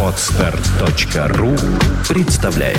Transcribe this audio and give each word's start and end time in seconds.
Отстар.ру 0.00 1.56
представляет. 2.08 2.78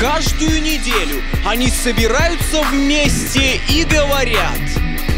Каждую 0.00 0.62
неделю 0.62 1.22
они 1.46 1.68
собираются 1.68 2.60
вместе 2.72 3.60
и 3.68 3.84
говорят, 3.84 4.58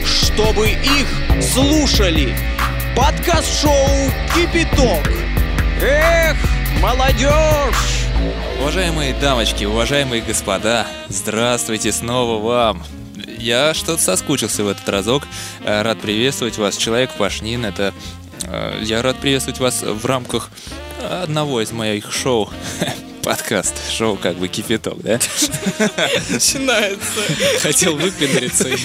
чтобы 0.04 0.68
их 0.68 1.06
слушали. 1.42 2.49
Подкаст-шоу 3.00 3.72
«Кипяток». 4.34 5.10
Эх, 5.80 6.36
молодежь! 6.82 8.04
Уважаемые 8.60 9.14
дамочки, 9.14 9.64
уважаемые 9.64 10.20
господа, 10.20 10.86
здравствуйте 11.08 11.92
снова 11.92 12.38
вам. 12.44 12.84
Я 13.38 13.72
что-то 13.72 14.02
соскучился 14.02 14.64
в 14.64 14.68
этот 14.68 14.86
разок. 14.86 15.22
Э, 15.64 15.80
Рад 15.80 15.98
приветствовать 16.02 16.58
вас. 16.58 16.76
Человек 16.76 17.10
Пашнин, 17.16 17.64
это... 17.64 17.94
э, 18.44 18.80
Я 18.82 19.00
рад 19.00 19.16
приветствовать 19.16 19.60
вас 19.60 19.80
в 19.80 20.04
рамках 20.04 20.50
одного 21.22 21.62
из 21.62 21.72
моих 21.72 22.12
шоу. 22.12 22.50
Подкаст, 23.22 23.76
шоу 23.90 24.16
как 24.16 24.36
бы 24.36 24.48
кипяток, 24.48 25.00
да? 25.00 25.18
Начинается. 26.28 27.20
Хотел 27.62 27.96
выпендриться, 27.96 28.68
и 28.68 28.76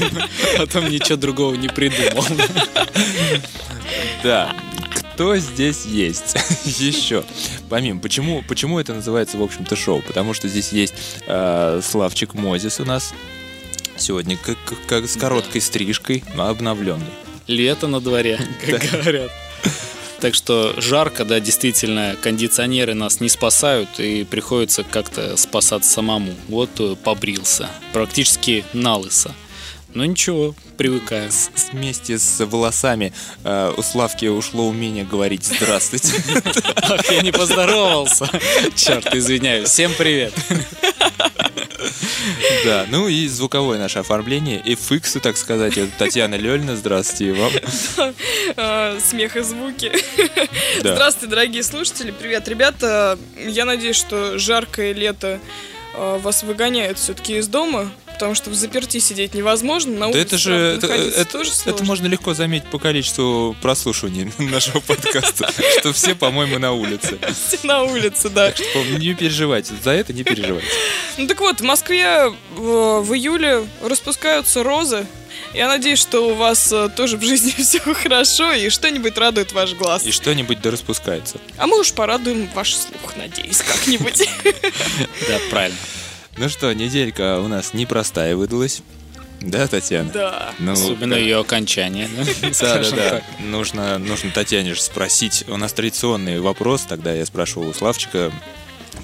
потом 0.58 0.88
ничего 0.90 1.18
другого 1.18 1.56
не 1.56 1.68
придумал. 1.68 2.26
Да. 4.26 4.56
Кто 5.14 5.38
здесь 5.38 5.86
есть 5.86 6.36
еще? 6.80 7.24
Помимо, 7.70 8.02
почему, 8.02 8.44
почему 8.48 8.80
это 8.80 8.96
называется, 8.96 9.38
в 9.38 9.44
общем-то, 9.44 9.76
шоу? 9.76 10.02
Потому 10.02 10.34
что 10.34 10.48
здесь 10.48 10.72
есть 10.72 10.96
э, 11.28 11.80
Славчик 11.84 12.34
Мозис 12.34 12.80
у 12.80 12.86
нас 12.86 13.14
сегодня, 13.98 14.36
как, 14.36 14.58
как 14.88 15.08
с 15.08 15.16
короткой 15.16 15.62
стрижкой, 15.62 16.24
но 16.34 16.48
обновленный. 16.48 17.06
Лето 17.46 17.86
на 17.86 18.02
дворе, 18.02 18.40
как 18.66 18.82
говорят. 18.90 19.30
Так 20.22 20.34
что 20.34 20.74
жарко, 20.82 21.24
да, 21.24 21.40
действительно, 21.40 22.16
кондиционеры 22.20 22.96
нас 22.96 23.20
не 23.20 23.30
спасают, 23.30 24.00
и 24.00 24.24
приходится 24.24 24.84
как-то 24.84 25.38
спасаться 25.38 25.92
самому. 25.92 26.34
Вот 26.48 26.72
э, 26.80 26.96
побрился, 26.96 27.70
практически 27.94 28.66
на 28.74 28.98
лысо. 28.98 29.36
Но 29.96 30.04
ничего, 30.06 30.54
привыкаем. 30.78 31.32
С- 31.32 31.50
Вместе 31.72 32.20
с 32.20 32.46
волосами 32.46 33.14
э, 33.46 33.74
у 33.76 33.82
Славки 33.82 34.26
ушло 34.26 34.68
умение 34.68 35.06
говорить 35.06 35.46
«здравствуйте». 35.46 36.14
Ах, 36.76 37.12
я 37.12 37.22
не 37.22 37.32
поздоровался. 37.32 38.30
Черт, 38.76 39.16
извиняюсь. 39.16 39.70
Всем 39.70 39.94
привет. 39.98 40.34
Да, 42.66 42.86
ну 42.90 43.08
и 43.08 43.28
звуковое 43.28 43.80
наше 43.80 44.00
оформление, 44.00 44.62
FX, 44.62 45.20
так 45.22 45.38
сказать, 45.38 45.76
Татьяна 45.98 46.36
Лёльна, 46.36 46.76
здравствуйте 46.76 47.34
вам. 47.34 47.52
э, 48.58 49.00
смех 49.00 49.38
и 49.38 49.42
звуки. 49.42 49.92
Да. 50.84 50.94
Здравствуйте, 50.96 51.28
дорогие 51.34 51.64
слушатели. 51.64 52.12
Привет, 52.12 52.48
ребята. 52.50 53.18
Я 53.38 53.64
надеюсь, 53.66 53.96
что 53.96 54.38
жаркое 54.38 54.94
лето 54.94 55.40
э, 55.94 56.20
вас 56.22 56.44
выгоняет 56.44 56.98
все-таки 57.00 57.38
из 57.38 57.48
дома, 57.48 57.90
потому 58.16 58.36
что 58.36 58.50
в 58.50 58.56
заперти 58.56 58.98
сидеть 59.00 59.34
невозможно. 59.34 59.92
На 59.94 60.00
Да 60.00 60.08
улице, 60.08 60.20
это 60.22 60.38
же, 60.38 60.54
это, 60.56 60.88
находиться 60.88 61.22
это- 61.22 61.32
тоже 61.32 61.50
это 61.52 61.60
сложно. 61.62 61.86
можно 61.86 62.08
легко 62.08 62.34
заметить 62.34 62.68
по 62.70 62.80
количеству 62.80 63.56
прослушиваний 63.62 64.32
нашего 64.40 64.80
подкаста, 64.80 65.50
что 65.80 65.94
все, 65.94 66.16
по-моему, 66.16 66.58
на 66.60 66.72
улице. 66.74 67.20
Все 67.48 67.60
на 67.64 67.84
улице, 67.84 68.30
да. 68.30 68.48
Так 68.52 68.58
что 68.58 68.84
не 68.98 69.14
переживайте, 69.14 69.74
за 69.84 69.92
это 69.92 70.14
не 70.14 70.24
переживайте. 70.24 70.68
Ну 71.18 71.28
так 71.28 71.40
вот, 71.40 71.62
в 71.62 71.64
Москве 71.64 72.04
э, 72.04 72.32
в 72.58 73.14
июле 73.14 73.66
распускаются 73.84 74.64
розы. 74.64 75.06
Я 75.54 75.68
надеюсь, 75.68 76.00
что 76.00 76.22
у 76.30 76.34
вас 76.34 76.72
э, 76.72 76.90
тоже 76.96 77.18
в 77.18 77.24
жизни 77.24 77.52
все 77.62 77.80
хорошо 77.80 78.52
и 78.54 78.70
что-нибудь 78.70 79.18
радует 79.18 79.52
ваш 79.54 79.74
глаз. 79.74 80.06
И 80.06 80.12
что-нибудь 80.12 80.62
да 80.62 80.72
распускается. 80.72 81.38
А 81.58 81.68
мы 81.68 81.80
уж 81.80 81.92
порадуем 81.94 82.50
ваш 82.56 82.76
слух, 82.76 83.16
надеюсь, 83.18 83.58
как-нибудь. 83.62 84.28
Да, 85.28 85.40
правильно. 85.50 85.78
Ну 86.38 86.50
что, 86.50 86.74
неделька 86.74 87.40
у 87.40 87.48
нас 87.48 87.74
непростая 87.74 88.36
выдалась. 88.36 88.82
Да, 89.42 89.68
Татьяна? 89.68 90.10
Да. 90.12 90.54
Ну, 90.60 90.72
Особенно 90.74 91.14
ее 91.14 91.40
окончание. 91.40 92.10
да, 92.60 92.80
Да, 92.82 92.92
да. 92.92 93.22
Нужно, 93.40 93.98
нужно 93.98 94.32
Татьяне 94.32 94.74
же 94.74 94.82
спросить. 94.82 95.46
У 95.48 95.58
нас 95.58 95.72
традиционный 95.74 96.40
вопрос. 96.40 96.82
Тогда 96.84 97.14
я 97.14 97.26
спрашивал 97.26 97.70
у 97.70 97.74
Славчика 97.74 98.32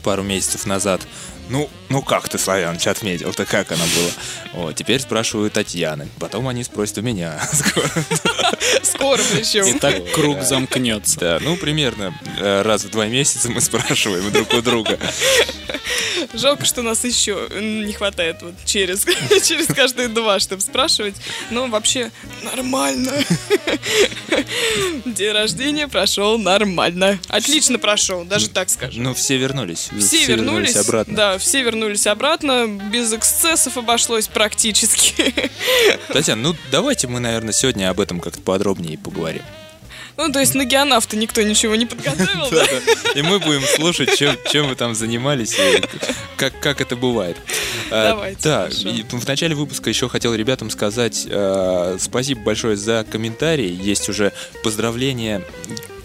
пару 0.03 0.23
месяцев 0.23 0.65
назад. 0.65 1.01
Ну, 1.51 1.69
ну 1.89 2.01
как 2.01 2.29
ты, 2.29 2.37
Славяныч, 2.37 2.87
отметил-то, 2.87 3.45
как 3.45 3.73
она 3.73 3.83
была? 3.83 4.11
Вот, 4.53 4.75
теперь 4.75 5.01
спрашиваю 5.01 5.51
Татьяны. 5.51 6.07
Потом 6.17 6.47
они 6.47 6.63
спросят 6.63 6.99
у 6.99 7.01
меня. 7.01 7.37
Скоро. 7.53 7.89
Скоро 8.83 9.21
причем. 9.33 9.65
И 9.65 9.77
так 9.77 10.11
круг 10.13 10.43
замкнется. 10.43 11.19
Да, 11.19 11.39
ну, 11.41 11.57
примерно 11.57 12.17
э, 12.39 12.61
раз 12.61 12.85
в 12.85 12.89
два 12.89 13.07
месяца 13.07 13.49
мы 13.49 13.59
спрашиваем 13.61 14.31
друг 14.31 14.53
у 14.53 14.61
друга. 14.61 14.97
Жалко, 16.33 16.65
что 16.65 16.81
нас 16.81 17.03
еще 17.03 17.49
не 17.59 17.91
хватает 17.93 18.41
вот 18.41 18.53
через, 18.65 19.05
через 19.43 19.67
каждые 19.67 20.07
два, 20.07 20.39
чтобы 20.39 20.61
спрашивать. 20.61 21.15
Но 21.49 21.67
вообще 21.67 22.11
нормально. 22.43 23.11
День 25.05 25.31
рождения 25.31 25.87
прошел 25.87 26.37
нормально. 26.37 27.19
Отлично 27.27 27.79
прошел, 27.79 28.23
даже 28.23 28.49
так 28.49 28.69
скажем. 28.69 29.03
Ну, 29.03 29.13
все 29.13 29.37
вернулись. 29.37 29.89
Все 29.99 30.25
вернулись, 30.25 30.75
обратно. 30.75 31.15
да, 31.15 31.37
все 31.41 31.63
вернулись 31.63 32.07
обратно, 32.07 32.67
без 32.67 33.11
эксцессов 33.13 33.77
обошлось 33.77 34.27
практически. 34.27 35.33
Татьяна, 36.07 36.41
ну 36.41 36.55
давайте 36.71 37.07
мы, 37.07 37.19
наверное, 37.19 37.53
сегодня 37.53 37.89
об 37.89 37.99
этом 37.99 38.19
как-то 38.19 38.41
подробнее 38.41 38.97
поговорим. 38.97 39.43
Ну, 40.17 40.31
то 40.31 40.39
есть 40.39 40.53
на 40.53 40.65
геонавта 40.65 41.17
никто 41.17 41.41
ничего 41.41 41.75
не 41.75 41.85
подготовил, 41.85 42.49
да? 42.51 42.65
И 43.15 43.21
мы 43.21 43.39
будем 43.39 43.63
слушать, 43.63 44.15
чем, 44.17 44.35
чем 44.51 44.67
вы 44.67 44.75
там 44.75 44.93
занимались 44.93 45.57
и 45.57 45.81
как, 46.37 46.59
как 46.59 46.81
это 46.81 46.95
бывает. 46.95 47.37
А, 47.89 48.09
Давайте, 48.09 48.41
Да, 48.43 48.69
в 49.17 49.27
начале 49.27 49.55
выпуска 49.55 49.89
еще 49.89 50.09
хотел 50.09 50.35
ребятам 50.35 50.69
сказать 50.69 51.25
э, 51.27 51.97
спасибо 51.99 52.41
большое 52.41 52.75
за 52.75 53.05
комментарии. 53.09 53.69
Есть 53.81 54.09
уже 54.09 54.31
поздравления 54.63 55.43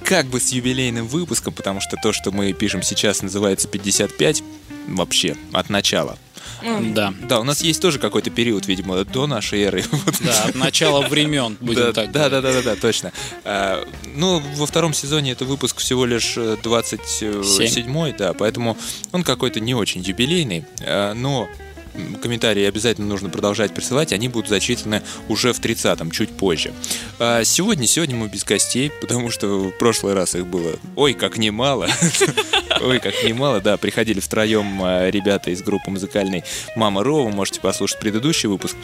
как 0.07 0.27
бы 0.27 0.41
с 0.41 0.53
юбилейным 0.53 1.09
выпуском, 1.09 1.53
потому 1.53 1.81
что 1.81 1.97
то, 1.97 2.13
что 2.13 2.31
мы 2.31 2.53
пишем 2.53 2.83
сейчас, 2.83 3.23
называется 3.23 3.67
55 3.67 4.43
вообще 4.87 5.37
от 5.53 5.71
начала. 5.71 6.19
Да. 6.95 7.13
Да, 7.29 7.41
у 7.41 7.45
нас 7.45 7.63
есть 7.63 7.81
тоже 7.81 7.99
какой-то 7.99 8.31
период, 8.31 8.67
видимо, 8.67 9.05
до 9.05 9.27
нашей 9.27 9.63
эры. 9.63 9.85
Да, 10.21 10.45
от 10.45 10.55
начала 10.55 11.07
времен, 11.07 11.57
будем 11.61 11.83
Да, 11.83 11.93
так 11.93 12.13
да, 12.13 12.29
да, 12.29 12.41
да, 12.41 12.53
да, 12.53 12.63
да, 12.63 12.77
точно. 12.77 13.13
А, 13.45 13.85
ну, 14.15 14.43
во 14.57 14.67
втором 14.67 14.95
сезоне 14.95 15.33
это 15.33 15.45
выпуск 15.45 15.79
всего 15.79 16.07
лишь 16.07 16.37
э, 16.37 16.57
27-й, 16.63 18.13
да, 18.13 18.33
поэтому 18.33 18.77
он 19.13 19.23
какой-то 19.23 19.61
не 19.61 19.75
очень 19.75 20.01
юбилейный, 20.01 20.65
а, 20.81 21.15
но 21.15 21.49
комментарии 22.23 22.65
обязательно 22.65 23.07
нужно 23.07 23.29
продолжать 23.29 23.75
присылать, 23.75 24.13
они 24.13 24.29
будут 24.29 24.49
зачитаны 24.49 25.03
уже 25.29 25.53
в 25.53 25.61
30-м, 25.61 26.11
чуть 26.11 26.31
позже. 26.31 26.73
А 27.19 27.45
сегодня, 27.45 27.87
сегодня 27.87 28.17
мы 28.17 28.29
без 28.29 28.45
гостей, 28.45 28.91
потому 29.01 29.31
что 29.31 29.47
в 29.47 29.71
прошлый 29.73 30.15
раз 30.15 30.35
их 30.35 30.47
было, 30.47 30.77
ой, 30.97 31.15
как 31.15 31.39
немало. 31.39 31.89
Ой, 32.79 33.01
как 33.01 33.15
немало, 33.25 33.63
да, 33.63 33.79
приходили 33.79 34.21
втроем 34.21 34.83
а, 34.83 35.09
ребята 35.09 35.51
из 35.51 35.63
группы 35.63 35.91
музыкальной 35.91 36.45
«Мама 36.75 37.03
Рова», 37.03 37.31
можете 37.31 37.59
послушать 37.61 37.99
предыдущий 37.99 38.51
выпуск. 38.51 38.77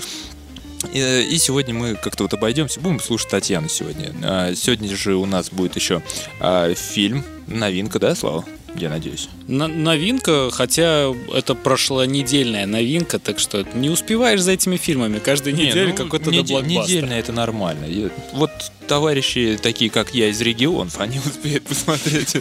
И, 0.92 1.36
сегодня 1.38 1.74
мы 1.74 1.94
как-то 1.94 2.24
вот 2.24 2.34
обойдемся, 2.34 2.80
будем 2.80 3.00
слушать 3.00 3.30
Татьяну 3.30 3.68
сегодня. 3.68 4.12
А, 4.22 4.54
сегодня 4.54 4.94
же 4.96 5.14
у 5.16 5.26
нас 5.26 5.50
будет 5.50 5.76
еще 5.76 6.02
а, 6.40 6.72
фильм, 6.74 7.24
новинка, 7.46 7.98
да, 7.98 8.14
Слава? 8.14 8.44
Я 8.74 8.88
надеюсь. 8.88 9.28
На- 9.48 9.68
новинка, 9.68 10.50
хотя 10.50 11.12
это 11.32 11.54
прошлонедельная 11.54 12.66
новинка, 12.66 13.18
так 13.18 13.38
что 13.38 13.66
не 13.74 13.90
успеваешь 13.90 14.40
за 14.40 14.52
этими 14.52 14.76
фильмами. 14.76 15.18
Каждую 15.18 15.54
Не, 15.54 15.66
неделю 15.66 15.90
ну, 15.90 15.96
какой-то 15.96 16.30
блокбастер. 16.30 16.64
Недельно 16.64 17.12
это 17.12 17.32
нормально. 17.32 17.84
И 17.84 18.08
вот 18.32 18.50
товарищи 18.88 19.58
такие, 19.62 19.90
как 19.90 20.14
я 20.14 20.28
из 20.28 20.40
регионов, 20.40 20.94
они 21.00 21.18
успеют 21.18 21.64
посмотреть. 21.64 22.36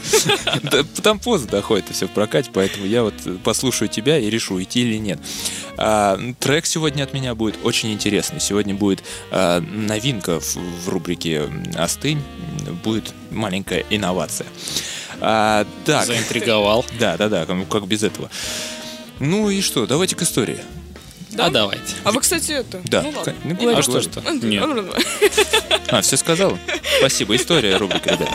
Там 1.03 1.19
поздно 1.19 1.51
доходит 1.51 1.85
все 1.91 2.07
в 2.07 2.11
прокате, 2.11 2.49
поэтому 2.53 2.85
я 2.85 3.03
вот 3.03 3.13
послушаю 3.43 3.89
тебя 3.89 4.17
и 4.17 4.29
решу, 4.29 4.61
идти 4.61 4.81
или 4.81 4.97
нет. 4.97 5.19
А, 5.77 6.19
Трек 6.39 6.65
сегодня 6.65 7.03
от 7.03 7.13
меня 7.13 7.35
будет 7.35 7.57
очень 7.63 7.91
интересный. 7.91 8.39
Сегодня 8.39 8.73
будет 8.73 9.03
а, 9.31 9.59
новинка 9.59 10.39
в 10.39 10.89
рубрике 10.89 11.49
«Остынь». 11.75 12.21
Будет 12.83 13.13
маленькая 13.31 13.83
инновация. 13.89 14.47
А, 15.21 15.65
Так, 15.85 16.05
Заинтриговал. 16.05 16.85
да, 16.99 17.15
да, 17.17 17.29
да, 17.29 17.45
ну 17.47 17.65
как 17.65 17.85
без 17.87 18.03
этого. 18.03 18.29
Ну 19.19 19.49
и 19.49 19.61
что, 19.61 19.85
давайте 19.85 20.15
к 20.15 20.21
истории. 20.23 20.59
Да? 21.31 21.45
А 21.45 21.49
давайте. 21.49 21.93
А 22.03 22.11
вы, 22.11 22.19
кстати, 22.19 22.51
это... 22.51 22.81
Да. 22.85 23.03
Ну 23.03 23.13
ладно. 23.15 23.33
Ну, 23.45 23.55
говори, 23.55 23.77
А 23.77 23.81
что 23.83 24.01
что? 24.01 24.19
буду. 24.19 24.47
Нет. 24.47 24.63
А, 25.89 26.01
все 26.01 26.17
сказала? 26.17 26.57
Спасибо. 26.99 27.35
История 27.35 27.77
рубрика, 27.77 28.11
ребят. 28.11 28.29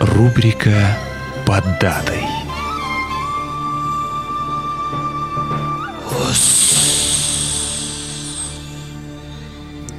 Рубрика 0.00 0.96
«Под 1.46 1.64
датой». 1.80 2.22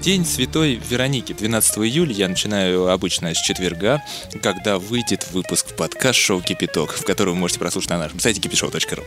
День 0.04 0.26
Святой 0.26 0.82
Вероники, 0.90 1.32
12 1.32 1.78
июля. 1.78 2.12
Я 2.12 2.28
начинаю 2.28 2.90
обычно 2.90 3.34
с 3.34 3.42
четверга, 3.42 4.04
когда 4.42 4.78
выйдет 4.78 5.26
выпуск 5.32 5.68
в 5.70 5.76
подкаст 5.78 6.20
шоу 6.20 6.42
«Кипяток», 6.42 6.92
в 6.92 7.06
который 7.06 7.30
вы 7.30 7.36
можете 7.36 7.62
прослушать 7.62 7.90
на 7.90 7.98
нашем 7.98 8.20
сайте 8.20 8.42
kipitshow.ru. 8.42 9.02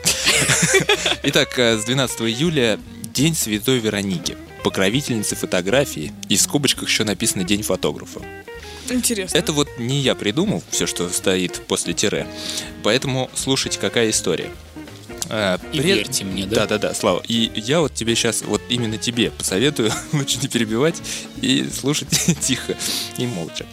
Итак, 1.25 1.59
э, 1.59 1.77
с 1.77 1.85
12 1.85 2.23
июля 2.23 2.81
День 3.13 3.35
Святой 3.35 3.79
Вероники, 3.79 4.39
покровительницы 4.65 5.37
фотографии, 5.37 6.15
и 6.31 6.37
в 6.39 6.41
скобочках 6.41 6.89
еще 6.89 7.05
написано 7.05 7.45
«День 7.45 7.63
фотографа». 7.63 8.23
Интересно. 8.89 9.37
Это 9.37 9.53
вот 9.53 9.69
не 9.79 10.01
я 10.01 10.15
придумал, 10.15 10.63
все, 10.71 10.87
что 10.87 11.11
стоит 11.11 11.61
после 11.67 11.93
тире. 11.93 12.27
Поэтому 12.83 13.29
слушайте, 13.35 13.79
какая 13.79 14.09
история. 14.09 14.49
А, 15.28 15.58
И 15.73 15.78
пред- 15.81 15.84
верьте 15.84 16.25
мне, 16.25 16.46
да? 16.46 16.56
Да, 16.56 16.67
да, 16.67 16.78
да, 16.88 16.94
Слава. 16.94 17.23
И 17.26 17.50
я 17.56 17.81
вот 17.81 17.94
тебе 17.94 18.14
сейчас, 18.14 18.43
вот 18.43 18.61
именно 18.69 18.96
тебе 18.99 19.31
посоветую 19.31 19.90
лучше 20.12 20.38
не 20.40 20.49
перебивать 20.49 20.96
и 21.40 21.69
слушать 21.69 22.08
тихо 22.40 22.76
и 23.19 23.26
молча. 23.26 23.67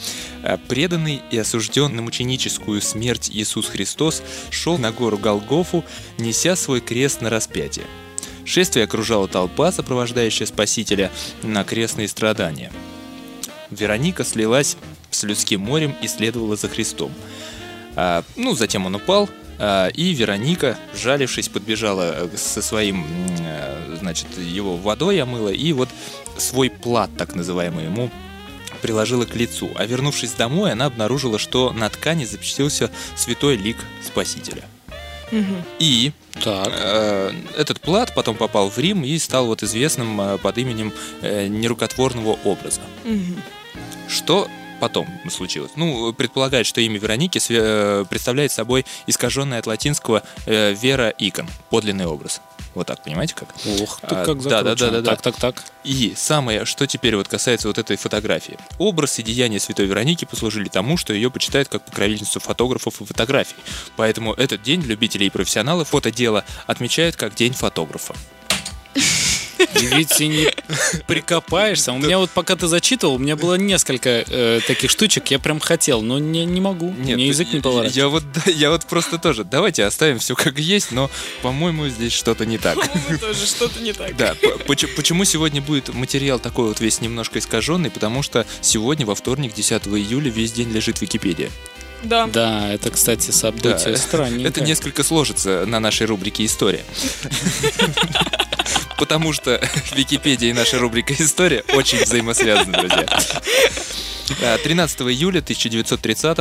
А, 0.43 0.57
Преданный 0.57 1.21
и 1.31 1.37
осужден 1.37 1.95
на 1.95 2.01
мученическую 2.01 2.81
смерть 2.81 3.29
Иисус 3.31 3.67
Христос 3.67 4.23
шел 4.49 4.77
на 4.77 4.91
гору 4.91 5.17
Голгофу, 5.17 5.83
неся 6.17 6.55
свой 6.55 6.81
крест 6.81 7.21
на 7.21 7.29
распятие. 7.29 7.85
Шествие 8.45 8.85
окружала 8.85 9.27
толпа, 9.27 9.71
сопровождающая 9.71 10.45
Спасителя 10.45 11.11
на 11.43 11.63
крестные 11.63 12.07
страдания. 12.07 12.71
Вероника 13.69 14.23
слилась 14.25 14.75
с 15.11 15.23
людским 15.23 15.61
морем 15.61 15.95
и 16.01 16.07
следовала 16.07 16.55
за 16.55 16.67
Христом. 16.67 17.11
А, 17.95 18.23
ну, 18.35 18.53
затем 18.55 18.85
он 18.85 18.95
упал, 18.95 19.29
и 19.95 20.13
Вероника, 20.13 20.77
жалившись, 20.93 21.49
подбежала 21.49 22.13
э, 22.15 22.37
со 22.37 22.61
своим, 22.61 23.05
э, 23.39 23.97
значит, 23.99 24.27
его 24.37 24.77
водой 24.77 25.21
омыла, 25.21 25.49
и 25.49 25.73
вот 25.73 25.89
свой 26.37 26.69
плат, 26.69 27.09
так 27.17 27.35
называемый, 27.35 27.85
ему 27.85 28.09
приложила 28.81 29.25
к 29.25 29.35
лицу. 29.35 29.69
А 29.75 29.85
вернувшись 29.85 30.33
домой, 30.33 30.71
она 30.73 30.85
обнаружила, 30.85 31.39
что 31.39 31.71
на 31.71 31.89
ткани 31.89 32.25
запечатлелся 32.25 32.91
святой 33.15 33.55
лик 33.55 33.77
Спасителя. 34.05 34.63
И 35.79 36.11
Так. 36.43 36.71
Э, 36.75 37.31
Этот 37.57 37.79
плат 37.79 38.13
потом 38.13 38.35
попал 38.35 38.69
в 38.69 38.77
Рим 38.77 39.03
и 39.03 39.17
стал 39.17 39.47
вот 39.47 39.63
известным 39.63 40.19
э, 40.19 40.37
под 40.37 40.57
именем 40.57 40.91
э, 41.21 41.47
нерукотворного 41.47 42.37
образа. 42.43 42.81
Мгм. 43.03 43.41
Что 44.09 44.47
потом 44.83 45.07
случилось? 45.29 45.71
Ну, 45.77 46.11
предполагает, 46.11 46.67
что 46.67 46.81
имя 46.81 46.99
Вероники 46.99 47.39
э, 47.49 48.03
представляет 48.09 48.51
собой 48.51 48.85
искаженное 49.07 49.59
от 49.59 49.65
латинского 49.65 50.23
э, 50.45 50.73
«вера 50.73 51.07
икон», 51.17 51.47
подлинный 51.69 52.05
образ. 52.05 52.41
Вот 52.75 52.87
так, 52.87 53.01
понимаете 53.01 53.33
как? 53.33 53.47
Ох, 53.79 54.01
ты 54.01 54.07
А, 54.07 54.25
как 54.25 54.41
да, 54.41 54.61
да, 54.61 54.71
закручено. 54.71 54.75
да, 54.75 54.91
да, 54.91 55.01
да. 55.01 55.11
Так, 55.11 55.21
так, 55.21 55.37
так. 55.37 55.63
И 55.85 56.13
самое, 56.17 56.65
что 56.65 56.85
теперь 56.85 57.15
вот 57.15 57.29
касается 57.29 57.69
вот 57.69 57.77
этой 57.77 57.95
фотографии. 57.95 58.57
Образ 58.77 59.19
и 59.19 59.23
деяния 59.23 59.61
Святой 59.61 59.85
Вероники 59.85 60.25
послужили 60.25 60.67
тому, 60.67 60.97
что 60.97 61.13
ее 61.13 61.31
почитают 61.31 61.69
как 61.69 61.85
покровительницу 61.85 62.41
фотографов 62.41 62.99
и 62.99 63.05
фотографий. 63.05 63.55
Поэтому 63.95 64.33
этот 64.33 64.63
день 64.63 64.81
любителей 64.81 65.27
и 65.27 65.29
профессионалов 65.29 65.87
фотодела 65.89 66.43
отмечают 66.67 67.15
как 67.15 67.35
День 67.35 67.53
фотографа. 67.53 68.15
И 69.81 69.85
ведь 69.85 70.19
и 70.21 70.27
не 70.27 70.51
прикопаешься. 71.07 71.91
У 71.93 71.97
меня 71.97 72.17
вот 72.17 72.29
пока 72.29 72.55
ты 72.55 72.67
зачитывал, 72.67 73.15
у 73.15 73.17
меня 73.19 73.35
было 73.35 73.55
несколько 73.55 74.23
э, 74.27 74.59
таких 74.67 74.91
штучек, 74.91 75.27
я 75.31 75.39
прям 75.39 75.59
хотел, 75.59 76.01
но 76.01 76.19
не, 76.19 76.45
не 76.45 76.61
могу. 76.61 76.91
Мне 76.91 77.13
язык 77.27 77.49
не 77.49 77.57
я- 77.57 77.61
поворачивает. 77.61 77.95
Я 77.95 78.07
вот, 78.07 78.23
да, 78.33 78.51
я 78.51 78.69
вот 78.69 78.85
просто 78.85 79.17
тоже. 79.17 79.43
Давайте 79.43 79.83
оставим 79.85 80.19
все 80.19 80.35
как 80.35 80.59
есть, 80.59 80.91
но, 80.91 81.09
по-моему, 81.41 81.87
здесь 81.87 82.13
что-то 82.13 82.45
не 82.45 82.57
так. 82.57 82.75
По-моему, 82.75 83.19
тоже 83.19 83.45
что-то 83.45 83.79
не 83.79 83.93
так. 83.93 84.15
Да, 84.17 84.35
почему 84.67 85.25
сегодня 85.25 85.61
будет 85.61 85.93
материал 85.93 86.39
такой 86.39 86.67
вот 86.67 86.79
весь 86.79 87.01
немножко 87.01 87.39
искаженный? 87.39 87.91
Потому 87.91 88.23
что 88.23 88.45
сегодня, 88.61 89.05
во 89.05 89.15
вторник, 89.15 89.53
10 89.53 89.87
июля, 89.87 90.29
весь 90.29 90.51
день 90.51 90.71
лежит 90.71 91.01
Википедия. 91.01 91.49
Да. 92.03 92.27
Да, 92.27 92.73
это, 92.73 92.91
кстати, 92.91 93.31
событие 93.31 93.71
Да, 93.73 93.97
странненькое. 93.97 94.47
Это 94.49 94.61
несколько 94.61 95.03
сложится 95.03 95.65
на 95.65 95.79
нашей 95.79 96.05
рубрике 96.05 96.43
«История». 96.45 96.83
Потому 98.97 99.33
что 99.33 99.59
Википедия 99.95 100.49
и 100.49 100.53
наша 100.53 100.79
рубрика 100.79 101.13
«История» 101.13 101.63
очень 101.73 101.99
взаимосвязаны, 102.03 102.77
друзья. 102.77 103.05
А, 104.41 104.57
13 104.57 105.01
июля 105.01 105.39
1930 105.39 106.37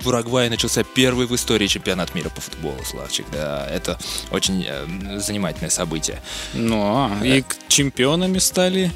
в 0.00 0.08
Уругвае 0.08 0.48
начался 0.48 0.82
первый 0.82 1.26
в 1.26 1.34
истории 1.34 1.66
чемпионат 1.66 2.14
мира 2.14 2.30
по 2.30 2.40
футболу, 2.40 2.82
Славчик. 2.84 3.26
Да, 3.32 3.66
это 3.70 3.98
очень 4.30 4.64
э, 4.66 5.18
занимательное 5.18 5.68
событие. 5.70 6.22
Ну, 6.54 6.80
а, 6.82 7.20
и 7.24 7.42
к- 7.42 7.56
чемпионами 7.68 8.38
стали 8.38 8.90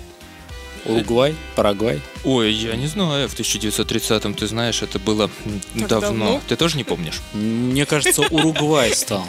Уругвай, 0.86 1.34
Парагвай. 1.56 2.00
Ой, 2.24 2.52
я 2.52 2.74
не 2.76 2.86
знаю, 2.86 3.28
в 3.28 3.34
1930-м, 3.38 4.34
ты 4.34 4.46
знаешь, 4.46 4.80
это 4.82 4.98
было 4.98 5.30
Так 5.78 5.88
давно. 5.88 6.08
давно? 6.08 6.42
Ты 6.48 6.56
тоже 6.56 6.76
не 6.78 6.84
помнишь? 6.84 7.20
Мне 7.34 7.84
кажется, 7.86 8.22
Уругвай 8.22 8.94
стал. 8.94 9.26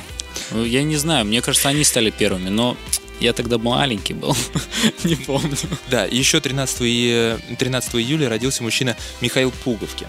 Ну, 0.51 0.63
Я 0.65 0.83
не 0.83 0.95
знаю, 0.97 1.25
мне 1.25 1.41
кажется, 1.41 1.67
они 1.69 1.83
стали 1.83 2.09
первыми, 2.09 2.49
но 2.49 2.77
я 3.19 3.33
тогда 3.33 3.57
маленький 3.57 4.13
был. 4.13 4.35
Не 5.03 5.15
помню. 5.15 5.55
Да, 5.89 6.05
еще 6.05 6.39
13, 6.39 6.77
и- 6.81 7.35
13 7.57 7.95
июля 7.95 8.29
родился 8.29 8.63
мужчина 8.63 8.95
Михаил 9.21 9.51
Пуговки. 9.63 10.07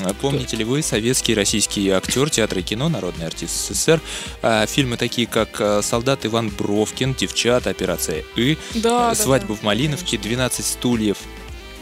А 0.00 0.14
Помните 0.14 0.56
ли 0.56 0.64
вы 0.64 0.82
советский 0.82 1.34
российский 1.34 1.90
актер 1.90 2.30
театра 2.30 2.60
и 2.60 2.62
кино, 2.62 2.88
народный 2.88 3.26
артист 3.26 3.54
СССР? 3.68 4.00
А, 4.40 4.66
Фильмы 4.66 4.96
такие, 4.96 5.26
как 5.26 5.60
а, 5.60 5.82
«Солдат 5.82 6.24
Иван 6.24 6.48
Бровкин», 6.48 7.14
«Девчата», 7.14 7.70
«Операция 7.70 8.24
И», 8.34 8.56
Да, 8.74 9.10
да, 9.10 9.14
«Свадьба 9.14 9.48
да. 9.48 9.54
в 9.54 9.62
Малиновке», 9.62 10.16
«12 10.16 10.62
стульев». 10.62 11.18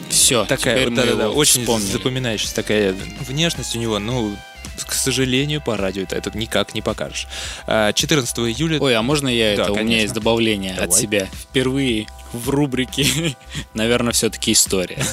Все, 0.09 0.45
Такая, 0.45 0.91
да, 0.91 1.05
да, 1.07 1.15
да, 1.15 1.31
очень 1.31 1.61
вспомнили. 1.61 1.93
запоминающаяся 1.93 2.55
такая 2.57 2.97
внешность 3.29 3.77
у 3.77 3.79
него, 3.79 3.99
ну, 4.01 4.37
к 4.85 4.93
сожалению, 4.93 5.61
по 5.61 5.77
радио 5.77 6.03
это, 6.03 6.17
это 6.17 6.37
никак 6.37 6.75
не 6.75 6.83
покажешь. 6.83 7.27
А, 7.67 7.93
14 7.93 8.39
июля... 8.39 8.79
Ой, 8.81 8.95
а 8.95 9.03
можно 9.03 9.29
я 9.29 9.57
Да, 9.57 9.63
это? 9.63 9.73
У 9.73 9.75
меня 9.77 9.85
конечно. 9.85 10.01
есть 10.03 10.15
добавление 10.15 10.73
от 10.73 10.81
Давай. 10.81 11.01
себя. 11.01 11.27
Впервые 11.33 12.07
в 12.33 12.49
рубрике, 12.51 13.35
наверное, 13.75 14.13
все-таки 14.13 14.53
история. 14.53 14.99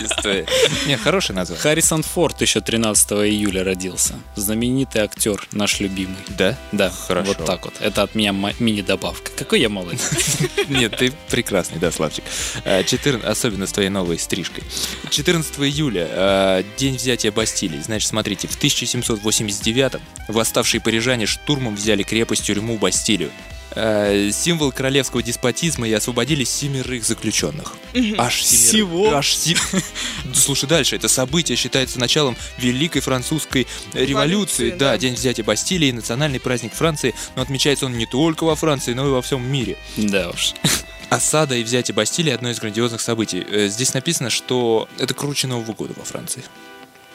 история. 0.00 0.46
Не, 0.86 0.96
хорошее 0.96 1.36
название. 1.36 1.60
Харрисон 1.60 2.02
Форд 2.02 2.40
еще 2.40 2.60
13 2.60 3.12
июля 3.12 3.64
родился. 3.64 4.14
Знаменитый 4.36 5.02
актер, 5.02 5.46
наш 5.52 5.80
любимый. 5.80 6.16
Да? 6.28 6.56
Да, 6.72 6.90
Хорошо. 6.90 7.34
вот 7.36 7.44
так 7.44 7.64
вот. 7.64 7.74
Это 7.80 8.02
от 8.02 8.14
меня 8.14 8.32
мини-добавка. 8.58 9.32
Какой 9.36 9.60
я 9.60 9.68
молодец. 9.68 10.10
Нет, 10.68 10.96
ты 10.96 11.12
прекрасный, 11.30 11.78
да, 11.78 11.90
Славчик. 11.90 12.24
А, 12.64 12.82
14 12.82 13.24
Особенно 13.28 13.66
с 13.66 13.72
твоей 13.72 13.88
новой 13.90 14.18
стрижкой. 14.18 14.62
14 15.10 15.58
июля, 15.60 16.06
а, 16.10 16.64
день 16.76 16.96
взятия 16.96 17.32
Бастилии. 17.32 17.80
Значит, 17.80 18.08
смотрите, 18.08 18.46
в 18.54 18.62
1789-м 18.62 20.00
восставшие 20.28 20.80
парижане 20.80 21.26
штурмом 21.26 21.76
взяли 21.76 22.02
крепость-тюрьму 22.02 22.78
Бастилию. 22.78 23.30
А, 23.76 24.30
Символ 24.30 24.70
королевского 24.70 25.20
деспотизма 25.22 25.88
и 25.88 25.92
освободили 25.92 26.44
семерых 26.44 27.04
заключенных. 27.04 27.74
Аж 28.18 28.42
семерых. 28.44 28.68
Всего? 28.68 29.14
Аж 29.14 29.36
Да, 30.24 30.34
Слушай, 30.34 30.68
дальше. 30.68 30.94
Это 30.96 31.08
событие 31.08 31.56
считается 31.56 31.98
началом 31.98 32.36
Великой 32.58 33.00
Французской 33.00 33.66
революции. 33.92 34.06
Революции, 34.10 34.70
Да, 34.70 34.92
да. 34.92 34.98
день 34.98 35.14
взятия 35.14 35.42
Бастилии, 35.44 35.90
национальный 35.90 36.38
праздник 36.38 36.72
Франции. 36.74 37.14
Но 37.34 37.42
отмечается 37.42 37.86
он 37.86 37.98
не 37.98 38.06
только 38.06 38.44
во 38.44 38.54
Франции, 38.54 38.92
но 38.94 39.06
и 39.08 39.10
во 39.10 39.22
всем 39.22 39.42
мире. 39.44 39.76
Да 39.96 40.30
уж. 40.30 40.52
Осада 41.10 41.54
и 41.56 41.62
взятие 41.64 41.94
Бастилии– 41.94 42.30
одно 42.32 42.50
из 42.50 42.58
грандиозных 42.60 43.00
событий. 43.00 43.44
Э, 43.48 43.68
Здесь 43.68 43.92
написано, 43.94 44.30
что 44.30 44.88
это 44.98 45.14
круче 45.14 45.46
Нового 45.48 45.72
года 45.72 45.94
во 45.96 46.04
Франции. 46.04 46.42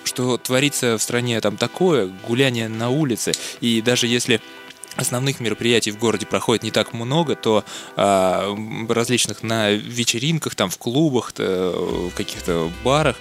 Что 0.03 0.38
творится 0.38 0.98
в 0.98 1.01
стране 1.01 1.39
там 1.41 1.58
такое, 1.58 2.10
гуляние 2.27 2.68
на 2.68 2.89
улице, 2.89 3.34
и 3.62 3.82
даже 3.82 4.08
если 4.08 4.41
основных 4.96 5.39
мероприятий 5.39 5.91
в 5.91 5.98
городе 5.98 6.25
проходит 6.25 6.63
не 6.63 6.72
так 6.72 6.93
много, 6.93 7.36
то 7.36 7.63
а, 7.96 8.55
различных 8.89 9.43
на 9.43 9.72
вечеринках, 9.72 10.55
там 10.55 10.69
в 10.69 10.77
клубах, 10.77 11.34
в 11.38 12.12
каких-то 12.12 12.72
барах 12.84 13.15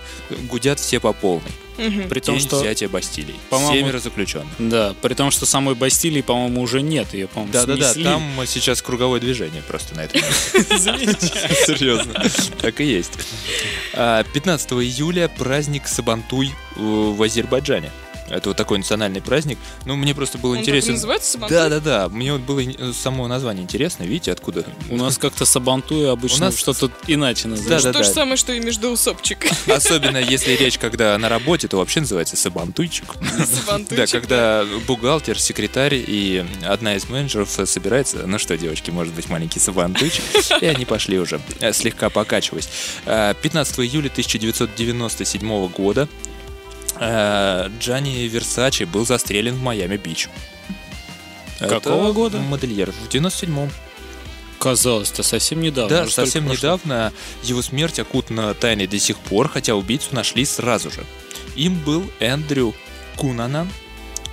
гудят 0.48 0.80
все 0.80 1.00
по 1.00 1.12
полной. 1.12 1.52
Мгм. 1.78 2.08
При 2.08 2.20
том, 2.20 2.36
День 2.36 2.46
что... 2.46 2.60
взятия 2.60 2.88
Бастилии. 2.88 3.36
по-моему, 3.50 3.74
Семеро 3.74 3.98
заключенных. 4.00 4.52
Да, 4.58 4.94
при 5.00 5.14
том, 5.14 5.30
что 5.30 5.46
самой 5.46 5.76
Бастилии, 5.76 6.22
по-моему, 6.22 6.60
уже 6.60 6.82
нет. 6.82 7.14
Ее, 7.14 7.28
по-моему, 7.28 7.52
Да-да-да, 7.52 7.92
снесли. 7.92 8.04
там 8.04 8.22
сейчас 8.46 8.82
круговое 8.82 9.20
движение 9.20 9.62
просто 9.62 9.94
на 9.94 10.00
этом. 10.02 10.20
Серьезно. 10.58 12.14
Так 12.60 12.80
и 12.80 12.84
есть. 12.84 13.12
А, 13.94 14.24
15 14.24 14.72
июля 14.72 15.28
праздник 15.28 15.86
Сабантуй 15.86 16.48
э, 16.48 16.80
в 16.80 17.22
Азербайджане. 17.22 17.92
Это 18.30 18.50
вот 18.50 18.56
такой 18.56 18.78
национальный 18.78 19.20
праздник. 19.22 19.58
Ну, 19.84 19.96
мне 19.96 20.14
просто 20.14 20.38
было 20.38 20.52
Он 20.52 20.58
интересно. 20.60 20.92
называется 20.92 21.32
Сабантуй? 21.32 21.56
Да, 21.56 21.68
да, 21.68 21.80
да. 21.80 22.08
Мне 22.08 22.32
вот 22.32 22.42
было 22.42 22.62
само 22.92 23.26
название 23.28 23.64
интересно. 23.64 24.04
Видите, 24.04 24.32
откуда? 24.32 24.64
У 24.90 24.96
нас 24.96 25.18
как-то 25.18 25.44
сабантуя 25.44 26.12
обычно 26.12 26.36
У 26.36 26.40
нас- 26.48 26.58
что-то 26.58 26.90
иначе 27.06 27.48
называют. 27.48 27.82
Да, 27.84 27.92
То 27.92 28.02
же 28.02 28.10
самое, 28.10 28.36
что 28.36 28.52
и 28.52 28.60
междоусобчик. 28.60 29.46
Особенно 29.66 30.18
если 30.18 30.52
речь, 30.52 30.78
когда 30.78 31.16
на 31.18 31.28
работе, 31.28 31.68
то 31.68 31.78
вообще 31.78 32.00
называется 32.00 32.36
сабантуйчик. 32.36 33.06
Да, 33.90 34.06
когда 34.06 34.64
бухгалтер, 34.86 35.38
секретарь 35.40 35.94
и 35.94 36.44
одна 36.66 36.96
из 36.96 37.08
менеджеров 37.08 37.48
собирается, 37.64 38.26
ну 38.26 38.38
что, 38.38 38.56
девочки, 38.56 38.90
может 38.90 39.14
быть, 39.14 39.28
маленький 39.28 39.60
сабантуйчик, 39.60 40.24
и 40.60 40.66
они 40.66 40.84
пошли 40.84 41.18
уже, 41.18 41.40
э, 41.60 41.72
слегка 41.72 42.10
покачиваясь. 42.10 42.68
Э, 43.06 43.34
15 43.40 43.80
июля 43.80 44.08
1997 44.08 45.68
года 45.68 46.02
э, 46.02 46.37
Джанни 47.00 48.26
Версачи 48.26 48.84
был 48.84 49.06
застрелен 49.06 49.54
в 49.54 49.62
Майами-Бич. 49.62 50.28
Какого 51.58 52.04
Это 52.04 52.12
года? 52.12 52.38
Модельер. 52.38 52.92
В 52.92 53.08
97-м. 53.08 53.70
Казалось-то 54.58 55.22
совсем 55.22 55.60
недавно. 55.60 56.04
Да, 56.04 56.08
совсем 56.08 56.46
недавно 56.46 57.12
его 57.42 57.62
смерть 57.62 57.98
окутана 58.00 58.54
тайной 58.54 58.86
до 58.86 58.98
сих 58.98 59.18
пор, 59.18 59.48
хотя 59.48 59.74
убийцу 59.74 60.14
нашли 60.14 60.44
сразу 60.44 60.90
же. 60.90 61.04
Им 61.54 61.78
был 61.78 62.10
Эндрю 62.18 62.74
Кунанан, 63.16 63.68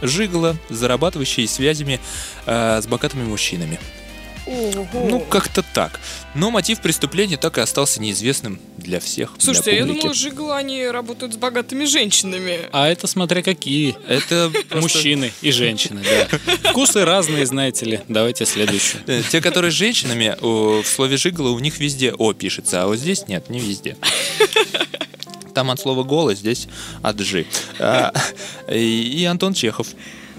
жиголо, 0.01 0.57
зарабатывающий 0.69 1.47
связями 1.47 1.99
э, 2.45 2.81
с 2.81 2.87
богатыми 2.87 3.23
мужчинами. 3.23 3.79
Ого. 4.45 4.85
Ну, 5.09 5.19
как-то 5.21 5.63
так. 5.73 5.99
Но 6.35 6.51
мотив 6.51 6.79
преступления 6.81 7.37
так 7.37 7.57
и 7.57 7.61
остался 7.61 8.01
неизвестным 8.01 8.59
для 8.77 8.99
всех. 8.99 9.33
для 9.33 9.41
Слушайте, 9.43 9.71
а 9.71 9.73
я 9.73 9.81
публики. 9.81 9.99
думала, 10.01 10.13
жиглы, 10.13 10.53
они 10.55 10.85
работают 10.87 11.33
с 11.33 11.37
богатыми 11.37 11.85
женщинами. 11.85 12.59
А 12.71 12.87
это 12.87 13.07
смотря 13.07 13.41
какие. 13.41 13.95
Это 14.07 14.51
Мужчины 14.71 15.31
и 15.41 15.51
женщины, 15.51 16.01
да. 16.03 16.37
Вкусы 16.71 17.03
разные, 17.05 17.45
знаете 17.45 17.85
ли. 17.85 17.99
Давайте 18.07 18.45
следующую. 18.45 19.01
Э, 19.07 19.21
Те, 19.31 19.41
которые 19.41 19.71
с 19.71 19.75
женщинами, 19.75 20.35
в 20.41 20.83
слове 20.85 21.17
жиголо 21.17 21.49
у 21.49 21.59
них 21.59 21.79
везде 21.79 22.13
«о» 22.13 22.33
пишется, 22.33 22.83
а 22.83 22.87
вот 22.87 22.97
здесь 22.97 23.27
нет, 23.27 23.49
не 23.49 23.59
везде. 23.59 23.97
Там 25.53 25.71
от 25.71 25.79
слова 25.79 26.03
«голо», 26.03 26.35
здесь 26.35 26.67
от 27.01 27.17
«жи». 27.21 27.45
А, 27.79 28.11
И 28.69 29.21
и 29.21 29.23
Антон 29.25 29.53
Чехов 29.53 29.87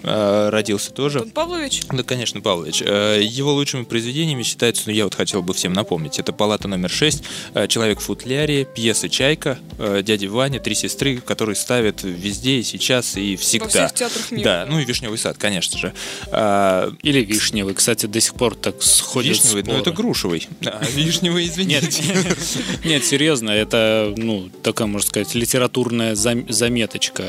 родился 0.07 0.93
тоже. 0.93 1.19
Антон 1.19 1.33
Павлович? 1.33 1.83
Да, 1.91 2.03
конечно, 2.03 2.41
Павлович. 2.41 2.83
Э, 2.85 3.21
Его 3.23 3.53
лучшими 3.55 3.85
произведениями 3.85 4.43
считаются, 4.43 4.85
ну, 4.87 4.93
я 4.93 5.05
вот 5.05 5.15
хотел 5.15 5.43
бы 5.43 5.53
всем 5.53 5.73
напомнить, 5.73 6.19
это 6.19 6.33
«Палата 6.33 6.69
номер 6.69 6.91
6», 6.91 7.23
э, 7.55 7.67
«Человек 7.69 7.99
в 8.01 8.05
футляре», 8.05 8.65
пьеса 8.65 9.09
«Чайка», 9.09 9.59
э, 9.79 10.03
«Дядя 10.05 10.29
Ваня», 10.31 10.61
«Три 10.61 10.75
сестры», 10.75 11.19
которые 11.19 11.57
ставят 11.57 12.03
везде 12.05 12.59
и 12.59 12.63
сейчас, 12.63 13.17
и 13.17 13.37
Во 13.37 13.43
всегда. 13.43 13.69
всех 13.69 13.95
театрах 13.95 14.31
мира. 14.31 14.45
Да, 14.45 14.67
ну 14.71 14.79
и 14.79 14.85
«Вишневый 14.85 15.19
сад», 15.19 15.37
конечно 15.39 15.79
же. 15.79 15.93
Или 17.03 17.25
вишневый. 17.25 17.75
Кстати, 17.75 18.07
до 18.07 18.21
сих 18.21 18.35
пор 18.35 18.55
так 18.55 18.83
сходят 18.83 19.37
Вишневый, 19.37 19.63
ну 19.65 19.75
это 19.79 19.91
грушевый. 19.93 20.47
А, 20.65 20.83
вишневый, 20.95 21.47
извините. 21.47 22.03
Нет, 22.03 22.37
нет, 22.85 23.05
серьезно, 23.05 23.51
это, 23.51 24.15
ну, 24.17 24.49
такая, 24.63 24.87
можно 24.87 25.09
сказать, 25.09 25.35
литературная 25.35 26.15
зам- 26.15 26.51
заметочка. 26.51 27.25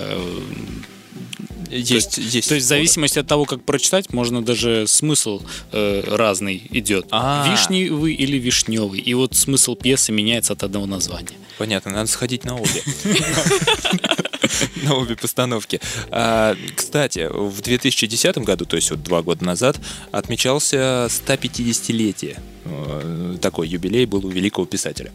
Есть, 1.69 2.17
есть. 2.17 2.49
То 2.49 2.55
есть 2.55 2.65
в 2.65 2.69
зависимости 2.69 3.19
от 3.19 3.27
того, 3.27 3.45
как 3.45 3.63
прочитать, 3.63 4.13
можно 4.13 4.43
даже 4.43 4.85
смысл 4.87 5.41
э, 5.71 6.03
разный 6.07 6.63
идет. 6.71 7.07
А. 7.11 7.47
Вишневый 7.49 8.13
или 8.13 8.37
вишневый. 8.37 8.99
И 8.99 9.13
вот 9.13 9.35
смысл 9.35 9.75
пьесы 9.75 10.11
меняется 10.11 10.53
от 10.53 10.63
одного 10.63 10.85
названия. 10.85 11.35
Понятно, 11.57 11.91
надо 11.91 12.09
сходить 12.09 12.43
на 12.45 12.55
обе. 12.55 12.83
На 14.83 14.95
обе 14.95 15.15
постановки. 15.15 15.81
А, 16.09 16.55
Кстати, 16.75 17.27
в 17.31 17.61
2010 17.61 18.37
году, 18.39 18.65
то 18.65 18.75
есть 18.75 18.89
вот 18.91 19.03
два 19.03 19.21
года 19.21 19.43
назад, 19.43 19.77
отмечался 20.11 21.07
150-летие. 21.09 22.39
Э, 22.65 23.37
Такой 23.41 23.67
юбилей 23.67 24.05
был 24.05 24.25
у 24.25 24.29
великого 24.29 24.65
писателя. 24.65 25.11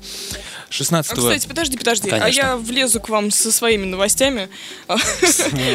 16 0.73 1.13
А, 1.13 1.15
кстати, 1.17 1.47
подожди, 1.47 1.77
подожди. 1.77 2.09
А 2.09 2.19
Конечно. 2.19 2.41
я 2.41 2.57
влезу 2.57 3.01
к 3.01 3.09
вам 3.09 3.31
со 3.31 3.53
своими 3.53 3.85
новостями. 3.85 4.49
А, 4.89 4.97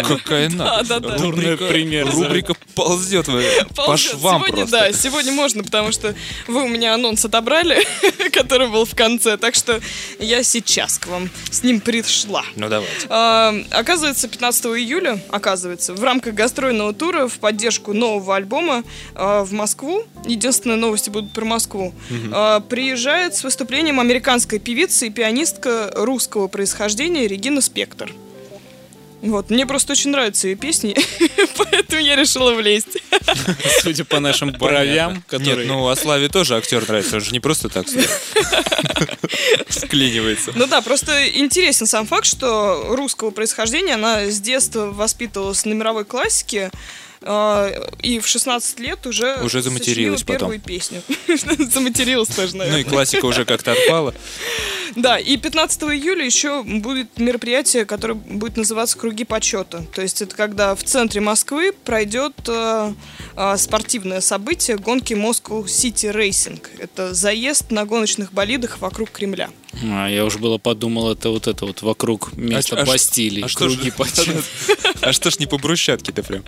Какая 0.08 0.50
на? 0.50 0.66
Да, 0.66 0.84
да, 0.84 1.00
да. 1.00 1.18
Дурной 1.18 1.58
пример. 1.58 2.10
Рубрика 2.10 2.56
ползет 2.74 3.28
по 3.76 3.96
швам 3.98 4.42
сегодня, 4.42 4.66
просто. 4.66 4.80
да, 4.80 4.94
сегодня 4.94 5.32
можно, 5.32 5.64
потому 5.64 5.92
что 5.92 6.16
вы 6.48 6.64
у 6.64 6.68
меня 6.68 6.94
анонс 6.96 7.24
отобрали, 7.26 7.86
который 8.32 8.70
был 8.70 8.86
в 8.86 8.96
конце, 8.96 9.38
так 9.38 9.56
что 9.56 9.80
я 10.20 10.44
сейчас 10.44 10.98
к 10.98 11.08
вам 11.08 11.30
с 11.52 11.64
ним 11.64 11.80
пришла. 11.80 12.44
Ну 12.56 12.68
давайте. 12.68 13.08
А, 13.10 13.56
оказывается, 13.72 14.28
15 14.28 14.66
июля, 14.66 15.20
оказывается, 15.30 15.94
в 15.94 16.04
рамках 16.04 16.34
гастрольного 16.34 16.94
тура 16.94 17.28
в 17.28 17.34
поддержку 17.40 17.94
нового 17.94 18.36
альбома 18.36 18.84
а, 19.16 19.44
в 19.44 19.52
Москву, 19.54 20.04
единственные 20.26 20.78
новости 20.78 21.10
будут 21.10 21.32
про 21.34 21.46
Москву, 21.46 21.94
а, 22.32 22.62
приезжает 22.62 23.36
с 23.36 23.44
выступлением 23.44 24.00
американская 24.00 24.60
певица 24.60 24.87
и 24.88 25.10
пианистка 25.10 25.92
русского 25.96 26.48
происхождения 26.48 27.28
Регина 27.28 27.62
Спектор. 27.62 28.12
Вот, 29.22 29.50
мне 29.50 29.66
просто 29.66 29.94
очень 29.94 30.12
нравятся 30.12 30.48
ее 30.48 30.56
песни, 30.56 30.96
поэтому 31.58 32.02
я 32.02 32.16
решила 32.16 32.54
влезть. 32.54 32.98
Судя 33.82 34.06
по 34.06 34.20
нашим 34.20 34.52
бровям, 34.52 35.24
которые... 35.28 35.66
Нет, 35.66 35.68
ну 35.68 35.88
а 35.88 35.96
Славе 35.96 36.30
тоже 36.30 36.56
актер 36.56 36.88
нравится, 36.88 37.16
он 37.16 37.22
же 37.22 37.32
не 37.32 37.40
просто 37.40 37.68
так 37.68 37.88
сюда 37.90 38.08
склинивается. 39.70 40.52
Ну 40.56 40.68
да, 40.68 40.82
просто 40.82 41.30
интересен 41.30 41.88
сам 41.88 42.06
факт, 42.06 42.26
что 42.26 42.96
русского 42.96 43.32
происхождения 43.32 43.96
она 43.96 44.26
с 44.26 44.40
детства 44.40 44.92
воспитывалась 44.92 45.66
на 45.66 45.74
мировой 45.74 46.06
классике, 46.06 46.70
и 47.22 48.20
в 48.20 48.28
16 48.28 48.80
лет 48.80 49.06
уже, 49.08 49.38
Уже 49.44 49.62
заматерилась 49.62 50.24
потом. 50.24 50.52
первую 50.52 50.60
песню. 50.60 51.02
Заматерилась 51.72 52.30
тоже, 52.30 52.56
Ну 52.56 52.64
и 52.64 52.68
наверное. 52.70 52.84
классика 52.92 53.26
уже 53.26 53.44
как-то 53.46 53.72
отпала. 53.74 54.14
Да, 54.96 55.18
и 55.18 55.38
15 55.38 55.84
июля 55.84 56.26
еще 56.26 56.64
будет 56.64 57.18
мероприятие, 57.20 57.86
которое 57.86 58.14
будет 58.16 58.58
называться 58.58 58.98
«Круги 58.98 59.24
почета». 59.26 59.86
То 59.94 60.02
есть 60.02 60.22
это 60.22 60.36
когда 60.36 60.76
в 60.76 60.84
центре 60.84 61.22
Москвы 61.22 61.72
пройдет 61.72 62.34
э, 62.48 62.94
э, 63.36 63.58
спортивное 63.58 64.22
событие 64.22 64.78
гонки 64.78 65.14
Moscow 65.14 65.64
City 65.66 66.14
Racing. 66.14 66.62
Это 66.80 67.14
заезд 67.14 67.72
на 67.72 67.86
гоночных 67.86 68.34
болидах 68.34 68.80
вокруг 68.80 69.12
Кремля. 69.12 69.50
А, 69.84 70.08
я 70.08 70.26
уже 70.26 70.40
было 70.40 70.58
подумал, 70.58 71.12
это 71.12 71.30
вот 71.30 71.46
это 71.48 71.66
вот 71.66 71.82
вокруг 71.82 72.36
места 72.36 72.78
А- 72.78 72.82
а 72.82 72.86
Бастилии. 72.86 73.44
а 73.44 73.48
что 73.48 73.70
ж- 73.70 73.76
круги 73.76 73.92
почета. 73.92 74.42
А 75.02 75.14
что 75.14 75.30
ж 75.30 75.38
не 75.40 75.46
по 75.46 75.58
брусчатке-то 75.60 76.24
прям? 76.24 76.44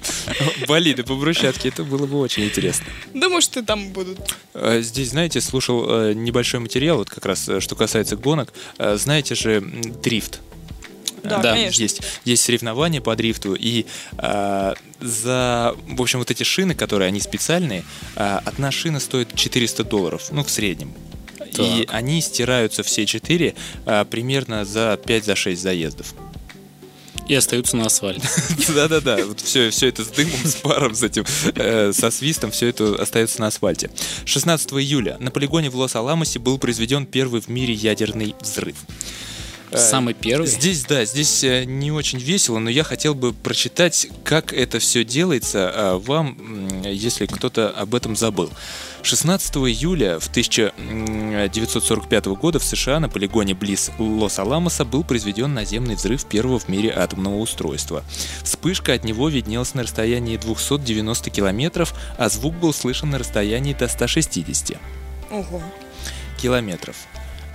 Болиды 0.67 1.03
по 1.03 1.13
брусчатке, 1.15 1.69
это 1.69 1.83
было 1.83 2.07
бы 2.07 2.19
очень 2.19 2.45
интересно. 2.45 2.85
Да, 3.13 3.29
может, 3.29 3.55
и 3.57 3.61
там 3.61 3.89
будут. 3.89 4.17
Э, 4.55 4.81
Здесь, 4.81 5.09
знаете, 5.09 5.39
слушал 5.39 5.85
э, 5.87 6.13
небольшой 6.13 6.59
материал, 6.59 6.97
вот 6.97 7.09
как 7.09 7.25
раз, 7.25 7.47
что 7.59 7.75
касается 7.75 8.15
гонок. 8.15 8.28
Э, 8.77 8.95
Знаете 8.97 9.35
же, 9.35 9.61
дрифт. 9.61 10.41
Да, 11.23 11.39
Да, 11.39 11.53
конечно. 11.53 11.81
Есть, 11.81 12.01
есть 12.25 12.43
соревнования 12.43 13.01
по 13.01 13.15
дрифту, 13.15 13.53
и 13.53 13.85
э, 14.17 14.73
за, 15.01 15.75
в 15.87 16.01
общем, 16.01 16.19
вот 16.19 16.31
эти 16.31 16.43
шины, 16.43 16.75
которые 16.75 17.07
они 17.07 17.19
специальные, 17.19 17.83
э, 18.15 18.39
одна 18.45 18.71
шина 18.71 18.99
стоит 18.99 19.35
400 19.35 19.83
долларов, 19.83 20.27
ну, 20.31 20.43
в 20.43 20.49
среднем. 20.49 20.93
И 21.57 21.85
Так. 21.85 21.95
они 21.95 22.21
стираются 22.21 22.83
все 22.83 23.05
четыре 23.05 23.55
э, 23.85 24.05
примерно 24.05 24.65
за 24.65 24.99
5-6 25.03 25.55
заездов. 25.55 26.13
И 27.29 27.35
остаются 27.35 27.77
на 27.77 27.85
асфальте. 27.85 28.27
Да-да-да, 28.75 29.19
все, 29.37 29.69
все 29.69 29.87
это 29.87 30.03
с 30.03 30.07
дымом, 30.07 30.43
с 30.43 30.55
паром, 30.55 30.95
с 30.95 31.03
этим, 31.03 31.25
э, 31.55 31.93
со 31.93 32.09
свистом, 32.09 32.49
все 32.49 32.69
это 32.69 32.95
остается 32.95 33.39
на 33.39 33.47
асфальте. 33.47 33.91
16 34.25 34.71
июля 34.73 35.15
на 35.19 35.29
полигоне 35.29 35.69
в 35.69 35.75
Лос-Аламосе 35.75 36.39
был 36.39 36.57
произведен 36.57 37.05
первый 37.05 37.39
в 37.39 37.47
мире 37.47 37.75
ядерный 37.75 38.35
взрыв. 38.41 38.75
Э, 39.71 39.77
Самый 39.77 40.13
первый. 40.13 40.47
Здесь, 40.47 40.83
да, 40.85 41.05
здесь 41.05 41.43
э, 41.43 41.65
не 41.65 41.91
очень 41.91 42.17
весело, 42.19 42.59
но 42.59 42.69
я 42.69 42.83
хотел 42.83 43.13
бы 43.13 43.33
прочитать, 43.33 44.07
как 44.23 44.51
это 44.51 44.79
все 44.79 45.03
делается 45.03 45.71
а, 45.73 45.99
вам, 45.99 46.81
если 46.83 47.27
кто-то 47.27 47.69
об 47.69 47.93
этом 47.93 48.15
забыл. 48.15 48.49
16 49.03 49.55
июля 49.57 50.19
в 50.19 50.27
1945 50.27 52.25
года 52.25 52.59
в 52.59 52.63
США 52.63 52.99
на 52.99 53.09
полигоне 53.09 53.53
близ 53.53 53.91
Лос-Аламоса 53.97 54.85
был 54.85 55.03
произведен 55.03 55.53
наземный 55.53 55.95
взрыв 55.95 56.25
первого 56.25 56.59
в 56.59 56.67
мире 56.67 56.91
атомного 56.91 57.37
устройства. 57.37 58.03
Вспышка 58.43 58.93
от 58.93 59.03
него 59.03 59.29
виднелась 59.29 59.73
на 59.73 59.83
расстоянии 59.83 60.37
290 60.37 61.29
километров, 61.29 61.93
а 62.17 62.27
звук 62.29 62.55
был 62.55 62.73
слышен 62.73 63.11
на 63.11 63.19
расстоянии 63.19 63.73
до 63.73 63.87
160 63.87 64.77
Ого. 65.31 65.61
километров. 66.41 66.95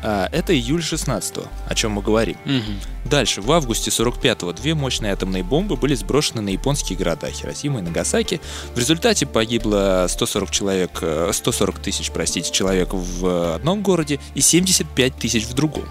А, 0.07 0.29
это 0.33 0.55
июль 0.55 0.83
16 0.83 1.37
о 1.67 1.75
чем 1.75 1.93
мы 1.93 2.03
говорим. 2.03 2.37
Мгм. 2.45 2.79
Дальше, 3.07 3.41
в 3.41 3.51
августе 3.51 3.91
45-го 3.91 4.53
две 4.53 4.75
мощные 4.75 5.13
атомные 5.13 5.43
бомбы 5.43 5.77
были 5.77 5.95
сброшены 5.95 6.43
на 6.43 6.51
японские 6.51 6.99
города 6.99 7.31
Хиросима 7.31 7.79
и 7.79 7.83
Нагасаки. 7.83 8.41
В 8.75 8.79
результате 8.79 9.25
погибло 9.25 10.07
140 10.09 10.51
человек, 10.51 10.99
э, 11.01 11.31
140 11.33 11.79
тысяч, 11.79 12.11
простите, 12.11 12.53
человек 12.53 12.91
в 12.93 13.55
одном 13.55 13.83
городе 13.83 14.21
и 14.35 14.43
75 14.43 15.17
тысяч 15.17 15.47
в 15.47 15.55
другом. 15.55 15.89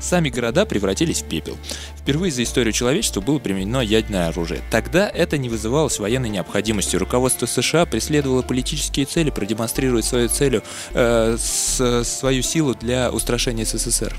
Сами 0.00 0.28
города 0.30 0.66
превратились 0.66 1.22
в 1.22 1.28
пепел. 1.28 1.56
Впервые 1.98 2.30
за 2.32 2.42
историю 2.42 2.72
человечества 2.72 3.20
было 3.20 3.38
применено 3.38 3.80
ядерное 3.80 4.28
оружие. 4.28 4.62
Тогда 4.70 5.08
это 5.08 5.38
не 5.38 5.48
вызывалось 5.48 5.98
военной 5.98 6.28
необходимостью. 6.28 7.00
Руководство 7.00 7.46
США 7.46 7.86
преследовало 7.86 8.42
политические 8.42 9.06
цели, 9.06 9.30
продемонстрировать 9.30 10.04
свою 10.04 10.28
целью, 10.28 10.62
э, 10.94 11.36
с- 11.38 12.04
свою 12.04 12.42
силу 12.42 12.74
для 12.74 13.10
устрашения 13.10 13.64
СССР. 13.64 14.14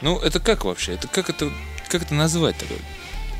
Ну, 0.00 0.18
это 0.18 0.40
как 0.40 0.64
вообще? 0.64 0.92
Это 0.94 1.08
как 1.08 1.30
это, 1.30 1.50
как 1.88 2.02
это 2.02 2.14
назвать 2.14 2.56
такое? 2.56 2.78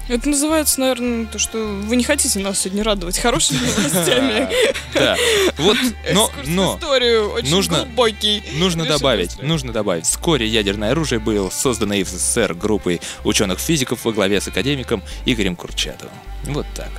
Это 0.09 0.29
называется, 0.29 0.79
наверное, 0.81 1.27
то, 1.27 1.39
что 1.39 1.59
вы 1.59 1.97
не 1.97 2.05
хотите 2.05 2.39
нас 2.39 2.61
сегодня 2.61 2.85
радовать 2.85 3.19
хорошими 3.19 3.59
новостями. 3.59 4.49
Да. 4.95 5.17
Вот, 5.59 5.77
но, 6.13 6.31
но, 6.47 6.77
историю 6.77 7.33
очень 7.33 7.51
нужно- 7.51 7.79
глубокий. 7.79 8.43
Нужно 8.55 8.85
добавить, 8.85 9.43
нужно 9.43 9.73
добавить. 9.73 10.07
Вскоре 10.07 10.47
ядерное 10.47 10.93
оружие 10.93 11.19
было 11.19 11.51
создано 11.51 11.95
и 11.95 12.05
в 12.05 12.09
СССР 12.09 12.55
группой 12.55 13.01
ученых-физиков 13.25 14.05
во 14.05 14.13
главе 14.13 14.41
с 14.41 14.47
академиком 14.49 15.03
Игорем 15.25 15.57
Курчатовым. 15.57 16.15
Вот 16.45 16.67
так. 16.75 16.91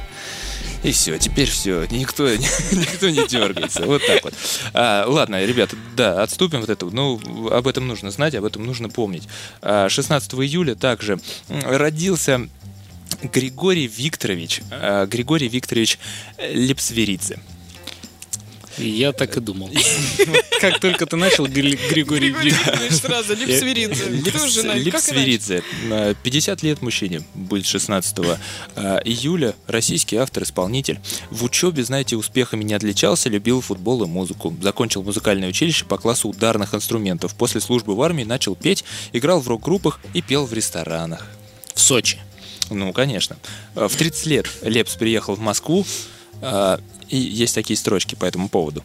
И 0.84 0.92
все, 0.92 1.18
теперь 1.18 1.50
все, 1.50 1.86
никто, 1.90 2.28
никто 2.30 3.10
не 3.10 3.28
дергается. 3.28 3.84
Вот 3.86 4.06
так 4.06 4.24
вот. 4.24 4.34
А, 4.74 5.06
ладно, 5.08 5.44
ребята, 5.44 5.76
да, 5.96 6.22
отступим 6.22 6.62
вот 6.62 6.70
это. 6.70 6.86
Ну, 6.86 7.20
об 7.52 7.68
этом 7.68 7.88
нужно 7.88 8.12
знать, 8.12 8.36
об 8.36 8.46
этом 8.46 8.66
нужно 8.66 8.90
помнить. 8.90 9.24
А, 9.62 9.90
16 9.90 10.34
июля 10.36 10.76
также 10.76 11.20
родился 11.50 12.48
Григорий 13.24 13.88
Викторович, 13.88 14.62
а, 14.72 15.06
Григорий 15.06 15.48
Викторович 15.48 15.98
Лепсверидзе. 16.40 17.40
Я 18.78 19.12
так 19.12 19.36
и 19.38 19.40
думал. 19.40 19.72
Как 20.62 20.80
только 20.80 21.08
ты 21.08 21.16
начал, 21.16 21.48
Гри- 21.48 21.80
Григорий 21.90 22.30
Григорий 22.30 22.52
Вик- 22.52 22.60
Викторович 22.60 22.94
сразу, 22.94 23.36
Липсверидзе. 23.36 24.06
Липсверидзе. 24.76 25.64
Э, 25.90 26.14
50 26.22 26.62
лет 26.62 26.82
мужчине, 26.84 27.24
будет 27.34 27.66
16 27.66 28.20
э, 28.20 29.00
июля. 29.04 29.56
Российский 29.66 30.18
автор-исполнитель. 30.18 31.00
В 31.32 31.44
учебе, 31.44 31.84
знаете, 31.84 32.16
успехами 32.18 32.64
не 32.64 32.76
отличался, 32.76 33.30
любил 33.30 33.62
футбол 33.62 34.04
и 34.04 34.08
музыку. 34.08 34.56
Закончил 34.62 35.02
музыкальное 35.02 35.50
училище 35.50 35.84
по 35.86 35.98
классу 35.98 36.30
ударных 36.30 36.76
инструментов. 36.76 37.34
После 37.34 37.62
службы 37.62 37.96
в 37.96 38.02
армии 38.04 38.26
начал 38.26 38.56
петь, 38.56 38.84
играл 39.12 39.42
в 39.42 39.48
рок-группах 39.48 40.00
и 40.14 40.22
пел 40.22 40.46
в 40.46 40.54
ресторанах. 40.54 41.26
в 41.74 41.80
Сочи. 41.82 42.20
Ну, 42.70 42.94
конечно. 42.94 43.38
Э, 43.76 43.88
В 43.88 43.96
30 43.96 44.26
лет 44.26 44.48
Лепс 44.62 44.96
приехал 44.96 45.36
в 45.36 45.40
Москву, 45.40 45.86
э, 46.42 46.78
и 47.10 47.18
есть 47.18 47.56
такие 47.56 47.78
строчки 47.78 48.16
по 48.16 48.26
этому 48.26 48.50
поводу. 48.50 48.84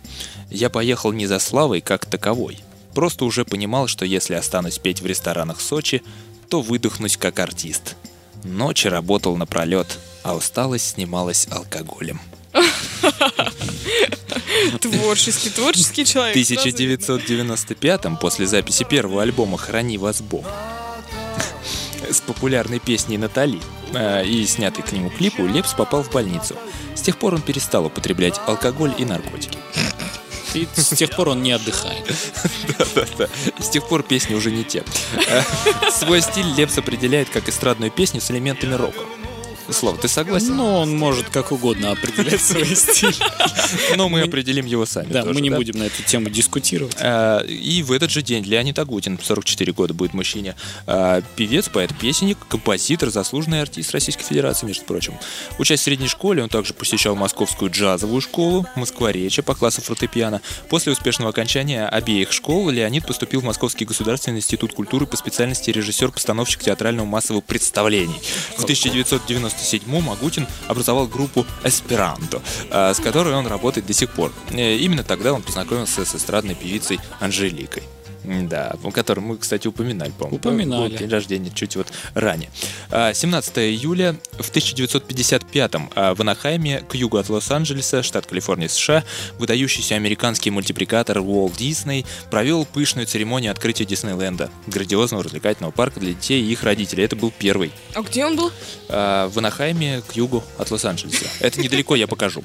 «Я 0.50 0.70
поехал 0.70 1.12
не 1.12 1.26
за 1.26 1.38
славой 1.38 1.80
как 1.80 2.06
таковой. 2.06 2.58
Просто 2.94 3.24
уже 3.24 3.44
понимал, 3.44 3.86
что 3.88 4.04
если 4.04 4.34
останусь 4.34 4.78
петь 4.78 5.00
в 5.00 5.06
ресторанах 5.06 5.60
Сочи, 5.60 6.02
то 6.48 6.60
выдохнусь 6.60 7.16
как 7.16 7.38
артист. 7.38 7.96
Ночи 8.44 8.86
работал 8.88 9.36
напролет, 9.36 9.98
а 10.22 10.34
усталость 10.36 10.90
снималась 10.94 11.48
алкоголем». 11.50 12.20
Творческий, 14.80 15.50
творческий 15.50 16.04
В 16.04 16.08
человек. 16.08 16.36
видно. 16.36 16.60
1995-м, 16.60 18.16
после 18.18 18.46
записи 18.46 18.84
первого 18.84 19.22
альбома 19.22 19.58
«Храни 19.58 19.98
вас 19.98 20.20
Бог», 20.20 20.44
с 22.10 22.20
популярной 22.20 22.78
песней 22.78 23.18
Натали 23.18 23.60
э, 23.92 24.24
и 24.24 24.44
снятый 24.46 24.82
к 24.82 24.92
нему 24.92 25.10
клипу, 25.10 25.46
Лепс 25.46 25.74
попал 25.74 26.02
в 26.02 26.10
больницу. 26.10 26.56
С 26.94 27.02
тех 27.02 27.16
пор 27.16 27.34
он 27.34 27.42
перестал 27.42 27.86
употреблять 27.86 28.40
алкоголь 28.46 28.94
и 28.98 29.04
наркотики. 29.04 29.58
И 30.54 30.68
с 30.74 30.88
тех 30.90 31.10
пор 31.10 31.30
он 31.30 31.42
не 31.42 31.52
отдыхает. 31.52 32.04
Да-да-да. 32.78 33.28
С 33.58 33.68
тех 33.68 33.86
пор 33.88 34.02
песни 34.02 34.34
уже 34.34 34.50
не 34.50 34.64
те. 34.64 34.84
Э, 35.28 35.42
Свой 35.90 36.20
стиль 36.20 36.52
Лепс 36.56 36.76
определяет 36.78 37.30
как 37.30 37.48
эстрадную 37.48 37.90
песню 37.90 38.20
с 38.20 38.30
элементами 38.30 38.74
рока. 38.74 39.00
Слава, 39.70 39.96
ты 39.96 40.08
согласен? 40.08 40.56
Но 40.56 40.80
он 40.80 40.96
может 40.96 41.28
как 41.30 41.52
угодно 41.52 41.92
определять 41.92 42.40
свой 42.40 42.66
стиль. 42.76 43.14
Но 43.96 44.08
мы 44.08 44.22
определим 44.22 44.66
его 44.66 44.86
сами. 44.86 45.12
Да, 45.12 45.24
мы 45.24 45.40
не 45.40 45.50
будем 45.50 45.78
на 45.78 45.84
эту 45.84 46.02
тему 46.02 46.30
дискутировать. 46.30 46.96
А, 47.00 47.40
И 47.40 47.82
в 47.82 47.92
этот 47.92 48.10
же 48.10 48.22
день 48.22 48.44
Леонид 48.44 48.78
Агутин, 48.78 49.18
44 49.22 49.72
года 49.72 49.94
будет 49.94 50.14
мужчине, 50.14 50.56
а, 50.86 51.22
певец, 51.36 51.68
поэт-песенник, 51.68 52.38
композитор, 52.48 53.10
заслуженный 53.10 53.62
артист 53.62 53.92
Российской 53.92 54.24
Федерации, 54.24 54.66
между 54.66 54.84
прочим. 54.84 55.14
Учась 55.58 55.80
в 55.80 55.82
средней 55.84 56.08
школе, 56.08 56.42
он 56.42 56.48
также 56.48 56.74
посещал 56.74 57.14
московскую 57.16 57.70
джазовую 57.70 58.20
школу, 58.20 58.66
Москворечье 58.76 59.42
по 59.42 59.54
классу 59.54 59.80
фортепиано. 59.82 60.40
После 60.68 60.92
успешного 60.92 61.30
окончания 61.30 61.86
обеих 61.86 62.32
школ 62.32 62.70
Леонид 62.70 63.06
поступил 63.06 63.40
в 63.40 63.44
Московский 63.44 63.84
государственный 63.84 64.38
институт 64.38 64.74
культуры 64.74 65.06
по 65.06 65.16
специальности 65.16 65.70
режиссер-постановщик 65.70 66.62
театрального 66.62 67.06
массового 67.06 67.40
представлений. 67.40 68.20
В 68.56 68.64
1997-м 69.54 70.10
Агутин 70.10 70.46
образовал 70.68 71.06
группу 71.06 71.46
«Эсперанто», 71.64 72.40
а, 72.70 72.92
с 72.94 73.00
которой 73.00 73.34
он 73.34 73.46
работает 73.46 73.86
до 73.86 73.92
сих 73.92 74.10
пор. 74.10 74.32
Э, 74.50 74.76
Именно 74.76 75.04
тогда 75.04 75.32
он 75.32 75.42
познакомился 75.42 76.04
с 76.04 76.14
эстрадной 76.14 76.54
певицей 76.54 77.00
Анжеликой. 77.20 77.84
Да, 78.24 78.76
о 78.82 78.90
которой 78.90 79.20
мы, 79.20 79.36
кстати, 79.36 79.66
упоминали, 79.66 80.10
по-моему. 80.10 80.36
Упоминали. 80.36 80.90
Был 80.90 80.98
День 80.98 81.08
рождения 81.08 81.50
чуть 81.54 81.76
вот 81.76 81.88
ранее. 82.14 82.50
А, 82.90 83.12
17 83.12 83.58
июля 83.58 84.16
в 84.38 84.50
1955-м 84.50 85.90
а, 85.94 86.14
в 86.14 86.20
Анахайме, 86.20 86.80
к 86.80 86.94
югу 86.94 87.16
от 87.18 87.28
Лос-Анджелеса, 87.28 88.02
штат 88.02 88.26
Калифорния, 88.26 88.68
США, 88.68 89.04
выдающийся 89.38 89.94
американский 89.96 90.50
мультипликатор 90.50 91.18
Уолт 91.18 91.56
Дисней 91.56 92.06
провел 92.30 92.64
пышную 92.64 93.06
церемонию 93.06 93.52
открытия 93.52 93.84
Диснейленда, 93.84 94.50
грандиозного 94.66 95.24
развлекательного 95.24 95.72
парка 95.72 96.00
для 96.00 96.12
детей 96.12 96.42
и 96.42 96.52
их 96.52 96.62
родителей. 96.62 97.04
Это 97.04 97.16
был 97.16 97.32
первый 97.36 97.72
А 97.94 98.02
где 98.02 98.24
он 98.24 98.36
был? 98.36 98.52
а, 98.88 99.28
в 99.28 99.38
Анахайме 99.38 100.02
к 100.06 100.12
югу 100.12 100.44
от 100.58 100.70
Лос-Анджелеса. 100.70 101.26
Это 101.40 101.60
недалеко, 101.60 101.94
я 101.96 102.06
покажу. 102.06 102.44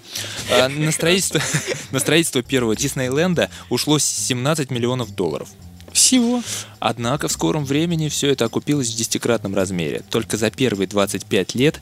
А, 0.52 0.70
На 0.70 0.92
строительство, 0.92 1.42
на 1.92 2.00
строительство 2.00 2.42
первого 2.42 2.76
Диснейленда 2.76 3.50
ушло 3.70 4.00
17 4.00 4.72
миллионов 4.72 5.14
долларов. 5.16 5.50
Всего. 5.98 6.44
Однако 6.80 7.28
в 7.28 7.32
скором 7.32 7.66
времени 7.66 8.08
все 8.08 8.30
это 8.30 8.46
окупилось 8.46 8.90
в 8.92 8.96
десятикратном 8.96 9.56
размере. 9.56 10.04
Только 10.12 10.38
за 10.38 10.52
первые 10.52 10.88
25 10.88 11.56
лет 11.56 11.82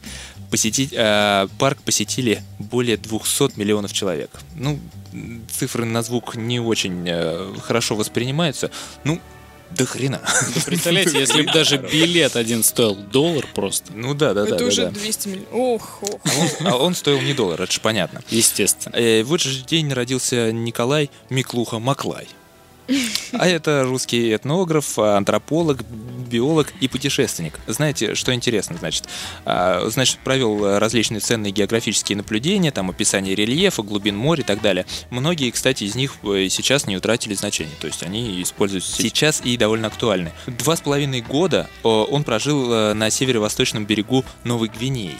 посетить, 0.50 0.94
э, 0.94 1.48
парк 1.60 1.80
посетили 1.84 2.42
более 2.58 2.96
200 2.96 3.60
миллионов 3.60 3.92
человек. 3.92 4.30
Ну, 4.56 4.80
цифры 5.52 5.84
на 5.84 6.02
звук 6.02 6.38
не 6.38 6.62
очень 6.62 7.04
э, 7.06 7.56
хорошо 7.62 7.96
воспринимаются. 7.96 8.72
Ну, 9.04 9.20
до 9.72 9.86
хрена. 9.86 10.22
Представляете, 10.66 11.20
если 11.20 11.42
бы 11.42 11.52
даже 11.52 11.76
билет 11.78 12.38
один 12.38 12.64
стоил 12.64 12.96
доллар 12.96 13.46
просто. 13.54 13.92
Ну 13.94 14.14
да, 14.14 14.34
да, 14.34 14.46
да. 14.46 14.48
Это 14.48 14.60
да, 14.60 14.66
уже 14.66 14.86
да. 14.86 14.92
200 14.92 15.28
миллионов. 15.28 15.50
Ох, 15.52 16.04
ох. 16.04 16.20
А 16.24 16.40
он, 16.40 16.68
а 16.68 16.78
он 16.78 16.96
стоил 16.96 17.20
не 17.20 17.34
доллар, 17.34 17.62
это 17.62 17.74
же 17.74 17.82
понятно. 17.82 18.22
Естественно. 18.30 18.96
Э, 18.96 19.24
В 19.24 19.34
этот 19.34 19.48
же 19.48 19.66
день 19.66 19.92
родился 19.92 20.54
Николай 20.54 21.10
Миклуха 21.30 21.80
Маклай. 21.80 22.30
А 23.32 23.48
это 23.48 23.84
русский 23.84 24.36
этнограф, 24.36 25.00
антрополог, 25.00 25.80
биолог 26.30 26.74
и 26.80 26.88
путешественник. 26.88 27.60
Знаете, 27.68 28.16
что 28.16 28.34
интересно, 28.34 28.78
значит? 28.78 29.06
А, 29.46 29.90
Значит, 29.90 30.20
провел 30.20 30.78
различные 30.78 31.20
ценные 31.20 31.52
географические 31.52 32.18
наблюдения, 32.18 32.72
там 32.72 32.90
описание 32.90 33.36
рельефа, 33.36 33.82
глубин 33.82 34.18
моря 34.18 34.42
и 34.42 34.46
так 34.46 34.62
далее. 34.62 34.86
Многие, 35.10 35.52
кстати, 35.52 35.84
из 35.84 35.96
них 35.96 36.16
э, 36.24 36.48
сейчас 36.50 36.88
не 36.88 36.98
утратили 36.98 37.34
значения, 37.34 37.72
то 37.80 37.88
есть 37.88 38.04
они 38.04 38.42
используются 38.42 39.02
сейчас 39.02 39.42
и 39.44 39.58
довольно 39.58 39.88
актуальны. 39.88 40.32
Два 40.48 40.76
с 40.76 40.82
половиной 40.82 41.22
года 41.22 41.70
э, 41.84 41.88
он 41.88 42.24
прожил 42.24 42.72
э, 42.72 42.94
на 42.94 43.10
северо-восточном 43.10 43.86
берегу 43.86 44.26
Новой 44.44 44.70
Гвинеи. 44.70 45.16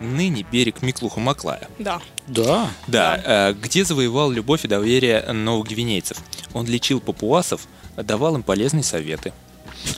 Ныне 0.00 0.44
берег 0.50 0.82
Миклуха 0.82 1.20
Маклая. 1.20 1.68
Да. 1.78 2.00
Да. 2.26 2.70
Да, 2.86 3.20
э, 3.24 3.52
где 3.52 3.84
завоевал 3.84 4.30
любовь 4.30 4.64
и 4.64 4.68
доверие 4.68 5.20
новогвинейцев. 5.32 6.16
Он 6.54 6.66
лечил 6.66 7.00
папуасов, 7.00 7.66
давал 7.96 8.36
им 8.36 8.42
полезные 8.42 8.82
советы. 8.82 9.32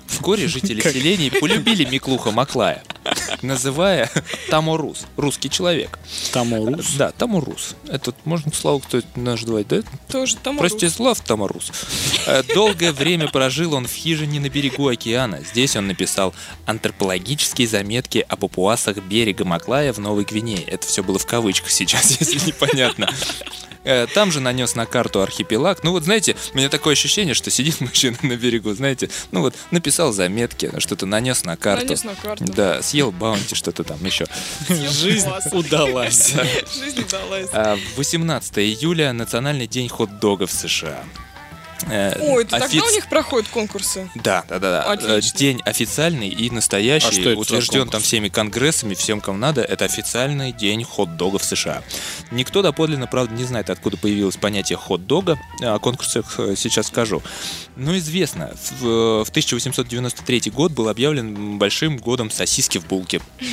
Вскоре 0.07 0.49
жители 0.49 0.81
селений 0.81 1.31
полюбили 1.31 1.85
Миклуха 1.85 2.31
Маклая, 2.31 2.83
называя 3.43 4.11
Таморус, 4.51 5.07
русский 5.17 5.51
человек. 5.51 5.99
Таморус. 6.33 6.95
Да, 6.95 7.13
Тамурус. 7.13 7.77
Это 7.89 8.13
можно 8.25 8.51
к 8.51 8.55
слову 8.55 8.81
кто 8.81 9.01
называть, 9.17 9.69
да? 9.69 9.83
Тоже 10.09 10.37
там. 10.37 10.59
Простислав 10.59 11.21
Тамарус. 11.21 11.73
Э, 12.27 12.43
Долгое 12.55 12.93
время 12.93 13.29
прожил 13.29 13.75
он 13.75 13.87
в 13.87 13.93
хижине 13.93 14.41
на 14.41 14.49
берегу 14.49 14.89
океана. 14.89 15.41
Здесь 15.43 15.77
он 15.77 15.87
написал 15.87 16.35
антропологические 16.67 17.69
заметки 17.69 18.25
о 18.29 18.37
папуасах 18.37 18.99
берега 18.99 19.45
Маклая 19.45 19.93
в 19.93 19.99
Новой 19.99 20.25
Гвинее. 20.25 20.63
Это 20.63 20.87
все 20.87 21.03
было 21.03 21.19
в 21.19 21.27
кавычках 21.27 21.71
сейчас, 21.71 22.11
если 22.21 22.47
непонятно. 22.47 23.09
Э, 23.85 24.07
Там 24.15 24.31
же 24.31 24.41
нанес 24.41 24.75
на 24.75 24.87
карту 24.87 25.23
архипелаг. 25.23 25.83
Ну 25.83 25.93
вот, 25.93 26.05
знаете, 26.05 26.37
у 26.55 26.57
меня 26.57 26.69
такое 26.69 26.93
ощущение, 26.93 27.35
что 27.35 27.51
сидит 27.51 27.81
мужчина 27.81 28.17
на 28.23 28.37
берегу, 28.37 28.73
знаете, 28.75 29.11
ну 29.31 29.41
вот, 29.41 29.55
написал 29.71 30.13
заметки, 30.13 30.71
что-то 30.79 31.07
нанес 31.07 31.45
на 31.45 31.57
карту. 31.57 31.87
Нанес 31.87 32.05
на 32.05 32.15
карту. 32.15 32.45
Да, 32.45 32.83
съел 32.83 33.12
баунти, 33.13 33.55
что-то 33.55 33.85
там 33.85 34.05
еще. 34.05 34.27
Жизнь 34.69 35.29
удалась. 35.53 36.35
Жизнь 36.79 37.01
удалась. 37.01 37.49
А, 37.53 37.79
18 37.97 38.59
июля 38.59 39.13
Национальный 39.13 39.67
день 39.67 39.89
хот-дога 39.89 40.47
в 40.47 40.53
США. 40.53 41.03
Э, 41.89 42.19
Ой, 42.21 42.43
это 42.43 42.53
тогда 42.53 42.67
офиц- 42.67 42.83
у 42.83 42.91
них 42.95 43.09
проходят 43.09 43.49
конкурсы. 43.49 44.09
Да, 44.15 44.45
да, 44.49 44.59
да, 44.59 44.71
да. 44.71 44.93
Отлично. 44.93 45.37
Э, 45.37 45.39
День 45.39 45.61
официальный 45.65 46.29
и 46.29 46.51
А 46.51 46.53
настоящий, 46.53 47.13
что 47.13 47.31
это 47.31 47.39
утвержден 47.41 47.89
там 47.89 48.01
всеми 48.03 48.29
конгрессами, 48.29 48.95
всем, 48.95 49.21
кому 49.21 49.39
надо. 49.39 49.63
Это 49.63 49.85
официальный 49.85 50.53
день 50.53 50.85
хот-догов 50.85 51.43
в 51.43 51.45
США. 51.45 51.83
Никто 52.31 52.63
доподлинно, 52.63 53.07
правда, 53.07 53.35
не 53.35 53.45
знает, 53.45 53.71
откуда 53.71 53.97
появилось 53.97 54.37
понятие 54.37 54.79
хот-дога. 54.79 55.39
О 55.61 55.79
конкурсах 55.79 56.35
э, 56.39 56.55
сейчас 56.57 56.87
скажу. 56.89 57.23
Но 57.77 57.97
известно, 57.99 58.55
в, 58.81 59.25
в 59.25 59.29
1893 59.31 60.51
год 60.51 60.73
был 60.73 60.89
объявлен 60.89 61.59
большим 61.59 61.97
годом 61.97 62.31
сосиски 62.31 62.79
в 62.79 62.87
булке. 62.87 63.21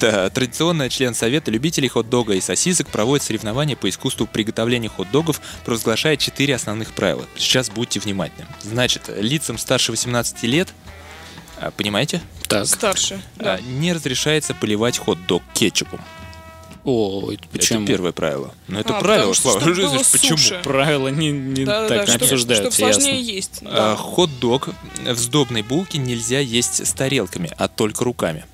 Да, 0.00 0.28
традиционно 0.30 0.90
член 0.90 1.14
Совета 1.14 1.50
любителей 1.50 1.88
хот-дога 1.88 2.34
и 2.34 2.40
сосисок 2.40 2.88
проводит 2.88 3.24
соревнования 3.24 3.76
по 3.76 3.88
искусству 3.88 4.26
приготовления 4.26 4.88
хот-догов, 4.88 5.40
провозглашая 5.64 6.16
четыре 6.16 6.54
основных 6.56 6.92
правила. 6.92 7.26
Сейчас 7.40 7.70
будьте 7.70 7.98
внимательны. 8.00 8.46
Значит, 8.62 9.08
лицам 9.16 9.58
старше 9.58 9.90
18 9.92 10.42
лет, 10.44 10.68
а, 11.58 11.70
понимаете, 11.70 12.20
Так. 12.46 12.66
Старше. 12.66 13.20
Да. 13.36 13.54
а, 13.54 13.60
не 13.60 13.92
разрешается 13.92 14.54
поливать 14.54 14.98
хот-дог 14.98 15.42
кетчупом. 15.54 16.00
О, 16.84 17.30
это 17.32 17.42
почему? 17.52 17.80
Это 17.80 17.86
первое 17.88 18.12
правило. 18.12 18.54
Но 18.68 18.80
это 18.80 18.96
А, 18.96 19.00
правило, 19.00 19.34
что, 19.34 19.52
Слава. 19.52 19.64
Почему? 20.12 20.36
суше. 20.38 20.60
Правила 20.64 21.08
не, 21.08 21.30
не 21.30 21.64
Да, 21.64 21.82
да, 21.82 21.88
так 21.88 21.98
да, 21.98 22.04
не 22.04 22.10
чтобы, 22.12 22.24
обсуждаются, 22.24 22.70
чтобы 22.70 22.92
сложнее 22.94 23.20
ясно. 23.20 23.30
есть. 23.32 23.58
А, 23.64 23.74
Да. 23.74 23.96
Хот-дог 23.96 24.68
в 25.04 25.16
сдобной 25.16 25.62
булке 25.62 25.98
нельзя 25.98 26.38
есть 26.40 26.86
с 26.86 26.92
тарелками, 26.92 27.50
а 27.58 27.68
только 27.68 28.04
руками. 28.04 28.44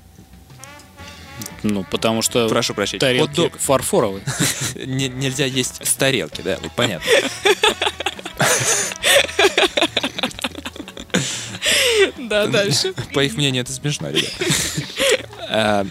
Ну, 1.63 1.85
потому 1.85 2.23
что 2.23 2.49
Прошу 2.49 2.75
прощения. 2.75 3.01
тарелки 3.01 3.37
Хот-дог 3.37 3.59
фарфоровые. 3.61 4.25
не- 4.75 5.09
нельзя 5.09 5.47
есть 5.47 5.87
с 5.87 5.95
тарелки, 5.95 6.41
да, 6.41 6.59
понятно. 6.75 7.09
Да, 12.19 12.47
дальше. 12.47 12.93
По 13.15 13.25
их 13.25 13.37
мнению, 13.37 13.63
это 13.63 13.73
смешно, 13.73 14.11
ребят. 14.11 14.33
А, 15.49 15.87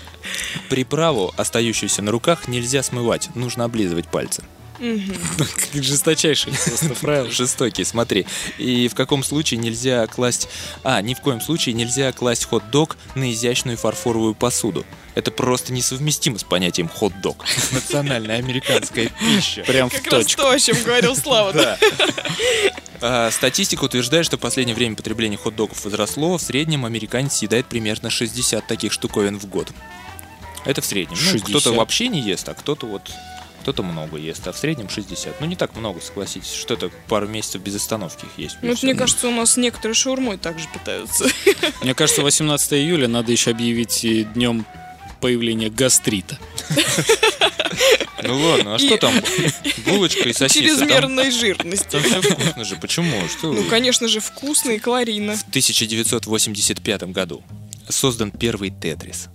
Приправу, 0.69 1.33
остающуюся 1.37 2.01
на 2.01 2.11
руках, 2.11 2.47
нельзя 2.47 2.81
смывать. 2.83 3.29
Нужно 3.35 3.65
облизывать 3.65 4.07
пальцы. 4.07 4.43
Как 4.77 5.83
жесточайшие 5.83 6.53
просто 6.53 6.89
правила. 7.01 7.31
Жестокий, 7.31 7.83
смотри. 7.83 8.25
И 8.57 8.87
в 8.87 8.95
каком 8.95 9.23
случае 9.23 9.59
нельзя 9.59 10.05
класть... 10.07 10.47
А, 10.83 11.01
ни 11.01 11.13
в 11.13 11.21
коем 11.21 11.41
случае 11.41 11.73
нельзя 11.73 12.11
класть 12.11 12.45
хот-дог 12.45 12.97
на 13.15 13.31
изящную 13.31 13.77
фарфоровую 13.77 14.35
посуду. 14.35 14.85
Это 15.15 15.31
просто 15.31 15.71
несовместимо 15.71 16.37
с 16.37 16.43
понятием 16.43 16.89
хот-дог. 16.89 17.45
Национальная 17.71 18.37
американская 18.37 19.09
пища. 19.19 19.63
Прям 19.63 19.89
в 19.89 19.93
Как 19.93 20.07
раз 20.11 20.25
точку. 20.25 20.41
то, 20.41 20.49
о 20.49 20.59
чем 20.59 20.81
говорил 20.83 21.15
Слава. 21.15 21.77
А, 23.01 23.29
Статистика 23.29 23.83
утверждает, 23.83 24.25
что 24.25 24.37
в 24.37 24.39
последнее 24.39 24.73
время 24.73 24.95
потребление 24.95 25.37
хот-догов 25.37 25.83
возросло. 25.83 26.37
В 26.37 26.41
среднем 26.41 26.85
американец 26.85 27.33
съедает 27.35 27.65
примерно 27.67 28.09
60 28.09 28.65
таких 28.65 28.93
штуковин 28.93 29.37
в 29.37 29.45
год. 29.47 29.69
Это 30.63 30.81
в 30.81 30.85
среднем. 30.85 31.17
Ну, 31.19 31.31
60. 31.31 31.49
кто-то 31.49 31.73
вообще 31.73 32.07
не 32.07 32.21
ест, 32.21 32.47
а 32.49 32.53
кто-то 32.53 32.87
вот 32.87 33.11
кто-то 33.65 33.81
много 33.81 34.17
ест, 34.17 34.47
а 34.47 34.51
в 34.51 34.57
среднем 34.59 34.89
60. 34.89 35.41
Ну, 35.41 35.47
не 35.47 35.55
так 35.55 35.75
много, 35.75 35.99
согласитесь. 35.99 36.53
Что 36.53 36.75
это 36.75 36.91
пару 37.07 37.27
месяцев 37.27 37.63
без 37.63 37.75
остановки 37.75 38.25
их 38.25 38.31
есть. 38.37 38.57
Ну, 38.61 38.75
мне 38.83 38.93
кажется, 38.93 39.27
у 39.27 39.31
нас 39.31 39.57
некоторые 39.57 39.95
шаурмой 39.95 40.37
также 40.37 40.67
питаются. 40.71 41.25
Мне 41.81 41.95
кажется, 41.95 42.21
18 42.21 42.73
июля 42.73 43.07
надо 43.07 43.31
еще 43.31 43.49
объявить 43.49 44.05
днем 44.33 44.67
появления 45.19 45.71
гастрита. 45.71 46.37
Ну 48.21 48.39
ладно, 48.39 48.75
а 48.75 48.77
что 48.79 48.97
там? 48.97 49.15
Булочка 49.87 50.29
и 50.29 50.33
сосиска. 50.33 50.61
Чрезмерной 50.61 51.31
жирности. 51.31 51.89
там 51.89 52.03
все 52.03 52.21
вкусно 52.21 52.65
же. 52.65 52.75
Почему? 52.75 53.27
Что 53.27 53.51
Ну, 53.51 53.63
конечно 53.63 54.07
же, 54.07 54.19
вкусно 54.19 54.71
и 54.71 54.79
калорийно. 54.79 55.37
В 55.37 55.41
1985 55.49 57.03
году 57.11 57.43
создан 57.89 58.29
первый 58.29 58.69
Тетрис. 58.69 59.29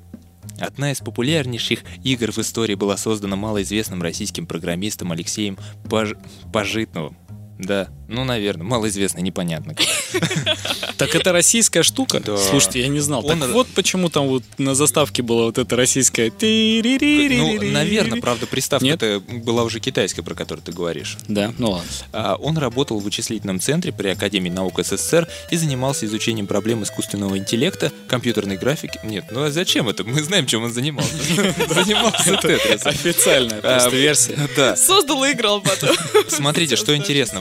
Одна 0.61 0.93
из 0.93 1.01
популярнейших 1.01 1.83
игр 2.05 2.31
в 2.31 2.39
истории 2.39 2.75
была 2.75 2.97
создана 2.97 3.37
малоизвестным 3.37 4.03
российским 4.03 4.47
программистом 4.47 5.11
Алексеем 5.11 5.59
Пож... 5.89 6.15
Пожитновым. 6.53 7.17
Да, 7.59 7.89
ну, 8.11 8.25
наверное, 8.25 8.65
малоизвестно, 8.67 9.21
непонятно. 9.21 9.75
как. 9.75 9.87
Так 10.97 11.15
это 11.15 11.33
российская 11.33 11.83
штука? 11.83 12.23
Слушайте, 12.51 12.81
я 12.81 12.89
не 12.89 13.01
знал. 13.01 13.23
Так 13.23 13.39
вот 13.49 13.69
почему 13.69 14.11
там 14.11 14.29
вот 14.29 14.43
на 14.59 14.75
заставке 14.75 15.23
была 15.23 15.45
вот 15.45 15.57
эта 15.57 15.75
российская... 15.75 16.31
Ну, 16.31 17.63
наверное, 17.73 18.21
правда, 18.21 18.47
приставка 18.47 18.87
это 18.87 19.21
была 19.21 19.63
уже 19.63 19.81
китайская, 19.81 20.23
про 20.23 20.35
которую 20.35 20.63
ты 20.63 20.73
говоришь. 20.73 21.17
Да, 21.27 21.55
ну 21.59 21.71
ладно. 21.71 21.89
А, 22.13 22.37
Он 22.37 22.59
работал 22.59 22.99
в 23.01 23.05
вычислительном 23.05 23.61
центре 23.61 23.93
при 23.93 24.09
Академии 24.09 24.51
наук 24.51 24.81
СССР 24.85 25.27
и 25.51 25.57
занимался 25.57 26.05
изучением 26.07 26.47
проблем 26.47 26.83
искусственного 26.83 27.39
интеллекта, 27.39 27.93
компьютерной 28.09 28.57
графики. 28.59 29.01
Нет, 29.03 29.27
ну 29.31 29.45
а 29.45 29.51
зачем 29.51 29.89
это? 29.89 30.05
Мы 30.05 30.23
знаем, 30.23 30.47
чем 30.47 30.65
он 30.65 30.73
занимался. 30.73 31.11
Занимался 31.71 32.37
Тетрисом. 32.37 32.91
Официальная 32.91 33.59
А, 33.59 33.63
просто 33.63 33.91
версия. 33.91 34.49
Да. 34.57 34.77
Создал 34.77 35.25
и 35.25 35.33
играл 35.33 35.61
потом. 35.63 35.97
Смотрите, 36.29 36.77
что 36.77 36.95
интересно, 36.95 37.41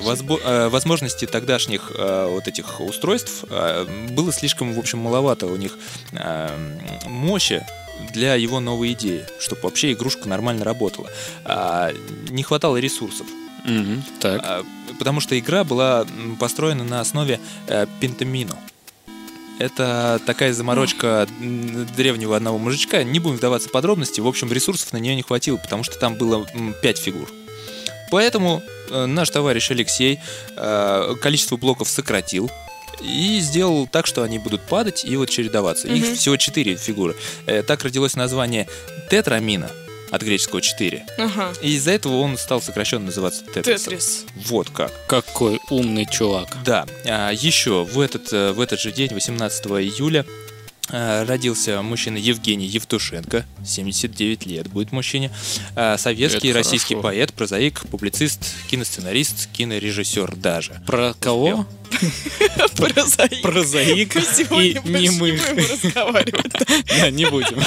э, 0.65 0.69
возможности 0.69 1.25
тогдашних 1.25 1.91
э, 1.95 2.27
вот 2.29 2.47
этих 2.47 2.79
устройств 2.81 3.45
э, 3.49 3.85
было 4.11 4.31
слишком, 4.31 4.73
в 4.73 4.79
общем, 4.79 4.99
маловато 4.99 5.45
у 5.47 5.55
них 5.55 5.77
мощи 7.05 7.65
для 8.13 8.35
его 8.35 8.59
новой 8.59 8.93
идеи, 8.93 9.25
чтобы 9.39 9.61
вообще 9.63 9.91
игрушка 9.93 10.27
нормально 10.27 10.63
работала. 10.63 11.09
А, 11.45 11.91
Не 12.29 12.43
хватало 12.43 12.77
ресурсов. 12.77 13.27
Мгм, 13.65 14.03
Так. 14.19 14.41
А, 14.43 14.65
Потому 14.97 15.19
что 15.21 15.37
игра 15.37 15.63
была 15.63 16.05
построена 16.39 16.83
на 16.83 16.99
основе 16.99 17.39
пентамино. 17.99 18.57
Это 19.59 20.19
такая 20.25 20.53
заморочка 20.53 21.27
древнего 21.95 22.35
одного 22.35 22.57
мужичка. 22.57 23.03
Не 23.03 23.19
будем 23.19 23.35
вдаваться 23.37 23.69
в 23.69 23.71
подробности. 23.71 24.21
В 24.21 24.27
общем, 24.27 24.51
ресурсов 24.51 24.93
на 24.93 24.97
нее 24.97 25.15
не 25.15 25.21
хватило, 25.21 25.57
потому 25.57 25.83
что 25.83 25.99
там 25.99 26.15
было 26.15 26.47
5 26.81 26.97
фигур. 26.97 27.29
Поэтому 28.11 28.61
э, 28.89 29.05
наш 29.05 29.29
товарищ 29.29 29.71
Алексей 29.71 30.19
э, 30.55 31.15
количество 31.21 31.57
блоков 31.57 31.89
сократил 31.89 32.49
и 33.01 33.39
сделал 33.39 33.87
так, 33.87 34.05
что 34.07 34.23
они 34.23 34.39
будут 34.39 34.61
падать 34.61 35.05
и 35.05 35.15
вот 35.15 35.29
чередоваться. 35.29 35.87
Их 35.87 36.05
Мгм. 36.05 36.15
всего 36.15 36.37
4 36.37 36.75
фигуры. 36.75 37.15
Э, 37.45 37.63
Так 37.63 37.83
родилось 37.83 38.15
название 38.15 38.67
тетрамина 39.09 39.69
от 40.11 40.21
греческого 40.23 40.59
4. 40.59 41.05
Ага. 41.19 41.53
И 41.61 41.75
из-за 41.75 41.91
этого 41.91 42.17
он 42.17 42.37
стал 42.37 42.61
сокращенно 42.61 43.05
называться 43.05 43.43
Тетрисом. 43.45 43.93
Тетрис. 43.93 44.25
Вот 44.47 44.69
как. 44.71 44.91
Какой 45.07 45.59
умный 45.69 46.07
чувак. 46.11 46.57
Да. 46.65 46.85
А, 47.05 47.29
еще 47.31 47.83
в 47.83 47.99
этот, 47.99 48.31
в 48.31 48.59
этот 48.59 48.79
же 48.79 48.91
день, 48.91 49.13
18 49.13 49.65
июля, 49.83 50.25
родился 50.91 51.81
мужчина 51.81 52.17
Евгений 52.17 52.65
Евтушенко, 52.65 53.45
79 53.65 54.45
лет 54.45 54.67
будет 54.69 54.91
мужчине. 54.91 55.31
А, 55.75 55.97
Советский, 55.97 56.49
Это 56.49 56.57
российский 56.59 56.95
хорошо. 56.95 57.09
поэт, 57.09 57.33
прозаик, 57.33 57.81
публицист, 57.91 58.39
киносценарист, 58.69 59.49
кинорежиссер 59.53 60.35
даже. 60.35 60.81
Про 60.87 61.13
кого? 61.19 61.67
Прозаик. 62.77 63.41
Прозаик 63.41 64.15
и 64.15 64.79
не 64.85 65.07
немых. 65.07 65.41
разговаривать. 65.49 66.53
Да, 66.99 67.09
не 67.11 67.25
будем. 67.25 67.59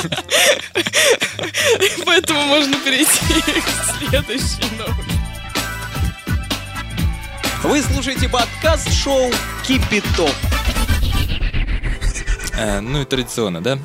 Поэтому 2.04 2.44
можно 2.46 2.76
перейти 2.78 3.60
к 3.60 3.98
следующей 3.98 4.76
новости. 4.78 5.12
Вы 7.62 7.82
слушаете 7.82 8.28
подкаст-шоу 8.28 9.30
«Кипяток». 9.66 10.34
А, 12.56 12.80
ну 12.80 13.02
и 13.02 13.04
традиционно, 13.04 13.62
да? 13.62 13.78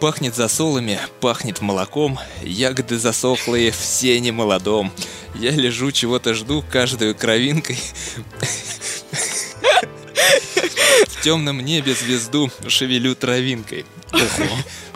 Пахнет 0.00 0.34
засолами, 0.34 0.98
пахнет 1.20 1.60
молоком, 1.60 2.18
ягоды 2.42 2.98
засохлые 2.98 3.70
в 3.70 3.76
сене 3.76 4.32
молодом. 4.32 4.92
Я 5.34 5.52
лежу, 5.52 5.92
чего-то 5.92 6.34
жду, 6.34 6.64
каждую 6.70 7.14
кровинкой. 7.14 7.78
В 11.06 11.22
темном 11.22 11.60
небе 11.60 11.94
звезду 11.94 12.50
шевелю 12.66 13.14
травинкой. 13.14 13.86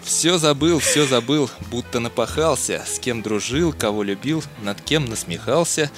Все 0.02 0.38
забыл, 0.38 0.78
все 0.80 1.06
забыл, 1.06 1.50
будто 1.70 2.00
напахался, 2.00 2.84
с 2.86 2.98
кем 2.98 3.22
дружил, 3.22 3.72
кого 3.72 4.02
любил, 4.02 4.42
над 4.62 4.80
кем 4.80 5.04
насмехался. 5.04 5.90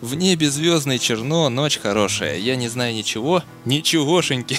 В 0.00 0.14
небе 0.14 0.50
звездное 0.50 0.98
черно, 0.98 1.48
ночь 1.48 1.78
хорошая, 1.78 2.38
я 2.38 2.56
не 2.56 2.68
знаю 2.68 2.94
ничего, 2.94 3.42
ничегошеньки. 3.64 4.58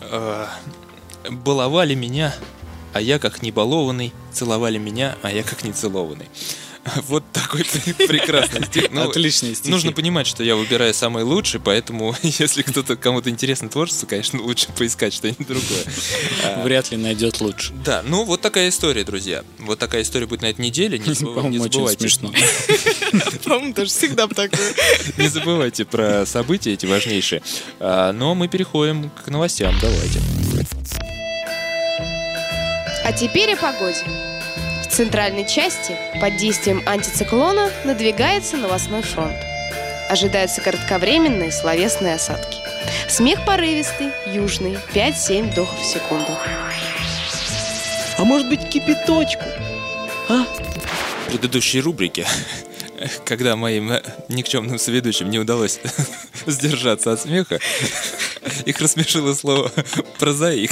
А, 1.28 1.30
Баловали 1.32 1.94
меня, 1.94 2.34
а 2.92 3.00
я 3.00 3.18
как 3.18 3.42
не 3.42 3.50
балованный, 3.52 4.12
целовали 4.32 4.78
меня, 4.78 5.16
а 5.22 5.30
я 5.30 5.42
как 5.42 5.64
не 5.64 5.72
целованный. 5.72 6.26
Вот 7.08 7.24
такой 7.32 7.64
пр- 7.64 8.06
прекрасный 8.06 8.64
стих. 8.64 8.92
Ну, 8.92 9.10
Отличные 9.10 9.56
стихи. 9.56 9.72
Нужно 9.72 9.90
понимать, 9.90 10.28
что 10.28 10.44
я 10.44 10.54
выбираю 10.54 10.94
самый 10.94 11.24
лучший, 11.24 11.58
поэтому 11.58 12.14
если 12.22 12.62
кто-то 12.62 12.94
кому-то 12.94 13.28
интересно 13.28 13.68
творчество, 13.68 14.06
конечно, 14.06 14.40
лучше 14.40 14.68
поискать 14.78 15.12
что-нибудь 15.12 15.48
другое. 15.48 15.84
А, 16.44 16.62
Вряд 16.62 16.92
ли 16.92 16.96
найдет 16.96 17.40
лучше. 17.40 17.72
Да, 17.84 18.04
ну 18.06 18.22
вот 18.24 18.40
такая 18.40 18.68
история, 18.68 19.02
друзья. 19.02 19.42
Вот 19.58 19.80
такая 19.80 20.02
история 20.02 20.26
будет 20.28 20.42
на 20.42 20.46
этой 20.46 20.60
неделе. 20.64 21.00
Не, 21.00 21.12
забыв- 21.12 21.48
не 21.50 21.58
забывайте. 21.58 22.08
смешно. 22.08 22.32
По-моему, 23.44 23.74
даже 23.74 23.90
всегда 23.90 24.28
такое. 24.28 24.72
Не 25.16 25.26
забывайте 25.26 25.84
про 25.86 26.24
события 26.24 26.72
эти 26.72 26.86
важнейшие. 26.86 27.42
А, 27.80 28.12
но 28.12 28.36
мы 28.36 28.46
переходим 28.46 29.10
к 29.24 29.26
новостям. 29.28 29.74
Давайте. 29.82 30.20
А 33.06 33.12
теперь 33.12 33.52
о 33.52 33.56
погоде. 33.56 34.02
В 34.82 34.88
центральной 34.88 35.46
части 35.46 35.94
под 36.20 36.38
действием 36.38 36.82
антициклона 36.86 37.70
надвигается 37.84 38.56
новостной 38.56 39.02
фронт. 39.02 39.36
Ожидаются 40.08 40.60
кратковременные 40.60 41.52
словесные 41.52 42.16
осадки. 42.16 42.58
Смех 43.08 43.46
порывистый, 43.46 44.08
южный, 44.26 44.76
5-7 44.92 45.52
вдохов 45.52 45.78
в 45.78 45.84
секунду. 45.84 46.36
А 48.18 48.24
может 48.24 48.48
быть 48.48 48.68
кипяточку? 48.68 49.44
В 50.28 51.28
предыдущей 51.28 51.80
рубрике, 51.80 52.26
когда 53.24 53.54
моим 53.54 53.92
никчемным 54.28 54.80
соведущим 54.80 55.30
не 55.30 55.38
удалось 55.38 55.78
сдержаться 56.46 57.12
от 57.12 57.20
смеха, 57.20 57.60
их 58.64 58.80
рассмешило 58.80 59.34
слово 59.34 59.70
«прозаик». 60.18 60.70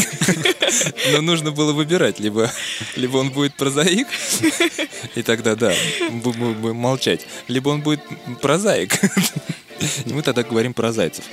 Но 1.13 1.21
нужно 1.21 1.51
было 1.53 1.73
выбирать, 1.73 2.19
либо, 2.21 2.51
либо 2.97 3.19
он 3.19 3.31
будет 3.31 3.55
прозаик, 3.57 4.09
и 5.15 5.23
тогда, 5.23 5.55
да, 5.55 5.73
бу- 6.11 6.55
будем 6.55 6.77
молчать, 6.77 7.27
либо 7.49 7.69
он 7.71 7.83
будет 7.83 8.01
прозаик. 8.41 8.99
И 10.07 10.13
мы 10.13 10.23
тогда 10.23 10.43
говорим 10.43 10.73
про 10.73 10.93
зайцев. 10.93 11.25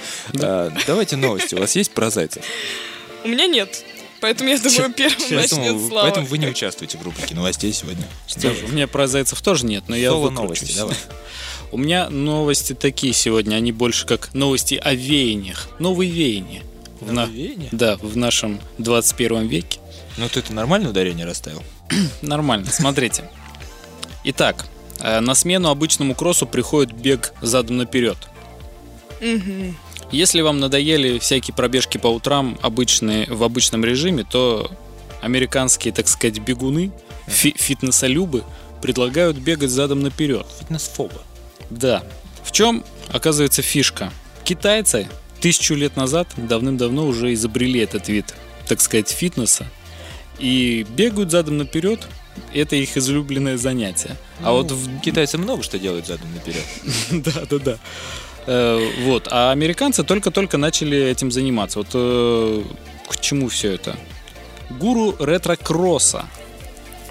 А, 0.41 0.71
давайте 0.87 1.15
новости. 1.15 1.55
У 1.55 1.59
вас 1.59 1.75
есть 1.75 1.91
про 1.91 2.09
зайцев? 2.09 2.43
У 3.23 3.27
меня 3.29 3.47
нет. 3.47 3.83
Поэтому 4.19 4.49
я 4.49 4.57
думаю, 4.59 4.91
первым 4.93 5.17
начнет 5.19 5.49
Поэтому, 5.49 5.89
Слава. 5.89 6.05
поэтому 6.05 6.27
вы 6.27 6.37
не 6.37 6.47
участвуете 6.47 6.97
в 6.97 7.01
рубрике 7.01 7.33
новостей 7.33 7.71
сегодня. 7.73 8.07
Что 8.27 8.51
ж, 8.53 8.57
у 8.63 8.67
меня 8.67 8.87
про 8.87 9.07
зайцев 9.07 9.41
тоже 9.41 9.65
нет, 9.65 9.85
но 9.87 9.95
я 9.95 10.09
Соло 10.09 10.29
выкручусь. 10.29 10.75
новости, 10.75 10.75
давай. 10.77 10.95
У 11.71 11.77
меня 11.77 12.09
новости 12.09 12.73
такие 12.73 13.13
сегодня, 13.13 13.55
они 13.55 13.71
больше 13.71 14.05
как 14.05 14.33
новости 14.33 14.75
о 14.75 14.93
веяниях. 14.93 15.69
Новые 15.79 16.11
веяния. 16.11 16.63
В 16.99 17.11
на- 17.11 17.25
Новые 17.25 17.47
веяния? 17.47 17.69
Да, 17.71 17.97
в 17.97 18.17
нашем 18.17 18.59
21 18.77 19.47
веке. 19.47 19.79
Ну 20.17 20.27
ты 20.27 20.39
это 20.41 20.53
нормально 20.53 20.89
ударение 20.89 21.25
расставил? 21.25 21.63
Нормально, 22.21 22.67
смотрите. 22.71 23.29
Итак, 24.25 24.65
э, 24.99 25.19
на 25.21 25.33
смену 25.33 25.69
обычному 25.69 26.13
кроссу 26.13 26.45
приходит 26.45 26.93
бег 26.93 27.33
задом 27.41 27.77
наперед. 27.77 28.17
Если 30.11 30.41
вам 30.41 30.59
надоели 30.59 31.19
всякие 31.19 31.55
пробежки 31.55 31.97
по 31.97 32.07
утрам 32.07 32.57
обычные, 32.61 33.27
в 33.31 33.43
обычном 33.43 33.85
режиме, 33.85 34.25
то 34.29 34.69
американские, 35.21 35.93
так 35.93 36.07
сказать, 36.09 36.39
бегуны, 36.39 36.91
фи- 37.27 37.55
фитнесолюбы 37.57 38.43
предлагают 38.81 39.37
бегать 39.37 39.69
задом 39.69 40.01
наперед. 40.01 40.45
Фитнес-фоба. 40.59 41.21
Да. 41.71 42.03
В 42.43 42.51
чем, 42.51 42.83
оказывается, 43.09 43.61
фишка? 43.61 44.11
Китайцы 44.43 45.07
тысячу 45.39 45.73
лет 45.73 45.95
назад 45.95 46.27
давным-давно 46.37 47.07
уже 47.07 47.33
изобрели 47.33 47.79
этот 47.79 48.09
вид, 48.09 48.33
так 48.67 48.81
сказать, 48.81 49.09
фитнеса. 49.09 49.65
И 50.37 50.85
бегают 50.89 51.31
задом 51.31 51.57
наперед. 51.57 52.07
Это 52.53 52.75
их 52.75 52.95
излюбленное 52.95 53.57
занятие. 53.57 54.15
А 54.41 54.53
вот 54.53 54.71
в 54.71 54.99
Китайцы 55.01 55.37
много 55.37 55.63
что 55.63 55.77
делают 55.77 56.07
задом 56.07 56.27
наперед. 56.33 56.63
да, 57.11 57.45
да, 57.49 57.59
да. 57.59 57.77
Э, 58.47 58.91
вот. 59.03 59.27
А 59.31 59.51
американцы 59.51 60.03
только-только 60.03 60.57
начали 60.57 60.97
этим 60.97 61.31
заниматься. 61.31 61.79
Вот 61.79 61.89
э, 61.93 62.63
к 63.09 63.19
чему 63.19 63.49
все 63.49 63.73
это? 63.73 63.97
Гуру 64.69 65.15
ретро-кросса. 65.19 66.25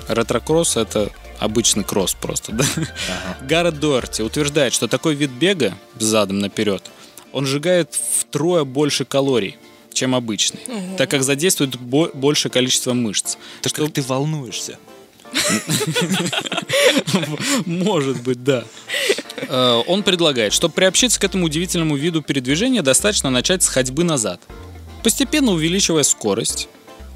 Ретро-кросс 0.08 0.76
это 0.76 1.10
обычный 1.40 1.84
кросс 1.84 2.14
просто, 2.14 2.52
да? 2.52 2.64
Гаррет 3.42 3.80
Дуэрти 3.80 4.22
утверждает, 4.22 4.72
что 4.72 4.88
такой 4.88 5.14
вид 5.14 5.30
бега 5.30 5.74
задом 5.98 6.38
наперед, 6.38 6.82
он 7.32 7.46
сжигает 7.46 7.94
втрое 7.94 8.64
больше 8.64 9.04
калорий, 9.04 9.56
чем 9.92 10.14
обычный, 10.14 10.60
так 10.96 11.10
как 11.10 11.22
задействует 11.22 11.76
бо- 11.76 12.10
большее 12.14 12.52
количество 12.52 12.92
мышц. 12.92 13.36
Так 13.62 13.72
как 13.72 13.92
ты 13.92 14.02
волнуешься. 14.02 14.78
Может 17.66 18.22
быть, 18.22 18.42
да. 18.42 18.64
Э, 19.48 19.82
Он 19.86 20.02
предлагает, 20.02 20.52
чтобы 20.52 20.74
приобщиться 20.74 21.20
к 21.20 21.24
этому 21.24 21.46
удивительному 21.46 21.96
виду 21.96 22.22
передвижения, 22.22 22.82
достаточно 22.82 23.30
начать 23.30 23.62
с 23.62 23.68
ходьбы 23.68 24.04
назад, 24.04 24.40
постепенно 25.02 25.52
увеличивая 25.52 26.02
скорость 26.02 26.68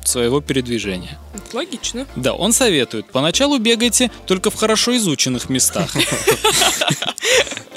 своего 0.09 0.41
передвижения. 0.41 1.19
Это 1.35 1.57
Логично. 1.57 2.07
Да, 2.17 2.35
он 2.35 2.53
советует, 2.53 3.07
поначалу 3.11 3.59
бегайте 3.59 4.11
только 4.27 4.51
в 4.51 4.55
хорошо 4.55 4.97
изученных 4.97 5.49
местах. 5.49 5.95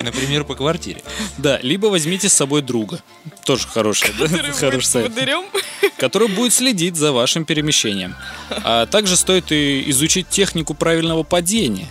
Например, 0.02 0.44
по 0.44 0.56
квартире. 0.56 1.04
Да, 1.38 1.60
либо 1.62 1.88
возьмите 1.88 2.30
с 2.30 2.34
собой 2.34 2.62
друга. 2.62 3.02
Тоже 3.46 3.68
хороший, 3.68 4.14
да? 4.18 4.28
Хороший 4.54 4.86
совет. 4.86 5.14
который 5.98 6.28
будет 6.28 6.54
следить 6.54 6.96
за 6.96 7.12
вашим 7.12 7.46
перемещением. 7.46 8.16
А 8.50 8.86
также 8.86 9.18
стоит 9.18 9.52
и 9.52 9.90
изучить 9.90 10.30
технику 10.30 10.74
правильного 10.74 11.24
падения. 11.24 11.88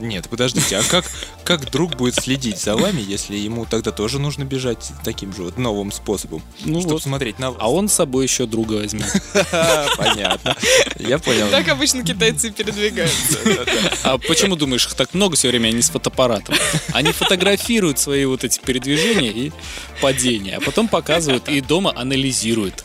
Нет, 0.00 0.28
подождите, 0.28 0.76
а 0.76 0.82
как, 0.82 1.04
как 1.44 1.70
друг 1.70 1.96
будет 1.96 2.14
следить 2.16 2.58
за 2.58 2.76
вами, 2.76 3.02
если 3.06 3.36
ему 3.36 3.66
тогда 3.66 3.90
тоже 3.90 4.18
нужно 4.18 4.44
бежать 4.44 4.92
таким 5.04 5.34
же 5.34 5.42
вот 5.42 5.58
новым 5.58 5.92
способом, 5.92 6.42
Ну 6.64 6.80
чтобы 6.80 6.94
вот. 6.94 7.02
смотреть 7.02 7.38
на 7.38 7.50
вас? 7.50 7.58
А 7.60 7.70
он 7.70 7.88
с 7.88 7.92
собой 7.92 8.24
еще 8.24 8.46
друга 8.46 8.74
возьмет. 8.74 9.06
Понятно. 9.96 10.56
Я 10.98 11.18
понял. 11.18 11.48
Так 11.50 11.68
обычно 11.68 12.02
китайцы 12.04 12.50
передвигаются. 12.50 13.38
А 14.02 14.18
почему 14.18 14.56
думаешь, 14.56 14.86
их 14.86 14.94
так 14.94 15.14
много 15.14 15.36
все 15.36 15.48
время, 15.48 15.68
они 15.68 15.80
с 15.82 15.90
фотоаппаратом? 15.90 16.54
Они 16.92 17.12
фотографируют 17.12 17.98
свои 17.98 18.24
вот 18.24 18.44
эти 18.44 18.60
передвижения 18.60 19.30
и 19.30 19.52
падения, 20.00 20.56
а 20.56 20.60
потом 20.60 20.88
показывают 20.88 21.48
и 21.48 21.60
дома 21.60 21.92
анализируют. 21.94 22.84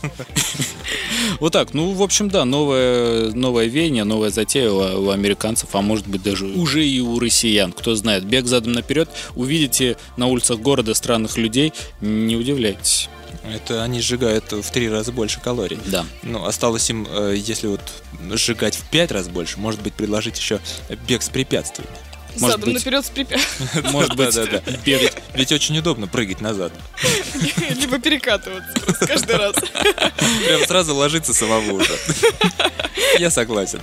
Вот 1.38 1.52
так, 1.52 1.72
ну, 1.74 1.92
в 1.92 2.02
общем, 2.02 2.28
да, 2.28 2.44
новое, 2.44 3.30
новое 3.32 3.66
веяние, 3.66 4.04
новая 4.04 4.30
затея 4.30 4.70
у, 4.70 5.06
у 5.06 5.10
американцев, 5.10 5.70
а 5.72 5.80
может 5.80 6.06
быть 6.06 6.22
даже 6.22 6.46
уже 6.46 6.86
и 6.86 7.00
у 7.00 7.18
россиян, 7.18 7.72
кто 7.72 7.94
знает. 7.94 8.24
Бег 8.24 8.46
задом 8.50 8.72
наперед, 8.72 9.08
увидите 9.34 9.96
на 10.16 10.26
улицах 10.26 10.58
города 10.58 10.92
странных 10.94 11.36
людей, 11.38 11.72
не 12.00 12.36
удивляйтесь. 12.36 13.08
Это 13.44 13.82
они 13.82 14.00
сжигают 14.00 14.52
в 14.52 14.70
три 14.70 14.90
раза 14.90 15.12
больше 15.12 15.40
калорий. 15.40 15.78
Да. 15.86 16.04
Ну, 16.22 16.44
осталось 16.44 16.90
им, 16.90 17.06
э, 17.08 17.34
если 17.36 17.68
вот 17.68 17.80
сжигать 18.34 18.74
в 18.76 18.84
пять 18.90 19.10
раз 19.12 19.28
больше, 19.28 19.58
может 19.58 19.80
быть, 19.80 19.94
предложить 19.94 20.36
еще 20.38 20.60
бег 21.08 21.22
с 21.22 21.28
препятствиями. 21.30 21.90
Может 22.38 22.58
Задом 22.58 22.72
быть. 22.74 22.84
наперед 22.84 23.04
с 23.04 23.10
препятствием. 23.10 23.90
Может 23.92 24.14
быть, 24.14 24.32
Да, 24.32 24.46
да, 24.46 24.62
да. 24.64 24.72
бегать. 24.84 25.14
Ведь 25.34 25.50
очень 25.50 25.76
удобно 25.78 26.06
прыгать 26.06 26.40
назад. 26.40 26.72
Либо 27.80 27.98
перекатываться 27.98 28.72
просто 28.80 29.06
каждый 29.08 29.36
раз. 29.36 29.56
Прям 30.46 30.64
сразу 30.68 30.94
ложиться 30.94 31.34
самого 31.34 31.72
уже. 31.72 31.98
Я 33.18 33.30
согласен. 33.30 33.80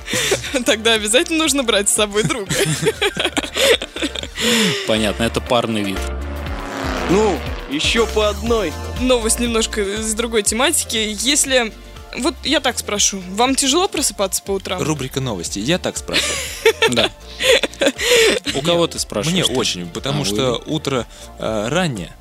Тогда 0.65 0.93
обязательно 0.93 1.39
нужно 1.39 1.63
брать 1.63 1.89
с 1.89 1.93
собой 1.93 2.23
друга. 2.23 2.49
Понятно, 4.87 5.23
это 5.23 5.41
парный 5.41 5.83
вид. 5.83 5.99
Ну, 7.09 7.37
еще 7.69 8.05
по 8.07 8.29
одной. 8.29 8.73
Новость 8.99 9.39
немножко 9.39 9.81
из 9.81 10.13
другой 10.13 10.43
тематики. 10.43 11.15
Если... 11.21 11.73
Вот 12.17 12.33
я 12.43 12.59
так 12.59 12.79
спрошу. 12.79 13.21
Вам 13.31 13.55
тяжело 13.55 13.87
просыпаться 13.87 14.41
по 14.41 14.51
утрам? 14.51 14.81
Рубрика 14.81 15.19
новости. 15.21 15.59
Я 15.59 15.77
так 15.77 15.97
спрашиваю. 15.97 16.35
Да. 16.89 17.11
У 18.55 18.61
кого 18.61 18.87
ты 18.87 18.97
спрашиваешь? 18.97 19.47
Мне 19.49 19.57
очень, 19.57 19.87
потому 19.89 20.21
А, 20.21 20.25
что 20.25 20.63
утро 20.65 21.05
э, 21.37 21.67
раннее, 21.69 22.13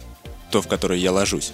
то, 0.50 0.60
в 0.60 0.66
которое 0.66 0.98
я 0.98 1.12
ложусь. 1.12 1.52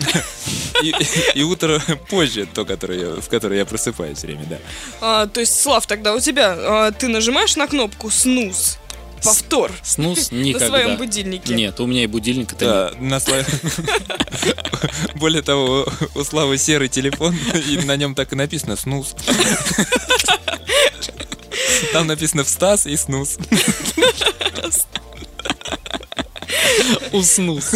И, 0.82 0.94
и 1.34 1.42
утро 1.42 1.80
позже, 2.08 2.46
то, 2.46 2.64
которое 2.64 3.00
я- 3.16 3.20
в 3.20 3.28
которое 3.28 3.58
я 3.58 3.66
просыпаюсь 3.66 4.22
время, 4.22 4.44
да. 4.48 4.58
А, 5.00 5.26
то 5.26 5.40
есть, 5.40 5.60
Слав, 5.60 5.86
тогда 5.88 6.14
у 6.14 6.20
тебя 6.20 6.54
а, 6.56 6.92
ты 6.92 7.08
нажимаешь 7.08 7.56
на 7.56 7.66
кнопку 7.66 8.08
снуз, 8.10 8.78
повтор 9.24 9.72
Снус 9.82 10.30
на 10.32 10.36
никогда. 10.36 10.68
своем 10.68 10.96
будильнике. 10.96 11.54
Нет, 11.54 11.80
у 11.80 11.86
меня 11.86 12.04
и 12.04 12.06
будильник 12.06 12.52
это 12.52 12.94
Да, 12.94 13.00
на 13.00 13.20
Более 15.14 15.42
того, 15.42 15.86
у 16.14 16.24
Славы 16.24 16.58
серый 16.58 16.88
телефон, 16.88 17.36
и 17.68 17.78
на 17.78 17.96
нем 17.96 18.14
так 18.14 18.32
и 18.32 18.36
написано 18.36 18.76
«снус». 18.76 19.14
Там 21.92 22.06
написано 22.06 22.44
«встас» 22.44 22.86
и 22.86 22.96
«снус». 22.96 23.38
Уснус. 27.12 27.72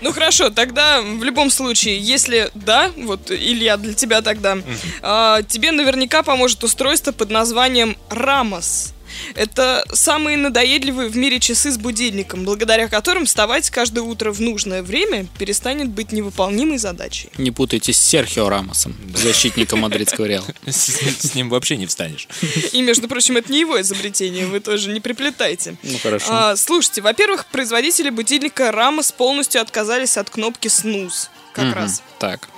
Ну 0.00 0.12
хорошо, 0.12 0.50
тогда 0.50 1.00
в 1.00 1.22
любом 1.22 1.50
случае, 1.50 1.98
если 1.98 2.50
да, 2.54 2.90
вот 2.96 3.30
Илья 3.30 3.76
для 3.76 3.94
тебя 3.94 4.22
тогда, 4.22 4.58
а, 5.02 5.42
тебе 5.42 5.72
наверняка 5.72 6.22
поможет 6.22 6.62
устройство 6.64 7.12
под 7.12 7.30
названием 7.30 7.96
Рамос. 8.10 8.92
Это 9.34 9.84
самые 9.92 10.36
надоедливые 10.36 11.08
в 11.08 11.16
мире 11.16 11.40
часы 11.40 11.70
с 11.70 11.78
будильником, 11.78 12.44
благодаря 12.44 12.88
которым 12.88 13.26
вставать 13.26 13.70
каждое 13.70 14.02
утро 14.02 14.32
в 14.32 14.40
нужное 14.40 14.82
время 14.82 15.26
перестанет 15.38 15.88
быть 15.88 16.12
невыполнимой 16.12 16.78
задачей. 16.78 17.30
Не 17.38 17.50
путайте 17.50 17.92
с 17.92 17.98
Серхио 17.98 18.48
Рамосом, 18.48 18.94
защитником 19.14 19.80
мадридского 19.80 20.26
Реала. 20.26 20.46
С, 20.66 21.34
ним 21.34 21.48
вообще 21.50 21.76
не 21.76 21.86
встанешь. 21.86 22.28
И, 22.72 22.82
между 22.82 23.08
прочим, 23.08 23.36
это 23.36 23.52
не 23.52 23.60
его 23.60 23.80
изобретение, 23.80 24.46
вы 24.46 24.60
тоже 24.60 24.90
не 24.90 25.00
приплетайте. 25.00 25.76
Ну 25.82 25.98
хорошо. 26.02 26.26
А, 26.30 26.56
слушайте, 26.56 27.02
во-первых, 27.02 27.46
производители 27.46 28.10
будильника 28.10 28.72
Рамос 28.72 29.12
полностью 29.12 29.60
отказались 29.60 30.16
от 30.16 30.30
кнопки 30.30 30.68
снуз, 30.68 31.30
как 31.52 31.74
раз, 31.74 32.02
Так. 32.18 32.48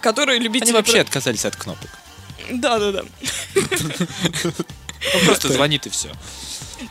которые 0.00 0.38
любители... 0.38 0.68
Они 0.70 0.76
вообще 0.76 1.00
отказались 1.00 1.44
от 1.44 1.56
кнопок. 1.56 1.90
Да-да-да. 2.50 3.04
Он 5.14 5.26
просто 5.26 5.52
звонит 5.52 5.86
и 5.86 5.90
все. 5.90 6.10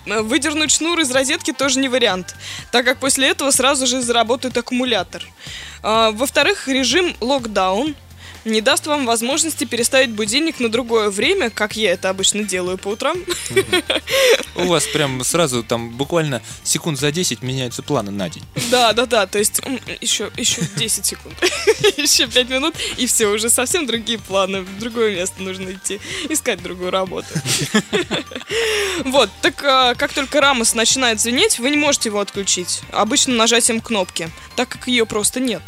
Э, 0.05 0.21
Выдернуть 0.21 0.71
шнур 0.71 0.99
из 0.99 1.11
розетки 1.11 1.53
тоже 1.53 1.79
не 1.79 1.89
вариант, 1.89 2.35
так 2.71 2.85
как 2.85 2.99
после 2.99 3.29
этого 3.29 3.51
сразу 3.51 3.87
же 3.87 4.01
заработает 4.01 4.57
аккумулятор. 4.57 5.23
А, 5.81 6.11
Во-вторых, 6.11 6.67
режим 6.67 7.15
локдаун 7.19 7.95
не 8.45 8.61
даст 8.61 8.87
вам 8.87 9.05
возможности 9.05 9.65
переставить 9.65 10.11
будильник 10.11 10.59
на 10.59 10.69
другое 10.69 11.09
время, 11.09 11.49
как 11.49 11.75
я 11.75 11.91
это 11.91 12.09
обычно 12.09 12.43
делаю 12.43 12.77
по 12.77 12.89
утрам. 12.89 13.17
У 14.55 14.65
вас 14.65 14.85
прям 14.87 15.23
сразу 15.23 15.63
там 15.63 15.89
буквально 15.91 16.41
секунд 16.63 16.99
за 16.99 17.11
10 17.11 17.41
меняются 17.41 17.83
планы 17.83 18.11
на 18.11 18.29
день. 18.29 18.43
Да, 18.69 18.93
да, 18.93 19.05
да, 19.05 19.27
то 19.27 19.39
есть 19.39 19.61
еще, 20.01 20.31
еще 20.37 20.61
10 20.75 21.05
секунд, 21.05 21.35
еще 21.97 22.27
5 22.27 22.49
минут, 22.49 22.75
и 22.97 23.07
все, 23.07 23.27
уже 23.27 23.49
совсем 23.49 23.85
другие 23.85 24.19
планы, 24.19 24.61
в 24.61 24.79
другое 24.79 25.15
место 25.15 25.41
нужно 25.41 25.71
идти, 25.71 25.99
искать 26.29 26.61
другую 26.61 26.91
работу. 26.91 27.27
Вот, 29.05 29.29
так 29.41 29.61
а, 29.63 29.95
как 29.95 30.13
только 30.13 30.39
Рамос 30.39 30.75
начинает 30.75 31.19
звенеть, 31.19 31.59
вы 31.59 31.71
не 31.71 31.77
можете 31.77 32.09
его 32.09 32.19
отключить, 32.19 32.81
обычным 32.91 33.37
нажатием 33.37 33.81
кнопки, 33.81 34.29
так 34.55 34.69
как 34.69 34.87
ее 34.87 35.05
просто 35.05 35.39
нет. 35.39 35.61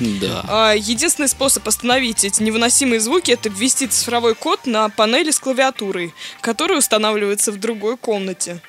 Да. 0.00 0.44
А, 0.48 0.72
Единственный 0.74 1.28
способ 1.28 1.66
остановить 1.68 2.24
эти 2.24 2.42
невыносимые 2.42 3.00
звуки 3.00 3.30
это 3.30 3.48
ввести 3.48 3.86
цифровой 3.86 4.34
код 4.34 4.66
на 4.66 4.88
панели 4.88 5.30
с 5.30 5.38
клавиатурой, 5.38 6.12
который 6.40 6.78
устанавливается 6.78 7.52
в 7.52 7.58
другой 7.58 7.96
комнате. 7.96 8.60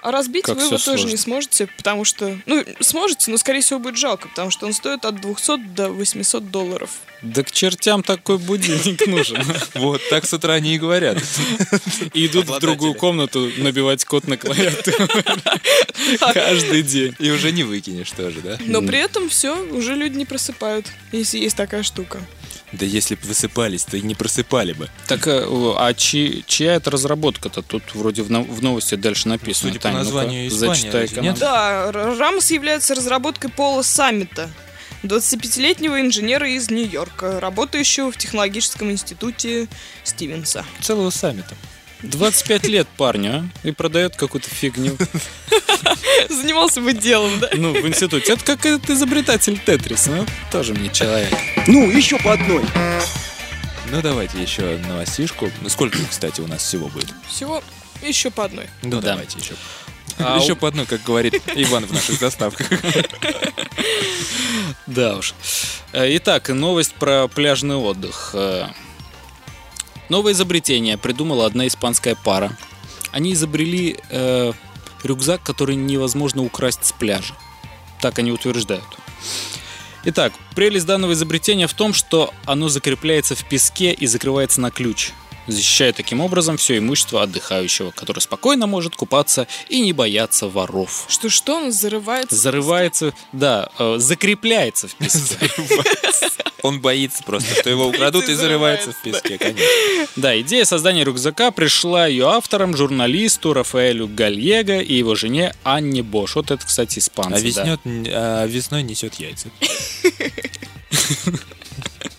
А 0.00 0.12
разбить 0.12 0.44
Как 0.44 0.56
вы 0.56 0.62
его 0.62 0.78
тоже 0.78 1.06
не 1.06 1.16
сможете, 1.16 1.66
потому 1.76 2.04
что... 2.04 2.38
Ну, 2.46 2.64
сможете, 2.80 3.30
но, 3.30 3.36
скорее 3.36 3.60
всего, 3.60 3.78
будет 3.78 3.98
жалко, 3.98 4.28
потому 4.28 4.50
что 4.50 4.66
он 4.66 4.72
стоит 4.72 5.04
от 5.04 5.20
200 5.20 5.58
до 5.74 5.90
800 5.90 6.50
долларов. 6.50 6.90
Да 7.22 7.42
к 7.42 7.50
чертям 7.50 8.02
такой 8.02 8.38
будильник 8.38 9.06
нужен. 9.06 9.42
Вот, 9.74 10.00
так 10.10 10.26
с 10.26 10.32
утра 10.32 10.54
они 10.54 10.74
и 10.74 10.78
говорят. 10.78 11.18
И 12.14 12.26
идут 12.26 12.48
в 12.48 12.58
другую 12.60 12.94
комнату 12.94 13.50
набивать 13.58 14.04
код 14.04 14.26
на 14.26 14.36
клавиатуру. 14.36 15.08
Каждый 16.34 16.82
день. 16.82 17.14
И 17.18 17.30
уже 17.30 17.52
не 17.52 17.62
выкинешь 17.62 18.10
тоже, 18.10 18.40
да? 18.40 18.58
Но 18.66 18.82
при 18.82 18.98
этом 18.98 19.28
все, 19.28 19.56
уже 19.70 19.94
люди 19.94 20.16
не 20.16 20.24
просыпают, 20.26 20.86
если 21.12 21.38
есть 21.38 21.56
такая 21.56 21.82
штука. 21.82 22.20
Да 22.72 22.86
если 22.86 23.16
бы 23.16 23.22
высыпались, 23.26 23.82
то 23.84 23.96
и 23.96 24.00
не 24.00 24.14
просыпали 24.14 24.72
бы. 24.72 24.88
Так, 25.08 25.26
э, 25.26 25.44
а 25.76 25.92
чи- 25.92 26.44
чья 26.46 26.74
это 26.74 26.90
разработка-то? 26.92 27.62
Тут 27.62 27.82
вроде 27.94 28.22
в, 28.22 28.28
в 28.28 28.62
новости 28.62 28.94
дальше 28.94 29.28
написано. 29.28 29.70
Судя 29.70 29.80
по 29.80 29.82
Тань, 29.82 29.92
ну-ка, 29.94 30.04
названию, 30.04 30.48
Испания, 30.48 30.74
зачитай 30.74 31.08
нет? 31.20 31.38
Да, 31.38 31.90
Рамос 31.90 32.50
является 32.52 32.94
разработкой 32.94 33.50
Пола 33.50 33.82
Саммита, 33.82 34.48
25-летнего 35.02 36.00
инженера 36.00 36.48
из 36.48 36.70
Нью-Йорка, 36.70 37.40
работающего 37.40 38.12
в 38.12 38.16
технологическом 38.16 38.90
институте 38.90 39.68
Стивенса. 40.04 40.64
Целого 40.82 41.10
саммита. 41.10 41.56
25 42.02 42.66
лет 42.68 42.88
парню, 42.96 43.50
а? 43.64 43.66
И 43.68 43.72
продает 43.72 44.16
какую-то 44.16 44.48
фигню. 44.48 44.96
Занимался 46.30 46.80
бы 46.80 46.92
делом, 46.94 47.38
да? 47.40 47.50
Ну, 47.54 47.72
в 47.74 47.86
институте. 47.86 48.32
Это 48.32 48.44
как 48.44 48.64
этот 48.64 48.88
изобретатель 48.90 49.58
Тетрис. 49.58 50.06
Ну, 50.06 50.24
тоже 50.50 50.72
мне 50.74 50.88
человек. 50.90 51.32
Ну, 51.66 51.90
еще 51.90 52.18
по 52.18 52.32
одной. 52.32 52.64
Ну, 53.90 54.00
давайте 54.02 54.40
еще 54.40 54.78
новостишку. 54.88 55.50
Ну, 55.60 55.68
Сколько, 55.68 55.98
кстати, 56.08 56.40
у 56.40 56.46
нас 56.46 56.62
всего 56.62 56.88
будет? 56.88 57.12
Всего 57.28 57.62
еще 58.02 58.30
по 58.30 58.44
одной. 58.46 58.66
Ну, 58.82 59.00
Да. 59.00 59.12
давайте 59.12 59.38
еще. 59.38 59.54
А 60.18 60.38
еще 60.38 60.54
по 60.54 60.68
одной, 60.68 60.86
как 60.86 61.02
говорит 61.02 61.42
Иван 61.54 61.86
в 61.86 61.92
наших 61.92 62.18
заставках. 62.18 62.68
Да 64.86 65.16
уж. 65.16 65.34
Э, 65.92 66.16
Итак, 66.16 66.48
новость 66.48 66.94
про 66.94 67.28
пляжный 67.28 67.76
отдых. 67.76 68.30
Э, 68.34 68.66
Новое 70.10 70.32
изобретение 70.32 70.98
придумала 70.98 71.46
одна 71.46 71.68
испанская 71.68 72.16
пара. 72.16 72.56
Они 73.12 73.32
изобрели 73.32 73.96
э, 74.10 74.52
рюкзак, 75.04 75.40
который 75.44 75.76
невозможно 75.76 76.42
украсть 76.42 76.84
с 76.84 76.92
пляжа. 76.92 77.34
Так 78.00 78.18
они 78.18 78.32
утверждают. 78.32 78.84
Итак, 80.02 80.32
прелесть 80.56 80.86
данного 80.86 81.12
изобретения 81.12 81.68
в 81.68 81.74
том, 81.74 81.94
что 81.94 82.34
оно 82.44 82.68
закрепляется 82.68 83.36
в 83.36 83.44
песке 83.48 83.92
и 83.92 84.06
закрывается 84.06 84.60
на 84.60 84.72
ключ, 84.72 85.12
защищая 85.50 85.92
таким 85.92 86.20
образом 86.20 86.56
все 86.56 86.78
имущество 86.78 87.22
отдыхающего, 87.22 87.90
который 87.90 88.20
спокойно 88.20 88.66
может 88.66 88.96
купаться 88.96 89.46
и 89.68 89.80
не 89.80 89.92
бояться 89.92 90.48
воров. 90.48 91.06
Что-что, 91.08 91.56
он 91.56 91.72
зарывается? 91.72 92.36
Зарывается, 92.36 93.14
да, 93.32 93.68
э, 93.78 93.96
закрепляется 93.98 94.88
в 94.88 94.94
песке. 94.94 95.50
Он 96.62 96.80
боится 96.80 97.22
просто, 97.22 97.54
что 97.54 97.70
его 97.70 97.86
украдут 97.86 98.28
и 98.28 98.34
зарывается 98.34 98.92
в 98.92 99.02
песке, 99.02 99.38
конечно. 99.38 99.66
Да, 100.16 100.38
идея 100.40 100.64
создания 100.64 101.04
рюкзака 101.04 101.50
пришла 101.52 102.06
ее 102.06 102.28
авторам, 102.28 102.76
журналисту 102.76 103.54
Рафаэлю 103.54 104.06
Гальего 104.06 104.80
и 104.80 104.94
его 104.94 105.14
жене 105.14 105.54
Анне 105.62 106.02
Бош. 106.02 106.36
Вот 106.36 106.50
это, 106.50 106.66
кстати, 106.66 106.98
испанцы. 106.98 107.54
А 107.56 107.78
а 107.86 108.46
весной 108.46 108.82
несет 108.82 109.14
яйца. 109.14 109.48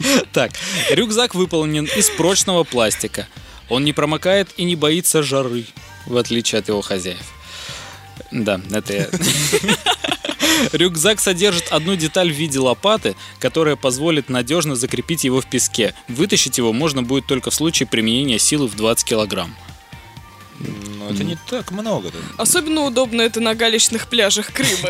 Так, 0.34 0.52
рюкзак 0.90 1.36
выполнен 1.36 1.86
из 1.86 2.10
прочного 2.10 2.64
пластика. 2.64 3.28
Он 3.70 3.84
не 3.84 3.94
промокает 3.94 4.50
и 4.58 4.64
не 4.64 4.76
боится 4.76 5.24
жары, 5.24 5.66
в 6.06 6.18
отличие 6.18 6.60
от 6.60 6.68
его 6.68 6.82
хозяев. 6.82 7.34
Да, 8.32 8.62
это 8.72 8.94
я. 8.94 9.10
Рюкзак 10.72 11.20
содержит 11.20 11.72
одну 11.72 11.96
деталь 11.96 12.32
в 12.32 12.36
виде 12.36 12.60
лопаты, 12.60 13.16
которая 13.40 13.76
позволит 13.76 14.30
надежно 14.30 14.76
закрепить 14.76 15.24
его 15.24 15.42
в 15.42 15.50
песке. 15.50 15.94
Вытащить 16.08 16.58
его 16.58 16.72
можно 16.72 17.04
будет 17.04 17.26
только 17.26 17.50
в 17.50 17.56
случае 17.56 17.88
применения 17.88 18.40
силы 18.40 18.68
в 18.68 18.76
20 18.76 19.06
килограмм. 19.06 19.56
Ну, 20.97 21.10
это 21.10 21.24
не 21.24 21.38
так 21.50 21.71
много. 21.71 22.12
Особенно 22.38 22.82
удобно 22.82 23.21
это 23.21 23.39
на 23.39 23.56
галечных 23.56 24.08
пляжах 24.08 24.52
Крыма. 24.54 24.89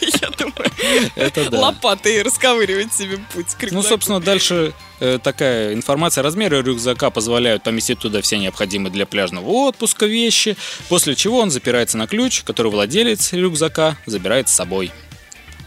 Я 0.00 0.30
думаю, 0.30 1.60
лопатой 1.60 2.22
расковыривать 2.22 2.92
себе 2.92 3.18
путь 3.32 3.46
Ну, 3.70 3.82
собственно, 3.82 4.20
дальше 4.20 4.72
э, 5.00 5.18
такая 5.22 5.74
информация. 5.74 6.22
Размеры 6.22 6.62
рюкзака 6.62 7.10
позволяют 7.10 7.62
поместить 7.62 7.98
туда 7.98 8.20
все 8.22 8.38
необходимые 8.38 8.92
для 8.92 9.06
пляжного 9.06 9.48
отпуска 9.48 10.06
вещи, 10.06 10.56
после 10.88 11.14
чего 11.14 11.38
он 11.38 11.50
запирается 11.50 11.96
на 11.98 12.06
ключ, 12.06 12.42
который 12.42 12.70
владелец 12.70 13.32
рюкзака 13.32 13.96
забирает 14.06 14.48
с 14.48 14.52
собой. 14.52 14.92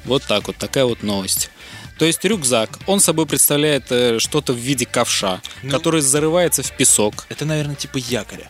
Вот 0.05 0.23
так 0.23 0.47
вот, 0.47 0.57
такая 0.57 0.85
вот 0.85 1.01
новость. 1.03 1.49
То 1.97 2.05
есть 2.05 2.23
рюкзак, 2.25 2.77
он 2.87 2.99
собой 2.99 3.25
представляет 3.25 3.85
э, 3.89 4.19
что-то 4.19 4.53
в 4.53 4.57
виде 4.57 4.85
ковша, 4.85 5.41
Ну. 5.63 5.71
который 5.71 6.01
зарывается 6.01 6.61
в 6.61 6.71
песок. 6.75 7.25
Это, 7.29 7.45
наверное, 7.45 7.75
типа 7.75 7.97
якоря. 7.97 8.49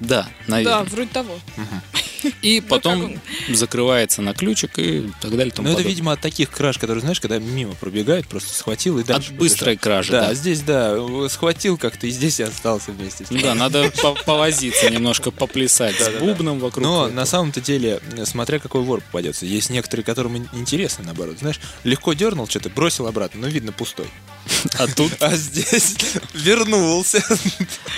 Да, 0.00 0.22
Да, 0.22 0.52
наверное. 0.52 0.84
вроде 0.84 1.08
того. 1.10 1.38
И 2.40 2.60
как 2.60 2.68
потом 2.70 3.20
закрывается 3.50 4.22
на 4.22 4.32
ключик 4.32 4.78
и 4.78 5.10
так 5.20 5.36
далее. 5.36 5.52
Ну, 5.58 5.68
это, 5.70 5.82
видимо, 5.82 6.12
от 6.12 6.22
таких 6.22 6.50
краж, 6.50 6.78
которые, 6.78 7.02
знаешь, 7.02 7.20
когда 7.20 7.38
мимо 7.38 7.74
пробегает, 7.74 8.26
просто 8.28 8.54
схватил 8.54 8.98
и 8.98 9.04
дальше. 9.04 9.32
От 9.32 9.36
быстрой 9.36 9.76
кражи, 9.76 10.10
Да, 10.12 10.28
да. 10.28 10.34
здесь, 10.34 10.62
да, 10.62 10.96
схватил 11.28 11.76
как-то 11.76 12.06
и 12.06 12.10
здесь 12.10 12.40
и 12.40 12.44
остался 12.44 12.92
вместе. 12.92 13.26
Да, 13.28 13.54
надо 13.54 13.90
по- 14.02 14.14
повозиться 14.14 14.88
немножко, 14.88 15.30
поплясать 15.32 15.96
с 16.00 16.08
бубном 16.18 16.60
вокруг. 16.60 16.82
Но 16.82 17.08
на 17.08 17.26
самом-то 17.26 17.60
деле, 17.60 18.00
смотря 18.24 18.58
какой 18.58 18.80
вор 18.80 19.02
попадется. 19.02 19.44
Есть 19.44 19.68
некоторые, 19.68 20.02
которым 20.06 20.38
ин- 20.38 20.48
интересно, 20.54 21.04
наоборот. 21.04 21.38
Знаешь, 21.40 21.60
легко 21.84 22.14
дернул 22.14 22.48
что-то, 22.48 22.70
бросил 22.70 23.06
обратно, 23.06 23.42
но 23.42 23.48
видно 23.48 23.72
пустой. 23.72 24.06
А 24.78 24.86
тут, 24.86 25.12
А 25.20 25.36
здесь 25.36 25.96
вернулся 26.32 27.22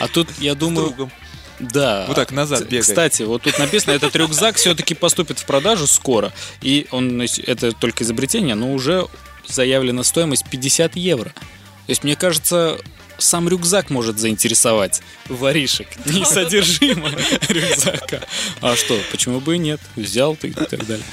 а 0.00 0.08
тут, 0.08 0.28
я 0.40 0.56
думаю. 0.56 1.10
Да. 1.60 2.04
Вот 2.06 2.16
так 2.16 2.32
назад 2.32 2.64
бегает. 2.64 2.82
Кстати, 2.84 3.22
вот 3.22 3.42
тут 3.42 3.58
написано, 3.58 3.92
этот 3.92 4.14
рюкзак 4.16 4.56
все-таки 4.56 4.94
поступит 4.94 5.38
в 5.38 5.44
продажу 5.46 5.86
скоро. 5.86 6.32
И 6.60 6.86
он, 6.90 7.20
это 7.22 7.72
только 7.72 8.04
изобретение, 8.04 8.54
но 8.54 8.72
уже 8.72 9.06
заявлена 9.46 10.02
стоимость 10.04 10.44
50 10.50 10.96
евро. 10.96 11.30
То 11.30 11.90
есть, 11.92 12.04
мне 12.04 12.16
кажется, 12.16 12.78
сам 13.18 13.48
рюкзак 13.48 13.90
может 13.90 14.18
заинтересовать 14.18 15.02
воришек, 15.28 15.88
не 16.06 16.24
содержимое 16.24 17.16
рюкзака. 17.48 18.22
А 18.60 18.76
что, 18.76 18.98
почему 19.10 19.40
бы 19.40 19.54
и 19.54 19.58
нет? 19.58 19.80
Взял 19.94 20.36
ты 20.36 20.48
и 20.48 20.52
так 20.52 20.84
далее. 20.86 21.04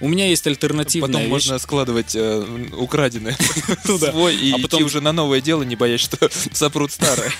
У 0.00 0.08
меня 0.08 0.26
есть 0.28 0.46
альтернативная 0.46 1.08
Потом 1.08 1.22
вещь. 1.22 1.30
можно 1.30 1.58
складывать 1.58 2.14
э, 2.14 2.44
украденное 2.76 3.36
Ну 3.84 3.96
да. 3.98 4.10
свой 4.10 4.34
и 4.36 4.52
А 4.52 4.56
идти 4.56 4.62
потом- 4.62 4.84
уже 4.84 5.00
на 5.00 5.12
новое 5.12 5.40
дело, 5.40 5.62
не 5.62 5.74
боясь, 5.76 6.00
что 6.02 6.18
сопрут 6.52 6.92
старое. 6.92 7.32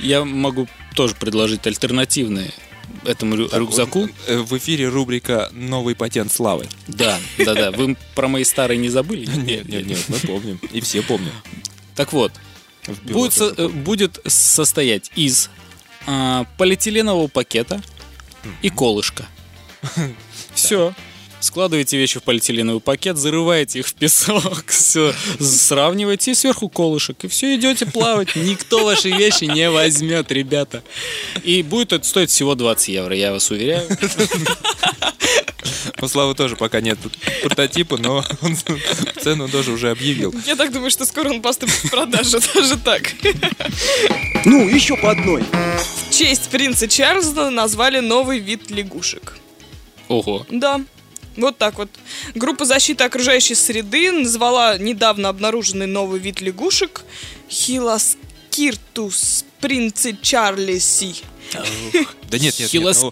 Я 0.00 0.24
могу 0.24 0.68
тоже 0.94 1.14
предложить 1.14 1.66
альтернативные 1.66 2.52
этому 3.04 3.34
рю- 3.36 3.48
рюкзаку. 3.52 4.08
Э, 4.26 4.38
В 4.38 4.56
эфире 4.58 4.88
рубрика 4.88 5.48
«Новый 5.52 5.94
патент 5.94 6.32
славы». 6.32 6.68
Да, 6.86 7.18
да, 7.38 7.54
да. 7.54 7.70
Вы 7.70 7.96
про 8.14 8.28
мои 8.28 8.44
старые 8.44 8.78
не 8.78 8.88
забыли? 8.88 9.26
Нет, 9.26 9.68
нет, 9.68 9.86
нет, 9.86 9.98
мы 10.08 10.18
помним. 10.18 10.60
И 10.72 10.80
все 10.80 11.02
помним. 11.02 11.32
Так 11.96 12.12
вот, 12.12 12.32
будет, 13.04 13.32
со- 13.32 13.68
будет 13.68 14.20
состоять 14.26 15.10
из 15.16 15.50
а, 16.06 16.44
полиэтиленового 16.58 17.28
пакета 17.28 17.80
и 18.60 18.70
колышка. 18.70 19.26
Все. 20.54 20.94
Складываете 21.42 21.98
вещи 21.98 22.20
в 22.20 22.22
полиэтиленовый 22.22 22.80
пакет, 22.80 23.16
зарываете 23.16 23.80
их 23.80 23.88
в 23.88 23.94
песок, 23.94 24.64
все, 24.68 25.12
сравниваете 25.40 26.30
и 26.30 26.34
сверху 26.34 26.68
колышек. 26.68 27.24
И 27.24 27.28
все, 27.28 27.56
идете 27.56 27.84
плавать. 27.84 28.36
Никто 28.36 28.84
ваши 28.84 29.10
вещи 29.10 29.44
не 29.44 29.68
возьмет, 29.68 30.30
ребята. 30.30 30.84
И 31.42 31.64
будет 31.64 31.92
это 31.92 32.06
стоить 32.06 32.30
всего 32.30 32.54
20 32.54 32.88
евро, 32.88 33.16
я 33.16 33.32
вас 33.32 33.50
уверяю. 33.50 33.88
У 36.00 36.06
Славы 36.06 36.36
тоже 36.36 36.54
пока 36.54 36.80
нет 36.80 36.96
прототипа, 37.42 37.96
но 37.96 38.24
он 38.40 38.56
цену 39.20 39.48
тоже 39.48 39.72
уже 39.72 39.90
объявил. 39.90 40.32
Я 40.46 40.54
так 40.54 40.72
думаю, 40.72 40.92
что 40.92 41.04
скоро 41.04 41.30
он 41.30 41.42
поступит 41.42 41.74
в 41.74 41.90
продажу, 41.90 42.38
даже 42.54 42.78
так. 42.78 43.02
Ну, 44.44 44.68
еще 44.68 44.96
по 44.96 45.10
одной. 45.10 45.42
В 45.42 46.16
честь 46.16 46.50
принца 46.50 46.86
Чарльза 46.86 47.50
назвали 47.50 47.98
новый 47.98 48.38
вид 48.38 48.70
лягушек. 48.70 49.38
Ого. 50.06 50.46
Да. 50.48 50.80
Вот 51.36 51.58
так 51.58 51.78
вот. 51.78 51.88
Группа 52.34 52.64
защиты 52.64 53.04
окружающей 53.04 53.54
среды 53.54 54.12
назвала 54.12 54.76
недавно 54.78 55.28
обнаруженный 55.28 55.86
новый 55.86 56.20
вид 56.20 56.40
лягушек 56.40 57.02
Хилоскиртус 58.52 59.44
принцичарлиси. 59.60 61.16
Да 62.30 62.38
нет, 62.38 62.58
нет, 62.58 62.72
нет. 62.72 62.72
ну, 63.02 63.10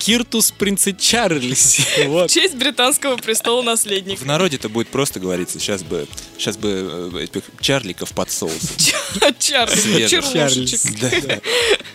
Чарльз. 0.98 1.78
Вот. 2.06 2.30
В 2.30 2.34
честь 2.34 2.54
британского 2.54 3.16
престола 3.16 3.60
наследника. 3.62 4.22
В 4.22 4.26
народе-то 4.26 4.68
будет 4.70 4.88
просто 4.88 5.20
говориться. 5.20 5.58
Сейчас 5.58 5.82
бы, 5.82 6.06
сейчас 6.38 6.56
бы 6.56 7.10
э, 7.14 7.24
этих 7.24 7.42
чарликов 7.60 8.12
под 8.12 8.30
соусом. 8.30 8.76
Да, 11.00 11.10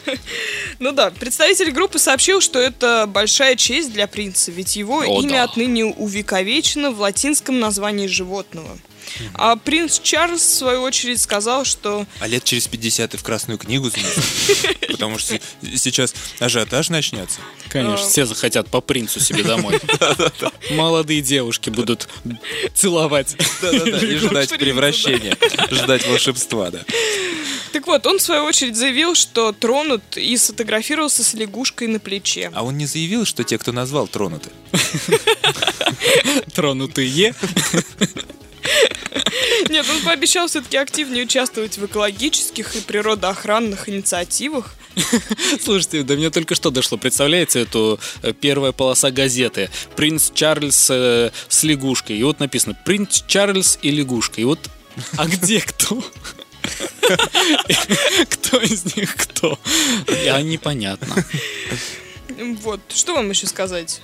да. 0.05 0.15
Ну 0.79 0.91
да, 0.91 1.09
представитель 1.09 1.71
группы 1.71 1.97
сообщил, 1.97 2.41
что 2.41 2.59
это 2.59 3.05
большая 3.07 3.55
честь 3.55 3.93
для 3.93 4.07
принца, 4.07 4.51
ведь 4.51 4.75
его 4.75 5.03
имя 5.03 5.45
отныне 5.45 5.85
увековечено 5.85 6.91
в 6.91 6.99
латинском 6.99 7.59
названии 7.59 8.07
животного. 8.07 8.77
А 9.34 9.56
принц 9.56 9.99
Чарльз, 9.99 10.41
в 10.41 10.53
свою 10.53 10.82
очередь, 10.82 11.22
сказал, 11.22 11.66
что 11.66 12.06
А 12.20 12.28
лет 12.28 12.43
через 12.43 12.68
50 12.68 13.14
и 13.14 13.18
в 13.18 13.24
Красную 13.24 13.58
книгу. 13.58 13.89
Потому 14.88 15.18
что 15.18 15.39
сейчас 15.76 16.14
ажиотаж 16.39 16.89
начнется. 16.89 17.39
Конечно, 17.70 18.08
все 18.08 18.26
захотят 18.26 18.70
по 18.70 18.82
принцу 18.82 19.20
себе 19.20 19.43
домой. 19.43 19.80
Молодые 20.72 21.22
девушки 21.22 21.70
будут 21.70 22.08
целовать. 22.74 23.36
И 24.01 24.16
ждать 24.18 24.49
превращения, 24.58 25.38
ждать 25.72 26.08
волшебства, 26.08 26.72
да. 26.72 26.84
Так 27.76 27.88
вот, 27.88 28.06
он 28.06 28.20
в 28.20 28.22
свою 28.22 28.43
очередь 28.45 28.78
заявил, 28.78 29.16
что 29.16 29.51
тронут 29.51 30.16
и 30.16 30.38
сфотографировался 30.38 31.26
с 31.26 31.34
лягушкой 31.34 31.89
на 31.89 31.99
плече. 31.99 32.49
А 32.53 32.64
он 32.64 32.78
не 32.78 32.86
заявил, 32.86 33.26
что 33.26 33.43
те, 33.43 33.58
кто 33.58 33.74
назвал, 33.74 34.08
тронуты? 34.08 34.49
Тронутые. 36.53 37.36
Нет, 39.70 39.86
он 39.89 40.01
пообещал 40.01 40.47
все-таки 40.47 40.78
активнее 40.78 41.26
участвовать 41.26 41.78
в 41.78 41.86
экологических 41.86 42.76
и 42.76 42.82
природоохранных 42.82 43.89
инициативах. 43.89 44.74
Слушайте, 45.61 46.03
до 46.03 46.16
меня 46.16 46.30
только 46.30 46.55
что 46.55 46.70
дошло. 46.70 46.97
Представляете, 46.97 47.61
эту 47.61 47.99
э, 48.22 48.34
первая 48.34 48.72
полоса 48.72 49.11
газеты. 49.11 49.70
Принц 49.95 50.32
Чарльз 50.34 50.88
э, 50.89 51.32
с 51.47 51.63
лягушкой. 51.63 52.18
И 52.18 52.24
вот 52.24 52.39
написано 52.39 52.78
Принц 52.86 53.24
Чарльз 53.28 53.80
и 53.82 53.91
лягушка. 53.91 54.41
И 54.41 54.45
вот, 54.45 54.59
а 55.18 55.28
где 55.28 55.61
кто? 55.61 56.03
Кто 58.30 58.59
из 58.59 58.95
них 58.95 59.16
кто? 59.16 59.59
А 60.32 60.41
непонятно. 60.41 61.24
Вот, 62.63 62.80
что 62.89 63.13
вам 63.13 63.30
еще 63.30 63.45
сказать? 63.45 64.01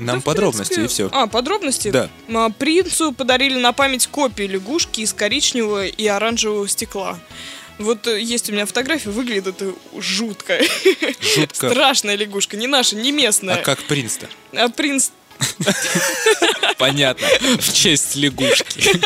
Нам 0.00 0.16
Да, 0.18 0.22
подробности 0.22 0.74
принципе- 0.74 1.04
и 1.04 1.08
все. 1.08 1.10
А, 1.12 1.26
подробности? 1.26 1.90
Да. 1.90 2.08
А, 2.32 2.50
Принцу 2.50 3.12
подарили 3.12 3.58
на 3.58 3.72
память 3.72 4.06
копии 4.06 4.44
лягушки 4.44 5.00
из 5.02 5.12
коричневого 5.12 5.86
и 5.86 6.06
оранжевого 6.06 6.66
стекла. 6.68 7.18
Вот 7.78 8.06
э, 8.06 8.20
есть 8.20 8.50
у 8.50 8.52
меня 8.52 8.66
фотография, 8.66 9.08
выглядит 9.10 9.46
это 9.46 9.72
жутко. 9.98 10.60
Жутко. 11.34 11.70
Страшная 11.70 12.14
лягушка, 12.16 12.56
не 12.58 12.66
наша, 12.66 12.94
не 12.96 13.10
А 13.10 13.12
местная. 13.12 13.56
как 13.62 13.82
принц-то? 13.84 14.28
А 14.52 14.68
принц 14.68 15.10
Понятно. 16.78 17.26
В 17.58 17.72
честь 17.72 18.16
лягушки. 18.16 19.00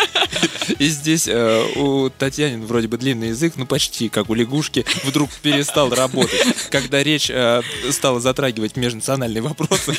И 0.78 0.86
здесь 0.86 1.26
э, 1.28 1.66
у 1.76 2.08
Татьянин 2.08 2.64
вроде 2.64 2.88
бы 2.88 2.96
длинный 2.96 3.28
язык, 3.28 3.54
ну 3.56 3.66
почти 3.66 4.08
как 4.08 4.30
у 4.30 4.34
лягушки, 4.34 4.84
вдруг 5.04 5.30
перестал 5.42 5.90
работать. 5.90 6.40
Когда 6.70 7.02
речь 7.02 7.30
э, 7.30 7.62
стала 7.90 8.20
затрагивать 8.20 8.76
межнациональные 8.76 9.42
вопросы. 9.42 9.96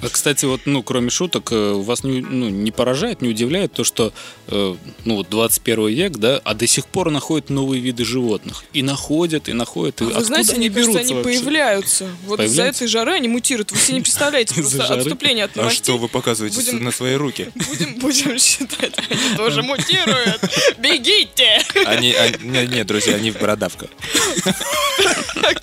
А, 0.00 0.08
Кстати, 0.08 0.44
вот, 0.44 0.62
ну, 0.64 0.82
кроме 0.82 1.10
шуток, 1.10 1.48
э, 1.52 1.72
вас 1.72 2.02
не, 2.02 2.20
ну, 2.20 2.48
не 2.48 2.70
поражает, 2.70 3.22
не 3.22 3.28
удивляет 3.28 3.72
то, 3.72 3.84
что, 3.84 4.12
э, 4.48 4.76
ну, 5.04 5.14
вот 5.16 5.28
21 5.28 5.88
век, 5.88 6.12
да, 6.16 6.40
а 6.44 6.54
до 6.54 6.66
сих 6.66 6.86
пор 6.86 7.10
находят 7.10 7.50
новые 7.50 7.80
виды 7.80 8.04
животных. 8.04 8.64
И 8.72 8.82
находят, 8.82 9.48
и 9.48 9.52
находят. 9.52 10.00
И 10.00 10.04
Вы 10.04 10.10
откуда 10.10 10.26
знаете, 10.26 10.54
они 10.54 10.68
кажется, 10.68 10.92
берутся 10.92 11.00
они 11.00 11.14
вообще? 11.14 11.40
появляются. 11.40 12.08
Вот 12.26 12.40
из-за 12.40 12.64
этой 12.64 12.88
жары 12.88 13.12
они 13.12 13.28
мутируют. 13.28 13.70
Вы 13.70 13.78
себе 13.78 13.94
не 13.94 14.00
представляете 14.00 14.54
просто? 14.60 14.97
Отступление 15.00 15.44
от 15.44 15.56
А 15.56 15.60
новостей. 15.60 15.82
что 15.84 15.98
вы 15.98 16.08
показываете 16.08 16.56
Будем- 16.56 16.84
на 16.84 16.92
свои 16.92 17.14
руки? 17.14 17.50
Будем, 17.54 17.94
будем 17.98 18.38
считать, 18.38 18.94
они 19.10 19.36
тоже 19.36 19.62
мутируют. 19.62 20.40
Бегите! 20.78 21.62
Они, 21.86 22.12
они- 22.12 22.36
не, 22.42 22.66
не, 22.66 22.84
друзья, 22.84 23.14
они 23.16 23.30
в 23.30 23.38
бородавках. 23.38 23.90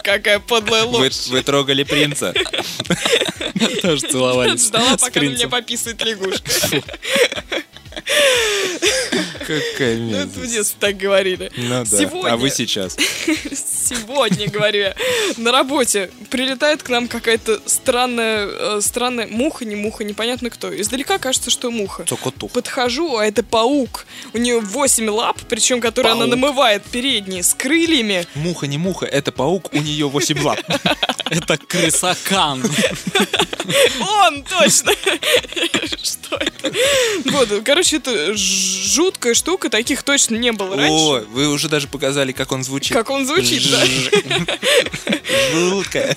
Какая 0.04 0.40
подлая 0.40 0.86
Вы, 0.86 0.98
ложь. 0.98 1.28
вы 1.28 1.42
трогали 1.44 1.84
принца. 1.84 2.34
Тоже 3.82 4.02
целовались 4.08 4.68
Ждала, 4.68 4.98
пока 4.98 5.20
на 5.22 5.26
меня 5.26 5.48
пописает 5.48 6.02
лягушка. 6.04 6.52
Какая 9.40 9.98
Ну, 9.98 10.16
это 10.16 10.28
в 10.28 10.38
мерзость. 10.38 10.54
детстве 10.54 10.78
так 10.80 10.98
говорили. 10.98 11.52
Ну 11.56 11.86
да. 11.86 11.98
Сегодня, 11.98 12.32
А 12.34 12.38
вы 12.38 12.50
сейчас. 12.50 12.98
сегодня, 13.86 14.50
говорю 14.50 14.80
я, 14.82 14.96
на 15.38 15.52
работе 15.52 16.10
прилетает 16.30 16.84
к 16.84 16.90
нам 16.90 17.08
какая-то 17.08 17.62
странная, 17.66 18.48
э, 18.48 18.80
странная 18.82 19.28
муха, 19.28 19.66
не 19.66 19.76
муха, 19.76 20.04
непонятно 20.04 20.50
кто. 20.50 20.76
Издалека 20.80 21.18
кажется, 21.18 21.50
что 21.50 21.72
муха. 21.72 22.04
Цокотух. 22.06 22.52
Подхожу, 22.52 23.18
а 23.18 23.26
это 23.26 23.44
паук. 23.44 24.06
У 24.34 24.38
нее 24.38 24.60
8 24.60 25.10
лап, 25.10 25.38
причем 25.48 25.80
которые 25.82 26.12
она 26.14 26.22
Паук. 26.22 26.36
намывает 26.36 26.84
передние, 26.84 27.44
с 27.44 27.54
крыльями. 27.54 28.26
Муха 28.36 28.68
не 28.68 28.78
муха, 28.78 29.06
это 29.06 29.32
паук, 29.32 29.70
у 29.74 29.78
нее 29.78 30.08
8 30.08 30.42
лап. 30.42 30.60
Это 31.28 31.58
крысакан. 31.58 32.62
Он, 34.00 34.44
точно! 34.44 34.92
Что 36.04 36.36
это? 36.38 36.72
Вот, 37.32 37.50
короче, 37.66 37.98
это 37.98 38.36
жуткая 38.36 39.34
штука, 39.34 39.70
таких 39.70 40.04
точно 40.04 40.36
не 40.36 40.52
было 40.52 40.76
О, 40.76 40.78
раньше. 40.78 41.28
вы 41.32 41.48
уже 41.48 41.68
даже 41.68 41.88
показали, 41.88 42.32
как 42.32 42.52
он 42.52 42.64
звучит. 42.64 42.94
Как 42.96 43.10
он 43.10 43.26
звучит, 43.26 43.72
да. 43.72 43.75
Жутко. 45.52 46.16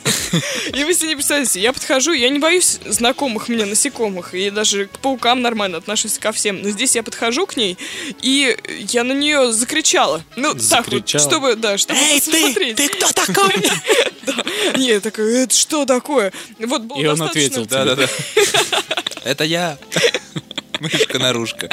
И 0.74 0.84
вы 0.84 0.94
себе 0.94 1.08
не 1.08 1.14
представляете, 1.14 1.60
я 1.60 1.72
подхожу, 1.72 2.12
я 2.12 2.28
не 2.28 2.38
боюсь 2.38 2.78
знакомых 2.86 3.48
мне 3.48 3.64
насекомых, 3.64 4.34
и 4.34 4.50
даже 4.50 4.86
к 4.86 4.98
паукам 4.98 5.42
нормально 5.42 5.78
отношусь 5.78 6.18
ко 6.18 6.32
всем. 6.32 6.62
Но 6.62 6.70
здесь 6.70 6.94
я 6.94 7.02
подхожу 7.02 7.46
к 7.46 7.56
ней, 7.56 7.76
и 8.22 8.56
я 8.90 9.04
на 9.04 9.12
нее 9.12 9.52
закричала. 9.52 10.22
Ну, 10.36 10.54
так 10.54 10.54
вот, 10.54 10.62
Закричала? 10.62 11.24
чтобы, 11.24 11.54
да, 11.56 11.78
чтобы 11.78 11.98
посмотреть. 12.14 12.76
ты 12.76 12.88
кто 12.88 13.12
такой? 13.12 13.54
Не, 14.76 14.88
я 14.88 15.00
такая, 15.00 15.44
это 15.44 15.54
что 15.54 15.84
такое? 15.84 16.32
Вот 16.58 16.82
И 16.98 17.06
он 17.06 17.20
ответил 17.22 17.66
Да-да-да. 17.66 18.06
Это 19.24 19.44
я. 19.44 19.78
Мышка-нарушка. 20.80 21.68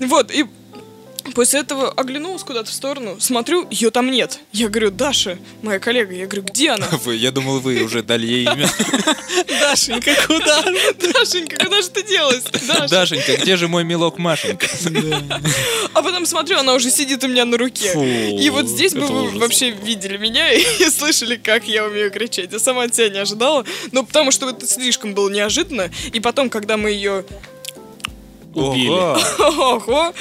Вот, 0.00 0.30
и 0.30 0.46
после 1.34 1.60
этого 1.60 1.90
оглянулась 1.90 2.42
куда-то 2.42 2.70
в 2.70 2.74
сторону, 2.74 3.16
смотрю, 3.20 3.66
ее 3.70 3.90
там 3.90 4.10
нет. 4.10 4.40
Я 4.52 4.68
говорю, 4.68 4.90
Даша, 4.90 5.38
моя 5.62 5.78
коллега, 5.78 6.14
я 6.14 6.26
говорю, 6.26 6.42
где 6.42 6.70
она? 6.70 6.86
Вы, 7.04 7.16
я 7.16 7.30
думал, 7.30 7.60
вы 7.60 7.82
уже 7.82 8.02
дали 8.02 8.26
ей 8.26 8.44
имя. 8.44 8.68
Дашенька, 9.60 10.14
куда? 10.26 10.62
Дашенька, 11.12 11.56
куда 11.56 11.82
же 11.82 11.90
ты 11.90 12.02
делась? 12.02 12.44
Дашенька, 12.88 13.36
где 13.36 13.56
же 13.56 13.68
мой 13.68 13.84
милок 13.84 14.18
Машенька? 14.18 14.66
А 15.92 16.02
потом 16.02 16.26
смотрю, 16.26 16.58
она 16.58 16.74
уже 16.74 16.90
сидит 16.90 17.24
у 17.24 17.28
меня 17.28 17.44
на 17.44 17.56
руке. 17.56 17.92
И 18.38 18.50
вот 18.50 18.66
здесь 18.68 18.94
бы 18.94 19.06
вы 19.06 19.38
вообще 19.38 19.70
видели 19.70 20.16
меня 20.16 20.52
и 20.52 20.88
слышали, 20.90 21.36
как 21.36 21.66
я 21.66 21.84
умею 21.84 22.10
кричать. 22.10 22.52
Я 22.52 22.58
сама 22.58 22.84
от 22.84 22.94
себя 22.94 23.08
не 23.08 23.18
ожидала. 23.18 23.64
Но 23.92 24.04
потому 24.04 24.30
что 24.30 24.48
это 24.48 24.66
слишком 24.66 25.14
было 25.14 25.28
неожиданно. 25.28 25.90
И 26.12 26.20
потом, 26.20 26.50
когда 26.50 26.76
мы 26.76 26.90
ее 26.90 27.24
убили. 28.54 28.88
Ого! 28.88 30.12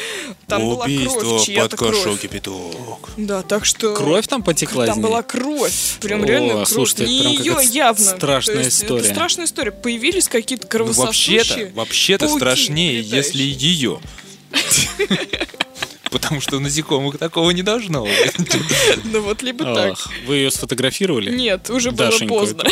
Там 0.47 0.69
была 0.69 0.85
Убийство 0.85 1.19
кровь, 1.19 1.45
чья-то 1.45 1.77
под 1.77 1.87
кошел 1.89 2.03
кровь. 2.03 2.21
кипяток. 2.21 3.09
Да, 3.17 3.41
так 3.43 3.65
что... 3.65 3.93
Кровь 3.95 4.27
там 4.27 4.43
потекла 4.43 4.85
Там 4.85 4.99
из 4.99 5.03
была 5.03 5.21
кровь, 5.23 5.97
прям 6.01 6.23
О, 6.23 6.25
реально 6.25 6.53
кровь. 6.53 6.69
слушайте, 6.69 7.05
Не 7.05 7.19
это 7.35 7.43
прям 7.43 7.59
ее 7.59 7.69
явно. 7.71 8.05
страшная 8.05 8.55
То 8.55 8.61
есть 8.63 8.83
история. 8.83 9.01
Это 9.05 9.13
страшная 9.13 9.45
история. 9.45 9.71
Появились 9.71 10.27
какие-то 10.27 10.65
Ну, 10.65 10.69
кровососущие. 10.69 11.37
вообще-то, 11.39 11.71
вообще-то 11.75 12.25
пауки 12.27 12.39
страшнее, 12.39 13.01
летающие. 13.01 13.17
если 13.17 13.43
ее. 13.43 13.99
Потому 16.13 16.39
что 16.41 16.57
у 16.57 16.59
насекомых 16.59 17.17
такого 17.17 17.49
не 17.51 17.63
должно 17.63 18.03
быть. 18.03 18.11
Ну 19.05 19.21
вот 19.21 19.41
либо 19.41 19.65
так. 19.65 19.97
Вы 20.25 20.35
ее 20.37 20.51
сфотографировали? 20.51 21.35
Нет, 21.35 21.69
уже 21.69 21.91
было 21.91 22.11
поздно. 22.27 22.63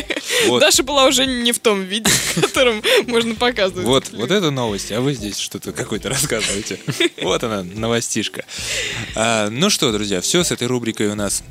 Даша 0.60 0.82
была 0.82 1.06
уже 1.06 1.26
не 1.26 1.52
в 1.52 1.58
том 1.58 1.82
виде, 1.82 2.10
в 2.36 2.40
котором 2.40 2.82
можно 3.06 3.34
показывать. 3.34 3.86
Вот, 3.86 4.10
вот 4.12 4.30
это 4.30 4.50
новость, 4.50 4.92
а 4.92 5.00
вы 5.00 5.14
здесь 5.14 5.38
что-то 5.38 5.72
какое-то 5.72 6.08
рассказываете. 6.08 6.78
Вот 7.22 7.42
она, 7.42 7.62
новостишка. 7.62 8.44
А, 9.14 9.48
ну 9.50 9.70
что, 9.70 9.92
друзья, 9.92 10.20
все 10.20 10.44
с 10.44 10.52
этой 10.52 10.66
рубрикой 10.66 11.08
у 11.08 11.14
нас 11.14 11.42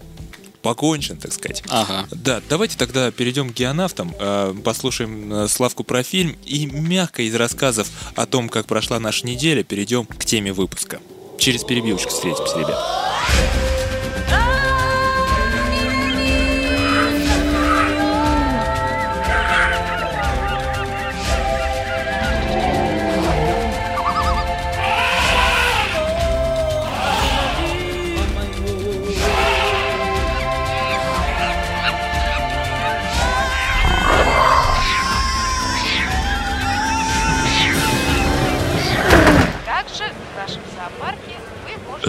покончен, 0.61 1.17
так 1.17 1.33
сказать. 1.33 1.63
Ага. 1.69 2.07
Да, 2.11 2.41
давайте 2.47 2.77
тогда 2.77 3.11
перейдем 3.11 3.49
к 3.49 3.53
геонавтам, 3.53 4.13
э, 4.17 4.53
послушаем 4.63 5.33
э, 5.33 5.47
Славку 5.47 5.83
про 5.83 6.03
фильм 6.03 6.35
и 6.45 6.65
мягко 6.65 7.23
из 7.23 7.35
рассказов 7.35 7.89
о 8.15 8.25
том, 8.25 8.49
как 8.49 8.67
прошла 8.67 8.99
наша 8.99 9.25
неделя, 9.25 9.63
перейдем 9.63 10.05
к 10.05 10.23
теме 10.23 10.53
выпуска. 10.53 10.99
Через 11.41 11.63
перебивочку 11.63 12.11
встретимся, 12.11 12.55
ребят. 12.59 13.70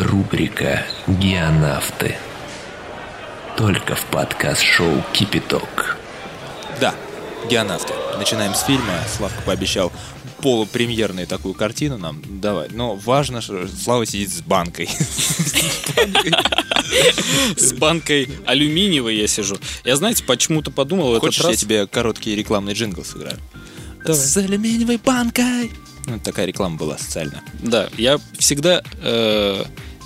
Рубрика 0.02 0.84
«Геонавты». 1.06 2.16
Только 3.56 3.94
в 3.94 4.04
подкаст-шоу 4.06 5.00
«Кипяток». 5.12 5.96
Да, 6.80 6.92
геонавты. 7.48 7.92
Начинаем 8.18 8.52
с 8.54 8.64
фильма. 8.64 8.98
Славка 9.16 9.40
пообещал 9.42 9.92
полупремьерную 10.38 11.28
такую 11.28 11.54
картину 11.54 11.98
нам 11.98 12.20
давать. 12.40 12.72
Но 12.72 12.96
важно, 12.96 13.40
что 13.40 13.68
Слава 13.68 14.04
сидит 14.04 14.30
с 14.30 14.40
банкой. 14.40 14.90
С 17.56 17.72
банкой 17.74 18.28
алюминиевой 18.44 19.16
я 19.16 19.28
сижу. 19.28 19.56
Я, 19.84 19.94
знаете, 19.94 20.24
почему-то 20.24 20.72
подумал 20.72 21.20
Хочешь, 21.20 21.44
я 21.44 21.54
тебе 21.54 21.86
короткий 21.86 22.34
рекламный 22.34 22.72
джингл 22.72 23.04
сыграю? 23.04 23.38
С 24.04 24.36
алюминиевой 24.36 24.96
банкой. 24.96 25.70
Ну, 26.06 26.18
такая 26.18 26.46
реклама 26.46 26.76
была 26.76 26.98
социальная. 26.98 27.44
Да, 27.60 27.88
я 27.96 28.18
всегда... 28.36 28.82
э, 29.00 29.64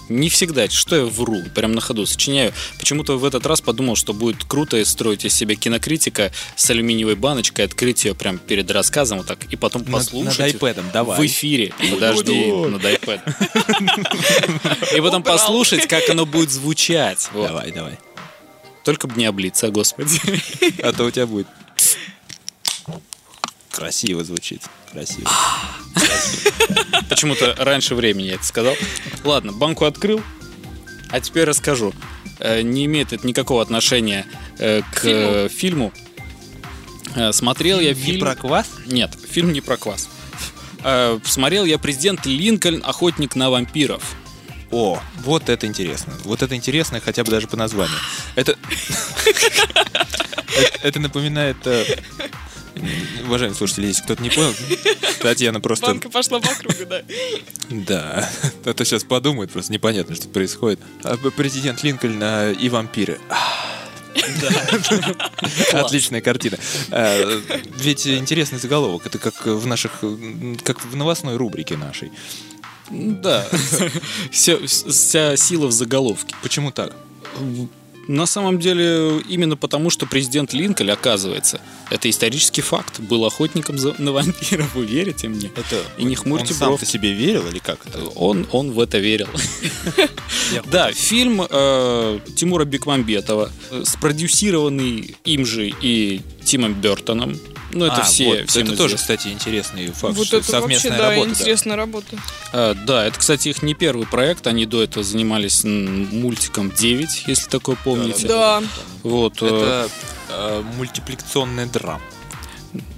не 0.09 0.29
всегда, 0.29 0.69
что 0.69 0.97
я 0.97 1.05
вру, 1.05 1.43
прям 1.55 1.73
на 1.73 1.81
ходу 1.81 2.07
сочиняю. 2.07 2.53
Почему-то 2.79 3.19
в 3.19 3.25
этот 3.25 3.47
раз 3.47 3.61
подумал, 3.61 3.97
что 3.97 4.13
будет 4.13 4.45
круто 4.45 4.83
строить 4.85 5.25
из 5.25 5.35
себя 5.35 5.55
кинокритика 5.57 6.33
с 6.55 6.71
алюминиевой 6.71 7.17
баночкой, 7.17 7.65
открыть 7.65 8.05
ее 8.05 8.15
прям 8.15 8.39
перед 8.39 8.71
рассказом 8.71 9.19
вот 9.19 9.27
так, 9.27 9.45
и 9.53 9.57
потом 9.57 9.83
Над- 9.83 9.93
послушать 9.93 10.39
над 10.39 10.63
iPad'ом, 10.63 10.93
давай. 10.93 11.19
в 11.19 11.27
эфире. 11.27 11.73
Подожди, 11.91 12.53
над 12.53 12.83
iPad. 12.83 13.21
И 14.97 15.01
потом 15.01 15.23
послушать, 15.23 15.87
как 15.87 16.09
оно 16.09 16.27
будет 16.27 16.51
звучать. 16.51 17.29
Давай, 17.33 17.73
давай. 17.73 17.99
Только 18.85 19.09
бы 19.09 19.19
не 19.19 19.27
облиться, 19.27 19.71
господи. 19.71 20.21
А 20.83 20.93
то 20.93 21.05
у 21.05 21.11
тебя 21.11 21.27
будет... 21.27 21.47
Красиво 23.77 24.25
звучит. 24.25 24.63
Красиво. 24.93 25.31
Почему-то 27.09 27.55
раньше 27.59 27.95
времени 27.95 28.29
я 28.29 28.35
это 28.35 28.45
сказал. 28.45 28.75
Ладно, 29.25 29.53
банку 29.53 29.85
открыл, 29.85 30.21
а 31.11 31.21
теперь 31.21 31.45
расскажу. 31.45 31.93
Э, 32.39 32.63
Не 32.63 32.85
имеет 32.87 33.13
это 33.13 33.27
никакого 33.27 33.63
отношения 33.63 34.27
э, 34.59 34.83
к 34.95 35.49
фильму. 35.51 35.93
Э, 37.15 37.33
Смотрел 37.33 37.81
я 37.81 37.95
Не 37.95 38.01
фильм... 38.01 38.21
про 38.21 38.35
квас? 38.35 38.67
Нет, 38.87 39.17
фильм 39.31 39.53
не 39.53 39.61
про 39.61 39.77
квас. 39.77 40.09
Смотрел 41.25 41.65
я 41.65 41.79
«Президент 41.79 42.27
Линкольн. 42.27 42.83
Охотник 42.85 43.35
на 43.35 43.51
вампиров». 43.51 44.15
О, 44.71 45.01
вот 45.25 45.49
это 45.49 45.67
интересно. 45.67 46.13
Вот 46.25 46.43
это 46.43 46.55
интересно 46.55 47.01
хотя 47.01 47.25
бы 47.25 47.31
даже 47.31 47.49
по 47.49 47.57
названию. 47.57 47.97
Это- 48.37 48.57
Это 50.83 51.01
напоминает... 51.01 51.57
Уважаемые 53.25 53.57
слушатели, 53.57 53.87
если 53.87 54.03
кто-то 54.03 54.23
не 54.23 54.31
понял, 54.31 54.55
Татьяна 55.21 55.61
просто... 55.61 55.87
Банка 55.87 56.11
пошла 56.11 56.41
по 56.41 56.49
кругу, 56.49 56.85
да. 56.89 57.03
Да, 57.71 58.31
а 58.65 58.75
то 58.75 58.85
сейчас 58.85 59.05
подумают, 59.05 59.51
просто 59.51 59.73
непонятно, 59.73 60.15
что 60.15 60.29
происходит. 60.29 60.81
А 61.03 61.17
Президент 61.17 61.83
Линкольн 61.83 62.21
а, 62.23 62.53
и 62.53 62.69
вампиры. 62.69 63.19
Отличная 65.73 66.21
картина. 66.21 66.59
А, 66.91 67.43
Ведь 67.77 68.07
интересный 68.07 68.59
заголовок. 68.59 69.07
Это 69.07 69.19
как 69.19 69.47
в 69.47 69.67
наших, 69.67 70.05
как 70.63 70.85
в 70.85 70.97
новостной 70.97 71.37
рубрике 71.37 71.77
нашей. 71.77 72.11
Да. 72.91 73.47
Вся, 74.31 74.59
вся 74.67 75.37
сила 75.37 75.67
в 75.67 75.73
заголовке. 75.73 76.35
Почему 76.43 76.71
так? 76.71 76.95
На 78.09 78.27
самом 78.27 78.61
деле, 78.61 79.21
именно 79.29 79.57
потому, 79.57 79.91
что 79.91 80.07
президент 80.07 80.53
Линкольн, 80.53 80.91
оказывается, 80.91 81.61
это 81.91 82.09
исторический 82.11 82.63
факт, 82.63 83.01
был 83.01 83.25
охотником 83.25 83.79
за- 83.79 83.95
на 83.99 84.13
вампиров, 84.13 84.75
вы 84.75 84.85
верите 84.87 85.29
мне? 85.29 85.51
Это 85.55 85.83
И 85.99 86.05
не 86.05 86.15
хмурьте 86.17 86.53
он 86.55 86.61
бровки. 86.61 86.85
себе 86.85 87.13
верил 87.13 87.47
или 87.49 87.59
как 87.59 87.87
это? 87.87 88.03
Он, 88.17 88.47
он 88.53 88.73
в 88.73 88.81
это 88.81 88.99
верил. 88.99 89.29
Да, 90.71 90.93
фильм 90.93 91.43
э, 91.49 92.19
Тимура 92.37 92.65
Бекмамбетова, 92.65 93.51
э, 93.71 93.83
спродюсированный 93.87 95.17
им 95.25 95.45
же 95.47 95.69
и 95.81 96.21
Тимом 96.45 96.75
Бертоном. 96.75 97.39
Ну, 97.73 97.85
это 97.85 97.97
А, 97.97 98.05
все, 98.05 98.27
вот, 98.41 98.49
всем 98.51 98.69
это 98.69 98.77
тоже, 98.77 98.97
кстати, 98.97 99.29
интересный 99.29 99.89
факт. 99.89 100.15
Вот 100.17 100.29
что 100.29 100.39
это 100.39 100.53
вообще, 100.61 100.79
совместная 100.79 100.99
да, 100.99 101.11
работа. 101.11 101.29
да. 101.29 101.35
интересная 101.41 101.77
работа. 101.77 102.17
А, 102.53 102.75
да, 102.75 103.05
это, 103.07 103.19
кстати, 103.19 103.49
их 103.49 103.63
не 103.63 103.75
первый 103.75 104.07
проект. 104.07 104.47
Они 104.47 104.67
до 104.67 104.83
этого 104.83 105.05
занимались 105.05 105.63
мультиком 105.65 106.71
9, 106.71 107.25
если 107.27 107.51
такое 107.51 107.77
помните. 107.83 108.29
Да, 108.29 108.63
Вот, 109.03 109.39
э, 109.43 109.47
Это 109.47 109.91
э, 110.29 110.63
мультипликационная 110.77 111.67
драма. 111.67 112.01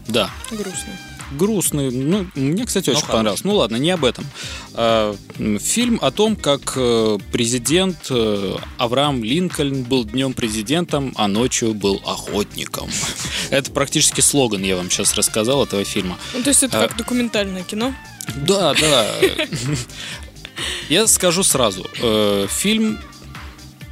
да. 0.08 0.30
грустно. 0.50 0.92
грустный. 1.32 1.90
Ну, 1.90 2.26
мне, 2.34 2.64
кстати, 2.64 2.88
очень 2.90 3.00
хороший. 3.00 3.12
понравился. 3.16 3.46
Ну 3.46 3.54
ладно, 3.56 3.76
не 3.76 3.90
об 3.90 4.04
этом. 4.04 4.24
М, 4.74 5.58
фильм 5.58 5.98
о 6.00 6.10
том, 6.10 6.36
как 6.36 6.72
э, 6.76 7.18
президент 7.32 8.06
э, 8.10 8.56
Авраам 8.78 9.22
Линкольн 9.22 9.82
был 9.84 10.04
днем 10.04 10.32
президентом, 10.32 11.12
а 11.16 11.28
ночью 11.28 11.74
был 11.74 12.00
охотником. 12.06 12.88
Это 13.50 13.70
практически 13.70 14.22
слоган, 14.22 14.62
я 14.62 14.76
вам 14.76 14.90
сейчас 14.90 15.14
рассказал 15.14 15.64
этого 15.64 15.84
фильма. 15.84 16.16
Ну, 16.34 16.42
то 16.42 16.48
есть 16.48 16.62
это 16.62 16.82
А. 16.82 16.88
как 16.88 16.96
документальное 16.96 17.62
кино. 17.62 17.94
Да, 18.36 18.74
да. 18.74 19.06
Я 20.88 21.06
скажу 21.06 21.42
сразу. 21.42 21.86
э, 22.00 22.46
Фильм, 22.50 22.98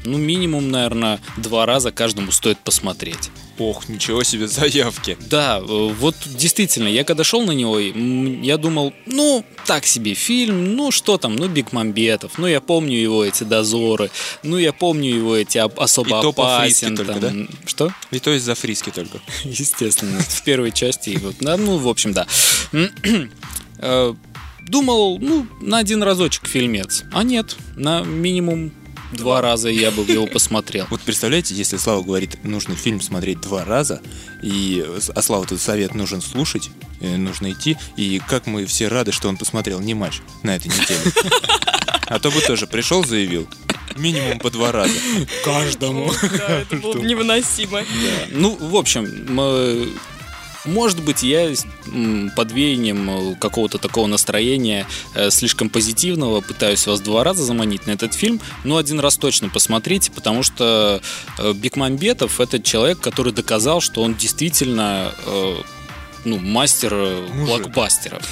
ну, 0.07 0.19
минимум, 0.19 0.71
наверное, 0.71 1.21
два 1.37 1.67
раза 1.67 1.93
каждому 1.93 2.33
стоит 2.33 2.59
посмотреть. 2.59 3.31
Ох, 3.59 3.89
ничего 3.89 4.23
себе 4.23 4.49
заявки. 4.49 5.17
Да, 5.31 5.59
э, 5.59 5.63
вот 5.99 6.15
действительно, 6.27 6.89
я 6.89 7.05
когда 7.05 7.25
шел 7.25 7.43
на 7.45 7.53
него, 7.53 7.79
я 7.79 8.59
думал, 8.59 8.93
ну, 9.07 9.45
так 9.67 9.87
себе 9.87 10.13
фильм, 10.15 10.77
ну, 10.77 10.91
что 10.91 11.17
там, 11.17 11.37
ну, 11.37 11.49
Бекмамбетов, 11.49 12.39
ну, 12.39 12.47
я 12.47 12.61
помню 12.61 12.99
его 12.99 13.25
эти 13.25 13.45
дозоры, 13.45 14.11
ну, 14.43 14.59
я 14.59 14.73
помню 14.75 15.15
его 15.15 15.35
эти 15.35 15.59
об- 15.59 15.81
особо 15.81 16.19
И 16.19 16.23
то 16.23 16.33
по 16.33 16.57
опасен. 16.57 16.97
только, 16.97 17.15
там, 17.15 17.49
Что? 17.65 17.93
И 18.11 18.19
то 18.19 18.37
из-за 18.37 18.55
фриски 18.55 18.91
только. 18.91 19.21
Естественно, 19.45 20.21
в 20.21 20.43
первой 20.45 20.71
части. 20.73 21.11
и 21.11 21.17
вот, 21.17 21.37
да, 21.41 21.57
ну, 21.57 21.79
в 21.79 21.89
общем, 21.89 22.13
да. 22.13 22.27
Э, 23.79 24.15
Думал, 24.69 25.19
ну, 25.21 25.47
на 25.61 25.79
один 25.79 26.03
разочек 26.03 26.49
фильмец. 26.49 27.05
А 27.13 27.23
нет, 27.23 27.55
на 27.77 28.03
минимум 28.03 28.73
два 29.13 29.41
раза 29.41 29.69
я 29.69 29.91
бы 29.91 30.03
его 30.03 30.27
посмотрел. 30.27 30.87
Вот 30.91 31.01
представляете, 31.01 31.55
если 31.55 31.77
Слава 31.77 32.03
говорит, 32.03 32.43
нужно 32.45 32.75
фильм 32.75 33.01
смотреть 33.01 33.41
два 33.41 33.65
раза, 33.65 34.01
и 34.43 34.85
а 35.15 35.23
Слава 35.23 35.45
этот 35.45 35.61
совет 35.61 35.95
нужен 35.95 36.21
слушать, 36.21 36.71
э, 37.01 37.17
нужно 37.17 37.53
идти, 37.53 37.77
и 37.97 38.21
как 38.27 38.47
мы 38.47 38.67
все 38.67 38.89
рады, 38.89 39.13
что 39.13 39.29
он 39.29 39.37
посмотрел 39.37 39.81
не 39.81 39.95
матч 39.95 40.21
на 40.43 40.57
этой 40.57 40.69
неделе. 40.69 41.01
А 42.09 42.21
то 42.21 42.31
бы 42.31 42.41
тоже 42.41 42.69
пришел, 42.69 43.05
заявил, 43.05 43.49
минимум 43.97 44.39
по 44.39 44.49
два 44.51 44.71
раза. 44.71 44.95
Каждому. 45.45 46.13
Да, 46.39 46.61
это 46.61 46.77
было 46.77 46.93
бы 46.93 47.01
невыносимо. 47.01 47.83
Ну, 48.31 48.55
в 48.55 48.77
общем, 48.77 49.05
м, 49.05 49.99
Может 50.67 51.03
быть, 51.03 51.23
я 51.23 51.53
под 52.35 52.53
веянием 52.53 53.33
э, 53.33 53.35
какого-то 53.37 53.79
такого 53.79 54.07
настроения 54.07 54.87
э, 55.15 55.31
слишком 55.31 55.71
позитивного 55.71 56.41
пытаюсь 56.41 56.87
вас 56.87 57.01
два 57.01 57.25
раза 57.25 57.45
заманить 57.45 57.87
на 57.87 57.93
этот 57.93 58.15
фильм, 58.15 58.41
но 58.65 58.77
один 58.77 59.01
раз 59.01 59.17
точно 59.17 59.49
посмотрите, 59.49 60.11
потому 60.11 60.43
что 60.43 61.01
э, 61.39 61.53
Бекмамбетов 61.53 62.41
это 62.41 62.61
человек, 62.61 63.01
который 63.01 63.33
доказал, 63.33 63.81
что 63.81 64.03
он 64.03 64.15
действительно 64.15 65.13
ну, 66.27 66.39
мастер 66.39 66.93
э, 66.93 67.27
блокбастеров. 67.47 68.27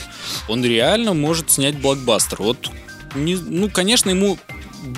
Он 0.49 0.65
реально 0.65 1.15
может 1.15 1.51
снять 1.51 1.79
блокбастер. 1.79 2.43
Вот, 2.43 2.71
не, 3.15 3.37
ну, 3.37 3.71
конечно, 3.71 4.11
ему 4.11 4.39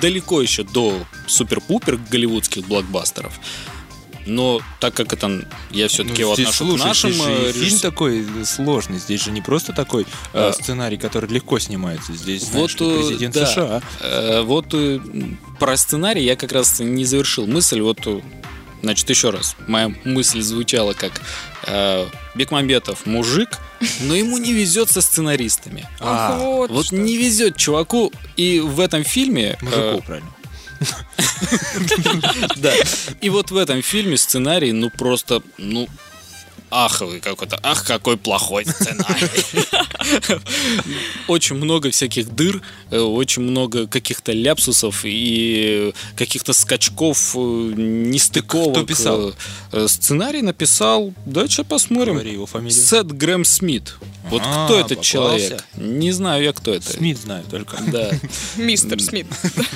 далеко 0.00 0.40
еще 0.40 0.64
до 0.64 0.98
супер-пупер 1.26 1.98
голливудских 2.10 2.66
блокбастеров. 2.66 3.38
Но 4.26 4.60
так 4.80 4.92
как 4.94 5.12
это 5.12 5.46
я 5.70 5.88
все-таки 5.88 6.22
Ну, 6.22 6.28
его 6.28 6.34
здесь, 6.34 6.48
отношу 6.48 6.66
слушай, 6.70 6.82
к 6.82 6.86
нашим 6.86 7.12
здесь 7.12 7.24
же 7.24 7.32
э, 7.48 7.52
фильм 7.52 7.78
такой 7.78 8.26
сложный. 8.44 8.98
Здесь 8.98 9.22
же 9.24 9.30
не 9.30 9.40
просто 9.40 9.72
такой 9.72 10.06
А. 10.32 10.52
сценарий, 10.52 10.96
который 10.96 11.30
легко 11.30 11.58
снимается. 11.58 12.12
Здесь, 12.12 12.42
знаешь, 12.44 12.76
Вот, 12.78 12.80
э, 12.80 12.98
президент 13.06 13.34
да. 13.34 13.46
США. 13.46 13.82
Э, 14.00 14.42
Вот 14.42 14.74
про 15.58 15.76
сценарий 15.76 16.24
я 16.24 16.36
как 16.36 16.52
раз 16.52 16.80
не 16.80 17.04
завершил 17.04 17.46
мысль. 17.46 17.80
Вот, 17.80 17.98
значит, 18.82 19.08
еще 19.08 19.30
раз. 19.30 19.56
Моя 19.68 19.94
мысль 20.04 20.40
звучала 20.42 20.92
как 20.92 21.12
э, 21.66 22.06
Бекмамбетов 22.34 23.06
мужик, 23.06 23.58
но 24.00 24.14
ему 24.14 24.38
не 24.38 24.52
везет 24.52 24.90
со 24.90 25.00
сценаристами. 25.00 25.88
Ах, 26.00 26.38
вот, 26.40 26.70
Вот 26.70 26.86
что. 26.86 26.96
не 26.96 27.16
везет 27.16 27.56
чуваку. 27.56 28.12
И 28.36 28.60
в 28.60 28.80
этом 28.80 29.04
фильме... 29.04 29.56
Мужику, 29.62 29.80
э, 29.80 30.00
правильно. 30.04 30.30
Да. 32.56 32.72
И 33.20 33.28
вот 33.30 33.50
в 33.50 33.56
этом 33.56 33.82
фильме 33.82 34.16
сценарий, 34.16 34.72
ну 34.72 34.90
просто, 34.90 35.42
ну, 35.58 35.88
аховый 36.70 37.20
какой-то. 37.20 37.58
Ах, 37.62 37.84
какой 37.84 38.16
плохой 38.16 38.64
сценарий. 38.66 39.30
Очень 41.28 41.56
много 41.56 41.90
всяких 41.90 42.34
дыр, 42.34 42.62
э, 42.90 42.98
очень 42.98 43.42
много 43.42 43.86
каких-то 43.86 44.32
ляпсусов 44.32 45.00
и 45.04 45.92
каких-то 46.16 46.52
скачков, 46.52 47.34
э, 47.34 47.38
нестыковок. 47.38 48.74
Кто 48.76 48.86
писал? 48.86 49.34
Э, 49.72 49.86
Сценарий 49.88 50.42
написал, 50.42 51.12
да, 51.24 51.48
что 51.48 51.64
посмотрим. 51.64 52.14
Говори 52.14 52.32
его 52.32 52.46
фамилию. 52.46 52.80
Сет 52.80 53.06
Грэм 53.12 53.44
Смит. 53.44 53.94
Вот 54.30 54.42
А, 54.44 54.66
кто 54.66 54.74
этот 54.74 54.88
попался. 54.90 55.08
человек? 55.10 55.64
Не 55.76 56.12
знаю 56.12 56.42
я, 56.44 56.52
кто 56.52 56.72
это. 56.74 56.90
Смит 56.90 57.18
знаю 57.18 57.44
только. 57.50 57.76
Да. 57.88 58.10
Мистер 58.56 59.00
Смит. 59.00 59.26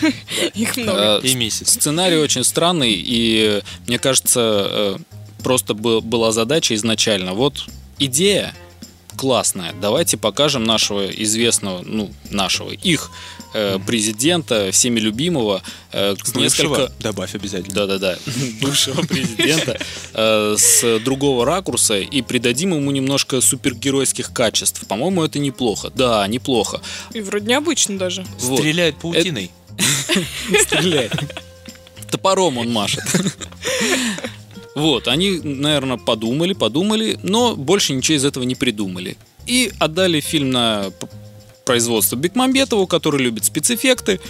Их 0.54 0.76
много. 0.76 1.20
Э, 1.22 1.26
И 1.26 1.34
месяц. 1.34 1.70
Сценарий 1.72 2.16
очень 2.16 2.44
странный, 2.44 2.92
и 2.94 3.62
мне 3.86 3.98
кажется, 3.98 4.98
просто 5.40 5.74
бы- 5.74 6.00
была 6.00 6.32
задача 6.32 6.74
изначально. 6.74 7.34
Вот 7.34 7.66
идея 7.98 8.54
классная. 9.16 9.74
Давайте 9.80 10.16
покажем 10.16 10.64
нашего 10.64 11.06
известного, 11.06 11.82
ну, 11.84 12.10
нашего, 12.30 12.70
их 12.70 13.10
э, 13.52 13.78
президента, 13.86 14.70
всеми 14.72 15.00
любимого, 15.00 15.62
э, 15.92 16.14
Бывшего 16.14 16.40
несколько... 16.40 16.92
добавь 17.00 17.34
обязательно. 17.34 17.74
Да-да-да, 17.74 18.18
бывшего 18.62 19.02
президента 19.02 19.78
э, 20.14 20.54
с 20.56 20.98
другого 21.00 21.44
ракурса 21.44 21.98
и 21.98 22.22
придадим 22.22 22.74
ему 22.74 22.90
немножко 22.90 23.40
супергеройских 23.40 24.32
качеств. 24.32 24.86
По-моему, 24.86 25.22
это 25.22 25.38
неплохо. 25.38 25.90
Да, 25.94 26.26
неплохо. 26.26 26.80
И 27.12 27.20
вроде 27.20 27.46
необычно 27.46 27.98
даже. 27.98 28.24
Вот. 28.38 28.60
Стреляет 28.60 28.96
паутиной. 28.96 29.50
Стреляет. 30.62 31.12
Топором 32.10 32.58
он 32.58 32.72
машет. 32.72 33.04
Вот, 34.76 35.08
они, 35.08 35.40
наверное, 35.42 35.96
подумали, 35.96 36.52
подумали, 36.52 37.18
но 37.22 37.56
больше 37.56 37.92
ничего 37.92 38.16
из 38.16 38.24
этого 38.24 38.44
не 38.44 38.54
придумали. 38.54 39.16
И 39.46 39.72
отдали 39.78 40.20
фильм 40.20 40.50
на 40.50 40.92
производство 41.64 42.16
Бекмамбетову, 42.16 42.86
который 42.86 43.20
любит 43.22 43.44
спецэффекты. 43.44 44.20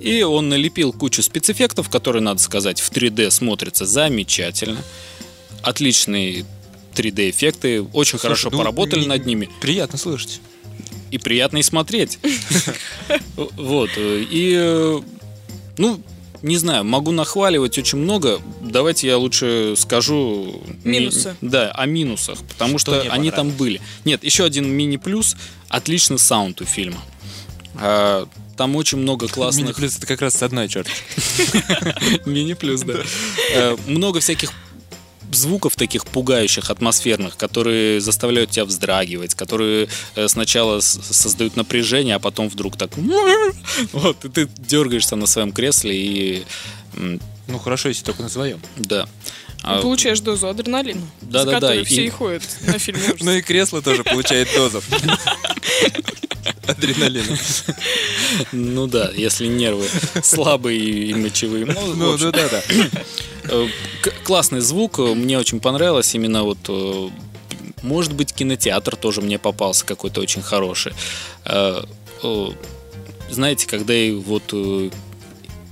И 0.00 0.22
он 0.22 0.48
налепил 0.48 0.92
кучу 0.92 1.22
спецэффектов, 1.22 1.88
которые, 1.88 2.22
надо 2.22 2.40
сказать, 2.40 2.80
в 2.80 2.90
3D 2.90 3.30
смотрятся 3.30 3.86
замечательно. 3.86 4.78
Отличные 5.62 6.44
3D-эффекты, 6.94 7.82
очень 7.92 8.18
хорошо 8.18 8.50
ну, 8.50 8.58
поработали 8.58 9.00
не- 9.02 9.06
над 9.08 9.24
ними 9.26 9.48
Приятно 9.60 9.96
слышать. 9.98 10.40
и 11.10 11.18
приятно 11.18 11.58
и 11.58 11.62
смотреть. 11.62 12.18
Вот. 13.36 13.90
э, 13.96 14.24
И, 14.30 14.54
э, 14.56 15.00
ну, 15.78 16.00
не 16.44 16.56
знаю, 16.58 16.84
могу 16.84 17.10
нахваливать 17.10 17.78
очень 17.78 17.98
много. 17.98 18.40
Давайте 18.60 19.06
я 19.06 19.16
лучше 19.18 19.74
скажу... 19.76 20.62
ми- 20.84 21.00
Минусы. 21.00 21.34
Да, 21.40 21.70
о 21.70 21.86
минусах, 21.86 22.38
потому 22.48 22.78
Что 22.78 22.94
что, 22.94 23.02
не 23.02 23.08
они 23.08 23.30
там 23.30 23.50
были. 23.50 23.80
Нет, 24.04 24.22
еще 24.24 24.44
один 24.44 24.68
мини-плюс. 24.68 25.36
Отличный 25.68 26.18
саунд 26.18 26.60
у 26.60 26.64
фильма. 26.64 27.00
А, 27.76 28.26
Там 28.56 28.76
очень 28.76 28.98
много 28.98 29.26
классных... 29.26 29.64
Мини-плюс 29.64 29.96
это 29.96 30.06
как 30.06 30.20
раз 30.20 30.34
с 30.34 30.42
одной 30.42 30.68
черты. 30.68 30.90
Мини-плюс, 32.26 32.82
да. 32.82 32.94
Э, 33.54 33.76
Много 33.86 34.20
всяких 34.20 34.52
звуков 35.34 35.76
таких 35.76 36.06
пугающих, 36.06 36.70
атмосферных, 36.70 37.36
которые 37.36 38.00
заставляют 38.00 38.50
тебя 38.50 38.64
вздрагивать, 38.64 39.34
которые 39.34 39.88
э, 40.16 40.28
сначала 40.28 40.80
с- 40.80 41.00
создают 41.10 41.56
напряжение, 41.56 42.14
а 42.16 42.18
потом 42.18 42.48
вдруг 42.48 42.76
так... 42.76 42.90
Вот, 43.92 44.24
и 44.24 44.28
ты 44.28 44.48
дергаешься 44.58 45.16
на 45.16 45.26
своем 45.26 45.52
кресле 45.52 45.96
и... 45.96 46.44
Ну 47.46 47.58
хорошо, 47.58 47.88
если 47.90 48.04
только 48.04 48.22
на 48.22 48.28
своем. 48.28 48.60
Да. 48.76 49.06
А, 49.62 49.80
Получаешь 49.82 50.20
дозу 50.20 50.48
адреналина. 50.48 51.00
Да-да-да, 51.22 51.44
За 51.44 51.52
которой 51.60 51.80
и- 51.82 51.84
все 51.84 52.04
и 52.06 52.10
ходят 52.10 52.42
на 52.66 52.78
фильм. 52.78 53.00
Ну 53.20 53.32
и 53.32 53.42
кресло 53.42 53.82
тоже 53.82 54.04
получает 54.04 54.48
дозов. 54.54 54.84
Адреналина. 56.66 57.36
Ну 58.52 58.86
да, 58.86 59.10
если 59.14 59.46
нервы 59.46 59.86
слабые 60.22 60.78
и 60.80 61.14
мочевые. 61.14 61.66
Ну, 61.66 61.94
Ну, 61.94 62.16
ну 62.16 62.32
да, 62.32 62.48
да. 62.48 62.62
Э, 63.48 63.66
классный 64.24 64.60
звук, 64.60 64.98
э, 64.98 65.14
мне 65.14 65.38
очень 65.38 65.60
понравилось 65.60 66.14
именно 66.14 66.44
вот 66.44 66.58
э, 66.68 67.08
может 67.82 68.14
быть 68.14 68.32
кинотеатр 68.32 68.96
тоже 68.96 69.20
мне 69.20 69.38
попался 69.38 69.84
какой-то 69.84 70.20
очень 70.20 70.42
хороший. 70.42 70.92
Знаете, 73.30 73.66
когда 73.66 73.94
вот 74.24 74.54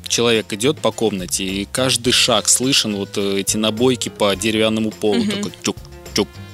человек 0.06 0.52
идет 0.52 0.78
по 0.78 0.90
комнате 0.90 1.44
и 1.44 1.64
каждый 1.64 2.12
шаг 2.12 2.48
слышен 2.48 2.96
вот 2.96 3.16
эти 3.16 3.56
набойки 3.56 4.10
по 4.10 4.34
деревянному 4.36 4.90
полу 4.90 5.24
такой 5.24 5.52
чук 5.62 5.76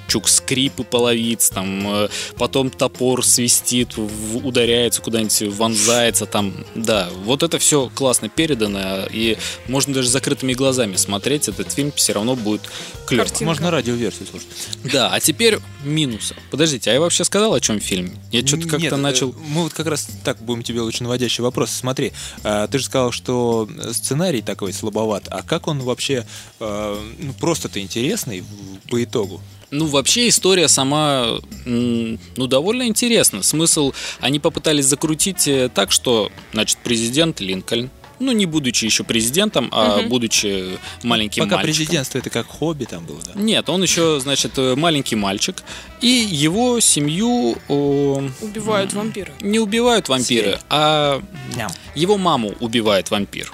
чук 0.09 0.28
скрипы 0.28 0.82
половиц, 0.82 1.50
там 1.50 1.86
э, 1.86 2.09
потом 2.36 2.70
топор 2.70 3.24
свистит, 3.24 3.96
ударяется 4.42 5.00
куда-нибудь, 5.02 5.54
вонзается 5.56 6.26
там. 6.26 6.54
Да, 6.74 7.09
вот 7.24 7.42
это 7.42 7.59
все 7.59 7.90
классно 7.94 8.28
передано, 8.28 9.06
и 9.11 9.36
можно 9.68 9.94
даже 9.94 10.09
закрытыми 10.09 10.54
глазами 10.54 10.96
смотреть 10.96 11.48
этот 11.48 11.70
фильм, 11.70 11.92
все 11.92 12.14
равно 12.14 12.34
будет 12.34 12.62
клево. 13.06 13.24
Картинка. 13.24 13.44
Можно 13.44 13.70
радиоверсию 13.70 14.26
слушать. 14.26 14.48
Да, 14.92 15.11
а 15.12 15.20
теперь 15.20 15.59
минусы. 15.84 16.34
Подождите, 16.50 16.90
а 16.90 16.94
я 16.94 17.00
вообще 17.00 17.24
сказал, 17.24 17.54
о 17.54 17.61
чем 17.61 17.78
фильм? 17.78 18.18
Я 18.32 18.46
что-то 18.46 18.66
как-то 18.66 18.94
э, 18.94 18.96
начал... 18.96 19.34
Мы 19.48 19.64
вот 19.64 19.74
как 19.74 19.86
раз 19.86 20.09
так 20.24 20.38
будем 20.38 20.62
тебе 20.62 20.80
лучше 20.80 21.02
наводящий 21.02 21.42
вопрос. 21.42 21.70
Смотри, 21.70 22.12
а, 22.44 22.66
ты 22.66 22.78
же 22.78 22.84
сказал, 22.84 23.12
что 23.12 23.68
сценарий 23.92 24.42
такой 24.42 24.72
слабоват. 24.72 25.24
А 25.28 25.42
как 25.42 25.68
он 25.68 25.80
вообще 25.80 26.26
э, 26.61 27.12
ну, 27.18 27.32
просто-то 27.34 27.80
интересный 27.80 28.42
по 28.90 29.02
итогу? 29.02 29.40
Ну, 29.71 29.87
вообще 29.87 30.29
история 30.29 30.69
сама, 30.69 31.39
ну, 31.64 32.19
довольно 32.47 32.87
интересна. 32.87 33.43
Смысл, 33.43 33.93
они 34.21 34.39
попытались 34.41 34.87
закрутить 34.87 35.47
э, 35.47 35.69
так, 35.73 35.93
что, 35.93 36.31
значит, 36.53 36.79
президент 36.83 37.41
Линкольн, 37.41 37.91
ну, 38.21 38.33
не 38.33 38.47
будучи 38.47 38.85
еще 38.85 39.05
президентом, 39.05 39.69
а 39.71 40.03
будучи 40.03 40.79
маленьким 41.05 41.45
Пока 41.45 41.57
мальчиком. 41.57 41.77
президентство 41.77 42.19
это 42.19 42.31
как 42.31 42.47
хобби 42.47 42.85
там 42.85 43.05
было, 43.05 43.21
да? 43.25 43.33
Нет, 43.35 43.69
он 43.69 43.83
еще, 43.83 44.19
значит, 44.21 44.53
э, 44.57 44.75
маленький 44.75 45.14
мальчик. 45.16 45.62
И 46.01 46.09
его 46.09 46.81
семью 46.81 47.57
о, 47.69 48.23
Убивают 48.41 48.93
вампиры. 48.95 49.33
не 49.41 49.59
убивают 49.61 50.09
вампиры, 50.09 50.59
а 50.69 51.23
Ням. 51.57 51.71
его 51.95 52.16
маму 52.19 52.55
убивает 52.61 53.11
вампир. 53.11 53.53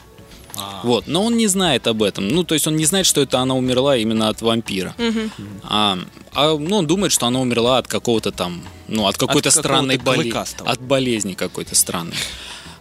Вот, 0.83 1.07
но 1.07 1.25
он 1.25 1.37
не 1.37 1.47
знает 1.47 1.87
об 1.87 2.03
этом. 2.03 2.29
Ну, 2.29 2.45
то 2.45 2.55
есть 2.55 2.67
он 2.67 2.77
не 2.77 2.85
знает, 2.85 3.07
что 3.07 3.21
это 3.21 3.41
она 3.41 3.55
умерла 3.55 3.97
именно 3.97 4.29
от 4.29 4.43
вампира. 4.43 4.95
А, 5.63 5.99
а, 6.33 6.57
ну, 6.57 6.77
он 6.77 6.87
думает, 6.87 7.13
что 7.13 7.27
она 7.27 7.41
умерла 7.41 7.79
от 7.79 7.89
какого-то 7.89 8.31
там, 8.31 8.63
ну, 8.89 9.07
от 9.07 9.17
какой-то 9.17 9.51
какого-то 9.51 9.51
странной 9.51 9.99
болезни. 9.99 10.69
От 10.69 10.81
болезни 10.81 11.35
какой-то 11.35 11.75
странной. 11.75 12.17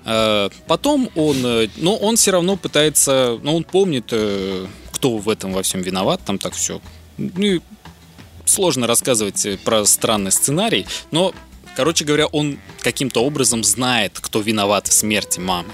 Э, 0.06 0.50
Потом 0.68 1.10
он, 1.16 1.38
э, 1.46 1.70
но 1.78 1.96
он 1.96 2.16
все 2.16 2.32
равно 2.32 2.58
пытается, 2.58 3.40
ну, 3.42 3.56
он 3.56 3.64
помнит, 3.64 4.06
э, 4.12 4.68
кто 4.92 5.18
в 5.18 5.30
этом 5.30 5.54
во 5.54 5.64
всем 5.64 5.82
виноват, 5.82 6.22
там 6.26 6.38
так 6.38 6.54
все. 6.54 6.82
Ну, 7.18 7.44
и 7.44 7.62
сложно 8.46 8.88
рассказывать 8.88 9.48
про 9.64 9.86
странный 9.86 10.32
сценарий, 10.32 10.86
но 11.12 11.34
Короче 11.76 12.06
говоря, 12.06 12.28
он 12.28 12.60
каким-то 12.82 13.24
образом 13.24 13.64
знает, 13.64 14.20
кто 14.20 14.42
виноват 14.42 14.88
в 14.88 14.94
смерти 14.94 15.40
мамы. 15.40 15.70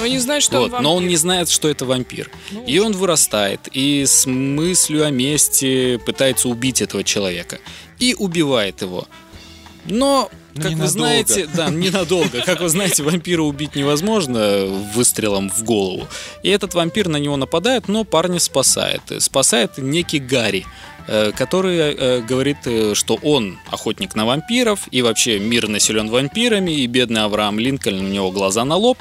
Но 0.00 0.06
не 0.06 0.18
знает, 0.18 0.42
что 0.42 0.60
Вот, 0.60 0.72
он 0.72 0.82
но 0.82 0.96
он 0.96 1.06
не 1.06 1.16
знает, 1.16 1.48
что 1.48 1.68
это 1.68 1.84
вампир. 1.84 2.30
Ну, 2.50 2.64
И 2.64 2.78
он 2.78 2.92
вырастает, 2.92 3.68
и 3.72 4.04
с 4.06 4.26
мыслью 4.26 5.04
о 5.04 5.10
мести 5.10 6.00
пытается 6.04 6.48
убить 6.48 6.82
этого 6.82 7.04
человека. 7.04 7.58
И 7.98 8.14
убивает 8.18 8.82
его. 8.82 9.06
Но, 9.86 10.30
Ну, 10.54 10.62
как 10.62 10.72
вы 10.72 10.86
знаете, 10.86 11.48
да, 11.54 11.68
ненадолго. 11.68 12.40
Как 12.40 12.60
вы 12.60 12.68
знаете, 12.68 13.02
вампира 13.02 13.42
убить 13.42 13.74
невозможно 13.76 14.64
выстрелом 14.94 15.50
в 15.50 15.62
голову. 15.62 16.08
И 16.42 16.48
этот 16.48 16.74
вампир 16.74 17.08
на 17.08 17.18
него 17.18 17.36
нападает, 17.36 17.88
но 17.88 18.04
парня 18.04 18.40
спасает. 18.40 19.02
Спасает 19.18 19.78
некий 19.78 20.20
Гарри 20.20 20.64
который 21.36 21.78
э, 21.78 22.20
говорит, 22.22 22.58
э, 22.66 22.94
что 22.94 23.18
он 23.22 23.58
охотник 23.70 24.14
на 24.14 24.24
вампиров, 24.24 24.88
и 24.90 25.02
вообще 25.02 25.38
мир 25.38 25.68
населен 25.68 26.08
вампирами, 26.08 26.70
и 26.72 26.86
бедный 26.86 27.22
Авраам 27.24 27.58
Линкольн, 27.58 28.04
у 28.04 28.08
него 28.08 28.30
глаза 28.30 28.64
на 28.64 28.76
лоб. 28.76 28.98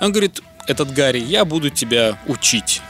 Он 0.00 0.12
говорит, 0.12 0.40
этот 0.66 0.92
Гарри, 0.92 1.18
я 1.20 1.44
буду 1.44 1.70
тебя 1.70 2.18
учить. 2.26 2.80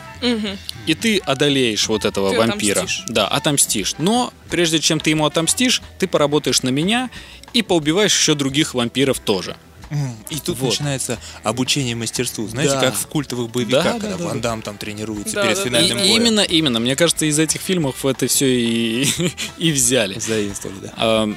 И 0.86 0.94
ты 0.94 1.18
одолеешь 1.18 1.88
вот 1.88 2.04
этого 2.04 2.30
Ты 2.32 2.38
вампира. 2.38 2.80
отомстишь. 2.80 3.04
Да, 3.08 3.26
отомстишь. 3.28 3.94
Но 3.98 4.32
прежде 4.50 4.78
чем 4.78 5.00
ты 5.00 5.10
ему 5.10 5.24
отомстишь, 5.24 5.80
ты 5.98 6.06
поработаешь 6.06 6.62
на 6.62 6.68
меня 6.68 7.08
и 7.54 7.62
поубиваешь 7.62 8.14
еще 8.16 8.34
других 8.34 8.74
вампиров 8.74 9.18
тоже. 9.18 9.56
И 10.28 10.36
тут 10.38 10.58
Вот. 10.58 10.70
начинается 10.70 11.18
обучение 11.42 11.96
мастерству. 11.96 12.46
Знаете, 12.46 12.74
Да. 12.74 12.80
как 12.80 12.94
в 12.94 13.06
культовых 13.08 13.50
боевиках, 13.50 13.82
Да, 13.84 13.92
когда 13.98 14.16
да, 14.16 14.24
Ван 14.24 14.40
да. 14.40 14.50
Дам 14.50 14.62
там 14.62 14.78
тренируется 14.78 15.34
Да, 15.34 15.42
перед 15.42 15.56
да, 15.56 15.62
И 15.62 15.64
финальным 15.64 15.98
да. 15.98 16.04
боем. 16.04 16.16
именно, 16.22 16.40
именно. 16.40 16.80
Мне 16.80 16.94
кажется, 16.94 17.26
из 17.26 17.38
этих 17.38 17.60
фильмов 17.60 18.04
это 18.06 18.28
все 18.28 18.46
и, 18.46 19.08
и 19.58 19.72
взяли. 19.72 20.18
Заимствовали, 20.20 20.78
да. 20.82 20.92
А, 20.96 21.28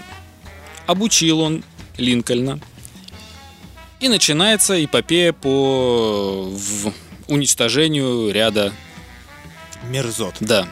обучил 0.86 1.40
он 1.40 1.64
Линкольна. 1.98 2.60
И 4.00 4.08
начинается 4.10 4.84
эпопея 4.84 5.34
по 5.34 6.50
в- 6.52 6.94
уничтожению 7.28 8.32
ряда, 8.32 8.72
Мерзот. 9.90 10.36
да, 10.42 10.68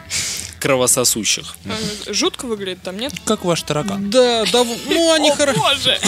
кровососущих. 0.61 1.55
А, 1.65 2.13
Жутко 2.13 2.45
выглядит 2.45 2.83
там, 2.83 2.97
нет? 2.97 3.13
Как 3.25 3.43
ваш 3.43 3.63
таракан. 3.63 4.09
Да, 4.09 4.45
да, 4.51 4.63
ну 4.63 5.13
они 5.13 5.31
хорошо. 5.31 5.59
боже! 5.59 5.99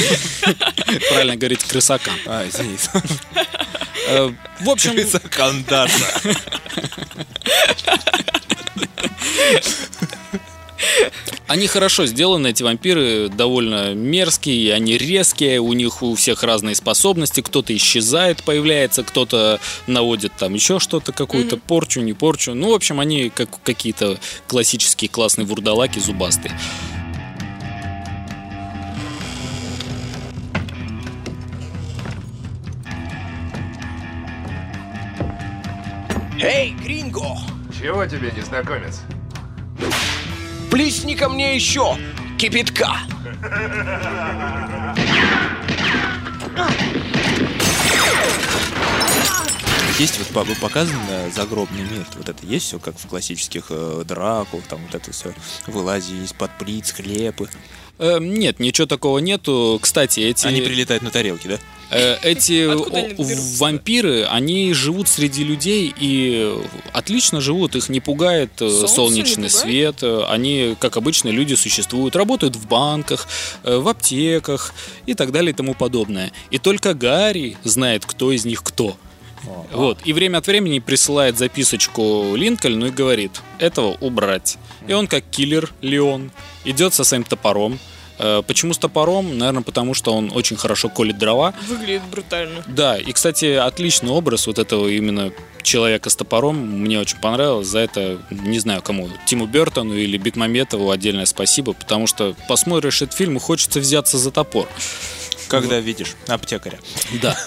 Правильно 1.09 1.35
говорить, 1.35 1.63
крысакам. 1.63 2.13
А, 2.27 2.47
извините. 2.47 2.89
Э, 4.07 4.29
В 4.59 4.69
общем, 4.69 4.93
Кандаса. 5.29 6.05
Они 11.47 11.67
хорошо 11.67 12.05
сделаны, 12.05 12.47
эти 12.47 12.63
вампиры 12.63 13.29
довольно 13.29 13.93
мерзкие, 13.93 14.73
они 14.73 14.97
резкие, 14.97 15.59
у 15.59 15.73
них 15.73 16.01
у 16.01 16.15
всех 16.15 16.43
разные 16.43 16.75
способности, 16.75 17.41
кто-то 17.41 17.75
исчезает, 17.75 18.43
появляется, 18.43 19.03
кто-то 19.03 19.59
наводит 19.87 20.33
там 20.37 20.53
еще 20.53 20.79
что-то, 20.79 21.11
какую-то 21.11 21.57
порчу, 21.57 22.01
не 22.01 22.13
порчу. 22.13 22.53
Ну, 22.53 22.71
в 22.71 22.73
общем, 22.73 22.99
они 22.99 23.29
как 23.29 23.49
какие-то 23.63 24.17
классические 24.47 25.09
классные 25.09 25.45
вурдалаки 25.45 25.99
зубастые. 25.99 26.57
Эй, 36.41 36.71
Гринго! 36.71 37.37
Чего 37.79 38.05
тебе, 38.05 38.31
незнакомец? 38.35 38.99
Плесни 40.73 41.13
ко 41.13 41.29
мне 41.29 41.53
еще 41.53 41.95
кипятка! 42.39 43.01
Есть 49.99 50.17
вот 50.17 50.47
по- 50.47 50.55
показан 50.59 50.95
загробный 51.31 51.83
мир. 51.83 52.07
Вот 52.15 52.27
это 52.27 52.43
есть 52.47 52.65
все 52.65 52.79
как 52.79 52.97
в 52.97 53.05
классических 53.07 53.67
э, 53.69 54.01
дракулах, 54.03 54.65
там 54.65 54.81
вот 54.83 54.95
это 54.95 55.11
все 55.11 55.31
вылазит 55.67 56.25
из-под 56.25 56.57
плит, 56.57 56.87
склепы. 56.87 57.47
Э, 57.99 58.17
нет, 58.19 58.59
ничего 58.59 58.87
такого 58.87 59.19
нету. 59.19 59.79
Кстати, 59.81 60.19
эти... 60.21 60.45
Они 60.47 60.61
прилетают 60.61 61.03
на 61.03 61.11
тарелки, 61.11 61.47
да? 61.47 61.59
Э, 61.91 62.17
Эти 62.23 62.67
они 62.67 63.35
вампиры, 63.59 64.23
они 64.25 64.73
живут 64.73 65.07
среди 65.07 65.43
людей 65.43 65.93
и 65.95 66.55
отлично 66.91 67.39
живут, 67.39 67.75
их 67.75 67.89
не 67.89 67.99
пугает 67.99 68.51
э, 68.61 68.69
Солнце 68.69 68.81
не 68.83 68.87
солнечный 68.95 69.35
пугает? 69.35 69.51
свет. 69.51 69.95
Э, 70.01 70.25
Они, 70.27 70.75
как 70.79 70.97
обычно, 70.97 71.29
люди 71.29 71.53
существуют, 71.53 72.15
работают 72.15 72.55
в 72.55 72.67
банках, 72.67 73.27
в 73.63 73.87
аптеках 73.87 74.73
и 75.05 75.13
так 75.13 75.31
далее 75.31 75.51
и 75.51 75.55
тому 75.55 75.75
подобное. 75.75 76.31
И 76.49 76.57
только 76.57 76.93
Гарри 76.95 77.57
знает, 77.63 78.05
кто 78.05 78.31
из 78.31 78.43
них 78.45 78.63
кто. 78.63 78.97
Вот. 79.71 79.99
И 80.05 80.13
время 80.13 80.37
от 80.37 80.47
времени 80.47 80.79
присылает 80.79 81.37
записочку 81.37 82.35
Линкольну 82.35 82.87
и 82.87 82.91
говорит, 82.91 83.41
этого 83.59 83.97
убрать. 83.99 84.57
И 84.87 84.93
он, 84.93 85.07
как 85.07 85.23
киллер 85.29 85.69
Леон, 85.81 86.31
идет 86.65 86.93
со 86.93 87.03
своим 87.03 87.23
топором. 87.23 87.79
Э, 88.19 88.41
Почему 88.45 88.73
с 88.73 88.77
топором? 88.77 89.37
Наверное, 89.37 89.63
потому 89.63 89.93
что 89.93 90.13
он 90.13 90.31
очень 90.33 90.55
хорошо 90.55 90.89
колет 90.89 91.17
дрова. 91.17 91.53
Выглядит 91.67 92.03
брутально. 92.11 92.63
Да, 92.67 92.97
и, 92.97 93.11
кстати, 93.11 93.53
отличный 93.53 94.11
образ 94.11 94.47
вот 94.47 94.59
этого 94.59 94.87
именно 94.87 95.31
человека 95.63 96.09
с 96.09 96.15
топором 96.15 96.57
мне 96.57 96.99
очень 96.99 97.17
понравилось. 97.17 97.67
За 97.67 97.79
это, 97.79 98.19
не 98.29 98.59
знаю 98.59 98.81
кому, 98.81 99.09
Тиму 99.25 99.47
Бертону 99.47 99.95
или 99.95 100.17
Бекмаметову 100.17 100.91
отдельное 100.91 101.25
спасибо, 101.25 101.73
потому 101.73 102.05
что 102.07 102.35
посмотришь 102.47 103.01
этот 103.01 103.15
фильм 103.15 103.37
и 103.37 103.39
хочется 103.39 103.79
взяться 103.79 104.17
за 104.17 104.31
топор. 104.31 104.67
Когда 105.47 105.79
видишь 105.79 106.15
аптекаря. 106.27 106.79
Да. 107.21 107.37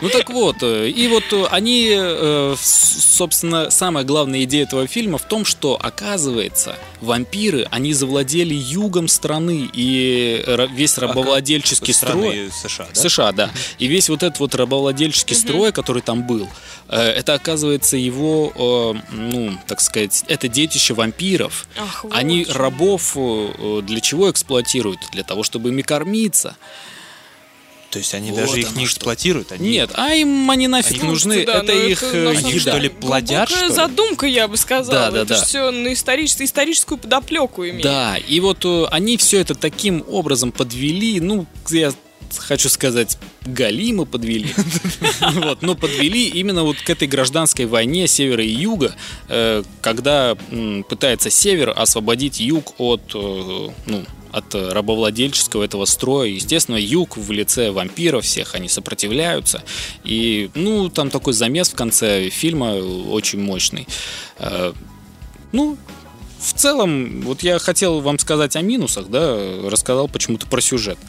Ну 0.00 0.08
так 0.10 0.30
вот, 0.30 0.56
э, 0.62 0.90
и 0.90 1.08
вот 1.08 1.24
э, 1.32 1.46
они, 1.50 1.92
э, 1.92 2.54
собственно, 2.60 3.68
самая 3.70 4.04
главная 4.04 4.44
идея 4.44 4.62
этого 4.62 4.86
фильма 4.86 5.18
в 5.18 5.26
том, 5.26 5.44
что, 5.44 5.76
оказывается, 5.80 6.76
вампиры, 7.00 7.66
они 7.72 7.92
завладели 7.92 8.54
югом 8.54 9.08
страны, 9.08 9.68
и 9.72 10.44
весь 10.72 10.98
рабовладельческий 10.98 11.92
строй... 11.92 12.50
США, 12.62 12.86
да? 12.94 13.00
США, 13.00 13.32
да. 13.32 13.50
И 13.78 13.88
весь 13.88 14.08
вот 14.08 14.22
этот 14.22 14.38
вот 14.38 14.54
рабовладельческий 14.54 15.34
строй, 15.34 15.72
который 15.72 16.02
там 16.02 16.24
был, 16.24 16.48
это 16.96 17.34
оказывается 17.34 17.96
его, 17.96 18.52
э, 18.54 19.14
ну, 19.14 19.58
так 19.66 19.80
сказать, 19.80 20.24
это 20.28 20.48
детище 20.48 20.94
вампиров. 20.94 21.66
Ах, 21.76 22.04
вот 22.04 22.12
Они 22.14 22.44
что. 22.44 22.54
рабов 22.58 23.12
э, 23.16 23.52
э, 23.58 23.82
для 23.82 24.00
чего 24.00 24.30
эксплуатируют? 24.30 25.00
Для 25.12 25.22
того, 25.22 25.42
чтобы 25.42 25.68
ими 25.68 25.82
кормиться. 25.82 26.56
То 27.90 27.98
есть 27.98 28.14
они 28.14 28.30
Вот 28.30 28.40
даже 28.40 28.60
их 28.60 28.76
не 28.76 28.86
что. 28.86 28.96
эксплуатируют? 28.96 29.52
Они... 29.52 29.70
Нет, 29.70 29.90
а 29.94 30.14
им 30.14 30.50
они 30.50 30.68
нафиг 30.68 31.00
Они 31.00 31.10
нужны. 31.10 31.46
Да, 31.46 31.62
это 31.62 31.72
ну 31.72 31.86
их 31.88 32.02
это, 32.02 32.16
э, 32.16 32.36
Они 32.36 32.58
что 32.58 32.76
ли 32.76 32.88
плодят, 32.88 33.48
что 33.48 33.66
ли? 33.66 33.72
задумка, 33.72 34.26
я 34.26 34.46
бы 34.46 34.56
сказала. 34.56 35.06
Да, 35.06 35.10
да, 35.10 35.22
это 35.22 35.34
да. 35.34 35.44
все 35.44 35.70
на 35.70 35.92
историческую, 35.92 36.46
историческую 36.46 36.98
подоплеку 36.98 37.64
имеет. 37.64 37.82
Да, 37.82 38.16
и 38.16 38.40
вот 38.40 38.64
э, 38.64 38.84
они 38.90 39.16
все 39.16 39.40
это 39.40 39.54
таким 39.54 40.04
образом 40.06 40.52
подвели, 40.52 41.20
ну, 41.20 41.46
я 41.70 41.92
хочу 42.36 42.68
сказать, 42.68 43.18
галимы 43.44 44.06
подвели. 44.06 44.54
Но 45.60 45.74
подвели 45.74 46.28
именно 46.28 46.64
вот 46.64 46.76
к 46.80 46.90
этой 46.90 47.08
гражданской 47.08 47.66
войне 47.66 48.06
севера 48.06 48.44
и 48.44 48.50
юга, 48.50 48.94
э, 49.28 49.62
когда 49.80 50.36
пытается 50.88 51.30
север 51.30 51.72
освободить 51.76 52.40
юг 52.40 52.74
от, 52.78 53.12
э, 53.14 53.68
ну, 53.86 54.04
от 54.32 54.54
рабовладельческого 54.54 55.64
этого 55.64 55.84
строя. 55.86 56.28
Естественно, 56.28 56.76
юг 56.76 57.16
в 57.16 57.30
лице 57.32 57.70
вампиров 57.70 58.24
всех, 58.24 58.54
они 58.54 58.68
сопротивляются. 58.68 59.62
И, 60.04 60.50
ну, 60.54 60.88
там 60.90 61.10
такой 61.10 61.32
замес 61.32 61.70
в 61.70 61.74
конце 61.74 62.28
фильма 62.28 62.74
очень 62.74 63.40
мощный. 63.40 63.86
Э, 64.38 64.72
Ну, 65.50 65.78
в 66.38 66.52
целом, 66.54 67.22
вот 67.22 67.42
я 67.42 67.58
хотел 67.58 68.00
вам 68.00 68.18
сказать 68.18 68.54
о 68.56 68.62
минусах, 68.62 69.08
да, 69.08 69.36
рассказал 69.64 70.08
почему-то 70.08 70.46
про 70.46 70.60
сюжет. 70.60 70.98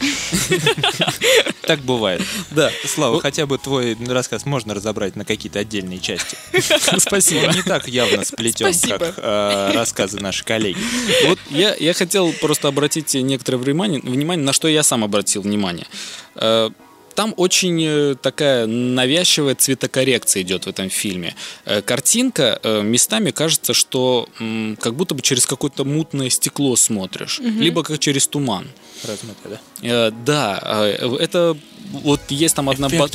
Так 1.70 1.82
бывает. 1.82 2.24
Да, 2.50 2.72
Слава, 2.84 3.22
хотя 3.22 3.46
бы 3.46 3.60
твой 3.60 3.96
рассказ 4.08 4.48
можно 4.48 4.74
разобрать 4.74 5.16
на 5.16 5.24
какие-то 5.24 5.60
отдельные 5.60 6.00
части. 6.00 6.36
спасибо. 6.98 7.54
Не 7.54 7.62
так 7.62 7.88
явно 7.88 8.26
сплетен, 8.26 8.74
как 8.90 9.14
э, 9.18 9.72
рассказы 9.76 10.20
наших 10.20 10.48
коллеги. 10.48 10.80
Вот 11.28 11.38
я, 11.52 11.76
я 11.76 11.94
хотел 11.94 12.34
просто 12.34 12.70
обратить 12.70 13.14
некоторое 13.14 13.58
внимание, 13.58 14.02
внимание, 14.02 14.44
на 14.44 14.52
что 14.52 14.68
я 14.68 14.82
сам 14.82 15.04
обратил 15.04 15.44
внимание. 15.44 15.86
Там 17.16 17.34
очень 17.38 17.84
э, 17.86 18.16
такая 18.16 18.66
навязчивая 18.68 19.56
цветокоррекция 19.56 20.42
идет 20.44 20.66
в 20.66 20.68
этом 20.70 20.90
фильме. 20.90 21.36
Э, 21.66 21.82
картинка 21.82 22.60
э, 22.64 22.82
местами 22.82 23.32
кажется, 23.32 23.74
что 23.74 24.28
как 24.80 24.96
будто 24.96 25.16
бы 25.16 25.22
через 25.22 25.46
какое-то 25.46 25.86
мутное 25.86 26.30
стекло 26.30 26.76
смотришь, 26.76 27.40
либо 27.40 27.84
как 27.84 28.00
через 28.00 28.28
туман. 28.28 28.68
Размытая, 29.04 29.60
да? 29.82 30.12
Да, 30.26 30.88
это 31.20 31.58
вот 31.92 32.20
есть 32.30 32.56
там 32.56 32.70
одна 32.70 32.90
бат- 33.00 33.12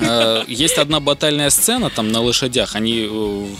э, 0.00 0.44
есть 0.48 0.78
одна 0.78 1.00
батальная 1.00 1.50
сцена 1.50 1.90
там 1.90 2.12
на 2.12 2.20
лошадях, 2.20 2.76
они 2.76 3.08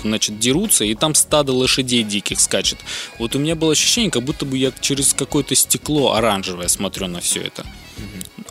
значит 0.02 0.38
дерутся 0.38 0.84
и 0.84 0.94
там 0.94 1.14
стадо 1.14 1.52
лошадей 1.52 2.02
диких 2.02 2.40
скачет. 2.40 2.78
Вот 3.18 3.34
у 3.34 3.38
меня 3.38 3.54
было 3.54 3.72
ощущение, 3.72 4.10
как 4.10 4.22
будто 4.22 4.44
бы 4.44 4.58
я 4.58 4.72
через 4.80 5.14
какое-то 5.14 5.54
стекло 5.54 6.12
оранжевое 6.12 6.68
смотрю 6.68 7.08
на 7.08 7.20
все 7.20 7.40
это. 7.40 7.64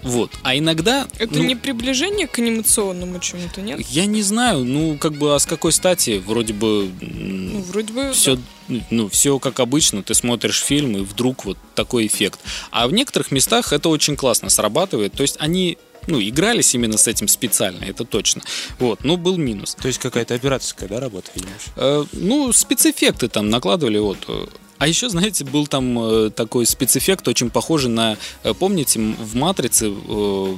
Вот. 0.03 0.31
А 0.43 0.57
иногда 0.57 1.07
Это 1.17 1.37
ну, 1.37 1.43
не 1.43 1.55
приближение 1.55 2.27
к 2.27 2.37
анимационному 2.39 3.19
чему-то, 3.19 3.61
нет? 3.61 3.79
я 3.87 4.05
не 4.05 4.21
знаю, 4.21 4.65
ну 4.65 4.97
как 4.97 5.13
бы 5.13 5.33
а 5.33 5.39
с 5.39 5.45
какой 5.45 5.71
стати 5.71 6.21
вроде 6.25 6.53
бы 6.53 6.91
Ну, 7.01 7.61
вроде 7.61 7.93
бы... 7.93 8.11
все, 8.11 8.35
да. 8.67 8.81
ну, 8.89 9.07
все 9.09 9.39
как 9.39 9.59
обычно, 9.59 10.03
ты 10.03 10.13
смотришь 10.13 10.61
фильм, 10.61 10.97
и 10.97 11.01
вдруг 11.01 11.45
вот 11.45 11.57
такой 11.75 12.07
эффект. 12.07 12.39
А 12.71 12.87
в 12.87 12.93
некоторых 12.93 13.31
местах 13.31 13.71
это 13.71 13.89
очень 13.89 14.15
классно 14.15 14.49
срабатывает. 14.49 15.13
То 15.13 15.21
есть 15.21 15.37
они 15.39 15.77
ну, 16.07 16.21
игрались 16.21 16.75
именно 16.75 16.97
с 16.97 17.07
этим 17.07 17.27
специально, 17.27 17.83
это 17.85 18.03
точно. 18.03 18.41
Вот, 18.79 19.03
но 19.03 19.17
был 19.17 19.37
минус. 19.37 19.75
То 19.75 19.87
есть 19.87 19.99
какая-то 19.99 20.33
операторская, 20.35 20.89
да, 20.89 20.99
работа, 20.99 21.31
видимо? 21.33 21.51
Э, 21.77 22.03
ну, 22.11 22.51
спецэффекты 22.51 23.29
там 23.29 23.49
накладывали, 23.49 23.99
вот. 23.99 24.17
А 24.79 24.87
еще, 24.87 25.07
знаете, 25.09 25.45
был 25.45 25.67
там 25.67 25.97
э, 25.99 26.29
такой 26.29 26.65
спецэффект, 26.65 27.27
очень 27.27 27.49
похожий 27.49 27.89
на... 27.89 28.17
э, 28.43 28.53
Помните, 28.53 28.99
в 28.99 29.35
«Матрице» 29.35 29.87
э, 29.89 30.55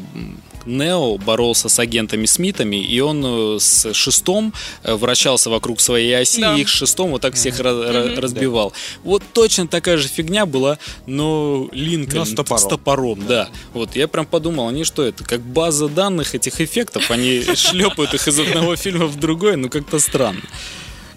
Нео 0.66 1.18
боролся 1.20 1.70
с 1.70 1.78
агентами 1.78 2.26
Смитами, 2.26 2.78
и 2.78 3.00
он 3.02 3.24
э, 3.24 3.60
с 3.60 3.94
шестом 3.94 4.52
э, 4.84 4.96
вращался 4.96 5.52
вокруг 5.52 5.80
своей 5.80 6.18
оси, 6.18 6.42
Да. 6.42 6.56
и 6.58 6.62
их 6.62 6.70
шестом 6.70 7.12
вот 7.12 7.22
так 7.22 7.36
всех 7.36 7.60
ra- 7.60 7.92
ra- 7.92 8.20
разбивал. 8.20 8.74
Вот 9.04 9.22
точно 9.34 9.68
такая 9.68 9.98
же 9.98 10.08
фигня 10.08 10.48
была, 10.48 10.80
но 11.06 11.70
Линкольн 11.72 12.20
Но 12.20 12.26
с 12.26 12.32
топором. 12.34 12.70
топором, 12.70 13.28
да. 13.28 13.50
Вот 13.74 13.96
я 13.96 14.08
прям 14.08 14.26
подумал, 14.26 14.68
они 14.70 14.86
что 14.86 15.04
это, 15.04 15.24
как 15.24 15.42
база 15.42 15.88
данных 15.88 16.34
этих 16.34 16.60
эффектов, 16.62 17.12
они 17.12 17.44
шлепают 17.56 18.16
их 18.16 18.28
из 18.28 18.40
одного 18.40 18.76
фильма 18.76 19.06
в 19.06 19.20
другой, 19.20 19.56
ну 19.58 19.70
как-то 19.70 20.00
странно. 20.00 20.42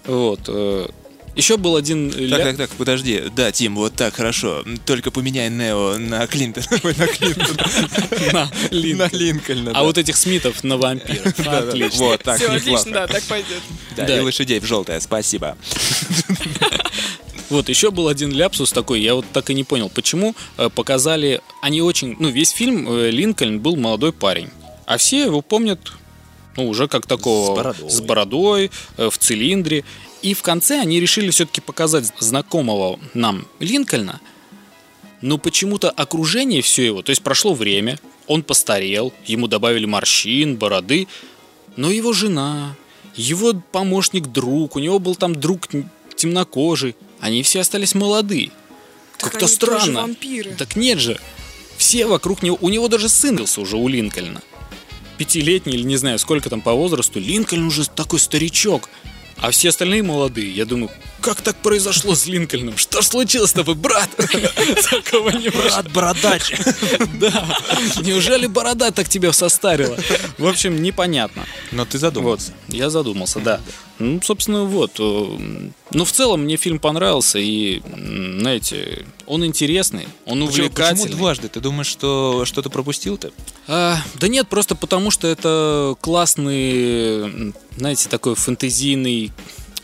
Вот. 0.05 0.41
Э, 1.39 1.41
Еще 1.41 1.57
был 1.57 1.75
один 1.75 2.09
ля- 2.09 2.37
Так, 2.37 2.43
так, 2.43 2.57
так, 2.57 2.69
подожди. 2.71 3.23
Да, 3.35 3.51
Тим, 3.51 3.75
вот 3.75 3.93
так, 3.95 4.15
хорошо. 4.15 4.63
Только 4.85 5.11
поменяй 5.11 5.49
Нео 5.49 5.97
на 5.97 6.27
Клинтон. 6.27 6.63
На 6.97 7.07
Клинтон. 7.07 7.57
на 8.33 8.51
Линкольн. 8.71 8.97
На 8.97 9.17
Линкольна. 9.17 9.71
А 9.73 9.83
вот 9.83 9.97
этих 9.97 10.17
Смитов 10.17 10.63
на 10.63 10.77
вампиров. 10.77 11.33
Да, 11.39 11.61
да, 11.61 11.69
Отлично. 11.69 12.05
Вот, 12.05 12.23
так, 12.23 12.37
Все, 12.37 12.51
отлично, 12.51 12.91
да, 12.91 13.07
так 13.07 13.23
пойдет. 13.23 13.61
Да, 13.95 14.17
и 14.17 14.19
лошадей 14.19 14.59
в 14.59 14.65
желтое, 14.65 14.99
спасибо. 14.99 15.57
Вот, 17.49 17.67
еще 17.67 17.89
был 17.89 18.07
один 18.07 18.31
ляпсус 18.31 18.71
такой, 18.71 19.01
я 19.01 19.15
вот 19.15 19.25
так 19.33 19.49
и 19.49 19.55
не 19.55 19.63
понял, 19.63 19.89
почему 19.89 20.35
э, 20.57 20.69
показали, 20.69 21.41
они 21.63 21.81
очень, 21.81 22.15
ну, 22.19 22.29
весь 22.29 22.51
фильм 22.51 22.87
э, 22.87 23.09
Линкольн 23.09 23.59
был 23.59 23.75
молодой 23.75 24.13
парень, 24.13 24.49
а 24.85 24.97
все 24.97 25.23
его 25.23 25.41
помнят, 25.41 25.79
ну, 26.55 26.67
уже 26.69 26.87
как 26.87 27.07
такого... 27.07 27.53
С 27.53 27.57
бородой. 27.57 27.89
с 27.89 28.01
бородой, 28.01 28.71
э, 28.97 29.09
в 29.09 29.17
цилиндре. 29.17 29.83
И 30.21 30.33
в 30.33 30.41
конце 30.41 30.79
они 30.79 30.99
решили 30.99 31.29
все-таки 31.29 31.61
показать 31.61 32.11
знакомого 32.19 32.99
нам 33.13 33.47
Линкольна, 33.59 34.19
но 35.21 35.37
почему-то 35.37 35.89
окружение 35.89 36.61
все 36.61 36.85
его, 36.85 37.01
то 37.01 37.09
есть 37.11 37.21
прошло 37.21 37.53
время, 37.53 37.99
он 38.27 38.43
постарел, 38.43 39.13
ему 39.25 39.47
добавили 39.47 39.85
морщин, 39.85 40.55
бороды, 40.55 41.07
но 41.77 41.91
его 41.91 42.13
жена, 42.13 42.75
его 43.15 43.53
помощник-друг, 43.53 44.75
у 44.75 44.79
него 44.79 44.99
был 44.99 45.15
там 45.15 45.35
друг 45.35 45.67
темнокожий, 46.15 46.95
они 47.19 47.43
все 47.43 47.61
остались 47.61 47.95
молодые. 47.95 48.51
Так 49.17 49.31
Как-то 49.31 49.47
странно. 49.47 50.01
вампиры. 50.01 50.55
Так 50.55 50.75
нет 50.75 50.99
же. 50.99 51.19
Все 51.77 52.05
вокруг 52.05 52.43
него, 52.43 52.57
у 52.61 52.69
него 52.69 52.87
даже 52.87 53.09
сын 53.09 53.31
родился 53.31 53.61
уже 53.61 53.77
у 53.77 53.87
Линкольна. 53.87 54.41
Пятилетний 55.17 55.73
или 55.73 55.83
не 55.83 55.97
знаю, 55.97 56.17
сколько 56.19 56.49
там 56.49 56.61
по 56.61 56.73
возрасту. 56.73 57.19
Линкольн 57.19 57.65
уже 57.65 57.89
такой 57.89 58.19
старичок. 58.19 58.89
А 59.41 59.51
все 59.51 59.69
остальные 59.69 60.03
молодые. 60.03 60.51
Я 60.51 60.65
думаю, 60.65 60.89
как 61.21 61.41
так 61.41 61.55
произошло 61.57 62.15
с 62.15 62.25
Линкольном? 62.25 62.77
Что 62.77 63.01
ж 63.01 63.05
случилось 63.05 63.51
с 63.51 63.53
тобой, 63.53 63.75
брат? 63.75 64.09
Такого 64.89 65.29
не 65.29 65.49
Брат, 65.49 65.91
бородач. 65.91 66.53
Да. 67.19 67.57
Неужели 68.01 68.47
борода 68.47 68.91
так 68.91 69.07
тебя 69.09 69.31
состарила? 69.33 69.97
В 70.37 70.45
общем, 70.47 70.81
непонятно. 70.81 71.45
Но 71.71 71.85
ты 71.85 71.97
Вот, 71.97 72.01
задумался. 72.01 72.53
я 72.67 72.89
задумался, 72.89 73.39
да. 73.39 73.61
Ну, 73.99 74.21
собственно, 74.23 74.63
вот. 74.63 74.91
э, 74.99 75.69
Ну, 75.91 76.05
в 76.05 76.11
целом, 76.11 76.43
мне 76.43 76.55
фильм 76.55 76.79
понравился, 76.79 77.37
и, 77.39 77.81
знаете, 78.39 79.05
он 79.25 79.45
интересный, 79.45 80.07
он 80.25 80.39
Почему, 80.39 80.45
увлекательный. 80.45 81.03
почему 81.03 81.17
дважды? 81.17 81.49
Ты 81.49 81.59
думаешь, 81.59 81.87
что 81.87 82.45
что-то 82.45 82.69
пропустил-то? 82.69 83.31
А, 83.67 83.97
да 84.15 84.27
нет, 84.27 84.47
просто 84.47 84.75
потому 84.75 85.11
что 85.11 85.27
это 85.27 85.95
классный, 85.99 87.53
знаете, 87.75 88.07
такой 88.09 88.35
фэнтезийный, 88.35 89.31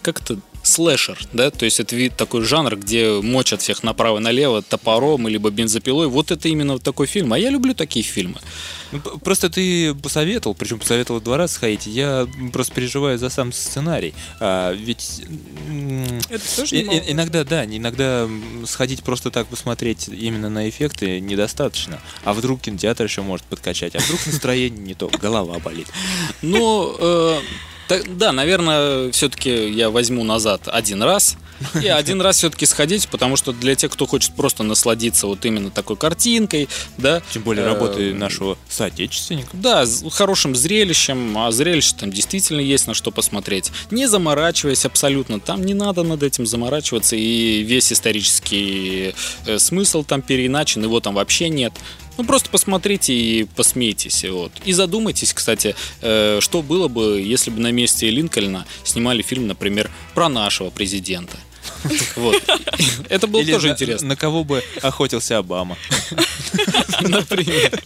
как 0.01 0.21
это, 0.21 0.39
слэшер, 0.65 1.17
да, 1.33 1.51
то 1.51 1.65
есть 1.65 1.79
это 1.79 1.95
вид 1.95 2.15
такой 2.17 2.41
жанр, 2.43 2.75
где 2.75 3.11
мочат 3.21 3.61
всех 3.61 3.83
направо 3.83 4.17
и 4.17 4.21
налево 4.21 4.61
топором 4.61 5.27
либо 5.27 5.49
бензопилой. 5.49 6.07
Вот 6.07 6.31
это 6.31 6.47
именно 6.49 6.73
вот 6.73 6.83
такой 6.83 7.07
фильм. 7.07 7.33
А 7.33 7.39
я 7.39 7.49
люблю 7.49 7.73
такие 7.73 8.03
фильмы. 8.03 8.39
Ну, 8.91 8.99
Просто 8.99 9.49
ты 9.49 9.93
посоветовал, 9.95 10.55
причем 10.55 10.79
посоветовал 10.79 11.21
два 11.21 11.37
раза 11.37 11.53
сходить. 11.53 11.85
Я 11.85 12.27
просто 12.53 12.73
переживаю 12.73 13.17
за 13.17 13.29
сам 13.29 13.51
сценарий. 13.53 14.13
А, 14.39 14.71
ведь 14.73 15.21
Это 16.29 16.55
тоже 16.55 16.75
и- 16.77 17.11
иногда, 17.11 17.43
да, 17.43 17.65
иногда 17.65 18.27
сходить 18.65 19.03
просто 19.03 19.31
так 19.31 19.47
посмотреть 19.47 20.07
именно 20.07 20.49
на 20.49 20.69
эффекты 20.69 21.19
недостаточно. 21.19 21.99
А 22.23 22.33
вдруг 22.33 22.61
кинотеатр 22.61 23.03
еще 23.05 23.21
может 23.21 23.45
подкачать, 23.45 23.95
а 23.95 23.99
вдруг 23.99 24.25
настроение 24.27 24.79
не 24.79 24.93
то, 24.93 25.09
голова 25.21 25.59
болит. 25.59 25.87
Ну, 26.41 26.95
э, 26.97 27.39
так- 27.87 28.17
да, 28.17 28.31
наверное, 28.31 29.11
все-таки 29.11 29.69
я 29.69 29.89
возьму 29.89 30.23
назад 30.23 30.61
один 30.67 31.03
раз. 31.03 31.37
И 31.81 31.87
один 31.87 32.21
раз 32.21 32.37
все-таки 32.37 32.65
сходить, 32.65 33.07
потому 33.07 33.37
что 33.37 33.53
для 33.53 33.75
тех, 33.75 33.91
кто 33.91 34.05
хочет 34.05 34.35
просто 34.35 34.63
насладиться 34.63 35.27
вот 35.27 35.45
именно 35.45 35.69
такой 35.69 35.95
картинкой, 35.95 36.67
да. 36.97 37.21
Тем 37.31 37.43
более 37.43 37.63
э, 37.63 37.67
работы 37.67 38.13
нашего 38.13 38.57
соотечественника. 38.69 39.49
Да, 39.53 39.85
хорошим 40.11 40.55
зрелищем, 40.55 41.37
а 41.37 41.51
зрелище 41.51 41.95
там 41.97 42.11
действительно 42.11 42.59
есть 42.59 42.87
на 42.87 42.93
что 42.93 43.11
посмотреть. 43.11 43.71
Не 43.89 44.07
заморачиваясь 44.07 44.85
абсолютно, 44.85 45.39
там 45.39 45.65
не 45.65 45.73
надо 45.73 46.03
над 46.03 46.23
этим 46.23 46.45
заморачиваться, 46.45 47.15
и 47.15 47.63
весь 47.63 47.91
исторический 47.91 49.13
э, 49.45 49.57
смысл 49.59 50.03
там 50.03 50.21
переиначен, 50.21 50.83
его 50.83 50.99
там 50.99 51.15
вообще 51.15 51.49
нет. 51.49 51.73
Ну, 52.17 52.23
просто 52.23 52.49
посмотрите 52.49 53.13
и 53.13 53.43
посмейтесь. 53.43 54.23
Вот. 54.25 54.51
И 54.63 54.73
задумайтесь, 54.73 55.33
кстати, 55.33 55.75
э, 56.01 56.39
что 56.41 56.61
было 56.61 56.87
бы, 56.87 57.21
если 57.21 57.49
бы 57.51 57.59
на 57.59 57.71
месте 57.71 58.09
Линкольна 58.09 58.65
снимали 58.83 59.21
фильм, 59.21 59.47
например, 59.47 59.89
про 60.13 60.29
нашего 60.29 60.69
президента. 60.69 61.37
Вот. 62.15 62.41
Это 63.09 63.27
было 63.27 63.41
Или 63.41 63.51
тоже 63.53 63.67
на- 63.67 63.71
интересно. 63.73 64.07
На 64.07 64.15
кого 64.15 64.43
бы 64.43 64.63
охотился 64.81 65.37
Обама. 65.37 65.77
Например. 67.01 67.81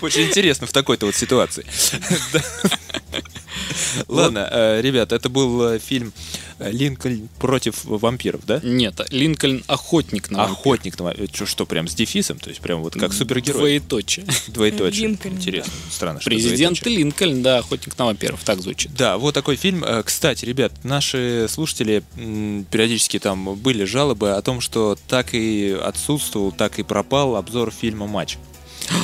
Очень 0.00 0.22
интересно 0.24 0.66
в 0.66 0.72
такой-то 0.72 1.06
вот 1.06 1.14
ситуации. 1.14 1.64
Ладно, 4.08 4.48
э, 4.50 4.80
ребят, 4.80 5.12
это 5.12 5.28
был 5.28 5.62
э, 5.62 5.78
фильм 5.78 6.12
э, 6.58 6.70
«Линкольн 6.70 7.28
против 7.38 7.84
вампиров», 7.84 8.44
да? 8.46 8.60
Нет, 8.62 9.00
Линкольн 9.10 9.64
охотник 9.66 10.30
на 10.30 10.38
вампиров. 10.38 10.58
Охотник 10.58 10.98
на 10.98 11.04
вампиров. 11.06 11.30
Что, 11.34 11.46
что, 11.46 11.66
прям 11.66 11.88
с 11.88 11.94
дефисом? 11.94 12.38
То 12.38 12.50
есть 12.50 12.60
прям 12.60 12.82
вот 12.82 12.94
как 12.94 13.12
супергерой? 13.12 13.60
Двоеточие. 13.60 14.26
Двоеточие. 14.48 15.08
Линкольн, 15.08 15.36
Интересно, 15.36 15.72
странно, 15.90 16.20
что 16.20 16.30
Президент. 16.30 16.84
Линкольн, 16.84 17.42
да, 17.42 17.58
охотник 17.58 17.98
на 17.98 18.06
вампиров, 18.06 18.42
так 18.44 18.60
звучит. 18.60 18.94
Да, 18.94 19.18
вот 19.18 19.34
такой 19.34 19.56
фильм. 19.56 19.84
Кстати, 20.04 20.44
ребят, 20.44 20.72
наши 20.84 21.46
слушатели 21.48 22.02
периодически 22.16 23.18
там 23.18 23.54
были 23.56 23.84
жалобы 23.84 24.32
о 24.32 24.42
том, 24.42 24.60
что 24.60 24.96
так 25.08 25.34
и 25.34 25.76
отсутствовал, 25.82 26.52
так 26.52 26.78
и 26.78 26.82
пропал 26.82 27.36
обзор 27.36 27.70
фильма 27.70 28.06
«Матч». 28.06 28.38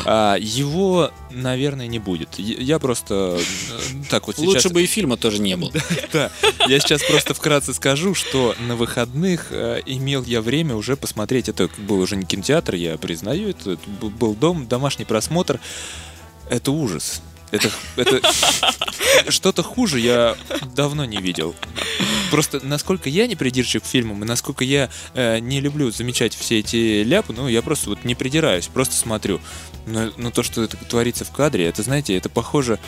А, 0.04 0.36
его, 0.38 1.10
наверное, 1.30 1.86
не 1.86 1.98
будет. 1.98 2.38
Я 2.38 2.78
просто 2.78 3.38
э, 3.38 4.04
так 4.10 4.26
вот 4.26 4.36
сейчас... 4.36 4.46
Лучше 4.46 4.68
бы 4.70 4.82
и 4.82 4.86
фильма 4.86 5.16
тоже 5.16 5.40
не 5.40 5.56
было. 5.56 5.72
Да, 6.12 6.30
я 6.66 6.80
сейчас 6.80 7.02
просто 7.02 7.34
вкратце 7.34 7.74
скажу, 7.74 8.14
что 8.14 8.54
на 8.60 8.76
выходных 8.76 9.48
э, 9.50 9.82
имел 9.84 10.22
я 10.24 10.40
время 10.40 10.74
уже 10.74 10.96
посмотреть. 10.96 11.48
Это 11.48 11.68
был 11.78 12.00
уже 12.00 12.16
не 12.16 12.24
кинотеатр, 12.24 12.74
я 12.74 12.96
признаю, 12.96 13.50
это 13.50 13.78
был 14.00 14.34
дом, 14.34 14.66
домашний 14.66 15.04
просмотр. 15.04 15.60
Это 16.48 16.70
ужас. 16.70 17.22
Это, 17.50 17.70
это 17.96 18.20
что-то 19.30 19.62
хуже 19.62 20.00
я 20.00 20.36
давно 20.74 21.04
не 21.04 21.18
видел. 21.18 21.54
Просто 22.30 22.60
насколько 22.64 23.08
я 23.08 23.26
не 23.26 23.36
придирчив 23.36 23.82
к 23.82 23.86
фильмам, 23.86 24.22
и 24.22 24.26
насколько 24.26 24.64
я 24.64 24.90
э, 25.14 25.38
не 25.38 25.60
люблю 25.60 25.90
замечать 25.90 26.34
все 26.34 26.58
эти 26.58 27.02
ляпы, 27.02 27.32
ну, 27.32 27.48
я 27.48 27.62
просто 27.62 27.90
вот 27.90 28.04
не 28.04 28.14
придираюсь, 28.14 28.66
просто 28.66 28.94
смотрю. 28.96 29.40
Но, 29.86 30.12
но 30.18 30.30
то, 30.30 30.42
что 30.42 30.62
это 30.62 30.76
творится 30.76 31.24
в 31.24 31.30
кадре, 31.30 31.66
это, 31.66 31.82
знаете, 31.82 32.14
это 32.14 32.28
похоже, 32.28 32.78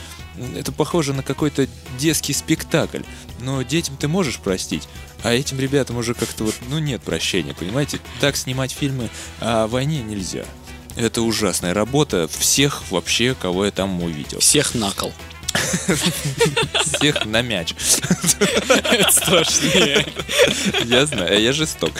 это 0.54 0.72
похоже 0.72 1.14
на 1.14 1.22
какой-то 1.22 1.66
детский 1.98 2.34
спектакль. 2.34 3.02
Но 3.40 3.62
детям 3.62 3.96
ты 3.96 4.08
можешь 4.08 4.38
простить, 4.38 4.86
а 5.22 5.32
этим 5.32 5.58
ребятам 5.58 5.96
уже 5.96 6.12
как-то 6.12 6.44
вот, 6.44 6.54
ну, 6.68 6.78
нет 6.78 7.02
прощения, 7.02 7.54
понимаете? 7.54 8.00
Так 8.20 8.36
снимать 8.36 8.72
фильмы 8.72 9.08
о 9.40 9.66
войне 9.66 10.02
нельзя. 10.02 10.44
Это 11.00 11.22
ужасная 11.22 11.72
работа 11.72 12.28
всех 12.28 12.82
вообще, 12.90 13.34
кого 13.34 13.64
я 13.64 13.70
там 13.70 14.02
увидел. 14.02 14.40
Всех 14.40 14.74
на 14.74 14.90
кол. 14.90 15.14
Всех 16.84 17.24
на 17.26 17.42
мяч. 17.42 17.74
Это 18.38 19.10
страшнее. 19.10 20.06
Я 20.84 21.06
знаю, 21.06 21.40
я 21.40 21.52
жесток. 21.52 21.92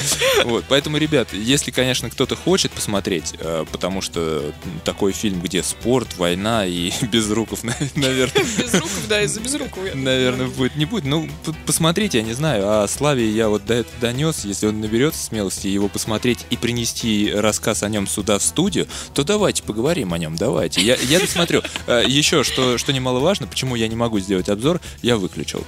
Вот, 0.45 0.65
поэтому, 0.69 0.97
ребят, 0.97 1.33
если, 1.33 1.71
конечно, 1.71 2.11
кто-то 2.11 2.37
хочет 2.37 2.73
посмотреть, 2.73 3.35
э, 3.39 3.65
потому 3.71 4.01
что 4.01 4.53
такой 4.85 5.13
фильм, 5.13 5.41
где 5.41 5.63
спорт, 5.63 6.17
война 6.17 6.67
и 6.67 6.93
Безруков, 7.07 7.63
наверное... 7.63 8.45
Безруков, 8.59 9.09
да, 9.09 9.23
из-за 9.23 9.41
Безрукова. 9.41 9.89
Наверное, 9.95 10.47
будет, 10.47 10.77
не 10.77 10.85
будет. 10.85 11.05
Ну, 11.05 11.29
посмотрите, 11.67 12.19
я 12.19 12.25
не 12.25 12.33
знаю. 12.33 12.65
А 12.67 12.89
Славе 12.89 13.29
я 13.29 13.49
вот 13.49 13.65
до 13.67 13.75
этого 13.75 13.95
донес. 14.01 14.45
Если 14.45 14.67
он 14.67 14.81
наберется 14.81 15.23
смелости 15.23 15.67
его 15.69 15.89
посмотреть 15.89 16.47
и 16.51 16.57
принести 16.57 17.33
рассказ 17.35 17.83
о 17.83 17.89
нем 17.89 18.07
сюда 18.07 18.39
в 18.39 18.43
студию, 18.43 18.87
то 19.15 19.25
давайте 19.25 19.63
поговорим 19.63 20.13
о 20.13 20.19
нем, 20.19 20.37
давайте. 20.37 20.81
Я, 20.81 20.97
я 20.97 21.21
досмотрю. 21.21 21.63
Э, 21.87 22.05
Еще, 22.07 22.45
что, 22.45 22.79
что 22.79 22.93
немаловажно, 22.93 23.47
почему 23.51 23.75
я 23.77 23.89
не 23.89 23.97
могу 23.97 24.19
сделать 24.21 24.49
обзор, 24.49 24.81
я 25.03 25.17
выключил. 25.17 25.65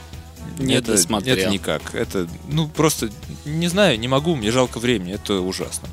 Не 0.58 0.74
это, 0.74 0.92
досмотрел. 0.92 1.36
это 1.36 1.50
никак. 1.50 1.94
Это, 1.94 2.28
ну, 2.48 2.68
просто, 2.68 3.10
не 3.44 3.68
знаю, 3.68 3.98
не 3.98 4.08
могу, 4.08 4.34
мне 4.36 4.50
жалко 4.52 4.78
времени. 4.78 5.14
Это 5.14 5.40
ужасно. 5.40 5.88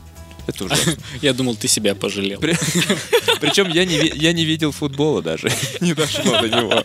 Это 0.47 0.65
ужасно. 0.65 0.93
Я 1.21 1.33
думал, 1.33 1.55
ты 1.55 1.67
себя 1.67 1.93
пожалел. 1.93 2.39
При- 2.39 2.57
Причем 3.39 3.69
я 3.69 3.85
не, 3.85 3.97
я 4.15 4.33
не 4.33 4.45
видел 4.45 4.71
футбола 4.71 5.21
даже. 5.21 5.51
Не 5.79 5.93
дошло 5.93 6.41
до 6.41 6.49
него. 6.49 6.83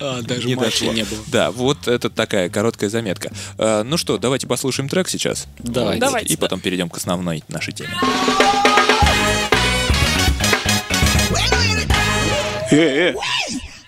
А, 0.00 0.22
даже 0.22 0.46
Не 0.48 0.54
матча 0.54 0.70
дошло. 0.70 0.92
не 0.94 1.04
было. 1.04 1.20
Да, 1.26 1.50
вот 1.50 1.86
это 1.86 2.08
такая 2.08 2.48
короткая 2.48 2.88
заметка. 2.88 3.30
Э, 3.58 3.82
Ну 3.84 3.98
что, 3.98 4.16
давайте 4.16 4.46
послушаем 4.46 4.88
трек 4.88 5.08
сейчас. 5.10 5.46
Давайте. 5.58 6.00
Давайте, 6.00 6.32
И 6.32 6.36
да. 6.36 6.40
потом 6.40 6.60
перейдем 6.60 6.88
к 6.88 6.96
основной 6.96 7.44
нашей 7.48 7.74
теме. 7.74 7.94
Э, 12.70 12.76
э, 13.10 13.14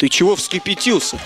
ты 0.01 0.09
чего 0.09 0.35
вскипятился? 0.35 1.19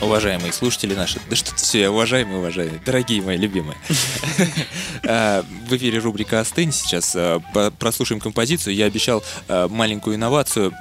Уважаемые 0.00 0.54
слушатели 0.54 0.94
наши, 0.94 1.20
да 1.28 1.36
что 1.36 1.54
все, 1.54 1.90
уважаемые, 1.90 2.38
уважаемые, 2.38 2.80
дорогие 2.84 3.20
мои 3.22 3.36
любимые. 3.36 3.76
Э, 5.06 5.42
В 5.68 5.76
эфире 5.76 5.98
рубрика 5.98 6.40
«Остынь». 6.40 6.72
Сейчас 6.72 7.14
э, 7.14 7.38
прослушаем 7.78 8.20
композицию. 8.22 8.74
Я 8.74 8.86
обещал 8.86 9.22
э, 9.48 9.68
маленькую 9.68 10.16
инновацию 10.16 10.72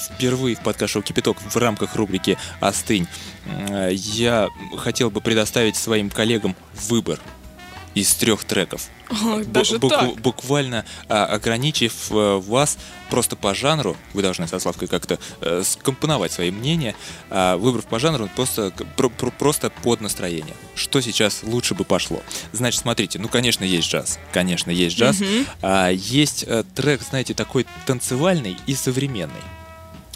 впервые 0.00 0.56
в 0.56 0.62
подкаст-шоу 0.64 1.02
«Кипяток» 1.02 1.36
в 1.40 1.56
рамках 1.56 1.94
рубрики 1.94 2.36
«Остынь». 2.58 3.06
Я 3.92 4.48
хотел 4.78 5.12
бы 5.12 5.20
предоставить 5.20 5.76
своим 5.76 6.10
коллегам 6.10 6.56
выбор 6.88 7.20
из 7.94 8.14
трех 8.14 8.44
треков. 8.44 8.88
А, 9.10 9.14
Бу- 9.14 9.44
Даже 9.44 9.78
букв- 9.78 9.90
так. 9.98 10.20
Буквально 10.20 10.84
а, 11.08 11.26
ограничив 11.26 12.10
э, 12.10 12.36
вас 12.38 12.78
просто 13.10 13.36
по 13.36 13.54
жанру, 13.54 13.96
вы 14.14 14.22
должны 14.22 14.48
со 14.48 14.58
Славкой 14.58 14.88
как-то 14.88 15.18
э, 15.42 15.62
скомпоновать 15.64 16.32
свои 16.32 16.50
мнения, 16.50 16.94
а, 17.28 17.56
выбрав 17.58 17.84
по 17.84 17.98
жанру 17.98 18.30
просто, 18.34 18.70
про- 18.96 19.10
про- 19.10 19.30
просто 19.30 19.68
под 19.70 20.00
настроение. 20.00 20.54
Что 20.74 21.00
сейчас 21.02 21.42
лучше 21.42 21.74
бы 21.74 21.84
пошло? 21.84 22.22
Значит, 22.52 22.80
смотрите, 22.80 23.18
ну, 23.18 23.28
конечно, 23.28 23.64
есть 23.64 23.88
джаз. 23.88 24.18
Конечно, 24.32 24.70
есть 24.70 24.96
джаз. 24.96 25.18
А, 25.60 25.90
есть 25.90 26.44
э, 26.46 26.64
трек, 26.74 27.02
знаете, 27.02 27.34
такой 27.34 27.66
танцевальный 27.86 28.56
и 28.66 28.74
современный. 28.74 29.42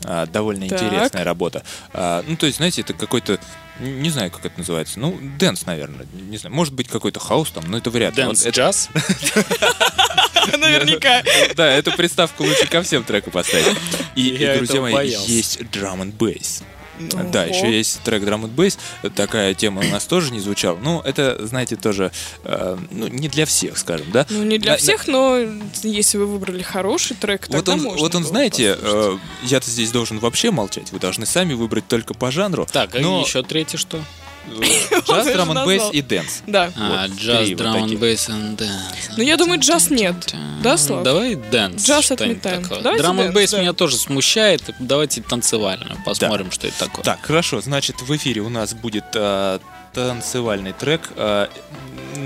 А, 0.05 0.27
довольно 0.27 0.68
Так. 0.68 0.81
интересная 0.83 1.24
работа. 1.24 1.62
А, 1.93 2.24
ну, 2.27 2.37
то 2.37 2.47
есть, 2.47 2.59
знаете, 2.59 2.81
это 2.83 2.95
какой-то, 2.95 3.39
не 3.81 4.11
знаю, 4.11 4.31
как 4.31 4.45
это 4.45 4.59
называется, 4.59 4.99
ну, 4.99 5.18
dance, 5.39 5.66
наверное, 5.66 6.07
не 6.12 6.37
знаю, 6.39 6.55
может 6.55 6.74
быть, 6.74 6.89
какой-то 6.89 7.20
house 7.20 7.51
там, 7.51 7.64
но 7.68 7.79
это 7.79 7.91
вряд 7.91 8.16
ли. 8.16 8.22
Dance, 8.22 8.47
джаз. 8.47 8.89
Наверняка. 10.59 11.22
Да, 11.55 11.66
эту 11.66 11.93
приставку 11.93 12.45
лучше 12.45 12.66
ко 12.68 12.83
всем 12.83 13.05
треку 13.05 13.31
поставить. 13.31 13.77
И, 14.14 14.31
друзья 14.57 14.81
мои, 14.81 15.09
есть 15.09 15.61
drum 15.61 16.01
and 16.01 16.16
bass. 16.99 17.30
Да, 17.30 17.44
Ого. 17.44 17.55
еще 17.55 17.76
есть 17.76 18.01
трек 18.03 18.22
Drum 18.22 18.44
and 18.44 18.55
Bass. 18.55 18.78
Такая 19.14 19.55
тема 19.55 19.82
у 19.82 19.88
нас 19.88 20.05
тоже 20.07 20.32
не 20.32 20.40
звучала. 20.40 20.78
Ну, 20.82 21.01
это, 21.01 21.47
знаете, 21.47 21.76
тоже 21.76 22.12
э, 22.44 22.76
ну, 22.90 23.09
не 23.09 23.28
для 23.28 23.47
всех, 23.47 23.78
скажем, 23.78 24.11
да? 24.11 24.26
Ну, 24.30 24.42
не 24.44 24.59
для 24.59 24.72
На- 24.72 24.78
всех, 24.78 25.07
но 25.07 25.38
если 25.82 26.18
вы 26.18 26.26
выбрали 26.26 26.62
хороший 26.62 27.16
трек, 27.16 27.47
Вот 27.49 27.57
тогда 27.64 27.72
он, 27.74 27.80
можно 27.82 28.01
вот 28.01 28.14
он, 28.14 28.22
было 28.22 28.30
знаете, 28.30 28.76
э, 28.80 29.18
я-то 29.42 29.70
здесь 29.70 29.90
должен 29.90 30.18
вообще 30.18 30.51
молчать. 30.51 30.92
Вы 30.92 30.99
должны 30.99 31.26
сами 31.26 31.55
выбрать 31.55 31.86
только 31.88 32.14
по 32.14 32.30
жанру. 32.30 32.66
Так, 32.70 32.94
а 32.94 33.01
но 33.01 33.20
еще 33.20 33.42
третий 33.42 33.76
что? 33.76 34.01
Джаз, 35.07 35.26
drum 35.33 35.49
назвал. 35.49 35.90
и 35.90 36.03
dance. 36.03 36.43
Да. 36.47 36.72
А, 36.76 37.07
джаз, 37.09 37.51
drum, 37.51 37.89
bass 37.97 38.29
and 38.28 38.57
dance. 38.57 39.14
Ну, 39.16 39.22
я 39.22 39.36
думаю, 39.36 39.61
джаз 39.61 39.90
нет. 39.90 40.34
Да, 40.62 40.76
Слав? 40.76 41.03
Давай 41.03 41.34
dance. 41.35 41.85
Джаз 41.84 42.11
отметаем. 42.12 42.62
Drum 42.62 43.16
dance, 43.16 43.35
bass 43.35 43.53
меня 43.53 43.72
тоже 43.72 43.97
смущает. 43.97 44.62
Давайте 44.78 45.22
танцевально 45.22 45.97
посмотрим, 46.05 46.51
что 46.51 46.66
это 46.68 46.78
такое. 46.78 47.05
Так, 47.05 47.20
хорошо, 47.22 47.61
значит, 47.61 48.01
в 48.01 48.16
эфире 48.16 48.40
у 48.42 48.49
нас 48.49 48.74
будет 48.74 49.05
э, 49.14 49.59
танцевальный 49.92 50.72
трек. 50.72 51.11
Э, 51.16 51.49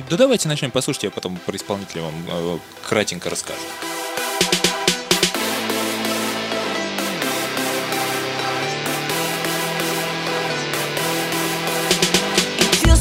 да 0.08 0.16
давайте 0.16 0.48
начнем 0.48 0.70
послушать, 0.70 1.04
я 1.04 1.10
потом 1.10 1.36
про 1.44 1.56
исполнителя 1.56 2.02
вам 2.02 2.14
э, 2.28 2.58
кратенько 2.88 3.30
расскажу. 3.30 3.60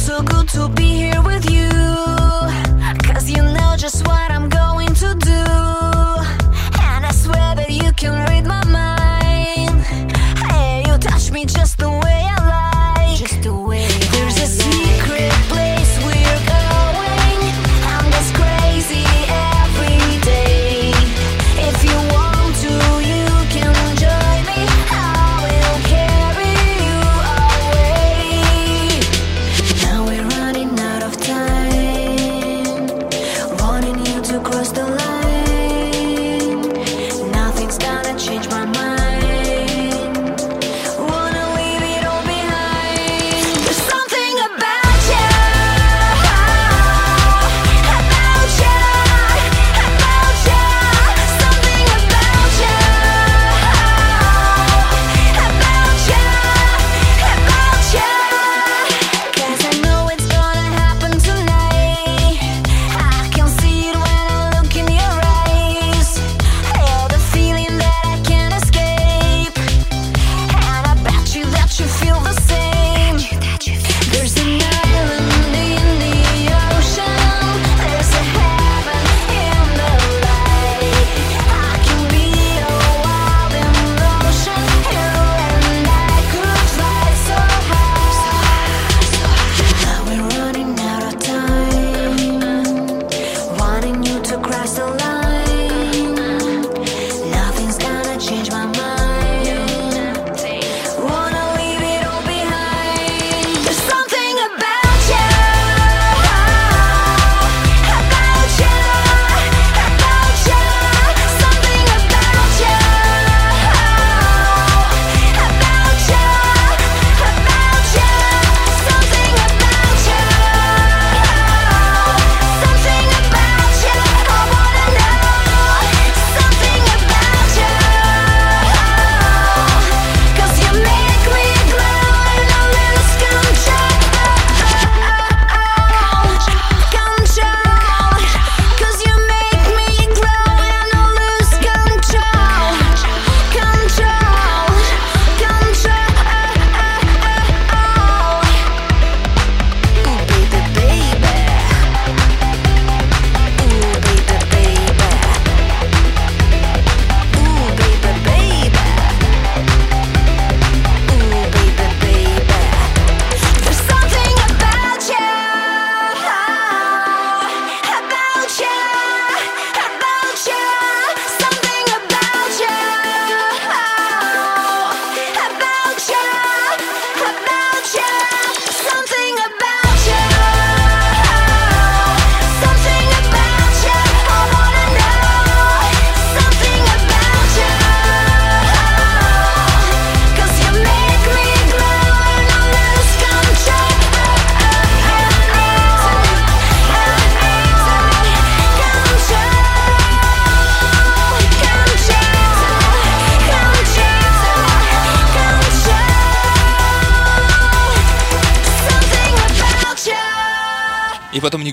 So 0.10 0.24
good 0.24 0.47
to 0.49 0.68
be 0.70 0.89
here 1.03 1.22
with 1.22 1.45
you. 1.51 1.70
Cause 3.07 3.30
you 3.30 3.43
know 3.43 3.76
just 3.78 4.07
what 4.07 4.32
I'm 4.32 4.49
going 4.49 4.91
to 5.03 5.10
do. 5.32 5.43
And 6.88 7.01
I 7.10 7.12
swear 7.12 7.49
that 7.60 7.70
you 7.70 7.91
can 7.93 8.14
read 8.30 8.45
my 8.55 8.64
mind. 8.80 9.82
Hey, 10.49 10.84
you 10.88 10.97
touch 10.97 11.30
me 11.32 11.45
just 11.45 11.78
the 11.78 11.89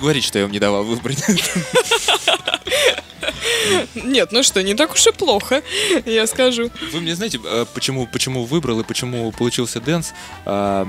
говорить, 0.07 0.23
что 0.25 0.39
я 0.39 0.45
вам 0.45 0.53
не 0.53 0.61
давал 0.61 0.85
выбрать. 0.85 1.19
Нет, 3.97 4.31
ну 4.31 4.43
что, 4.45 4.63
не 4.63 4.75
так 4.75 4.93
уж 4.93 5.05
и 5.07 5.13
плохо, 5.13 5.63
я 6.05 6.27
скажу. 6.29 6.71
Вы 6.93 7.01
мне 7.01 7.17
знаете, 7.17 7.41
э, 7.45 7.67
почему, 7.75 8.07
почему 8.07 8.45
выбрал 8.45 8.79
и 8.81 8.85
почему 8.85 9.33
получился 9.33 9.81
dance? 9.81 10.12
А, 10.45 10.87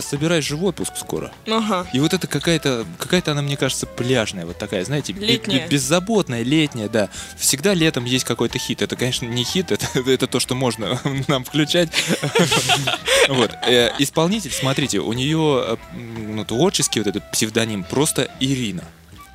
Собираюсь 0.00 0.44
же 0.44 0.56
в 0.56 0.64
отпуск 0.64 0.92
скоро. 0.98 1.30
Ага. 1.46 1.86
И 1.92 2.00
вот 2.00 2.12
это 2.14 2.26
какая-то, 2.26 2.84
какая-то 2.98 3.32
она, 3.32 3.42
мне 3.42 3.56
кажется, 3.56 3.86
пляжная, 3.86 4.46
вот 4.46 4.58
такая, 4.58 4.84
знаете, 4.84 5.12
Летняя. 5.12 5.60
бе- 5.60 5.68
беззаботная, 5.68 6.42
летняя, 6.42 6.88
да. 6.88 7.08
Всегда 7.38 7.74
летом 7.74 8.04
есть 8.04 8.24
какой-то 8.24 8.58
хит. 8.58 8.82
Это, 8.82 8.96
конечно, 8.96 9.26
не 9.26 9.44
хит, 9.44 9.70
это, 9.70 9.86
это 10.10 10.26
то, 10.26 10.40
что 10.40 10.54
можно 10.54 10.98
нам 11.28 11.44
включать. 11.44 11.90
Вот. 13.28 13.50
Э, 13.66 13.90
Исполнитель, 13.98 14.52
смотрите, 14.52 15.00
у 15.00 15.12
нее 15.12 15.64
э, 15.66 15.76
творческий 16.46 17.00
вот 17.00 17.06
этот 17.08 17.30
псевдоним 17.30 17.84
просто 17.84 18.28
Ирина. 18.40 18.84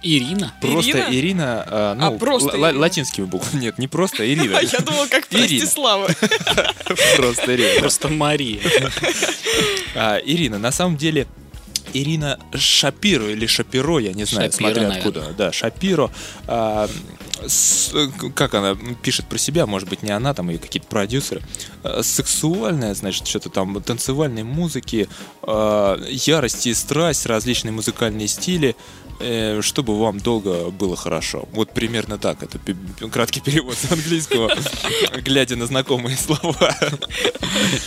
Ирина? 0.04 0.52
Просто 0.62 0.92
Ирина? 0.92 1.08
Ирина, 1.16 1.64
а, 1.68 1.94
ну, 1.96 2.08
А, 2.16 2.18
просто 2.18 2.58
ла- 2.58 2.70
Ирина. 2.70 2.80
латинскими 2.82 3.26
буквами. 3.26 3.62
Нет, 3.62 3.78
не 3.78 3.88
просто 3.88 4.28
Ирина. 4.28 4.60
Я 4.72 4.80
думала, 4.80 5.06
как 5.08 5.28
Ирина. 5.32 5.48
Простислава. 5.60 6.08
Просто 7.18 7.56
Ирина. 7.56 7.80
Просто 7.80 8.10
Мария. 8.10 8.60
А, 9.94 10.18
Ирина, 10.26 10.58
на 10.58 10.72
самом 10.72 10.96
деле, 10.98 11.28
Ирина 11.94 12.40
Шапиро 12.56 13.30
или 13.30 13.46
Шапиро, 13.46 14.00
я 14.00 14.14
не 14.14 14.24
знаю, 14.24 14.50
Шапиро, 14.52 14.58
смотря 14.70 14.88
наверное. 14.88 14.98
откуда. 15.00 15.34
Да, 15.38 15.52
Шапиро. 15.52 16.10
А, 16.48 16.90
с- 17.46 17.92
как 18.34 18.54
она 18.54 18.78
пишет 19.04 19.26
про 19.28 19.38
себя, 19.38 19.66
может 19.66 19.90
быть, 19.90 20.02
не 20.02 20.12
она, 20.12 20.34
там 20.34 20.50
и 20.50 20.58
какие-то 20.58 20.88
продюсеры. 20.88 21.42
А, 21.84 22.04
сексуальная, 22.04 22.94
значит, 22.94 23.28
что-то 23.28 23.50
там, 23.50 23.82
танцевальной 23.82 24.44
музыки, 24.44 25.08
а, 25.42 26.00
ярость 26.08 26.68
и 26.68 26.74
страсть, 26.74 27.26
различные 27.26 27.72
музыкальные 27.72 28.28
стили. 28.28 28.70
э, 28.70 29.11
чтобы 29.62 30.00
вам 30.00 30.20
долго 30.20 30.70
было 30.70 30.96
хорошо. 30.96 31.48
Вот 31.52 31.72
примерно 31.74 32.18
так. 32.18 32.44
Это 32.44 32.60
краткий 33.12 33.42
перевод 33.42 33.76
с 33.76 33.92
английского, 33.92 34.52
глядя 35.24 35.56
на 35.56 35.66
знакомые 35.66 36.18
слова. 36.18 36.76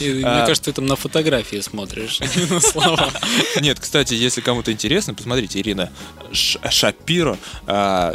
Мне 0.00 0.22
А. 0.24 0.46
кажется, 0.46 0.64
ты 0.70 0.72
там 0.72 0.86
на 0.86 0.96
фотографии 0.96 1.60
смотришь, 1.60 2.20
не 2.20 2.46
на 2.54 2.60
слова. 2.60 3.10
Нет, 3.60 3.80
кстати, 3.80 4.14
если 4.14 4.40
кому-то 4.40 4.72
интересно, 4.72 5.14
посмотрите, 5.14 5.60
Ирина 5.60 5.90
Шапиро, 6.32 7.38
а, 7.66 8.14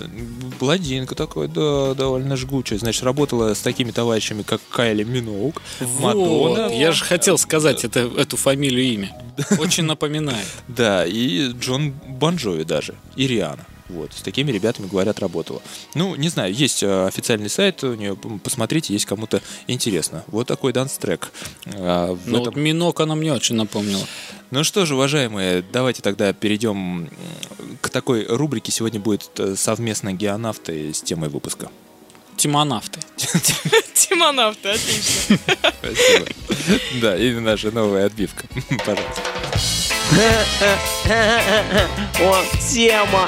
блондинка 0.60 1.16
такой, 1.16 1.48
да, 1.48 1.94
довольно 1.94 2.36
жгучая. 2.36 2.80
Значит, 2.80 3.04
работала 3.04 3.54
с 3.54 3.60
такими 3.60 3.92
товарищами, 3.92 4.44
как 4.44 4.62
Кайли 4.70 5.04
Миноук, 5.04 5.62
Мадонна. 6.00 6.72
Я 6.74 6.92
же 6.92 7.04
хотел 7.04 7.38
сказать 7.38 7.84
эту 7.84 8.38
фамилию 8.38 8.84
имя. 8.84 9.16
Очень 9.60 9.84
напоминает. 9.86 10.46
Да, 10.68 11.06
и 11.06 11.52
Джон 11.54 11.92
Бон 11.92 12.16
Джови 12.16 12.64
даже, 12.64 12.94
и 13.16 13.28
Рианна. 13.28 13.66
Вот, 13.90 14.14
с 14.14 14.22
такими 14.22 14.52
ребятами, 14.52 14.86
говорят, 14.88 15.20
работала. 15.20 15.64
Ну, 15.96 16.14
не 16.16 16.30
знаю, 16.30 16.54
есть 16.54 16.84
э, 16.84 17.08
официальный 17.08 17.50
сайт 17.50 17.84
у 17.84 17.96
нее, 17.96 18.16
посмотрите, 18.44 18.94
есть 18.94 19.06
кому-то 19.06 19.42
интересно. 19.66 20.24
Вот 20.28 20.46
такой 20.46 20.74
dance-трек. 20.74 21.32
А, 21.66 22.14
в 22.14 22.28
Ну, 22.28 22.42
этом- 22.42 22.54
вот 22.54 22.56
Миноуг 22.56 23.00
она 23.00 23.16
мне 23.16 23.34
очень 23.34 23.56
напомнила. 23.56 24.06
Ну 24.52 24.64
что 24.64 24.86
же, 24.86 24.94
уважаемые, 24.94 25.64
давайте 25.74 26.04
тогда 26.04 26.34
перейдем 26.34 27.10
к 27.82 27.90
такой 27.90 28.26
рубрике. 28.28 28.72
Сегодня 28.72 29.00
будет 29.00 29.32
э, 29.40 29.56
совместно 29.56 30.14
геонавты 30.14 30.94
с 30.94 31.02
темой 31.02 31.30
выпуска. 31.30 31.72
Тимонавты. 32.38 33.00
Тимонавты, 33.96 34.70
отлично. 34.70 35.40
Спасибо. 35.80 36.28
Да, 37.02 37.18
и 37.18 37.34
наша 37.34 37.72
новая 37.72 38.06
отбивка. 38.06 38.46
Пожалуйста. 38.86 39.22
О, 42.20 42.44
тема. 42.68 43.28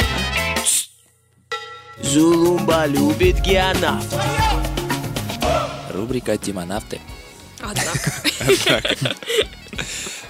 Зулумба 2.01 2.88
любит 2.88 3.39
геонавт. 3.41 4.07
Рубрика 5.91 6.38
«Тимонавты». 6.38 6.99
Однако. 7.59 9.13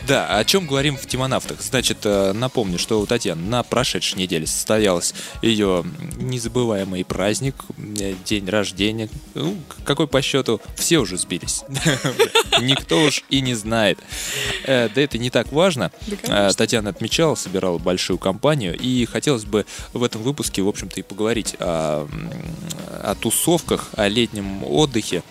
Да, 0.08 0.38
о 0.38 0.44
чем 0.44 0.66
говорим 0.66 0.98
в 0.98 1.06
«Тимонавтах»? 1.06 1.62
Значит, 1.62 2.00
э, 2.06 2.34
напомню, 2.34 2.80
что 2.80 3.00
у 3.00 3.06
Татьяны 3.06 3.42
на 3.48 3.64
прошедшей 3.64 4.18
неделе 4.18 4.48
состоялся 4.48 5.14
ее 5.42 5.86
незабываемый 6.18 7.06
праздник, 7.06 7.56
э, 7.78 8.16
день 8.26 8.50
рождения. 8.50 9.10
Ну, 9.36 9.56
какой 9.84 10.08
по 10.08 10.22
счету? 10.22 10.60
Все 10.76 10.98
уже 10.98 11.18
сбились. 11.18 11.64
Никто 12.62 13.04
уж 13.04 13.24
и 13.30 13.42
не 13.42 13.54
знает. 13.54 14.00
Э, 14.66 14.90
Да 14.94 15.02
это 15.02 15.18
не 15.18 15.30
так 15.30 15.52
важно. 15.52 15.92
Татьяна 16.58 16.90
отмечала, 16.90 17.36
собирала 17.36 17.78
большую 17.78 18.18
компанию, 18.18 18.78
и 18.78 19.06
хотелось 19.06 19.46
бы 19.46 19.66
в 19.94 20.04
этом 20.04 20.24
выпуске, 20.24 20.62
в 20.62 20.68
общем-то, 20.68 21.00
и 21.00 21.04
поговорить 21.04 21.56
о, 21.60 22.08
о 23.04 23.16
тусовках, 23.16 23.90
о 23.96 24.08
летнем 24.08 24.64
отдыхе, 24.64 25.24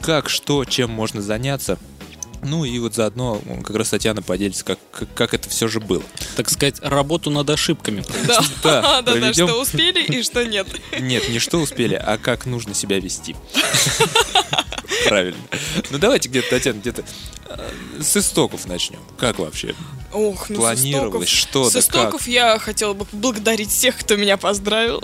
как, 0.00 0.28
что, 0.28 0.64
чем 0.64 0.90
можно 0.90 1.20
заняться. 1.20 1.78
Ну 2.44 2.64
и 2.64 2.78
вот 2.78 2.94
заодно 2.94 3.40
как 3.64 3.76
раз 3.76 3.90
Татьяна 3.90 4.22
поделится, 4.22 4.64
как, 4.64 4.78
как, 4.90 5.12
как 5.14 5.34
это 5.34 5.48
все 5.48 5.68
же 5.68 5.80
было. 5.80 6.02
Так 6.36 6.50
сказать, 6.50 6.76
работу 6.80 7.30
над 7.30 7.48
ошибками. 7.50 8.04
Да, 8.62 9.02
Да, 9.02 9.02
да, 9.20 9.32
что 9.32 9.60
успели 9.60 10.02
и 10.04 10.22
что 10.22 10.44
нет. 10.44 10.66
Нет, 10.98 11.28
не 11.28 11.38
что 11.38 11.58
успели, 11.58 11.94
а 11.94 12.18
как 12.18 12.46
нужно 12.46 12.74
себя 12.74 12.98
вести. 12.98 13.36
Правильно. 15.08 15.38
Ну 15.90 15.98
давайте 15.98 16.28
где-то, 16.28 16.50
Татьяна, 16.50 16.78
где-то 16.78 17.04
э, 17.48 17.70
с 18.00 18.16
истоков 18.16 18.66
начнем. 18.66 19.00
Как 19.18 19.38
вообще? 19.38 19.74
Ох, 20.12 20.48
ну 20.48 20.56
Планировалось, 20.56 21.28
с 21.28 21.32
что 21.32 21.68
С 21.68 21.76
истоков 21.76 22.28
я 22.28 22.58
хотела 22.58 22.94
бы 22.94 23.04
поблагодарить 23.04 23.70
всех, 23.70 23.98
кто 23.98 24.16
меня 24.16 24.36
поздравил. 24.36 25.02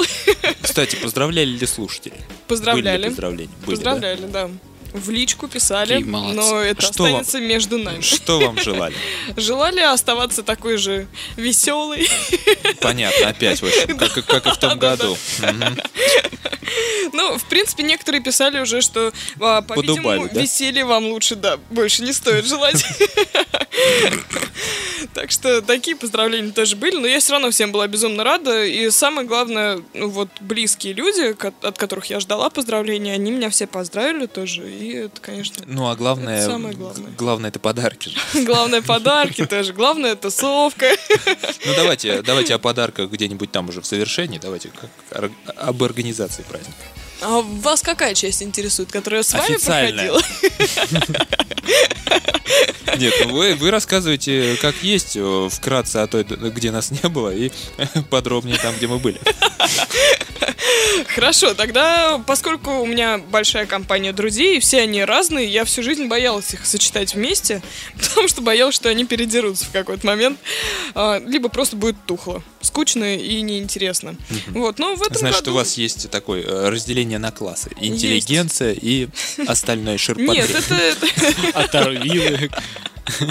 Кстати, 0.63 0.97
поздравляли 0.97 1.51
ли 1.51 1.67
слушатели? 1.67 2.13
Были 2.13 2.23
ли 2.23 2.37
Поздравляли. 2.47 3.09
поздравления? 3.09 3.53
Были, 3.67 3.77
да? 3.77 3.91
Поздравляли, 3.91 4.27
да. 4.27 4.51
В 4.93 5.11
личку 5.11 5.49
писали, 5.49 5.95
Какие 5.95 6.09
молодцы. 6.09 6.37
но 6.41 6.61
это 6.61 6.83
Что 6.83 7.03
вам- 7.05 7.17
останется 7.21 7.41
между 7.41 7.79
нами. 7.79 8.01
Что 8.01 8.41
вам 8.41 8.59
желали? 8.61 8.95
Желали 9.37 9.81
оставаться 9.81 10.43
такой 10.43 10.77
же 10.77 11.07
веселой. 11.37 12.09
Понятно, 12.81 13.29
опять, 13.29 13.61
в 13.63 13.67
общем, 13.67 13.97
как, 13.99 14.17
и- 14.19 14.23
как 14.23 14.47
и 14.47 14.51
в 14.51 14.57
том 14.59 14.79
году. 14.79 15.17
Ну, 17.13 17.37
в 17.39 17.45
принципе, 17.47 17.83
некоторые 17.83 18.23
писали 18.23 18.61
уже, 18.61 18.81
что, 18.81 19.13
а, 19.41 19.63
по-видимому, 19.63 20.29
веселье 20.33 20.85
вам 20.85 21.07
лучше, 21.07 21.35
да, 21.35 21.59
больше 21.71 22.03
не 22.03 22.13
стоит 22.13 22.47
желать. 22.47 22.85
Так 25.15 25.31
что 25.31 25.61
такие 25.63 25.97
поздравления 25.97 26.53
тоже 26.53 26.77
были, 26.77 26.97
но 26.97 27.07
я 27.07 27.19
все 27.21 27.33
равно 27.33 27.51
всем 27.51 27.73
была 27.73 27.89
безумно 27.89 28.23
рада. 28.23 28.65
И 28.65 28.91
самое 28.91 29.27
главное, 29.27 29.83
ну 29.95 30.09
вот 30.09 30.29
близкие 30.41 30.93
люди, 30.93 31.35
от 31.67 31.79
которых 31.79 32.07
я 32.07 32.21
ждала 32.21 32.51
поздравления, 32.51 33.15
они 33.15 33.31
меня 33.33 33.51
все 33.51 33.67
поздравили 33.67 34.27
тоже. 34.27 34.63
И 34.81 34.93
это, 34.93 35.21
конечно, 35.21 35.63
Ну, 35.67 35.89
а 35.91 35.95
главное, 35.95 36.39
Это 36.39 36.51
самое 36.53 36.75
главное. 36.75 37.11
главное 37.19 37.51
это 37.51 37.59
подарки 37.61 38.09
же. 38.09 38.19
главное 38.47 38.81
подарки 38.81 39.45
тоже, 39.45 39.75
главное 39.75 40.17
тусовка. 40.17 40.87
Ну, 41.67 41.73
давайте, 41.77 42.23
давайте 42.23 42.55
о 42.55 42.59
подарках 42.59 43.11
где-нибудь 43.11 43.53
там 43.53 43.69
уже 43.69 43.83
в 43.83 43.87
завершении. 43.87 44.39
Давайте 44.39 44.71
как, 45.11 45.31
об 45.57 45.83
организации 45.83 46.43
праздника. 46.49 46.79
А 47.21 47.41
вас 47.41 47.83
какая 47.83 48.15
часть 48.15 48.43
интересует, 48.43 48.91
которая 48.91 49.23
с 49.23 49.33
вами 49.33 49.57
проходила? 49.57 50.23
Нет, 52.97 53.15
ну 53.25 53.33
вы, 53.33 53.55
вы 53.55 53.71
рассказываете, 53.71 54.57
как 54.61 54.75
есть, 54.83 55.17
э, 55.17 55.49
вкратце 55.51 55.99
о 55.99 56.07
той, 56.07 56.25
где 56.25 56.71
нас 56.71 56.91
не 56.91 57.09
было, 57.09 57.35
и 57.35 57.51
подробнее 58.11 58.59
там, 58.59 58.75
где 58.77 58.89
мы 58.89 58.99
были. 58.99 59.19
Хорошо, 61.15 61.55
тогда, 61.55 62.23
поскольку 62.27 62.81
у 62.81 62.87
меня 62.87 63.19
большая 63.19 63.67
компания 63.67 64.13
друзей, 64.13 64.61
все 64.61 64.83
они 64.83 65.05
разные, 65.05 65.47
я 65.47 65.65
всю 65.65 65.83
жизнь 65.83 66.07
боялась 66.07 66.53
их 66.55 66.67
сочетать 66.67 67.15
вместе, 67.15 67.63
потому 68.01 68.29
что 68.29 68.43
боялась, 68.43 68.75
что 68.75 68.89
они 68.89 69.05
передерутся 69.05 69.67
в 69.67 69.71
какой-то 69.71 70.07
момент, 70.07 70.39
а, 70.95 71.19
либо 71.19 71.49
просто 71.49 71.77
будет 71.77 71.97
тухло, 72.07 72.43
скучно 72.63 73.17
и 73.17 73.41
неинтересно. 73.43 74.17
Вот, 74.49 74.79
но 74.79 74.95
в 74.95 75.03
этом 75.03 75.19
Значит, 75.19 75.41
году... 75.41 75.53
у 75.53 75.55
вас 75.55 75.75
есть 75.75 76.11
такое 76.11 76.43
э, 76.43 76.69
разделение 76.69 77.19
на 77.19 77.31
классы. 77.31 77.71
Интеллигенция 77.81 78.73
и 78.73 79.09
остальной 79.47 79.99
ширпотреб. 79.99 80.49
Нет, 80.49 80.51
это, 80.51 80.97
Оторвилы. 81.59 82.51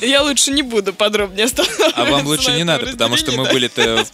я 0.00 0.22
лучше 0.22 0.52
не 0.52 0.62
буду 0.62 0.92
подробнее 0.92 1.46
останавливаться 1.46 1.96
А 1.96 2.04
вам 2.04 2.26
лучше 2.26 2.52
не 2.52 2.64
надо, 2.64 2.86
потому 2.86 3.16
что 3.16 3.32
мы 3.32 3.44
были-то 3.50 4.06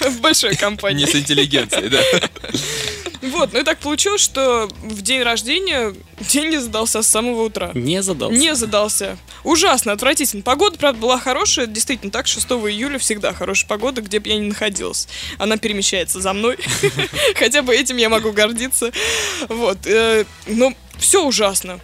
в 0.00 0.20
большой 0.20 0.56
компании. 0.56 1.04
не 1.04 1.10
с 1.10 1.14
интеллигенцией, 1.14 1.88
да. 1.88 2.02
Вот, 3.22 3.52
ну 3.52 3.60
и 3.60 3.62
так 3.62 3.78
получилось, 3.78 4.20
что 4.22 4.68
в 4.82 5.02
день 5.02 5.22
рождения 5.22 5.94
день 6.20 6.48
не 6.50 6.58
задался 6.58 7.02
с 7.02 7.06
самого 7.06 7.42
утра. 7.42 7.70
Не 7.74 8.02
задался. 8.02 8.36
Не 8.38 8.54
задался. 8.54 9.18
Ужасно, 9.44 9.92
отвратительно. 9.92 10.42
Погода, 10.42 10.78
правда, 10.78 11.00
была 11.00 11.18
хорошая. 11.18 11.66
Действительно, 11.66 12.10
так, 12.10 12.26
6 12.26 12.46
июля 12.46 12.98
всегда 12.98 13.32
хорошая 13.32 13.68
погода, 13.68 14.00
где 14.00 14.20
бы 14.20 14.28
я 14.28 14.36
ни 14.36 14.48
находилась. 14.48 15.08
Она 15.38 15.56
перемещается 15.56 16.20
за 16.20 16.32
мной. 16.32 16.58
Хотя 17.36 17.62
бы 17.62 17.74
этим 17.74 17.96
я 17.96 18.08
могу 18.08 18.32
гордиться. 18.32 18.90
Вот. 19.48 19.78
э, 19.86 20.24
Но 20.46 20.72
все 21.00 21.24
ужасно. 21.24 21.80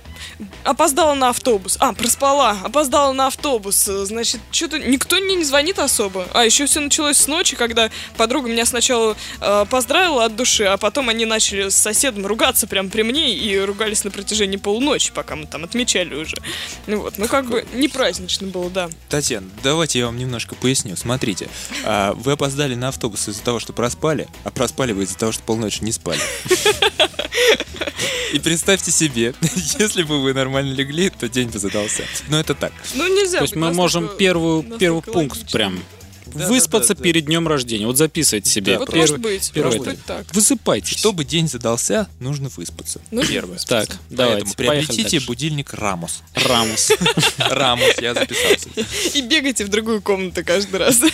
опоздала 0.65 1.15
на 1.15 1.31
автобус. 1.31 1.77
А, 1.81 1.93
проспала, 1.93 2.57
опоздала 2.63 3.13
на 3.13 3.29
автобус. 3.29 3.85
Значит, 3.85 4.41
что-то 4.51 4.79
никто 4.79 5.17
мне 5.17 5.37
не 5.37 5.45
звонит 5.45 5.79
особо. 5.79 6.27
А 6.35 6.45
еще 6.45 6.67
все 6.67 6.81
началось 6.81 7.17
с 7.17 7.27
ночи, 7.27 7.57
когда 7.57 7.91
подруга 8.17 8.49
меня 8.49 8.67
сначала 8.67 9.17
э, 9.41 9.65
поздравила 9.71 10.25
от 10.25 10.37
души, 10.37 10.65
а 10.65 10.77
потом 10.77 11.09
они 11.09 11.25
начали 11.25 11.69
с 11.69 11.77
соседом 11.77 12.27
ругаться 12.27 12.67
прям 12.67 12.91
при 12.91 13.03
мне 13.03 13.35
и 13.35 13.59
ругались 13.59 14.05
на 14.05 14.11
протяжении 14.11 14.57
полуночи, 14.57 15.13
пока 15.13 15.37
мы 15.37 15.47
там 15.47 15.65
отмечали 15.65 16.15
уже. 16.15 16.37
Ну 16.87 17.01
вот, 17.01 17.19
ну 17.19 17.27
как 17.29 17.47
бы 17.47 17.67
не 17.73 17.89
празднично 17.89 18.47
было, 18.47 18.71
да. 18.71 18.91
Татьяна, 19.09 19.49
давайте 19.63 20.01
я 20.01 20.07
вам 20.07 20.19
немножко 20.19 20.55
поясню. 20.55 20.97
Смотрите, 20.97 21.49
а, 21.85 22.13
вы 22.15 22.33
опоздали 22.33 22.75
на 22.75 22.89
автобус 22.89 23.29
из-за 23.29 23.43
того, 23.43 23.61
что 23.61 23.73
проспали, 23.73 24.29
а 24.45 24.51
проспали 24.51 24.93
вы 24.93 25.05
из-за 25.05 25.17
того, 25.17 25.33
что 25.33 25.43
полночи 25.43 25.83
не 25.83 25.93
спали. 25.93 26.21
И 28.33 28.39
представьте 28.39 28.91
себе, 28.91 29.06
если 29.79 30.03
бы 30.03 30.23
вы 30.23 30.35
нормально 30.35 30.75
легли, 30.75 31.11
то 31.11 31.29
день 31.29 31.49
бы 31.49 31.59
задался. 31.59 32.05
Но 32.29 32.39
это 32.39 32.55
так. 32.55 32.73
Ну 32.95 33.07
нельзя 33.09 33.39
То 33.39 33.45
есть 33.45 33.57
мы 33.57 33.73
можем 33.73 34.11
первый 34.19 35.03
пункт 35.03 35.53
прям 35.53 35.79
Да, 36.39 36.49
выспаться 36.49 36.89
да, 36.91 36.95
да, 36.95 36.99
да. 36.99 37.05
перед 37.05 37.25
днем 37.27 37.49
рождения. 37.49 37.87
Вот 37.87 37.97
записывайте 37.97 38.51
себе. 38.51 38.79
Вот 38.79 38.87
Первый- 38.89 39.01
может 39.01 39.19
быть, 39.19 39.51
первый 39.53 39.79
может 39.79 39.95
быть 39.95 40.05
так. 40.05 40.27
Высыпайтесь. 40.35 40.99
Чтобы 40.99 41.25
день 41.25 41.49
задался, 41.49 42.09
нужно 42.21 42.49
выспаться. 42.57 43.01
Нужно 43.11 43.33
Первое. 43.33 43.55
выспаться. 43.55 43.87
Так, 43.93 43.99
Поэтому 44.09 44.17
давайте, 44.17 44.57
поехали 44.57 44.87
приобретите 44.87 45.21
будильник 45.27 45.75
Рамус. 45.75 46.23
Рамус. 46.35 46.93
Рамус, 47.39 47.95
я 48.01 48.15
записался. 48.15 48.69
И 49.15 49.23
бегайте 49.23 49.65
в 49.65 49.69
другую 49.69 50.03
комнату 50.03 50.43
каждый 50.45 50.77
раз. 50.77 51.01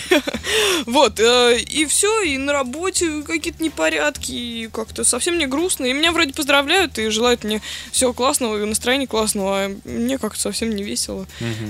Вот, 0.87 1.21
э, 1.21 1.61
и 1.61 1.87
все, 1.87 2.23
и 2.23 2.37
на 2.39 2.53
работе 2.53 3.23
какие-то 3.23 3.63
непорядки, 3.63 4.33
и 4.33 4.69
как-то 4.73 5.05
совсем 5.05 5.39
не 5.39 5.47
грустно. 5.47 5.87
И 5.87 5.93
меня 5.93 6.13
вроде 6.13 6.33
поздравляют 6.33 6.99
и 6.99 7.09
желают 7.09 7.45
мне 7.45 7.63
всего 7.93 8.13
классного, 8.13 8.61
и 8.61 8.65
настроения 8.67 9.07
классного, 9.07 9.65
а 9.67 9.77
мне 9.85 10.19
как-то 10.19 10.41
совсем 10.41 10.75
не 10.75 10.83
весело. 10.83 11.27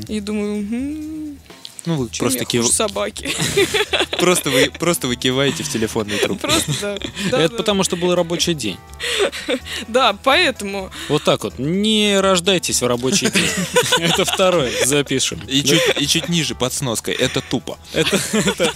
И 0.09 0.21
думаю, 0.21 0.57
«М, 0.63 1.39
Ну, 1.85 1.97
вы 1.97 2.09
чем 2.11 2.19
просто, 2.27 2.45
кив- 2.45 2.67
собаки. 2.67 3.31
просто, 4.19 4.51
вы, 4.51 4.71
просто 4.71 5.09
вы 5.09 5.17
киваете 5.17 5.63
в 5.65 5.69
телефонный 5.69 6.17
труп. 6.19 6.41
Просто, 6.41 6.73
да. 6.81 6.97
Да, 7.31 7.41
Это 7.41 7.51
да. 7.51 7.57
потому, 7.57 7.83
что 7.83 7.97
был 7.97 8.15
рабочий 8.15 8.55
день. 8.55 8.79
Да, 9.89 10.17
поэтому. 10.23 10.91
Вот 11.09 11.25
так 11.25 11.43
вот. 11.45 11.59
Не 11.59 12.21
рождайтесь 12.21 12.81
в 12.81 12.87
рабочий 12.87 13.31
день. 13.31 13.51
Это 13.99 14.25
второй. 14.25 14.73
Запишем. 14.85 15.41
И 15.49 15.63
чуть, 15.63 15.81
и 15.99 16.07
чуть 16.07 16.29
ниже 16.29 16.55
под 16.55 16.73
сноской. 16.73 17.15
Это 17.15 17.41
тупо. 17.41 17.79
Это, 17.93 18.19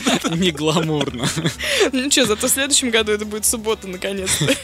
это 0.07 0.31
не 0.35 0.51
гламурно. 0.51 1.27
Ну 1.93 2.11
что, 2.11 2.27
зато 2.27 2.49
в 2.49 2.51
следующем 2.51 2.91
году 2.91 3.13
это 3.13 3.25
будет 3.25 3.47
суббота, 3.47 3.87
наконец-то. 3.89 4.55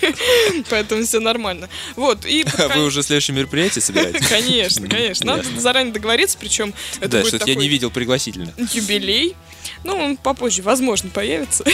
Поэтому 0.69 1.05
все 1.05 1.21
нормально. 1.21 1.69
Вот, 1.97 2.27
и... 2.27 2.43
А 2.57 2.69
кон- 2.69 2.79
вы 2.79 2.85
уже 2.87 3.03
следующее 3.03 3.37
мероприятие 3.37 3.83
собираете? 3.83 4.19
Конечно, 4.29 4.89
конечно. 4.89 5.27
Надо 5.27 5.45
Ясно. 5.45 5.61
заранее 5.61 5.93
договориться, 5.95 6.37
причем 6.39 6.75
это 7.01 7.09
Да, 7.09 7.25
что-то 7.25 7.47
я 7.49 7.55
не 7.55 7.69
видел 7.69 7.91
пригласительно. 8.33 8.69
юбилей. 8.73 9.37
Ну, 9.85 9.97
он 9.97 10.17
попозже, 10.17 10.63
возможно, 10.63 11.11
появится. 11.11 11.65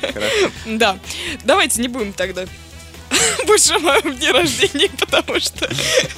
Хорошо. 0.00 0.50
Да. 0.66 0.98
Давайте 1.44 1.80
не 1.80 1.88
будем 1.88 2.12
тогда 2.12 2.46
больше 3.46 3.74
о 3.74 3.78
моем 3.78 4.14
дне 4.16 4.30
рождения, 4.30 4.90
потому 4.98 5.40
что 5.40 5.68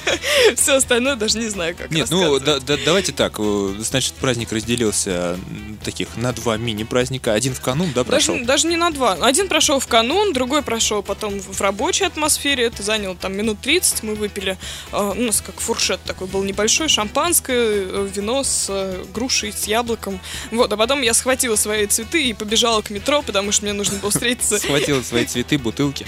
все 0.55 0.75
остальное 0.75 1.15
даже 1.15 1.37
не 1.39 1.47
знаю, 1.49 1.75
как 1.75 1.91
Нет, 1.91 2.09
ну 2.09 2.39
да- 2.39 2.59
да- 2.59 2.77
давайте 2.83 3.11
так. 3.11 3.35
э, 3.39 3.75
Значит, 3.79 4.13
праздник 4.13 4.51
разделился 4.51 5.37
таких 5.83 6.17
на 6.17 6.31
два 6.33 6.57
мини-праздника. 6.57 7.33
Один 7.33 7.53
в 7.53 7.61
канун, 7.61 7.91
да, 7.93 8.03
прошел? 8.03 8.35
Даже, 8.35 8.45
даже 8.45 8.67
не 8.67 8.77
на 8.77 8.91
два. 8.91 9.13
Один 9.21 9.47
прошел 9.47 9.79
в 9.79 9.87
канун, 9.87 10.33
другой 10.33 10.61
прошел 10.61 11.03
потом 11.03 11.39
в 11.39 11.61
рабочей 11.61 12.05
атмосфере. 12.05 12.65
Это 12.65 12.83
заняло 12.83 13.15
там 13.15 13.35
минут 13.35 13.59
30. 13.61 14.03
Мы 14.03 14.15
выпили, 14.15 14.57
э, 14.91 14.97
у 15.15 15.21
нас 15.21 15.41
как 15.41 15.59
фуршет 15.59 16.01
такой 16.03 16.27
был 16.27 16.43
небольшой, 16.43 16.89
шампанское, 16.89 17.55
э, 17.57 18.09
вино 18.13 18.43
с 18.43 18.67
э, 18.69 19.03
грушей, 19.13 19.51
с 19.53 19.65
яблоком. 19.65 20.19
Вот, 20.51 20.71
а 20.71 20.77
потом 20.77 21.01
я 21.01 21.13
схватила 21.13 21.55
свои 21.55 21.85
цветы 21.87 22.23
и 22.29 22.33
побежала 22.33 22.81
к 22.81 22.89
метро, 22.89 23.21
потому 23.21 23.51
что 23.51 23.63
мне 23.65 23.73
нужно 23.73 23.97
было 23.99 24.11
встретиться. 24.11 24.59
Схватила 24.59 25.01
свои 25.01 25.25
цветы, 25.25 25.57
бутылки. 25.57 26.05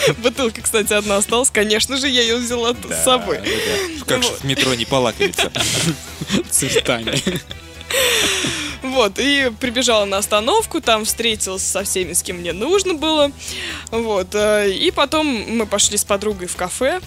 Бутылка, 0.18 0.62
кстати, 0.62 0.92
одна 0.92 1.16
осталась. 1.16 1.50
Конечно 1.50 1.96
же, 1.96 2.08
я 2.08 2.22
ее 2.22 2.36
взяла 2.36 2.74
с 2.74 3.04
собой. 3.04 3.40
Как 4.06 4.22
же 4.22 4.30
в 4.30 4.44
метро 4.44 4.74
не 4.74 4.84
полакомиться. 4.84 5.50
Цветами. 6.50 7.20
Вот, 8.82 9.18
и 9.18 9.50
прибежала 9.58 10.04
на 10.04 10.18
остановку, 10.18 10.80
там 10.80 11.04
встретилась 11.04 11.62
со 11.62 11.82
всеми, 11.82 12.12
с 12.12 12.22
кем 12.22 12.36
мне 12.38 12.52
нужно 12.52 12.94
было. 12.94 13.32
Вот, 13.90 14.34
э, 14.34 14.70
и 14.70 14.90
потом 14.90 15.26
мы 15.26 15.66
пошли 15.66 15.96
с 15.96 16.04
подругой 16.04 16.46
в 16.46 16.54
кафе, 16.56 17.00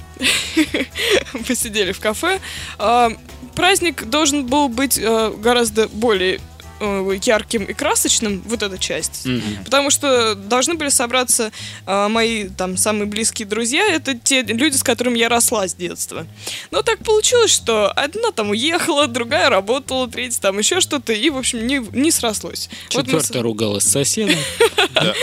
посидели 1.47 1.93
в 1.93 1.99
кафе. 1.99 2.41
А, 2.77 3.11
Праздник 3.55 4.05
должен 4.05 4.45
был 4.45 4.69
быть 4.69 4.97
э, 4.97 5.33
гораздо 5.37 5.89
более 5.89 6.39
ярким 6.79 7.63
и 7.65 7.73
красочным, 7.73 8.41
вот 8.45 8.63
эта 8.63 8.77
часть. 8.77 9.25
Мгм. 9.25 9.63
Потому 9.65 9.89
что 9.89 10.35
должны 10.35 10.75
были 10.75 10.89
собраться 10.89 11.51
э, 11.85 12.07
мои 12.07 12.47
там 12.49 12.77
самые 12.77 13.05
близкие 13.05 13.47
друзья, 13.47 13.85
это 13.85 14.13
те 14.17 14.41
люди, 14.43 14.75
с 14.77 14.83
которыми 14.83 15.17
я 15.17 15.29
росла 15.29 15.67
с 15.67 15.73
детства. 15.75 16.25
Но 16.71 16.81
так 16.81 16.99
получилось, 16.99 17.51
что 17.51 17.91
одна 17.91 18.31
там 18.31 18.51
уехала, 18.51 19.07
другая 19.07 19.49
работала, 19.49 20.07
третья 20.09 20.39
там 20.41 20.57
еще 20.59 20.79
что-то, 20.79 21.13
и, 21.13 21.29
в 21.29 21.37
общем, 21.37 21.65
не, 21.67 21.77
не 21.93 22.11
срослось. 22.11 22.69
Вот 22.93 23.05
мы 23.07 23.19
с- 23.19 23.23
Четвертая 23.23 23.43
ругалась 23.43 23.83
с 23.83 23.91
соседом. 23.91 24.35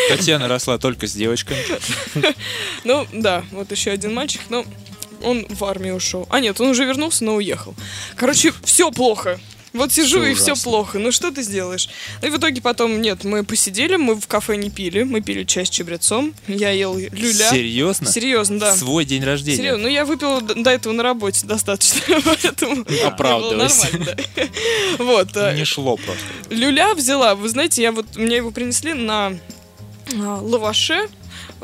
Татьяна 0.08 0.48
росла 0.48 0.78
только 0.78 1.06
с 1.06 1.12
девочками. 1.12 1.60
Ну, 2.84 3.06
да, 3.12 3.44
вот 3.50 3.70
еще 3.72 3.90
один 3.90 4.14
мальчик, 4.14 4.42
но 4.48 4.64
он 5.22 5.46
в 5.48 5.64
армию 5.64 5.96
ушел. 5.96 6.26
А 6.30 6.40
нет, 6.40 6.60
он 6.60 6.68
уже 6.68 6.84
вернулся, 6.84 7.24
но 7.24 7.34
уехал. 7.34 7.74
Короче, 8.16 8.52
все 8.64 8.90
плохо. 8.92 9.40
Вот 9.76 9.92
сижу 9.92 10.20
Всё 10.20 10.26
и 10.26 10.34
все 10.34 10.54
плохо. 10.56 10.98
Ну 10.98 11.12
что 11.12 11.30
ты 11.30 11.42
сделаешь? 11.42 11.88
Ну 12.22 12.28
и 12.28 12.30
в 12.30 12.36
итоге 12.38 12.60
потом, 12.60 13.00
нет, 13.00 13.24
мы 13.24 13.44
посидели, 13.44 13.96
мы 13.96 14.14
в 14.16 14.26
кафе 14.26 14.56
не 14.56 14.70
пили, 14.70 15.02
мы 15.02 15.20
пили 15.20 15.44
чай 15.44 15.66
с 15.66 15.70
чабрецом, 15.70 16.34
я 16.48 16.70
ел 16.70 16.96
люля. 16.96 17.50
Серьезно? 17.50 18.10
Серьезно, 18.10 18.58
да. 18.58 18.74
Свой 18.74 19.04
день 19.04 19.22
рождения. 19.24 19.56
Серьезно, 19.58 19.82
ну 19.84 19.88
я 19.88 20.04
выпила 20.04 20.40
д- 20.40 20.54
до 20.54 20.70
этого 20.70 20.92
на 20.92 21.02
работе 21.02 21.46
достаточно, 21.46 22.00
поэтому 22.24 22.84
Оправдывайся. 23.04 23.88
Вот, 24.98 25.36
а, 25.36 25.52
Не 25.54 25.64
шло 25.64 25.96
просто. 25.96 26.24
люля 26.50 26.94
взяла, 26.94 27.34
вы 27.34 27.48
знаете, 27.48 27.82
я 27.82 27.92
вот, 27.92 28.16
мне 28.16 28.36
его 28.36 28.50
принесли 28.50 28.92
на 28.94 29.32
а, 30.14 30.40
лаваше, 30.40 31.08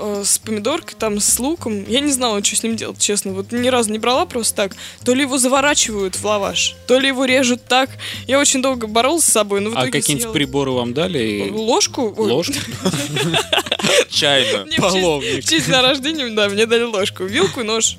э, 0.02 0.22
с 0.24 0.38
помидоркой, 0.38 0.94
там, 0.98 1.20
с 1.20 1.38
луком. 1.38 1.84
Я 1.88 2.00
не 2.00 2.12
знала, 2.12 2.42
что 2.44 2.56
с 2.56 2.62
ним 2.62 2.76
делать, 2.76 2.98
честно. 2.98 3.32
Вот 3.32 3.52
ни 3.52 3.68
разу 3.68 3.90
не 3.92 3.98
брала 3.98 4.26
просто 4.26 4.54
так. 4.56 4.76
То 5.04 5.14
ли 5.14 5.22
его 5.22 5.38
заворачивают 5.38 6.16
в 6.16 6.24
лаваш, 6.24 6.76
то 6.86 6.98
ли 6.98 7.08
его 7.08 7.24
режут 7.24 7.64
так. 7.64 7.90
Я 8.26 8.38
очень 8.38 8.60
долго 8.62 8.86
боролся 8.86 9.30
с 9.30 9.32
собой, 9.32 9.60
но 9.60 9.70
в 9.70 9.74
А 9.76 9.82
итоге 9.82 9.92
какие-нибудь 9.92 10.22
съела. 10.22 10.32
приборы 10.34 10.70
вам 10.72 10.92
дали? 10.94 11.48
Ложку? 11.50 12.12
Ложку? 12.16 12.54
Честь- 14.10 14.76
Половник. 14.76 15.44
в 15.44 15.48
честь 15.48 15.66
дня 15.66 15.82
рождения, 15.82 16.28
да, 16.30 16.48
мне 16.48 16.66
дали 16.66 16.82
ложку, 16.84 17.24
вилку 17.24 17.60
и 17.60 17.64
нож. 17.64 17.96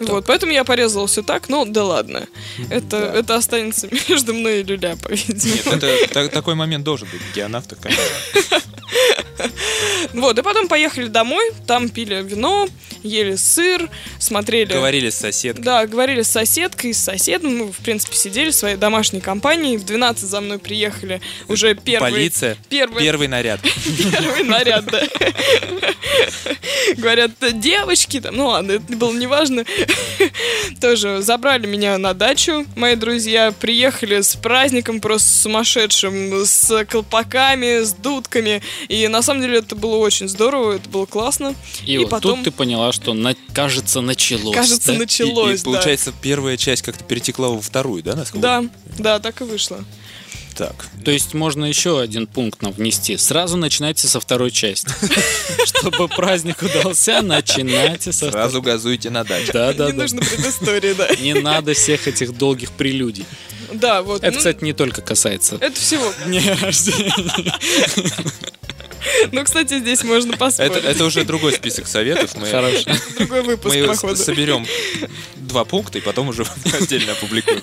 Вот, 0.00 0.26
поэтому 0.26 0.52
я 0.52 0.64
порезала 0.64 1.06
все 1.06 1.22
так, 1.22 1.48
ну 1.48 1.64
да 1.64 1.84
ладно. 1.84 2.26
Это, 2.70 2.96
это 2.96 3.36
останется 3.36 3.88
между 4.08 4.34
мной 4.34 4.60
и 4.60 4.62
люля, 4.62 4.96
по-видимому. 4.96 5.72
Нет, 5.72 5.82
это, 5.82 6.14
та- 6.14 6.28
такой 6.28 6.54
момент 6.54 6.84
должен 6.84 7.08
быть. 7.10 7.20
Геонавта, 7.34 7.76
конечно. 7.76 8.60
Вот, 10.12 10.38
и 10.38 10.42
потом 10.42 10.68
поехали 10.68 11.06
домой, 11.06 11.52
там 11.66 11.88
пили 11.88 12.22
вино, 12.22 12.68
ели 13.02 13.36
сыр, 13.36 13.88
смотрели... 14.18 14.72
Говорили 14.72 15.10
с 15.10 15.16
соседкой. 15.16 15.64
Да, 15.64 15.86
говорили 15.86 16.22
с 16.22 16.28
соседкой, 16.28 16.92
с 16.92 16.98
соседом. 16.98 17.56
Мы, 17.56 17.72
в 17.72 17.76
принципе, 17.76 18.16
сидели 18.16 18.50
в 18.50 18.54
своей 18.54 18.76
домашней 18.76 19.20
компании. 19.20 19.76
В 19.76 19.84
12 19.84 20.28
за 20.28 20.40
мной 20.40 20.58
приехали 20.58 21.20
уже 21.48 21.74
первый... 21.74 22.12
Полиция. 22.12 22.56
Первый, 22.68 23.02
Первый 23.02 23.28
наряд. 23.28 23.60
первый 24.12 24.44
наряд, 24.44 24.84
да. 24.86 25.02
Говорят, 26.96 27.32
девочки, 27.52 28.20
там, 28.20 28.36
ну 28.36 28.46
ладно, 28.48 28.72
это 28.72 28.96
было 28.96 29.12
неважно. 29.48 29.64
Тоже 30.80 31.22
забрали 31.22 31.66
меня 31.66 31.98
на 31.98 32.14
дачу, 32.14 32.66
мои 32.76 32.94
друзья. 32.96 33.52
Приехали 33.52 34.20
с 34.20 34.36
праздником 34.36 35.00
просто 35.00 35.28
сумасшедшим, 35.28 36.44
с 36.44 36.84
колпаками, 36.86 37.82
с 37.82 37.92
дудками. 37.92 38.62
И 38.88 39.06
на 39.08 39.22
самом 39.22 39.42
деле 39.42 39.58
это 39.58 39.74
было 39.76 39.96
очень 39.96 40.28
здорово, 40.28 40.74
это 40.76 40.88
было 40.88 41.06
классно. 41.06 41.54
И, 41.84 41.98
вот 41.98 42.22
тут 42.22 42.42
ты 42.44 42.50
поняла, 42.50 42.92
что 42.92 43.14
на- 43.14 43.34
кажется 43.52 44.00
началось. 44.00 44.54
Кажется, 44.54 44.88
да? 44.88 44.94
И- 44.94 44.98
началось, 44.98 45.60
И, 45.60 45.64
получается, 45.64 46.12
первая 46.20 46.56
часть 46.56 46.82
как-то 46.82 47.04
перетекла 47.04 47.48
во 47.48 47.60
вторую, 47.60 48.02
да, 48.02 48.14
насколько? 48.16 48.42
да. 48.42 48.60
Да, 48.60 48.68
да, 48.98 49.18
так 49.20 49.40
и 49.40 49.44
вышло. 49.44 49.84
Так. 50.60 50.74
То 51.06 51.10
есть 51.10 51.32
можно 51.32 51.64
еще 51.64 51.98
один 51.98 52.26
пункт 52.26 52.60
нам 52.60 52.72
внести. 52.72 53.16
Сразу 53.16 53.56
начинайте 53.56 54.06
со 54.08 54.20
второй 54.20 54.50
части. 54.50 54.92
Чтобы 55.64 56.06
праздник 56.06 56.60
удался, 56.60 57.22
начинайте 57.22 58.12
со 58.12 58.28
второй. 58.28 58.32
Сразу 58.32 58.60
газуйте 58.60 59.08
на 59.08 59.24
дачу. 59.24 59.52
Да, 59.54 59.72
да, 59.72 59.86
Не 59.86 59.92
да. 59.92 60.02
нужно 60.02 60.20
предыстории, 60.20 60.92
да. 60.92 61.08
Не 61.18 61.32
надо 61.32 61.72
всех 61.72 62.06
этих 62.06 62.36
долгих 62.36 62.72
прелюдий. 62.72 63.24
Да, 63.72 64.02
вот. 64.02 64.22
Это, 64.22 64.32
ну, 64.32 64.36
кстати, 64.36 64.62
не 64.62 64.74
только 64.74 65.00
касается 65.00 65.56
Это 65.58 65.80
всего. 65.80 66.12
дня 66.26 66.54
рождения. 66.60 67.14
Ну, 69.32 69.44
кстати, 69.44 69.78
здесь 69.78 70.04
можно 70.04 70.36
поспорить. 70.36 70.72
Это, 70.72 70.88
это 70.88 71.04
уже 71.06 71.24
другой 71.24 71.54
список 71.54 71.86
советов. 71.86 72.34
Мы, 72.36 72.48
Хорошо. 72.48 72.90
Другой 73.16 73.42
выпуск, 73.42 73.74
мы 73.74 73.86
походу. 73.86 74.16
соберем 74.16 74.66
два 75.36 75.64
пункта, 75.64 75.96
и 75.96 76.00
потом 76.02 76.28
уже 76.28 76.44
отдельно 76.78 77.12
опубликую. 77.12 77.62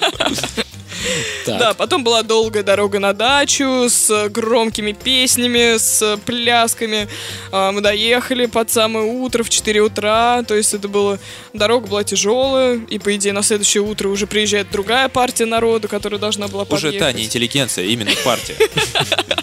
Так. 1.46 1.60
Да, 1.60 1.74
потом 1.74 2.04
была 2.04 2.24
долгая 2.24 2.64
дорога 2.64 3.00
на 3.00 3.14
дачу 3.14 3.88
с 3.90 4.28
громкими 4.30 4.92
песнями, 4.92 5.78
с 5.78 6.18
плясками. 6.26 7.08
А, 7.52 7.72
Мы 7.72 7.82
доехали 7.82 8.46
под 8.48 8.70
самое 8.70 9.06
утро, 9.06 9.44
в 9.44 9.50
4 9.50 9.80
утра. 9.82 10.44
То 10.48 10.56
есть 10.56 10.74
это 10.74 10.88
было... 10.88 11.20
Дорога 11.54 11.88
была 11.88 12.04
тяжелая. 12.04 12.80
И, 12.90 13.00
по 13.00 13.16
идее, 13.16 13.34
на 13.34 13.44
следующее 13.44 13.82
утро 13.84 14.10
уже 14.10 14.28
приезжает 14.28 14.70
другая 14.72 15.08
партия 15.10 15.46
народу, 15.46 15.88
которая 15.88 16.20
должна 16.20 16.48
была 16.48 16.64
Уже 16.64 16.88
подъехать. 16.88 17.00
та 17.00 17.12
не 17.14 17.26
интеллигенция, 17.26 17.86
именно 17.86 18.12
партия. 18.24 18.56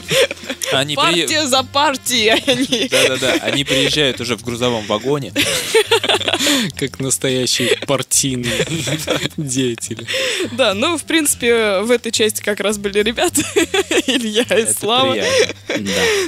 Они 0.78 0.96
при- 0.96 1.02
Партия 1.02 1.46
за 1.46 1.62
партией, 1.62 2.30
а. 2.30 2.88
Да-да-да, 2.90 3.32
они 3.44 3.64
приезжают 3.64 4.20
уже 4.20 4.36
в 4.36 4.42
грузовом 4.42 4.84
вагоне. 4.86 5.32
Как 6.76 7.01
настоящие 7.01 7.76
партийные 7.86 8.66
деятели. 9.36 10.06
Да, 10.52 10.74
ну, 10.74 10.96
в 10.98 11.05
принципе, 11.05 11.80
в 11.80 11.90
этой 11.90 12.12
части 12.12 12.42
как 12.42 12.60
раз 12.60 12.78
были 12.78 13.01
ребята. 13.01 13.42
Илья 14.06 14.42
и 14.42 14.46
Это 14.55 14.74
Слава. 14.74 15.16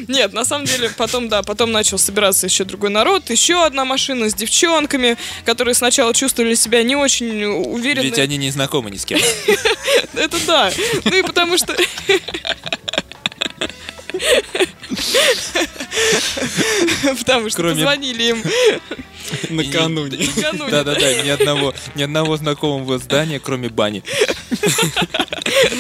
Нет, 0.09 0.33
на 0.33 0.45
самом 0.45 0.67
деле, 0.67 0.91
потом, 0.97 1.29
да, 1.29 1.43
потом 1.43 1.73
начал 1.73 1.99
собираться 1.99 2.47
еще 2.47 2.65
другой 2.65 2.91
народ, 2.91 3.31
еще 3.31 3.65
одна 3.65 3.85
машина 3.85 4.29
с 4.31 4.35
девчонками, 4.35 5.17
которые 5.45 5.75
сначала 5.75 6.15
чувствовали 6.15 6.55
себя 6.55 6.83
не 6.83 6.97
очень 6.97 7.45
уверенно. 7.45 8.05
Ведь 8.05 8.19
они 8.19 8.37
не 8.37 8.51
знакомы 8.51 8.91
ни 8.91 8.97
с 8.97 9.05
кем. 9.05 9.19
Это 10.15 10.37
да. 10.47 10.73
Ну 11.05 11.17
и 11.17 11.23
потому 11.23 11.59
что... 11.59 11.77
Потому 17.19 17.49
что 17.51 17.59
Кроме- 17.59 17.75
позвонили 17.75 18.23
им 18.25 18.43
Накануне. 19.51 20.29
Да-да-да, 20.71 21.23
ни 21.23 21.29
одного, 21.29 21.75
ни 21.97 22.03
одного 22.03 22.37
знакомого 22.37 22.99
здания, 22.99 23.41
кроме 23.41 23.69
бани. 23.69 24.03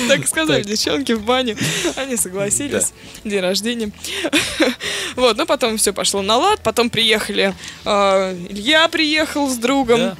Так 0.08 0.26
сказали 0.26 0.62
девчонки 0.62 1.12
в 1.12 1.22
бане. 1.22 1.56
Они 1.96 2.16
согласились. 2.16 2.92
День 3.24 3.40
рождения. 3.40 3.90
Вот, 5.16 5.36
ну 5.38 5.46
потом 5.46 5.78
все 5.78 5.92
пошло 5.94 6.20
на 6.22 6.36
лад. 6.36 6.60
Потом 6.62 6.90
приехали. 6.90 7.54
э, 7.86 8.36
Илья 8.50 8.86
приехал 8.88 9.48
с 9.48 9.56
другом. 9.56 10.14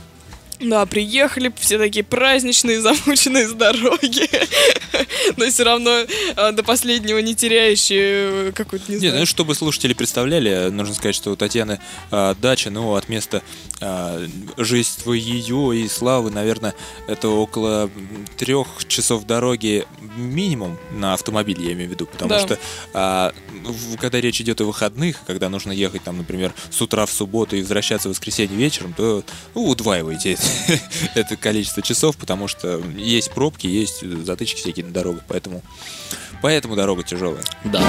Да. 0.61 0.87
Приехали, 0.87 1.53
все 1.59 1.79
такие 1.79 2.05
праздничные, 2.05 2.81
замученные 2.81 3.49
с 3.49 3.53
дороги. 3.53 4.29
Но 5.37 5.47
все 5.47 5.65
равно 5.65 5.91
э, 5.91 6.53
до 6.53 6.63
последнего 6.63 7.19
не 7.19 7.35
теряющие 7.35 8.49
э, 8.49 8.53
какую-то, 8.53 8.93
не 8.93 8.99
Нет, 8.99 9.15
ну 9.15 9.27
чтобы 9.27 9.55
слушатели 9.55 9.93
представляли, 9.93 10.71
нужно 10.71 10.95
сказать, 10.95 11.15
что 11.15 11.33
у 11.33 11.37
Татьяны 11.37 11.81
а, 12.11 12.35
дача, 12.35 12.71
ну, 12.71 12.95
от 12.95 13.09
места 13.09 13.43
а, 13.81 14.27
жительства 14.57 15.13
ее 15.13 15.77
и 15.77 15.89
Славы, 15.89 16.31
наверное, 16.31 16.75
это 17.07 17.29
около 17.29 17.91
трех 18.37 18.67
часов 18.87 19.25
дороги 19.25 19.87
минимум 20.17 20.79
на 20.93 21.15
автомобиле, 21.15 21.67
я 21.67 21.73
имею 21.73 21.89
в 21.89 21.93
виду, 21.93 22.07
потому 22.07 22.39
что 22.39 22.59
а, 22.95 23.33
когда 24.01 24.21
речь 24.21 24.41
идет 24.41 24.61
о 24.61 24.65
выходных, 24.65 25.19
когда 25.27 25.49
нужно 25.49 25.73
ехать, 25.73 26.03
там, 26.03 26.19
например, 26.19 26.55
с 26.71 26.81
утра 26.81 27.05
в 27.07 27.11
субботу 27.11 27.57
и 27.57 27.61
возвращаться 27.61 28.09
в 28.09 28.13
воскресенье 28.13 28.57
вечером, 28.57 28.95
то 28.95 29.25
ну, 29.55 29.67
удваиваете 29.69 30.33
это 30.35 30.46
количество 31.37 31.83
часов, 31.83 32.17
потому 32.17 32.49
что 32.49 32.81
есть 32.97 33.31
пробки, 33.31 33.67
есть 33.67 34.03
затычки 34.25 34.61
всякие 34.61 34.87
на 34.87 34.93
дорогах, 34.93 35.23
поэтому, 35.29 35.63
поэтому 36.43 36.77
дорога 36.77 37.03
тяжелая. 37.03 37.43
Да. 37.65 37.83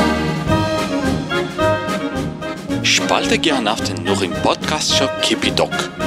Spalte 2.84 3.38
Gianaften 3.38 4.04
noch 4.06 4.22
im 4.22 4.34
Kipidok. 5.22 6.07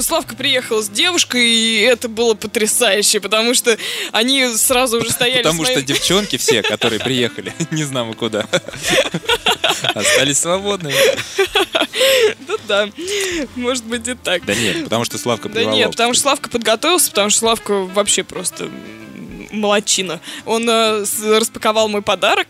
Славка 0.00 0.36
приехал 0.36 0.82
с 0.82 0.88
девушкой, 0.88 1.48
и 1.48 1.80
это 1.80 2.08
было 2.08 2.34
потрясающе, 2.34 3.20
потому 3.20 3.54
что 3.54 3.76
они 4.12 4.54
сразу 4.56 4.98
уже 4.98 5.10
стояли 5.10 5.42
Потому 5.42 5.64
что 5.64 5.82
девчонки 5.82 6.36
все, 6.36 6.62
которые 6.62 7.00
приехали, 7.00 7.52
не 7.70 7.84
знамо 7.84 8.14
куда, 8.14 8.46
остались 9.94 10.38
свободными. 10.38 10.94
Ну 12.46 12.56
да, 12.68 12.88
может 13.56 13.84
быть 13.84 14.06
и 14.08 14.14
так. 14.14 14.44
Да 14.44 14.54
нет, 14.54 14.84
потому 14.84 15.04
что 15.04 15.18
Славка 15.18 15.48
Да 15.48 15.64
нет, 15.64 15.90
потому 15.90 16.14
что 16.14 16.22
Славка 16.22 16.50
подготовился, 16.50 17.10
потому 17.10 17.30
что 17.30 17.40
Славка 17.40 17.72
вообще 17.72 18.22
просто 18.22 18.70
молодчина. 19.50 20.20
Он 20.46 20.68
э, 20.68 21.04
распаковал 21.22 21.88
мой 21.88 22.02
подарок. 22.02 22.48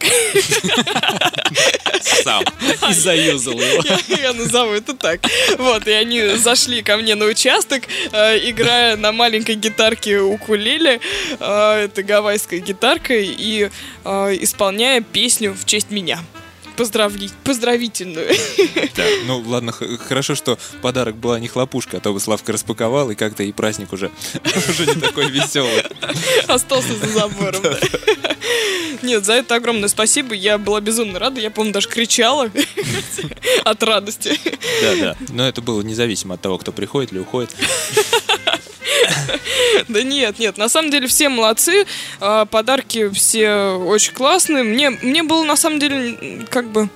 сам. 2.23 2.45
И 2.89 2.93
заюзал 2.93 3.55
его. 3.55 3.83
Я, 3.85 4.17
я 4.17 4.33
назову 4.33 4.73
это 4.73 4.95
так. 4.95 5.21
Вот, 5.59 5.87
и 5.87 5.91
они 5.93 6.37
зашли 6.37 6.83
ко 6.83 6.97
мне 6.97 7.15
на 7.15 7.27
участок, 7.27 7.85
э, 8.13 8.39
играя 8.49 8.97
на 8.97 9.13
маленькой 9.13 9.55
гитарке 9.57 10.19
укулеле. 10.19 11.01
э, 11.39 11.85
это 11.85 12.03
гавайская 12.03 12.61
гитарка, 12.61 13.15
и 13.15 13.71
э, 14.05 14.37
исполняя 14.41 15.01
песню 15.01 15.55
в 15.55 15.65
честь 15.65 15.91
меня. 15.91 16.21
Поздравли... 16.81 17.29
Поздравительную. 17.45 18.35
Да, 18.97 19.05
ну 19.27 19.43
ладно, 19.47 19.73
хорошо, 19.73 20.35
что 20.35 20.59
подарок 20.81 21.17
была 21.17 21.39
не 21.39 21.47
хлопушка, 21.47 21.99
а 21.99 22.01
то 22.01 22.13
бы 22.13 22.21
Славка 22.21 22.53
распаковал, 22.53 23.11
и 23.11 23.15
как-то 23.15 23.43
и 23.43 23.53
праздник 23.53 23.93
уже, 23.93 24.11
уже 24.69 24.87
не 24.87 24.95
такой 24.95 25.31
веселый. 25.31 25.85
Остался 26.49 26.97
за 26.97 27.07
забором. 27.07 27.63
да. 27.63 27.79
Нет, 29.03 29.27
за 29.27 29.35
это 29.35 29.57
огромное 29.57 29.89
спасибо. 29.89 30.35
Я 30.35 30.57
была 30.57 30.81
безумно 30.81 31.19
рада. 31.19 31.41
Я, 31.41 31.51
помню, 31.51 31.73
даже 31.73 31.89
кричала 31.89 32.51
от 33.65 33.83
радости. 33.83 34.39
Да, 34.83 34.97
да. 34.97 35.17
Но 35.29 35.47
это 35.47 35.61
было 35.61 35.83
независимо 35.83 36.35
от 36.35 36.41
того, 36.41 36.57
кто 36.57 36.73
приходит 36.73 37.13
или 37.13 37.19
уходит. 37.19 37.55
Да 39.89 40.03
нет, 40.03 40.39
нет, 40.39 40.57
на 40.57 40.69
самом 40.69 40.91
деле 40.91 41.07
все 41.07 41.29
молодцы, 41.29 41.87
а, 42.21 42.45
подарки 42.45 43.09
все 43.11 43.73
очень 43.73 44.13
классные. 44.13 44.63
Мне, 44.63 44.91
мне 44.91 45.23
было 45.23 45.45
на 45.45 45.57
самом 45.57 45.79
деле 45.79 46.47
как 46.51 46.71
бы 46.71 46.89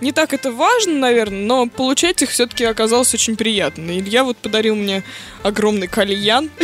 не 0.00 0.12
так 0.12 0.32
это 0.32 0.50
важно, 0.52 0.94
наверное, 0.94 1.44
но 1.44 1.66
получать 1.66 2.22
их 2.22 2.30
все-таки 2.30 2.64
оказалось 2.64 3.12
очень 3.14 3.36
приятно. 3.36 3.98
Илья 3.98 4.24
вот 4.24 4.36
подарил 4.38 4.74
мне 4.76 5.02
огромный 5.42 5.86
кальян. 5.88 6.50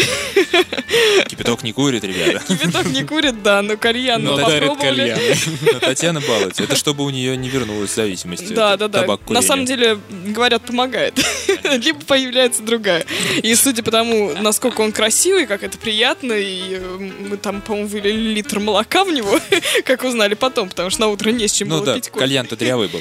Кипяток 1.26 1.62
не 1.62 1.72
курит, 1.72 2.04
ребята. 2.04 2.42
Кипяток 2.46 2.86
не 2.86 3.04
курит, 3.04 3.42
да, 3.42 3.62
но 3.62 3.76
кальян 3.76 4.22
Но 4.22 4.36
мы 4.36 4.42
попробовали. 4.42 5.10
кальяны. 5.10 5.36
Но 5.72 5.80
Татьяна 5.80 6.20
балуется. 6.20 6.62
Это 6.62 6.76
чтобы 6.76 7.04
у 7.04 7.10
нее 7.10 7.36
не 7.36 7.48
вернулась 7.48 7.94
зависимость. 7.94 8.52
Да, 8.54 8.76
да, 8.76 8.88
да. 8.88 9.00
табак 9.00 9.28
На 9.30 9.42
самом 9.42 9.64
деле, 9.64 9.98
говорят, 10.10 10.62
помогает. 10.62 11.14
Либо 11.64 12.00
появляется 12.00 12.62
другая. 12.62 13.04
И 13.42 13.54
судя 13.54 13.82
по 13.82 13.90
тому, 13.90 14.32
насколько 14.40 14.80
он 14.82 14.92
красивый, 14.92 15.46
как 15.46 15.62
это 15.62 15.78
приятно, 15.78 16.32
и 16.32 16.74
э, 16.74 17.10
мы 17.28 17.36
там, 17.36 17.60
по-моему, 17.60 17.88
вылили 17.88 18.34
литр 18.34 18.60
молока 18.60 19.04
в 19.04 19.12
него, 19.12 19.40
как 19.84 20.04
узнали 20.04 20.34
потом, 20.34 20.68
потому 20.68 20.90
что 20.90 21.00
на 21.02 21.08
утро 21.08 21.30
не 21.30 21.48
с 21.48 21.52
чем 21.52 21.68
Ну 21.68 21.76
было 21.76 21.86
да, 21.86 21.94
пить 21.94 22.08
кофе. 22.10 22.20
кальян-то 22.24 22.56
дрявый 22.56 22.88
был. 22.88 23.00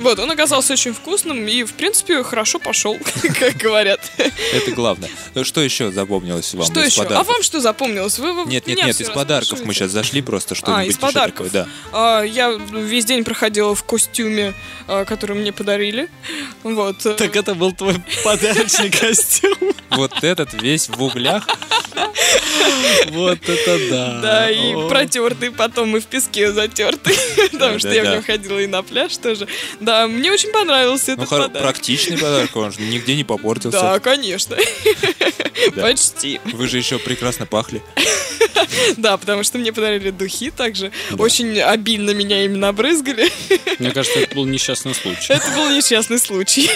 Вот, 0.00 0.18
он 0.18 0.30
оказался 0.30 0.72
очень 0.74 0.92
вкусным 0.92 1.46
и, 1.46 1.64
в 1.64 1.72
принципе, 1.72 2.22
хорошо 2.22 2.58
пошел, 2.58 2.98
как 3.40 3.56
говорят. 3.56 4.00
Это 4.52 4.72
главное. 4.72 5.08
Ну, 5.34 5.44
Что 5.44 5.60
еще 5.60 5.90
запомнилось 5.92 6.52
вам 6.54 6.66
Что 6.66 6.82
из 6.82 6.92
еще? 6.92 7.02
А 7.02 7.04
подарков? 7.04 7.28
вам 7.28 7.42
что 7.42 7.60
запомнилось? 7.60 8.18
Вы, 8.18 8.32
вы 8.32 8.50
Нет, 8.50 8.66
нет, 8.66 8.84
нет, 8.84 9.00
из 9.00 9.08
подарков 9.08 9.60
мы 9.64 9.72
сейчас 9.72 9.90
зашли 9.90 10.22
просто 10.22 10.54
что-нибудь. 10.54 10.84
А, 10.84 10.90
из 10.90 10.98
подарков. 10.98 11.50
такое, 11.50 11.64
да. 11.64 11.68
А, 11.92 12.22
я 12.22 12.50
весь 12.50 13.04
день 13.04 13.24
проходила 13.24 13.74
в 13.74 13.82
костюме, 13.84 14.54
а, 14.88 15.04
который 15.04 15.36
мне 15.36 15.52
подарили. 15.52 16.08
Вот. 16.62 16.98
Так 16.98 17.36
это 17.36 17.54
был 17.54 17.72
твой 17.72 17.96
подарочный 18.22 18.90
костюм. 18.90 19.56
Вот 19.90 20.22
этот 20.22 20.52
весь 20.54 20.88
в 20.88 21.02
углях. 21.02 21.46
Вот 23.08 23.48
это 23.48 23.90
да. 23.90 24.20
Да, 24.20 24.50
и 24.50 24.72
протертый 24.88 25.50
потом, 25.50 25.96
и 25.96 26.00
в 26.00 26.06
песке 26.06 26.52
затертый. 26.52 27.16
Потому 27.52 27.78
что 27.78 27.92
я 27.96 28.02
в 28.10 28.14
нем 28.14 28.22
ходила 28.22 28.58
и 28.58 28.66
на 28.66 28.82
пляж 28.82 29.16
тоже. 29.16 29.46
Да, 29.80 30.06
мне 30.08 30.30
очень 30.32 30.50
понравился 30.50 31.08
Ну, 31.12 31.14
этот 31.14 31.28
хор- 31.28 31.42
подарок. 31.42 31.62
практичный 31.62 32.18
подарок, 32.18 32.54
он 32.56 32.72
же 32.72 32.80
нигде 32.80 33.14
не 33.16 33.24
попортился. 33.24 33.80
Да, 33.80 33.98
конечно. 34.00 34.56
Почти. 35.76 36.40
Вы 36.44 36.68
же 36.68 36.78
еще 36.78 36.98
прекрасно 36.98 37.46
пахли. 37.46 37.82
Да, 38.96 39.16
потому 39.16 39.42
что 39.44 39.58
мне 39.58 39.72
подарили 39.72 40.10
духи 40.10 40.50
также. 40.50 40.90
Очень 41.18 41.60
обильно 41.60 42.10
меня 42.10 42.44
именно 42.44 42.68
обрызгали. 42.68 43.30
Мне 43.78 43.90
кажется, 43.90 44.20
это 44.20 44.34
был 44.34 44.46
несчастный 44.46 44.94
случай. 44.94 45.32
Это 45.32 45.50
был 45.54 45.70
несчастный 45.70 46.18
случай. 46.18 46.70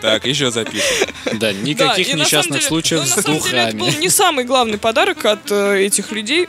Так, 0.00 0.26
еще 0.26 0.50
запишем. 0.50 1.08
Да, 1.34 1.52
никаких 1.52 2.08
Да, 2.12 2.14
несчастных 2.24 2.58
деле- 2.60 2.68
случаев 2.68 3.00
ну, 3.00 3.06
с 3.06 3.08
деле, 3.10 3.20
это 3.20 3.32
духами. 3.44 3.78
был 3.78 3.90
не 3.98 4.08
самый 4.08 4.44
главный 4.44 4.78
подарок 4.78 5.24
от 5.24 5.50
э, 5.50 5.80
этих 5.84 6.12
людей, 6.12 6.48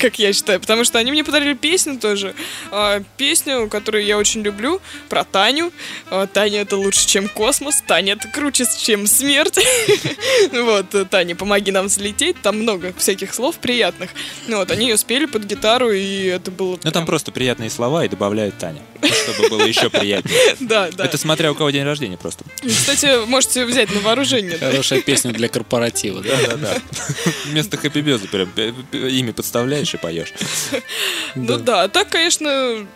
как 0.00 0.18
я 0.18 0.32
считаю, 0.32 0.60
потому 0.60 0.84
что 0.84 0.98
они 0.98 1.10
мне 1.10 1.24
подарили 1.24 1.54
песню 1.54 1.98
тоже. 1.98 2.34
А, 2.70 3.02
песню, 3.16 3.68
которую 3.68 4.04
я 4.04 4.18
очень 4.18 4.42
люблю, 4.42 4.80
про 5.08 5.24
Таню. 5.24 5.72
А, 6.10 6.26
Таня 6.26 6.62
это 6.62 6.76
лучше, 6.76 7.06
чем 7.06 7.28
космос. 7.28 7.82
Таня 7.86 8.14
это 8.14 8.28
круче, 8.28 8.64
чем 8.78 9.06
смерть. 9.06 9.58
Вот, 10.52 10.94
э, 10.94 11.04
Таня, 11.04 11.36
помоги 11.36 11.70
нам 11.70 11.86
взлететь. 11.86 12.40
Там 12.42 12.58
много 12.60 12.92
всяких 12.96 13.34
слов 13.34 13.56
приятных. 13.56 14.10
Ну 14.46 14.58
вот, 14.58 14.70
они 14.70 14.88
ее 14.88 14.96
спели 14.96 15.26
под 15.26 15.44
гитару, 15.44 15.90
и 15.90 16.26
это 16.26 16.50
было... 16.50 16.78
Ну 16.82 16.90
там 16.90 17.06
просто 17.06 17.32
приятные 17.32 17.70
слова 17.70 18.04
и 18.04 18.08
добавляет 18.08 18.56
Таня, 18.58 18.80
ну, 18.93 18.93
чтобы 19.08 19.48
было 19.48 19.62
еще 19.66 19.90
приятнее. 19.90 20.56
Да, 20.60 20.90
да. 20.90 21.04
Это 21.04 21.18
смотря 21.18 21.50
у 21.52 21.54
кого 21.54 21.70
день 21.70 21.84
рождения 21.84 22.16
просто. 22.16 22.44
Кстати, 22.66 23.26
можете 23.26 23.64
взять 23.66 23.92
на 23.92 24.00
вооружение. 24.00 24.56
да. 24.56 24.70
Хорошая 24.70 25.00
песня 25.02 25.32
для 25.32 25.48
корпоратива, 25.48 26.22
да? 26.22 26.36
Да-да-да. 26.36 26.78
Вместо 27.46 27.76
хэппи 27.76 28.18
прям 28.28 28.52
имя 28.92 29.32
подставляешь 29.32 29.92
и 29.94 29.96
поешь. 29.96 30.32
Ну 31.34 31.56
да, 31.58 31.82
а 31.84 31.88
так, 31.88 32.08
конечно, 32.08 32.86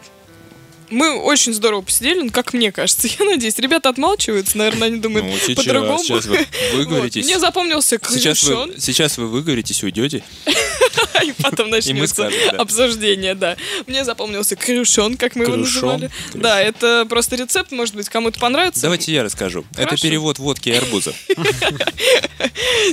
мы 0.90 1.18
очень 1.20 1.52
здорово 1.54 1.82
посидели, 1.82 2.20
ну, 2.22 2.30
как 2.30 2.52
мне 2.52 2.72
кажется. 2.72 3.08
Я 3.18 3.24
надеюсь, 3.24 3.58
ребята 3.58 3.88
отмалчиваются, 3.88 4.58
наверное, 4.58 4.88
они 4.88 4.98
думают 4.98 5.26
Ну, 5.26 5.54
по-другому. 5.54 5.98
сейчас 6.02 6.26
вы 6.26 6.36
Вот. 6.72 6.74
выговоритесь. 6.74 7.24
Мне 7.24 7.38
запомнился 7.38 7.98
Сейчас 8.08 8.42
вы, 8.44 8.74
сейчас 8.78 9.18
вы 9.18 9.26
выговоритесь, 9.26 9.82
уйдете. 9.82 10.22
и 11.24 11.32
потом 11.42 11.70
начнется 11.70 12.30
обсуждение, 12.56 13.34
да. 13.34 13.56
Мне 13.86 14.04
запомнился 14.04 14.56
Крюшон, 14.56 15.16
как 15.16 15.34
мы 15.36 15.44
его 15.44 15.56
называли. 15.56 16.10
Да, 16.34 16.60
это 16.60 17.06
просто 17.08 17.36
рецепт, 17.36 17.72
может 17.72 17.94
быть, 17.94 18.08
кому-то 18.08 18.38
понравится. 18.38 18.82
Давайте 18.82 19.12
я 19.12 19.22
расскажу. 19.22 19.64
Это 19.76 19.96
перевод 19.96 20.38
водки 20.38 20.68
и 20.68 20.72
арбуза. 20.72 21.14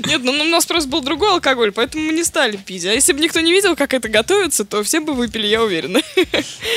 Нет, 0.07 0.21
ну 0.23 0.31
у 0.31 0.43
нас 0.45 0.65
просто 0.65 0.89
был 0.89 1.01
другой 1.01 1.31
алкоголь, 1.31 1.71
поэтому 1.71 2.05
мы 2.05 2.13
не 2.13 2.23
стали 2.23 2.57
пить. 2.57 2.85
А 2.85 2.93
если 2.93 3.13
бы 3.13 3.19
никто 3.19 3.39
не 3.39 3.51
видел, 3.51 3.75
как 3.75 3.93
это 3.93 4.09
готовится, 4.09 4.65
то 4.65 4.83
все 4.83 4.99
бы 4.99 5.13
выпили, 5.13 5.47
я 5.47 5.63
уверена. 5.63 6.01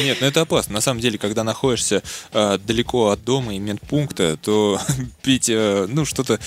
Нет, 0.03 0.19
ну 0.21 0.27
это 0.27 0.43
опасно. 0.43 0.75
На 0.75 0.81
самом 0.81 1.01
деле, 1.01 1.08
когда 1.17 1.45
находишься 1.45 2.03
э, 2.33 2.59
далеко 2.59 3.11
от 3.11 3.25
дома 3.25 3.55
и 3.55 3.59
медпункта, 3.59 4.37
то 4.37 4.81
пить, 5.23 5.49
э, 5.49 5.87
ну, 5.89 6.05
что-то... 6.05 6.39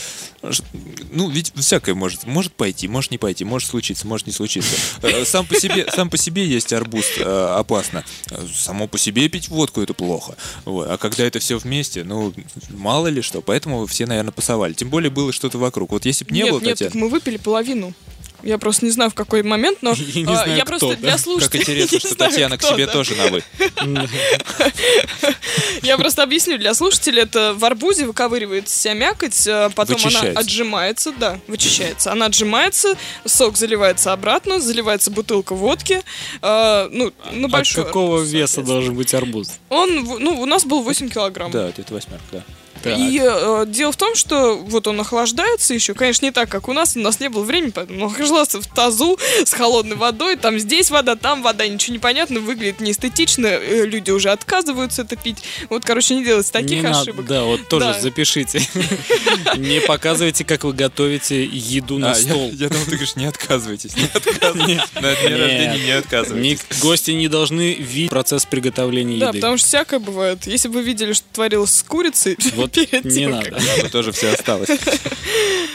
Ну, 1.12 1.30
ведь 1.30 1.54
всякое 1.56 1.96
может. 1.96 2.26
Может 2.26 2.54
пойти, 2.54 2.88
может 2.88 3.12
не 3.12 3.18
пойти, 3.18 3.44
может 3.46 3.70
случиться, 3.70 4.08
может 4.08 4.28
не 4.28 4.34
случиться. 4.34 4.76
Э, 5.02 5.26
Сам 5.26 5.46
по 5.46 5.56
себе, 5.56 5.88
сам 5.94 6.10
по 6.10 6.18
себе 6.18 6.46
есть 6.46 6.74
арбуз 6.74 7.06
э, 7.18 7.56
опасно. 7.58 8.04
Э, 8.30 8.46
Само 8.54 8.88
по 8.88 8.98
себе 8.98 9.28
пить 9.30 9.50
водку 9.50 9.82
это 9.82 9.94
плохо. 9.94 10.36
Вот. 10.66 10.90
А 10.90 10.98
когда 10.98 11.24
это 11.24 11.40
все 11.40 11.58
вместе, 11.58 12.04
ну, 12.04 12.34
мало 12.70 13.08
ли 13.08 13.22
что. 13.22 13.42
Поэтому 13.42 13.86
все, 13.86 14.06
наверное, 14.06 14.32
пасовали. 14.32 14.74
Тем 14.74 14.90
более 14.90 15.10
было 15.10 15.32
что-то 15.32 15.58
вокруг. 15.58 15.92
Вот 15.92 16.06
если 16.06 16.26
бы 16.26 16.32
не 16.32 16.42
нет, 16.42 16.52
было, 16.52 16.60
нет, 16.60 16.78
Татьяна... 16.78 16.92
мы 16.96 17.10
выпили 17.10 17.38
половину. 17.38 17.94
Я 18.44 18.58
просто 18.58 18.86
не 18.86 18.92
знаю, 18.92 19.12
в 19.12 19.14
какой 19.14 19.44
момент, 19.44 19.80
но 19.82 19.94
Я 19.98 20.22
не 20.22 20.34
а, 20.34 20.36
знаю, 20.36 20.56
я 20.56 20.64
кто, 20.64 20.70
просто 20.70 20.90
да? 20.90 20.96
для 20.96 21.12
Как 21.12 21.22
слушателей... 21.22 21.62
интересно, 21.62 21.96
не 21.96 22.00
что 22.00 22.10
знаю, 22.16 22.32
Татьяна 22.32 22.58
к 22.58 22.64
себе 22.64 22.86
да. 22.86 22.92
тоже 22.92 23.16
на 23.16 23.28
«вы». 23.28 23.44
Я 25.82 25.98
просто 25.98 26.24
объясню 26.24 26.58
для 26.58 26.74
слушателей. 26.74 27.24
Это 27.24 27.54
в 27.54 27.66
арбузе 27.66 28.06
выковыривается 28.06 28.74
вся 28.76 28.94
мякоть, 28.94 29.48
а 29.48 29.70
потом 29.70 29.98
она 30.04 30.40
отжимается, 30.40 31.12
да, 31.12 31.40
вычищается. 31.48 32.12
Она 32.12 32.28
отжимается, 32.28 32.96
сок 33.26 33.58
заливается 33.58 34.14
обратно, 34.14 34.60
заливается 34.60 35.12
бутылка 35.12 35.56
водки. 35.56 36.02
а, 36.42 36.88
ну, 36.92 37.12
на 37.32 37.46
От 37.46 37.52
большой 37.52 37.86
какого 37.86 38.22
веса 38.22 38.62
должен 38.62 38.96
быть 38.96 39.14
арбуз? 39.14 39.60
Он, 39.70 40.04
ну, 40.20 40.42
у 40.42 40.46
нас 40.46 40.66
был 40.66 40.82
8 40.82 41.10
килограмм. 41.10 41.52
Да, 41.52 41.70
это 41.70 41.94
восьмерка, 41.94 42.24
да. 42.32 42.44
Так. 42.84 42.98
И 42.98 43.20
э, 43.24 43.66
дело 43.68 43.91
в 43.91 43.98
том, 43.98 44.16
что 44.16 44.56
вот 44.58 44.88
он 44.88 44.99
охлаждается 44.99 45.74
еще, 45.74 45.94
конечно, 45.94 46.26
не 46.26 46.32
так, 46.32 46.49
как 46.49 46.68
у 46.68 46.74
нас, 46.74 46.95
у 46.95 46.99
нас 46.99 47.20
не 47.20 47.30
было 47.30 47.44
времени, 47.44 47.72
поэтому 47.72 48.06
он 48.06 48.12
охлаждался 48.12 48.60
в 48.62 48.68
тазу 48.68 49.18
с 49.45 49.53
холодной 49.53 49.95
водой, 49.95 50.36
там 50.36 50.58
здесь 50.60 50.90
вода, 50.91 51.16
там 51.16 51.44
вода, 51.44 51.68
ничего 51.68 51.94
не 51.94 51.99
понятно, 51.99 52.40
выглядит 52.40 52.80
неэстетично, 52.80 53.48
э, 53.48 53.86
люди 53.86 54.12
уже 54.12 54.30
отказываются 54.32 55.03
это 55.03 55.16
пить. 55.16 55.38
Вот, 55.70 55.86
короче, 55.86 56.16
не 56.16 56.24
делайте 56.24 56.52
таких 56.52 56.72
Не 56.72 56.82
надо, 56.82 57.02
ошибок. 57.02 57.26
да, 57.26 57.44
вот 57.44 57.68
тоже 57.68 57.86
Да. 57.86 57.99
запишите. 57.99 58.62
Не 59.58 59.82
показывайте, 59.82 60.44
как 60.44 60.64
вы 60.64 60.74
готовите 60.74 61.44
еду 61.45 61.98
на 61.98 62.12
А, 62.12 62.16
стол. 62.16 62.52
Я 62.53 62.70
думал, 62.70 62.84
ты 62.86 62.91
говоришь, 62.91 63.16
не 63.16 63.26
отказывайтесь. 63.26 63.95
Не 63.95 64.03
отказывайтесь. 64.14 64.52
На 64.52 64.66
дне 64.66 64.76
Нет. 64.76 65.40
рождения 65.40 65.80
не 65.86 65.91
отказывайтесь. 65.91 66.60
Гости 66.82 67.12
не 67.12 67.28
должны 67.28 67.74
видеть 67.76 68.10
процесс 68.10 68.45
приготовления 68.45 69.20
Да, 69.20 69.30
еды. 69.30 69.40
потому 69.40 69.58
что 69.58 69.68
всякое 69.68 69.99
бывает. 69.99 70.45
Если 70.48 70.68
бы 70.68 70.76
вы 70.76 70.84
видели, 70.84 71.14
что 71.14 71.26
творилось 71.34 71.72
с 71.76 71.84
курицей 71.84 72.38
Вот 72.56 72.70
перед 72.72 73.06
не 73.06 73.11
тем, 73.11 73.31
надо. 73.31 73.52
как- 73.52 73.84
бы 73.84 73.89
тоже 73.89 74.11
все 74.11 74.34
осталось. 74.34 74.69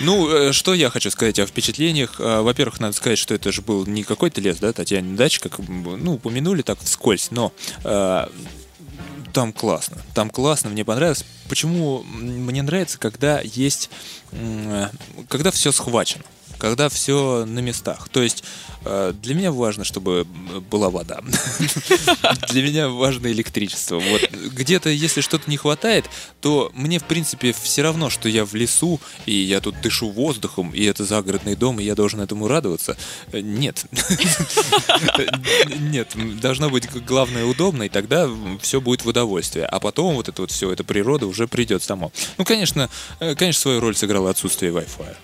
Ну, 0.00 0.28
э, 0.28 0.52
что 0.52 0.74
я 0.74 0.90
хочу 0.90 1.10
сказать 1.10 1.38
о 1.38 1.46
впечатлениях. 1.46 2.16
Э, 2.20 2.40
Во-первых, 2.42 2.80
надо 2.80 2.94
сказать, 2.94 3.18
что 3.18 3.34
это 3.34 3.50
же 3.52 3.62
был 3.62 3.86
не 3.86 4.02
какой-то 4.04 4.40
лес, 4.40 4.58
да, 4.58 4.72
Татьяна 4.72 5.16
дача, 5.16 5.40
как 5.40 5.58
ну, 5.66 6.14
упомянули 6.14 6.62
так 6.62 6.78
вскользь, 6.80 7.28
но 7.30 7.52
э, 7.84 8.26
там 9.32 9.52
классно. 9.52 10.02
Там 10.14 10.30
классно, 10.30 10.70
мне 10.70 10.84
понравилось. 10.84 11.24
Почему 11.48 12.02
мне 12.02 12.62
нравится, 12.62 12.98
когда 12.98 13.40
есть, 13.42 13.90
когда 15.28 15.50
все 15.50 15.72
схвачено, 15.72 16.24
когда 16.58 16.88
все 16.88 17.44
на 17.46 17.60
местах. 17.60 18.08
То 18.08 18.22
есть 18.22 18.44
э, 18.84 19.12
для 19.22 19.34
меня 19.34 19.52
важно, 19.52 19.84
чтобы 19.84 20.26
м, 20.52 20.64
была 20.70 20.90
вода. 20.90 21.20
Для 22.48 22.62
меня 22.62 22.88
важно 22.88 23.28
электричество. 23.28 23.98
Вот 23.98 24.30
где-то, 24.30 24.88
если 24.88 25.20
что-то 25.20 25.50
не 25.50 25.56
хватает, 25.56 26.06
то 26.40 26.70
мне, 26.74 26.98
в 26.98 27.04
принципе, 27.04 27.52
все 27.52 27.82
равно, 27.82 28.10
что 28.10 28.28
я 28.28 28.44
в 28.44 28.54
лесу, 28.54 29.00
и 29.26 29.32
я 29.32 29.60
тут 29.60 29.80
дышу 29.80 30.10
воздухом, 30.10 30.70
и 30.72 30.84
это 30.84 31.04
загородный 31.04 31.56
дом, 31.56 31.80
и 31.80 31.84
я 31.84 31.94
должен 31.94 32.20
этому 32.20 32.48
радоваться. 32.48 32.96
Э, 33.32 33.40
Нет. 33.40 33.84
Нет, 35.78 36.14
должно 36.40 36.70
быть 36.70 36.90
главное 37.04 37.44
удобно, 37.44 37.84
и 37.84 37.88
тогда 37.88 38.28
все 38.60 38.80
будет 38.80 39.04
в 39.04 39.08
удовольствие. 39.08 39.66
А 39.66 39.80
потом 39.80 40.14
вот 40.14 40.28
это 40.28 40.42
вот 40.42 40.50
все, 40.50 40.72
эта 40.72 40.84
природа 40.84 41.26
уже 41.26 41.46
придет 41.48 41.82
само. 41.82 42.12
Ну, 42.38 42.44
конечно, 42.44 42.88
э, 43.20 43.34
конечно, 43.34 43.60
свою 43.60 43.80
роль 43.80 43.96
сыграло 43.96 44.30
отсутствие 44.30 44.72
Wi-Fi. 44.72 45.16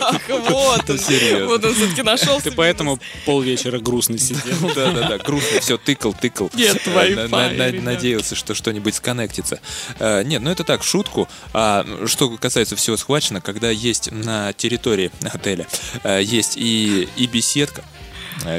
Ах, 0.00 0.20
вот 0.28 0.90
он. 0.90 0.98
серьезно. 0.98 1.46
Вот 1.46 1.64
он 1.64 1.74
все-таки 1.74 2.02
нашел. 2.02 2.40
Ты 2.40 2.50
поэтому 2.52 2.98
полвечера 3.24 3.78
грустно 3.78 4.18
сидел. 4.18 4.56
Да-да-да, 4.74 5.18
грустно, 5.18 5.60
все, 5.60 5.78
тыкал, 5.78 6.12
тыкал. 6.12 6.50
Нет 6.54 6.76
Э, 6.86 7.68
ребят. 7.68 7.82
Надеялся, 7.82 8.34
что 8.34 8.54
что-нибудь 8.54 8.94
сконнектится. 8.94 9.60
Э, 9.98 10.22
Нет, 10.24 10.42
ну 10.42 10.50
это 10.50 10.64
так, 10.64 10.82
шутку. 10.82 11.28
А 11.52 11.84
что 12.06 12.30
касается 12.30 12.76
всего 12.76 12.96
схвачено, 12.96 13.40
когда 13.40 13.70
есть 13.70 14.10
на 14.12 14.52
территории 14.52 15.10
отеля, 15.22 15.66
э, 16.04 16.20
есть 16.22 16.56
и, 16.56 17.08
и 17.16 17.26
беседка, 17.26 17.84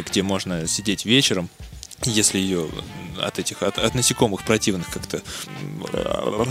где 0.10 0.24
можно 0.24 0.68
сидеть 0.68 1.06
вечером, 1.06 1.50
если 2.06 2.38
ее 2.40 2.68
от 3.20 3.40
этих 3.40 3.64
от, 3.64 3.80
от 3.80 3.96
насекомых 3.96 4.44
противных 4.44 4.90
как-то 4.92 5.22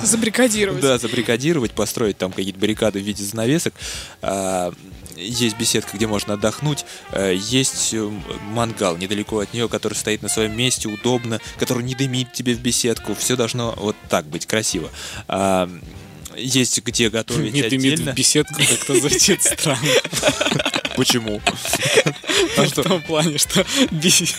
Забрикадировать. 0.02 0.80
да, 0.82 0.98
забрикадировать, 0.98 1.72
построить 1.72 2.18
там 2.18 2.32
какие-то 2.32 2.58
баррикады 2.58 2.98
в 3.00 3.02
виде 3.02 3.22
занавесок. 3.24 3.74
А, 4.22 4.72
Есть 5.16 5.56
беседка, 5.56 5.96
где 5.96 6.06
можно 6.06 6.34
отдохнуть. 6.34 6.84
Э, 7.12 7.34
Есть 7.36 7.94
э, 7.94 8.10
мангал 8.50 8.96
недалеко 8.96 9.38
от 9.40 9.52
нее, 9.54 9.68
который 9.68 9.94
стоит 9.94 10.22
на 10.22 10.28
своем 10.28 10.56
месте, 10.56 10.88
удобно, 10.88 11.40
который 11.58 11.84
не 11.84 11.94
дымит 11.94 12.32
тебе 12.32 12.54
в 12.54 12.60
беседку. 12.60 13.14
Все 13.14 13.36
должно 13.36 13.72
вот 13.76 13.96
так 14.08 14.26
быть 14.26 14.46
красиво. 14.46 14.90
А, 15.28 15.70
Есть 16.36 16.82
где 16.82 17.08
готовить 17.10 17.54
Нет, 17.54 17.72
имеет 17.72 17.94
отдельно. 17.94 18.12
в 18.12 18.14
беседку 18.16 18.54
как-то 18.56 18.98
звучит 19.00 19.42
странно. 19.44 19.80
Почему? 20.96 21.40
В 22.56 22.70
том 22.82 23.02
плане, 23.02 23.38
что 23.38 23.64
бес- 23.90 24.34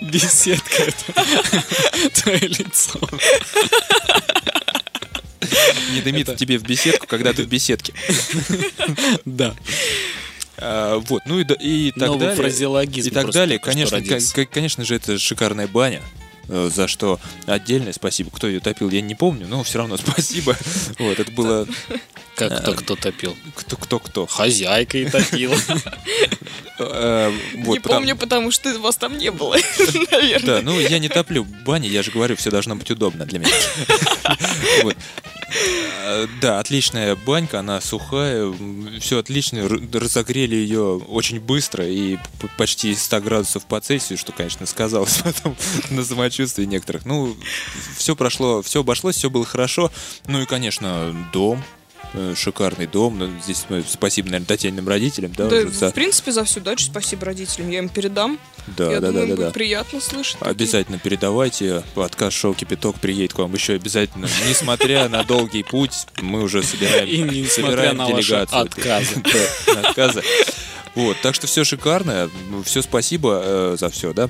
беседка 0.00 0.84
это 0.84 1.62
твое 2.22 2.48
лицо. 2.48 2.98
Не 5.92 6.00
дымит 6.00 6.36
тебе 6.36 6.58
в 6.58 6.62
беседку, 6.62 7.06
когда 7.06 7.32
ты 7.32 7.44
в 7.44 7.48
беседке. 7.48 7.92
Да. 9.24 9.54
А, 10.56 10.98
Вот, 10.98 11.22
ну 11.26 11.38
и, 11.40 11.44
и 11.88 11.92
так 11.92 12.08
Новый 12.08 12.18
далее. 12.36 12.36
И 13.06 13.10
так 13.10 13.30
далее. 13.30 13.58
Конечно, 13.58 14.00
конечно 14.46 14.84
же, 14.84 14.96
это 14.96 15.18
шикарная 15.18 15.68
баня. 15.68 16.02
Э, 16.48 16.70
За 16.74 16.88
что 16.88 17.20
отдельное 17.46 17.92
спасибо. 17.92 18.30
Кто 18.30 18.46
ее 18.46 18.60
топил, 18.60 18.90
я 18.90 19.00
не 19.00 19.14
помню, 19.14 19.46
но 19.46 19.62
все 19.62 19.78
равно 19.78 19.96
спасибо. 19.98 20.56
Вот, 20.98 21.18
это 21.18 21.30
было 21.32 21.66
Как 22.36 22.62
кто 22.62 22.74
кто 22.74 22.96
топил? 22.96 23.36
кто-кто-кто. 23.54 24.26
Хозяйка 24.26 24.98
и 24.98 25.08
топила. 25.08 25.56
Э, 26.80 27.32
Не 27.56 27.80
помню, 27.80 28.14
потому 28.16 28.52
что 28.52 28.78
вас 28.78 28.96
там 28.96 29.18
не 29.18 29.32
было, 29.32 29.56
наверное. 30.12 30.46
Да, 30.46 30.62
ну 30.62 30.78
я 30.78 31.00
не 31.00 31.08
топлю 31.08 31.42
бани, 31.42 31.88
я 31.88 32.04
же 32.04 32.12
говорю, 32.12 32.36
все 32.36 32.52
должно 32.52 32.76
быть 32.76 32.88
удобно 32.88 33.26
для 33.26 33.40
меня. 33.40 33.50
Э, 35.50 36.26
Да, 36.40 36.58
отличная 36.60 37.16
банька, 37.16 37.60
она 37.60 37.80
сухая, 37.80 38.52
все 39.00 39.18
отлично, 39.18 39.68
разогрели 39.68 40.54
ее 40.54 40.96
очень 40.96 41.40
быстро 41.40 41.86
и 41.86 42.18
почти 42.56 42.94
100 42.94 43.20
градусов 43.20 43.64
по 43.66 43.80
Цельсию, 43.80 44.18
что, 44.18 44.32
конечно, 44.32 44.66
сказалось 44.66 45.18
потом 45.24 45.56
на 45.90 46.04
самочувствии 46.04 46.64
некоторых. 46.64 47.04
Ну, 47.04 47.36
все 47.96 48.14
прошло, 48.16 48.62
все 48.62 48.80
обошлось, 48.80 49.16
все 49.16 49.30
было 49.30 49.44
хорошо. 49.44 49.90
Ну 50.26 50.40
и, 50.42 50.46
конечно, 50.46 51.28
дом, 51.32 51.62
шикарный 52.34 52.86
дом. 52.86 53.18
Ну, 53.18 53.30
Здесь 53.42 53.66
мы 53.68 53.84
спасибо, 53.88 54.28
наверное, 54.28 54.46
Татьяниным 54.46 54.88
родителям, 54.88 55.32
да, 55.32 55.46
Да, 55.48 55.56
уже 55.56 55.68
за- 55.70 55.90
в 55.90 55.94
принципе, 55.94 56.32
за 56.32 56.44
всю 56.44 56.60
дачу 56.60 56.84
спасибо 56.86 57.26
родителям. 57.26 57.70
Я 57.70 57.78
им 57.78 57.88
передам. 57.88 58.38
Да, 58.66 58.90
Я 58.90 59.00
да, 59.00 59.08
думаю, 59.08 59.26
да, 59.26 59.30
да, 59.30 59.36
будет 59.36 59.46
да. 59.48 59.50
приятно 59.52 60.00
слышать. 60.00 60.38
такие. 60.38 60.50
Обязательно 60.50 60.98
передавайте. 60.98 61.82
Подкаст 61.94 62.36
«Шоу 62.36 62.54
Кипяток» 62.54 62.98
приедет 63.00 63.32
к 63.34 63.38
вам 63.38 63.52
еще 63.54 63.74
обязательно. 63.74 64.28
Несмотря 64.48 65.08
на 65.08 65.22
долгий 65.24 65.62
путь, 65.62 66.06
мы 66.20 66.42
уже 66.42 66.62
собираем, 66.62 67.08
И 67.08 67.18
несмотря 67.22 67.92
собираем 67.92 68.16
делегацию. 68.16 68.60
отказы. 68.62 69.22
Отказы. 69.84 70.22
Вот, 70.94 71.16
так 71.22 71.34
что 71.34 71.46
все 71.46 71.64
шикарно, 71.64 72.30
все 72.64 72.82
спасибо 72.82 73.40
э, 73.44 73.76
за 73.78 73.88
все, 73.90 74.12
да? 74.12 74.28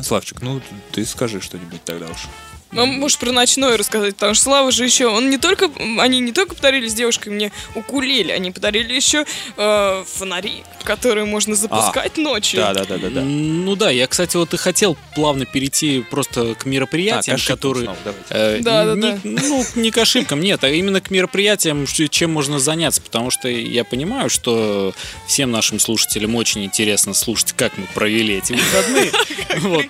Славчик, 0.00 0.42
ну 0.42 0.60
ты 0.92 1.04
скажи 1.04 1.40
что-нибудь 1.40 1.82
тогда 1.84 2.06
уж. 2.06 2.28
Ну, 2.70 2.86
можешь 2.86 3.18
про 3.18 3.32
ночной 3.32 3.76
рассказать, 3.76 4.14
потому 4.14 4.34
что 4.34 4.44
Слава 4.44 4.70
же 4.70 4.84
еще, 4.84 5.06
он 5.08 5.30
не 5.30 5.38
только, 5.38 5.70
они 5.98 6.20
не 6.20 6.32
только 6.32 6.54
подарили 6.54 6.88
с 6.88 6.94
девушкой 6.94 7.30
мне 7.30 7.52
укулеле, 7.74 8.34
они 8.34 8.50
подарили 8.50 8.94
еще 8.94 9.24
э, 9.56 10.04
фонари, 10.06 10.62
которые 10.84 11.24
можно 11.26 11.54
запускать 11.54 12.16
ночью. 12.16 12.60
Да, 12.60 12.72
да, 12.74 12.84
да, 12.84 12.98
да, 12.98 13.10
да. 13.10 13.20
Ну 13.22 13.74
да, 13.76 13.90
я, 13.90 14.06
кстати, 14.06 14.36
вот 14.36 14.54
и 14.54 14.56
хотел 14.56 14.96
плавно 15.14 15.44
перейти 15.44 16.02
просто 16.10 16.54
к 16.54 16.66
мероприятиям, 16.66 17.36
А, 17.36 17.44
к 17.44 17.46
которые... 17.46 17.84
снова, 17.84 17.98
э, 18.30 18.58
Да, 18.60 18.84
да, 18.84 18.94
не- 18.94 19.00
да. 19.12 19.18
Ну, 19.24 19.64
не 19.74 19.90
к 19.90 19.98
ошибкам, 19.98 20.40
нет, 20.40 20.62
а 20.64 20.68
именно 20.68 21.00
к 21.00 21.10
мероприятиям, 21.10 21.86
чем 21.86 22.32
можно 22.32 22.58
заняться, 22.58 23.00
потому 23.02 23.30
что 23.30 23.48
я 23.48 23.84
понимаю, 23.84 24.30
что 24.30 24.94
всем 25.26 25.50
нашим 25.50 25.78
слушателям 25.78 26.34
очень 26.34 26.64
интересно 26.64 27.14
слушать, 27.14 27.52
как 27.56 27.76
мы 27.78 27.86
провели 27.94 28.36
эти 28.36 28.52
выходные. 28.52 29.10
Вот, 29.58 29.86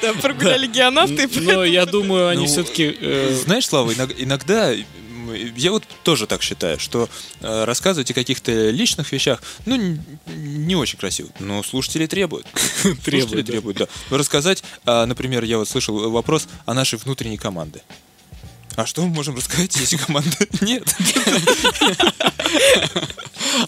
Да, 0.00 0.12
прогуляли 0.22 0.66
геонавты. 0.66 1.28
Но 1.40 1.64
я 1.64 1.79
думаю, 1.86 2.28
они 2.28 2.42
Ну, 2.42 2.46
все-таки... 2.46 2.96
Знаешь, 3.44 3.66
Слава, 3.66 3.90
иног- 3.90 4.14
иногда 4.16 4.74
я 5.56 5.70
вот 5.70 5.84
тоже 6.02 6.26
так 6.26 6.42
считаю, 6.42 6.78
что 6.78 7.08
э, 7.40 7.64
рассказывать 7.64 8.10
о 8.10 8.14
каких-то 8.14 8.70
личных 8.70 9.12
вещах, 9.12 9.42
ну, 9.66 9.76
не 10.26 10.74
очень 10.76 10.98
красиво. 10.98 11.28
Но 11.38 11.62
слушатели 11.62 12.06
требуют. 12.06 12.46
Слушатели 12.82 13.00
Требуют, 13.04 13.46
да. 13.46 13.52
требуют, 13.52 13.76
да. 13.78 13.88
Рассказать, 14.10 14.64
а, 14.84 15.06
например, 15.06 15.44
я 15.44 15.58
вот 15.58 15.68
слышал 15.68 16.10
вопрос 16.10 16.48
о 16.66 16.74
нашей 16.74 16.98
внутренней 16.98 17.36
команде. 17.38 17.82
А 18.76 18.86
что 18.86 19.02
мы 19.02 19.08
можем 19.08 19.36
рассказать, 19.36 19.74
если 19.76 19.96
команды 19.96 20.30
нет? 20.60 20.84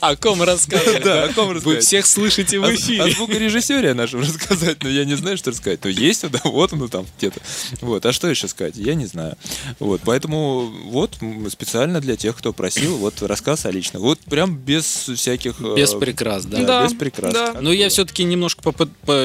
О 0.01 0.17
ком 0.17 0.43
рассказывать? 0.43 1.03
Да, 1.03 1.25
о 1.25 1.33
ком 1.33 1.49
Вы 1.49 1.55
рассказать? 1.55 1.85
всех 1.85 2.07
слышите 2.07 2.59
в 2.59 2.65
О 2.65 2.75
эфире. 2.75 3.11
звукорежиссере 3.13 3.91
о 3.91 3.95
нашем 3.95 4.21
рассказать, 4.21 4.83
но 4.83 4.89
я 4.89 5.05
не 5.05 5.15
знаю, 5.17 5.37
что 5.37 5.51
рассказать. 5.51 5.81
Ну, 5.85 5.91
есть, 5.91 6.29
да, 6.31 6.41
вот 6.45 6.73
оно 6.73 6.89
там 6.89 7.07
где-то. 7.19 7.41
Вот, 7.81 8.05
а 8.07 8.13
что 8.13 8.29
еще 8.29 8.49
сказать? 8.49 8.77
Я 8.77 8.95
не 8.95 9.07
знаю. 9.07 9.37
Вот, 9.81 10.01
поэтому 10.05 10.73
вот 10.87 11.17
специально 11.51 12.01
для 12.01 12.17
тех, 12.17 12.37
кто 12.37 12.53
просил, 12.53 12.97
вот 12.97 13.21
рассказ 13.23 13.67
о 13.67 13.71
личном. 13.71 14.03
Вот 14.03 14.19
прям 14.21 14.57
без 14.57 14.85
всяких... 15.15 15.57
э, 15.61 15.75
Без 15.77 15.93
прикрас, 15.95 16.45
да. 16.45 16.59
Да, 16.63 16.85
без 16.87 16.95
прикрас. 16.95 17.33
да. 17.35 17.55
Но 17.61 17.73
я 17.73 17.89
все-таки 17.89 18.25
немножко 18.25 18.63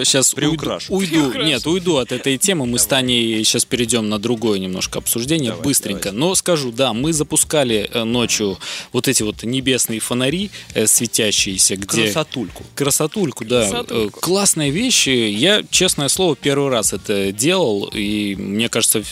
сейчас 0.03 0.33
Приукрашу. 0.33 0.93
уйду, 0.93 1.31
нет, 1.43 1.65
уйду 1.65 1.97
от 1.97 2.11
этой 2.11 2.37
темы. 2.37 2.65
Мы 2.65 2.79
с 2.79 2.85
Таней 2.85 3.43
сейчас 3.43 3.65
перейдем 3.65 4.09
на 4.09 4.19
другое 4.19 4.59
немножко 4.59 4.99
обсуждение, 4.99 5.53
Давай, 5.68 5.94
быстренько. 5.94 6.11
Но 6.11 6.35
скажу, 6.35 6.72
да, 6.72 6.94
мы 6.94 7.14
запускали 7.14 7.89
э, 7.94 8.03
ночью 8.03 8.57
вот 8.94 9.07
эти 9.07 9.23
вот 9.23 9.44
небесные 9.44 9.99
фонари 9.99 10.52
э, 10.73 10.88
светящиеся, 10.88 11.76
где 11.76 12.03
Красотульку. 12.03 12.64
красотульку, 12.76 13.45
да, 13.45 13.61
Красотульку. 13.68 14.19
Классные 14.19 14.72
вещи. 14.72 15.10
Я, 15.10 15.64
честное 15.69 16.07
слово, 16.07 16.35
первый 16.35 16.69
раз 16.72 16.94
это 16.94 17.31
делал, 17.31 17.89
и 17.94 18.35
мне 18.35 18.69
кажется, 18.69 19.03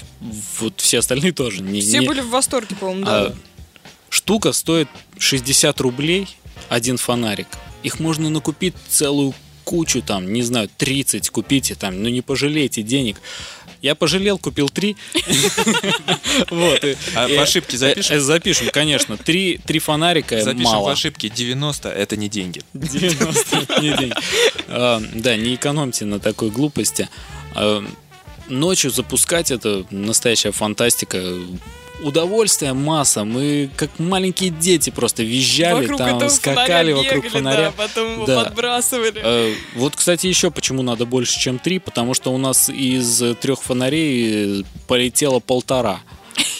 вот 0.59 0.79
все 0.81 0.99
остальные 0.99 1.31
тоже. 1.33 1.61
Не, 1.61 1.81
Все 1.81 1.99
не- 1.99 2.07
были 2.07 2.21
в 2.21 2.29
восторге, 2.29 2.75
по-моему, 2.75 3.05
а, 3.07 3.29
да. 3.29 3.35
штука 4.09 4.51
стоит 4.53 4.87
60 5.17 5.79
рублей, 5.81 6.27
один 6.69 6.97
фонарик. 6.97 7.47
Их 7.83 7.99
можно 7.99 8.29
накупить 8.29 8.73
целую 8.89 9.33
кучу, 9.63 10.01
там, 10.01 10.31
не 10.31 10.43
знаю, 10.43 10.69
30 10.77 11.29
купите, 11.29 11.75
там, 11.75 12.01
ну 12.01 12.09
не 12.09 12.21
пожалейте 12.21 12.81
денег. 12.83 13.17
Я 13.85 13.93
пожалел, 13.93 14.39
купил 14.39 14.67
три. 14.69 14.97
Вот. 16.49 16.83
А 17.15 17.27
по 17.29 17.43
ошибке 17.43 17.77
запишем? 17.77 18.17
э, 18.17 18.19
Запишем, 18.19 18.69
конечно. 18.71 19.15
Три 19.15 19.59
три 19.63 19.77
фонарика 19.77 20.41
Запишем 20.41 20.63
мало. 20.65 20.85
по 20.87 20.91
ошибке 20.93 21.29
90, 21.29 21.89
это 21.89 22.17
не 22.17 22.27
деньги. 22.27 22.61
90 22.73 23.81
не 23.81 23.95
день. 23.95 24.13
А, 24.67 24.99
Да, 25.13 25.37
не 25.37 25.53
экономьте 25.53 26.05
на 26.05 26.19
такой 26.19 26.49
глупости. 26.49 27.07
А, 27.53 27.85
Ночью 28.49 28.89
запускать 28.89 29.51
это 29.51 29.85
настоящая 29.91 30.51
фантастика. 30.51 31.21
Удовольствие 32.01 32.73
масса. 32.73 33.23
Мы 33.23 33.69
как 33.77 33.97
маленькие 33.99 34.49
дети 34.49 34.89
просто 34.89 35.23
визжали, 35.23 35.81
Вокруг 35.87 35.97
там 35.97 36.29
скакали 36.29 36.91
фонаря 36.91 36.95
вокруг 36.95 37.23
бегали, 37.25 37.29
фонаря. 37.29 37.61
да, 37.65 37.71
потом 37.71 38.13
его 38.13 38.25
Да. 38.25 38.43
подбрасывали. 38.43 39.21
Э, 39.23 39.53
Вот, 39.75 39.95
кстати, 39.95 40.27
еще 40.27 40.51
почему 40.51 40.81
надо 40.83 41.05
больше, 41.05 41.39
чем 41.39 41.57
три, 41.59 41.79
потому 41.79 42.13
что 42.13 42.33
у 42.33 42.37
нас 42.37 42.69
из 42.69 43.23
трех 43.41 43.61
фонарей 43.61 44.65
полетело 44.87 45.39
полтора. 45.39 46.01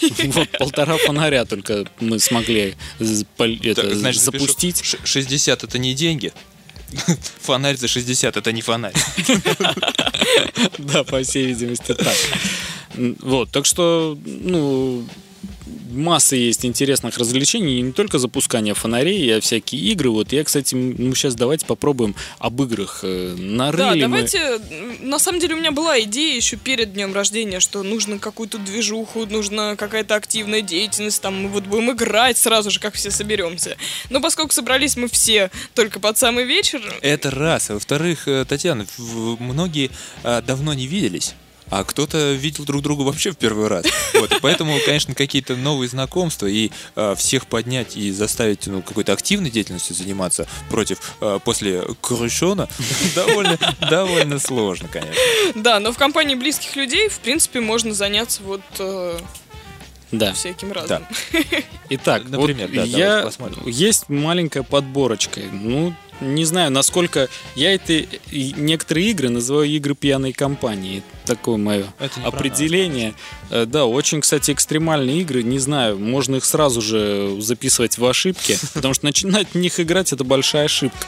Вот 0.24 0.48
полтора 0.58 0.96
фонаря 0.96 1.44
только 1.44 1.84
мы 2.00 2.18
смогли 2.18 2.74
это, 2.98 3.94
значит, 3.94 4.22
запустить. 4.22 4.82
Ш- 4.84 4.98
60 5.04 5.64
это 5.64 5.78
не 5.78 5.94
деньги. 5.94 6.32
Фонарь 7.42 7.76
за 7.76 7.88
60 7.88 8.36
это 8.36 8.52
не 8.52 8.62
фонарь. 8.62 8.94
Да, 10.78 11.04
по 11.04 11.22
всей 11.22 11.46
видимости, 11.46 11.94
так. 11.94 12.14
Вот, 13.20 13.50
так 13.50 13.66
что, 13.66 14.16
ну, 14.24 15.04
масса 15.90 16.36
есть 16.36 16.64
интересных 16.64 17.16
развлечений, 17.18 17.78
и 17.78 17.82
не 17.82 17.92
только 17.92 18.18
запускание 18.18 18.74
фонарей, 18.74 19.36
а 19.36 19.40
всякие 19.40 19.80
игры. 19.92 20.10
Вот 20.10 20.32
я, 20.32 20.44
кстати, 20.44 20.74
ну, 20.74 21.14
сейчас 21.14 21.34
давайте 21.34 21.66
попробуем 21.66 22.14
об 22.38 22.60
играх. 22.62 23.00
Э, 23.02 23.34
Да, 23.36 23.42
Нарыли 23.42 24.04
мы... 24.04 24.08
давайте. 24.08 24.38
м, 24.38 25.08
На 25.08 25.18
самом 25.18 25.40
деле 25.40 25.54
у 25.54 25.58
меня 25.58 25.72
была 25.72 26.00
идея 26.02 26.36
еще 26.36 26.56
перед 26.56 26.92
днем 26.92 27.14
рождения, 27.14 27.60
что 27.60 27.82
нужно 27.82 28.18
какую-то 28.18 28.58
движуху, 28.58 29.26
нужна 29.26 29.76
какая-то 29.76 30.14
активная 30.14 30.60
деятельность, 30.62 31.22
там 31.22 31.42
мы 31.44 31.48
вот 31.48 31.64
будем 31.64 31.90
играть 31.92 32.36
сразу 32.38 32.70
же, 32.70 32.80
как 32.80 32.94
все 32.94 33.10
соберемся. 33.10 33.76
Но 34.10 34.20
поскольку 34.20 34.52
собрались 34.52 34.96
мы 34.96 35.08
все 35.08 35.50
только 35.74 36.00
под 36.00 36.18
самый 36.18 36.44
вечер, 36.44 36.82
Это 37.00 37.30
раз. 37.30 37.70
А 37.70 37.74
Во-вторых, 37.74 38.28
э, 38.28 38.44
Татьяна, 38.48 38.86
многие 39.38 39.90
а, 40.22 40.40
давно 40.42 40.74
не 40.74 40.86
виделись. 40.86 41.34
А 41.68 41.82
кто-то 41.84 42.32
видел 42.34 42.64
друг 42.64 42.82
друга 42.82 43.02
вообще 43.02 43.32
в 43.32 43.36
первый 43.36 43.66
раз. 43.68 43.84
Вот, 44.14 44.32
поэтому, 44.40 44.78
конечно, 44.84 45.14
какие-то 45.14 45.56
новые 45.56 45.88
знакомства 45.88 46.46
и 46.46 46.70
а, 46.94 47.14
всех 47.16 47.46
поднять 47.46 47.96
и 47.96 48.12
заставить 48.12 48.66
ну, 48.66 48.82
какой-то 48.82 49.12
активной 49.12 49.50
деятельностью 49.50 49.96
заниматься 49.96 50.46
против 50.70 50.98
а, 51.20 51.38
после 51.40 51.82
Крушона 52.00 52.68
довольно, 53.14 53.58
довольно 53.90 54.38
сложно, 54.38 54.88
конечно. 54.88 55.14
да, 55.56 55.80
но 55.80 55.92
в 55.92 55.98
компании 55.98 56.34
близких 56.36 56.76
людей, 56.76 57.08
в 57.08 57.18
принципе, 57.18 57.60
можно 57.60 57.92
заняться 57.94 58.42
вот 58.44 58.62
э, 58.78 59.18
Да. 60.12 60.32
всяким 60.34 60.70
разным. 60.72 61.04
Итак, 61.88 62.24
Например, 62.28 62.68
вот 62.68 62.76
да, 62.76 62.82
я 62.84 63.08
давайте 63.08 63.26
посмотрим. 63.26 63.62
есть 63.66 64.08
маленькая 64.08 64.62
подборочка. 64.62 65.40
Ну, 65.52 65.94
не 66.20 66.44
знаю, 66.44 66.70
насколько 66.70 67.28
я 67.54 67.74
это 67.74 68.04
некоторые 68.32 69.10
игры 69.10 69.28
называю 69.28 69.68
игры 69.68 69.94
пьяной 69.94 70.32
компании. 70.32 71.02
Такое 71.24 71.56
мое 71.56 71.86
определение. 72.24 73.14
Э, 73.50 73.66
Да, 73.66 73.86
очень, 73.86 74.20
кстати, 74.20 74.52
экстремальные 74.52 75.20
игры. 75.22 75.42
Не 75.42 75.58
знаю, 75.58 75.98
можно 75.98 76.36
их 76.36 76.44
сразу 76.44 76.80
же 76.80 77.36
записывать 77.40 77.98
в 77.98 78.04
ошибки, 78.04 78.58
потому 78.74 78.94
что 78.94 79.04
начинать 79.04 79.48
в 79.52 79.58
них 79.58 79.80
играть 79.80 80.12
это 80.12 80.24
большая 80.24 80.66
ошибка. 80.66 81.06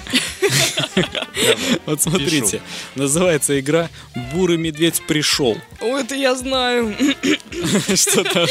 Вот 1.86 2.02
смотрите, 2.02 2.60
называется 2.94 3.58
игра 3.58 3.88
«Бурый 4.32 4.56
медведь 4.56 5.02
пришел». 5.06 5.56
О, 5.80 5.96
это 5.98 6.14
я 6.14 6.34
знаю. 6.34 6.94
Что-то 7.94 8.46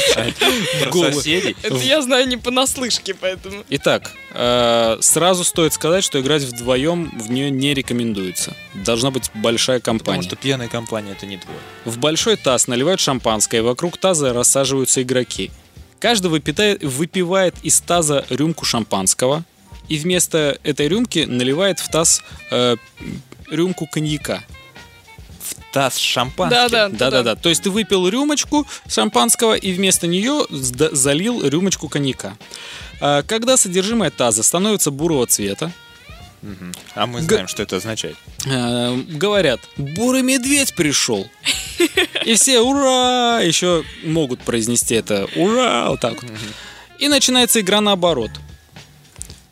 Про 0.81 0.89
голову. 0.91 1.13
соседей. 1.13 1.55
Это 1.63 1.77
я 1.77 2.01
знаю 2.01 2.27
не 2.27 2.37
понаслышке, 2.37 3.13
поэтому. 3.13 3.63
Итак, 3.69 4.11
э, 4.33 4.97
сразу 5.01 5.43
стоит 5.43 5.73
сказать, 5.73 6.03
что 6.03 6.19
играть 6.19 6.43
вдвоем 6.43 7.11
в 7.19 7.29
нее 7.31 7.49
не 7.51 7.73
рекомендуется. 7.73 8.55
Должна 8.73 9.11
быть 9.11 9.29
большая 9.33 9.79
Потому 9.79 9.99
компания. 9.99 10.23
что 10.23 10.35
пьяная 10.35 10.67
компания 10.67 11.11
это 11.11 11.25
не 11.25 11.37
твой. 11.37 11.55
В 11.85 11.97
большой 11.97 12.35
таз 12.37 12.67
наливают 12.67 12.99
шампанское, 12.99 13.57
и 13.57 13.61
вокруг 13.61 13.97
таза 13.97 14.33
рассаживаются 14.33 15.01
игроки. 15.01 15.51
Каждый 15.99 16.27
выпитает- 16.31 16.83
выпивает 16.85 17.55
из 17.63 17.79
таза 17.81 18.25
рюмку 18.29 18.65
шампанского, 18.65 19.43
и 19.89 19.97
вместо 19.97 20.57
этой 20.63 20.87
рюмки 20.87 21.19
наливает 21.27 21.79
в 21.79 21.89
таз 21.89 22.21
э, 22.51 22.75
рюмку 23.49 23.87
коньяка. 23.87 24.43
Таз 25.71 25.95
с 25.95 25.97
шампанским. 25.99 26.57
Да, 26.57 26.69
да, 26.69 26.89
Да-да-да. 26.89 27.35
То 27.35 27.49
есть 27.49 27.63
ты 27.63 27.69
выпил 27.69 28.07
рюмочку 28.07 28.65
шампанского 28.87 29.53
и 29.55 29.73
вместо 29.73 30.07
нее 30.07 30.45
залил 30.49 31.45
рюмочку 31.47 31.87
коньяка. 31.89 32.37
А, 32.99 33.21
Когда 33.23 33.57
содержимое 33.57 34.09
таза 34.09 34.43
становится 34.43 34.91
бурого 34.91 35.27
цвета. 35.27 35.71
А 36.95 37.07
мы 37.07 37.19
Г- 37.21 37.25
знаем, 37.27 37.47
что 37.47 37.63
это 37.63 37.77
означает. 37.77 38.15
э, 38.45 38.95
говорят, 39.09 39.59
бурый 39.75 40.21
медведь 40.21 40.75
пришел. 40.75 41.27
И 42.25 42.35
все 42.35 42.59
ура! 42.61 43.41
Еще 43.41 43.83
могут 44.03 44.41
произнести 44.41 44.95
это 44.95 45.27
ура! 45.35 45.89
Вот 45.89 45.99
так 45.99 46.21
вот. 46.21 46.31
И 46.99 47.07
начинается 47.07 47.59
игра 47.59 47.81
наоборот. 47.81 48.29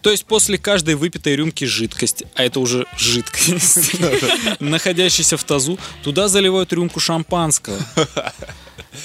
То 0.06 0.12
есть 0.12 0.26
после 0.26 0.60
каждой 0.60 0.94
выпитой 0.94 1.36
рюмки 1.36 1.66
жидкость, 1.66 2.26
а 2.36 2.44
это 2.44 2.60
уже 2.60 2.86
жидкость, 2.96 4.00
находящаяся 4.60 5.36
в 5.36 5.44
тазу, 5.44 5.80
туда 6.04 6.28
заливают 6.28 6.72
рюмку 6.72 7.00
шампанского. 7.00 7.80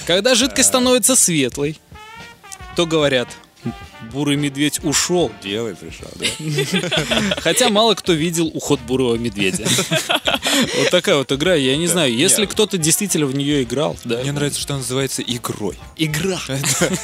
Когда 0.07 0.35
жидкость 0.35 0.69
становится 0.69 1.17
светлой, 1.17 1.79
то 2.77 2.85
говорят, 2.85 3.29
бурый 4.13 4.37
медведь 4.37 4.81
ушел. 4.83 5.31
Белый 5.45 5.75
пришел, 5.77 6.09
да? 6.17 7.35
Хотя 7.41 7.69
мало 7.69 7.95
кто 7.95 8.13
видел 8.13 8.47
уход 8.49 8.81
бурого 8.81 9.17
медведя. 9.17 9.67
Вот 10.77 10.91
такая 10.91 11.17
вот 11.17 11.31
игра. 11.33 11.55
Я 11.55 11.77
не 11.77 11.87
знаю, 11.87 12.13
если 12.15 12.43
нет. 12.43 12.51
кто-то 12.51 12.77
действительно 12.77 13.25
в 13.27 13.35
нее 13.35 13.63
играл, 13.63 13.97
да. 14.05 14.19
Мне 14.19 14.33
нравится, 14.33 14.61
что 14.61 14.75
она 14.75 14.81
называется 14.83 15.23
игрой. 15.23 15.77
Игра. 15.97 16.39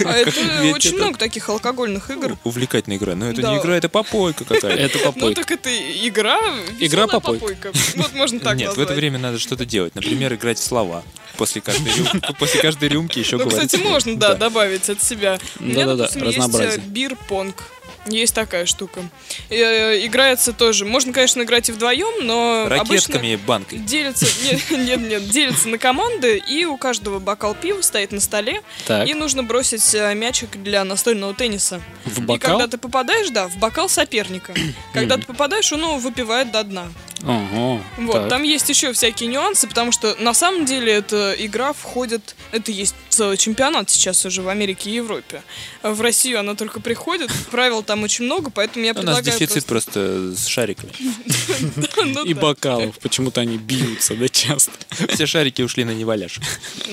А 0.04 0.12
это 0.12 0.30
очень 0.74 0.96
много 0.96 1.16
таких 1.16 1.48
алкогольных 1.48 2.10
игр. 2.10 2.36
Увлекательная 2.44 2.98
игра. 2.98 3.14
Но 3.14 3.30
это 3.30 3.42
не 3.42 3.56
игра, 3.58 3.76
это 3.76 3.88
попойка 3.88 4.44
какая-то. 4.44 4.68
Это 4.68 4.98
Ну 4.98 5.04
попойка. 5.04 5.42
так 5.42 5.50
это 5.52 5.70
игра. 6.06 6.38
Игра 6.80 7.06
попойка. 7.06 7.72
Вот 7.94 8.12
можно 8.14 8.40
так 8.40 8.56
Нет, 8.56 8.76
в 8.76 8.80
это 8.80 8.94
время 8.94 9.18
надо 9.18 9.38
что-то 9.38 9.64
делать. 9.64 9.94
Например, 9.94 10.34
играть 10.34 10.58
в 10.58 10.64
слова. 10.64 11.02
После 11.36 11.60
каждой, 11.60 11.92
рюм- 11.92 12.34
после 12.38 12.60
каждой 12.62 12.88
рюмки 12.88 13.18
еще 13.18 13.36
Ну, 13.36 13.44
говорить. 13.44 13.66
кстати, 13.70 13.82
можно, 13.82 14.16
да, 14.16 14.34
добавить 14.34 14.88
от 14.88 15.02
себя. 15.02 15.38
У 15.60 15.64
меня, 15.64 15.84
Да-да-да, 15.84 15.96
допустим, 16.04 16.24
есть 16.24 16.38
разнообразие. 16.38 16.78
э, 16.82 16.85
бир-понг. 16.86 17.54
Есть 18.06 18.34
такая 18.34 18.66
штука. 18.66 19.00
Э, 19.50 20.04
Играется 20.06 20.52
тоже. 20.52 20.84
Можно, 20.84 21.12
конечно, 21.12 21.42
играть 21.42 21.68
и 21.68 21.72
вдвоем, 21.72 22.24
но 22.24 22.66
Ракетками 22.68 23.28
и 23.28 23.34
обычно 23.34 23.46
банкой. 23.46 23.78
делится, 23.78 24.26
нет, 24.44 24.60
нет, 24.70 25.00
нет, 25.00 25.28
делится 25.28 25.68
на 25.68 25.78
команды, 25.78 26.36
и 26.38 26.64
у 26.64 26.76
каждого 26.76 27.18
бокал 27.18 27.54
пива 27.56 27.80
стоит 27.82 28.12
на 28.12 28.20
столе, 28.20 28.62
Так. 28.86 29.08
и 29.08 29.14
нужно 29.14 29.42
бросить 29.42 29.92
э, 29.94 30.14
мячик 30.14 30.50
для 30.62 30.84
настольного 30.84 31.34
тенниса. 31.34 31.80
В 32.04 32.18
И 32.18 32.22
бокал? 32.22 32.58
когда 32.58 32.68
ты 32.70 32.78
попадаешь, 32.78 33.30
да, 33.30 33.48
в 33.48 33.56
бокал 33.56 33.88
соперника. 33.88 34.54
Когда 34.92 35.16
ты 35.16 35.22
попадаешь, 35.24 35.72
он 35.72 35.80
его 35.80 35.98
выпивает 35.98 36.52
до 36.52 36.62
дна. 36.62 36.86
Ого. 37.24 37.80
Вот, 37.96 38.12
так. 38.12 38.28
там 38.28 38.42
есть 38.42 38.68
еще 38.68 38.92
всякие 38.92 39.28
нюансы, 39.28 39.66
потому 39.66 39.92
что 39.92 40.14
на 40.18 40.34
самом 40.34 40.66
деле 40.66 40.92
эта 40.92 41.34
игра 41.38 41.72
входит, 41.72 42.36
это 42.52 42.70
есть 42.70 42.94
целый 43.08 43.36
чемпионат 43.36 43.88
сейчас 43.88 44.24
уже 44.26 44.42
в 44.42 44.48
Америке 44.48 44.90
и 44.90 44.94
Европе. 44.94 45.42
В 45.82 46.00
Россию 46.00 46.40
она 46.40 46.54
только 46.54 46.80
приходит, 46.80 47.30
правил 47.50 47.82
там 47.82 48.02
очень 48.02 48.26
много, 48.26 48.50
поэтому 48.50 48.84
я 48.84 48.92
У 48.92 48.94
нас 48.96 49.04
предлагаю 49.04 49.24
дефицит 49.24 49.64
просто 49.64 50.34
с 50.34 50.46
шариками. 50.46 50.92
Ну 52.04 52.24
И 52.24 52.34
бокалов. 52.34 52.98
Почему-то 52.98 53.40
они 53.40 53.56
бьются, 53.56 54.14
да, 54.14 54.28
часто. 54.28 54.72
Все 55.08 55.26
шарики 55.26 55.62
ушли 55.62 55.84
на 55.84 55.92
неваляш. 55.92 56.40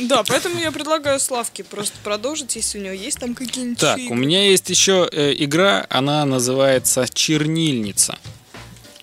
Да, 0.04 0.24
поэтому 0.24 0.60
я 0.60 0.72
предлагаю 0.72 1.20
Славке 1.20 1.64
просто 1.64 1.96
продолжить, 2.04 2.56
если 2.56 2.80
у 2.80 2.82
него 2.82 2.94
есть 2.94 3.20
там 3.20 3.36
какие-нибудь 3.36 3.80
Так, 3.80 4.00
у 4.10 4.16
меня 4.16 4.50
есть 4.50 4.70
еще 4.70 5.08
э, 5.12 5.34
игра, 5.38 5.86
она 5.90 6.26
называется 6.26 7.06
Чернильница. 7.14 8.18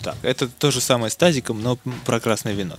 Так, 0.02 0.16
это 0.22 0.48
то 0.48 0.70
же 0.70 0.80
самое 0.80 1.10
с 1.10 1.16
тазиком, 1.16 1.62
но 1.62 1.76
про 2.06 2.20
красное 2.20 2.54
вино. 2.54 2.76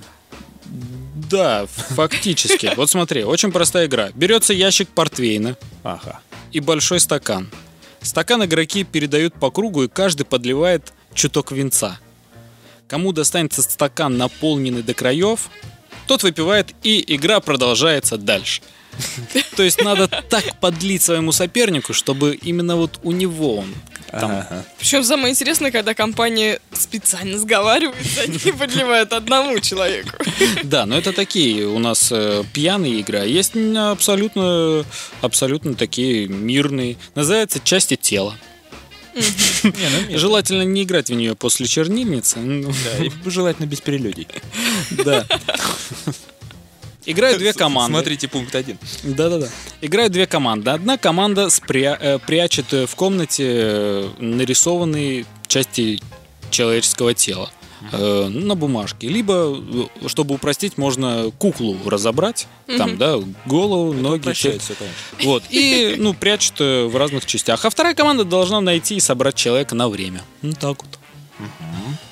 Да, 1.29 1.65
фактически. 1.67 2.71
Вот 2.75 2.89
смотри, 2.89 3.23
очень 3.23 3.51
простая 3.51 3.85
игра. 3.87 4.09
Берется 4.13 4.53
ящик 4.53 4.89
портвейна 4.89 5.57
Ага. 5.83 6.19
и 6.51 6.59
большой 6.59 6.99
стакан. 6.99 7.49
Стакан 8.01 8.43
игроки 8.43 8.83
передают 8.83 9.35
по 9.35 9.51
кругу, 9.51 9.83
и 9.83 9.87
каждый 9.87 10.23
подливает 10.23 10.93
чуток 11.13 11.51
винца. 11.51 11.99
Кому 12.87 13.13
достанется 13.13 13.61
стакан, 13.61 14.17
наполненный 14.17 14.81
до 14.81 14.93
краев, 14.93 15.49
тот 16.07 16.23
выпивает, 16.23 16.73
и 16.83 17.15
игра 17.15 17.39
продолжается 17.39 18.17
дальше. 18.17 18.61
То 19.55 19.63
есть 19.63 19.81
надо 19.83 20.07
так 20.07 20.59
подлить 20.59 21.01
своему 21.01 21.31
сопернику, 21.31 21.93
чтобы 21.93 22.35
именно 22.35 22.75
вот 22.75 22.99
у 23.03 23.11
него 23.11 23.57
он 23.57 23.73
там 24.11 24.31
Ага. 24.31 24.65
Причем 24.77 25.03
самое 25.03 25.31
интересное, 25.31 25.71
когда 25.71 25.93
компания 25.93 26.59
специально 26.73 27.37
сговаривается, 27.37 28.21
они 28.21 28.37
подливают 28.51 29.13
одному 29.13 29.59
человеку. 29.59 30.11
Да, 30.63 30.85
но 30.85 30.97
это 30.97 31.13
такие 31.13 31.67
у 31.67 31.79
нас 31.79 32.11
э, 32.11 32.43
пьяные 32.53 32.99
игры, 32.99 33.19
а 33.19 33.25
есть 33.25 33.53
абсолютно, 33.55 34.85
абсолютно 35.21 35.75
такие 35.75 36.27
мирные. 36.27 36.97
Называется 37.15 37.59
части 37.63 37.95
тела. 37.95 38.35
Желательно 40.09 40.63
не 40.63 40.83
играть 40.83 41.09
в 41.09 41.13
нее 41.13 41.35
после 41.35 41.67
чернильницы. 41.67 42.39
ну, 42.39 42.71
Да, 42.71 43.05
и 43.05 43.11
желательно 43.25 43.65
без 43.65 43.81
прелюдий. 43.81 44.27
Да. 44.91 45.25
Играют 47.11 47.37
две 47.39 47.53
команды. 47.53 47.93
Смотрите 47.93 48.27
пункт 48.27 48.55
один. 48.55 48.77
Да-да-да. 49.03 49.47
Играют 49.81 50.11
две 50.13 50.25
команды. 50.27 50.71
Одна 50.71 50.97
команда 50.97 51.49
спря- 51.49 51.97
э, 51.99 52.19
прячет 52.19 52.73
э, 52.73 52.85
в 52.85 52.95
комнате 52.95 53.45
э, 53.47 54.09
нарисованные 54.19 55.25
части 55.47 56.01
человеческого 56.49 57.13
тела 57.13 57.49
э, 57.91 58.27
на 58.27 58.55
бумажке. 58.55 59.07
Либо, 59.07 59.57
чтобы 60.07 60.35
упростить, 60.35 60.77
можно 60.77 61.31
куклу 61.37 61.77
разобрать. 61.85 62.47
Там, 62.77 62.97
да, 62.97 63.17
голову, 63.45 63.93
ноги. 63.93 64.21
Упрощает 64.21 64.61
всё. 64.61 64.73
всё, 64.73 64.83
конечно. 64.83 65.29
Вот. 65.29 65.43
И, 65.49 65.95
ну, 65.97 66.13
прячут 66.13 66.61
э, 66.61 66.85
в 66.85 66.95
разных 66.95 67.25
частях. 67.25 67.65
А 67.65 67.69
вторая 67.69 67.95
команда 67.95 68.23
должна 68.23 68.61
найти 68.61 68.95
и 68.95 68.99
собрать 68.99 69.35
человека 69.35 69.75
на 69.75 69.89
время. 69.89 70.21
Ну, 70.41 70.53
так 70.53 70.77
вот. 70.83 70.99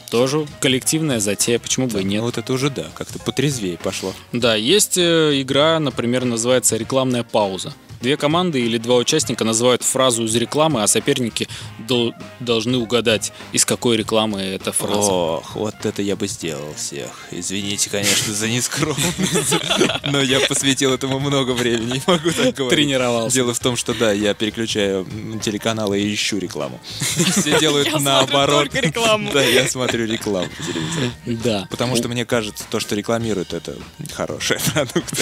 Тоже 0.09 0.47
коллективная 0.59 1.19
затея, 1.19 1.59
почему 1.59 1.87
бы 1.87 2.01
и 2.01 2.03
нет. 2.03 2.19
Ну 2.19 2.25
вот 2.25 2.37
это 2.37 2.51
уже 2.51 2.69
да, 2.69 2.87
как-то 2.95 3.19
потрезвее 3.19 3.77
пошло. 3.77 4.13
Да, 4.33 4.55
есть 4.55 4.97
э, 4.97 5.41
игра, 5.41 5.79
например, 5.79 6.25
называется 6.25 6.77
рекламная 6.77 7.23
пауза. 7.23 7.73
Две 8.01 8.17
команды 8.17 8.61
или 8.61 8.77
два 8.77 8.95
участника 8.95 9.43
называют 9.43 9.83
фразу 9.83 10.23
из 10.25 10.35
рекламы, 10.35 10.83
а 10.83 10.87
соперники 10.87 11.47
дол- 11.79 12.13
должны 12.39 12.77
угадать, 12.77 13.33
из 13.51 13.65
какой 13.65 13.97
рекламы 13.97 14.41
эта 14.41 14.71
фраза. 14.71 15.11
Ох, 15.11 15.55
вот 15.55 15.75
это 15.83 16.01
я 16.01 16.15
бы 16.15 16.27
сделал 16.27 16.73
всех. 16.75 17.09
Извините, 17.31 17.89
конечно, 17.89 18.33
за 18.33 18.47
нескромность, 18.47 19.55
но 20.03 20.21
я 20.21 20.39
посвятил 20.47 20.93
этому 20.93 21.19
много 21.19 21.51
времени, 21.51 21.93
не 21.93 22.01
могу 22.07 22.31
так 22.31 22.55
говорить. 22.55 22.69
Тренировался. 22.69 23.35
Дело 23.35 23.53
в 23.53 23.59
том, 23.59 23.75
что 23.75 23.93
да, 23.93 24.11
я 24.11 24.33
переключаю 24.33 25.05
телеканалы 25.43 25.99
и 26.01 26.13
ищу 26.13 26.37
рекламу. 26.37 26.79
Все 26.99 27.59
делают 27.59 27.89
наоборот. 27.99 28.73
рекламу. 28.73 29.31
Да, 29.33 29.43
я 29.43 29.67
смотрю 29.67 30.05
рекламу 30.05 30.47
по 30.57 30.63
телевизору. 30.63 31.11
Да. 31.25 31.67
Потому 31.69 31.95
что 31.97 32.07
мне 32.07 32.25
кажется, 32.25 32.63
то, 32.69 32.79
что 32.79 32.95
рекламируют, 32.95 33.53
это 33.53 33.75
хороший 34.13 34.57
продукт. 34.73 35.13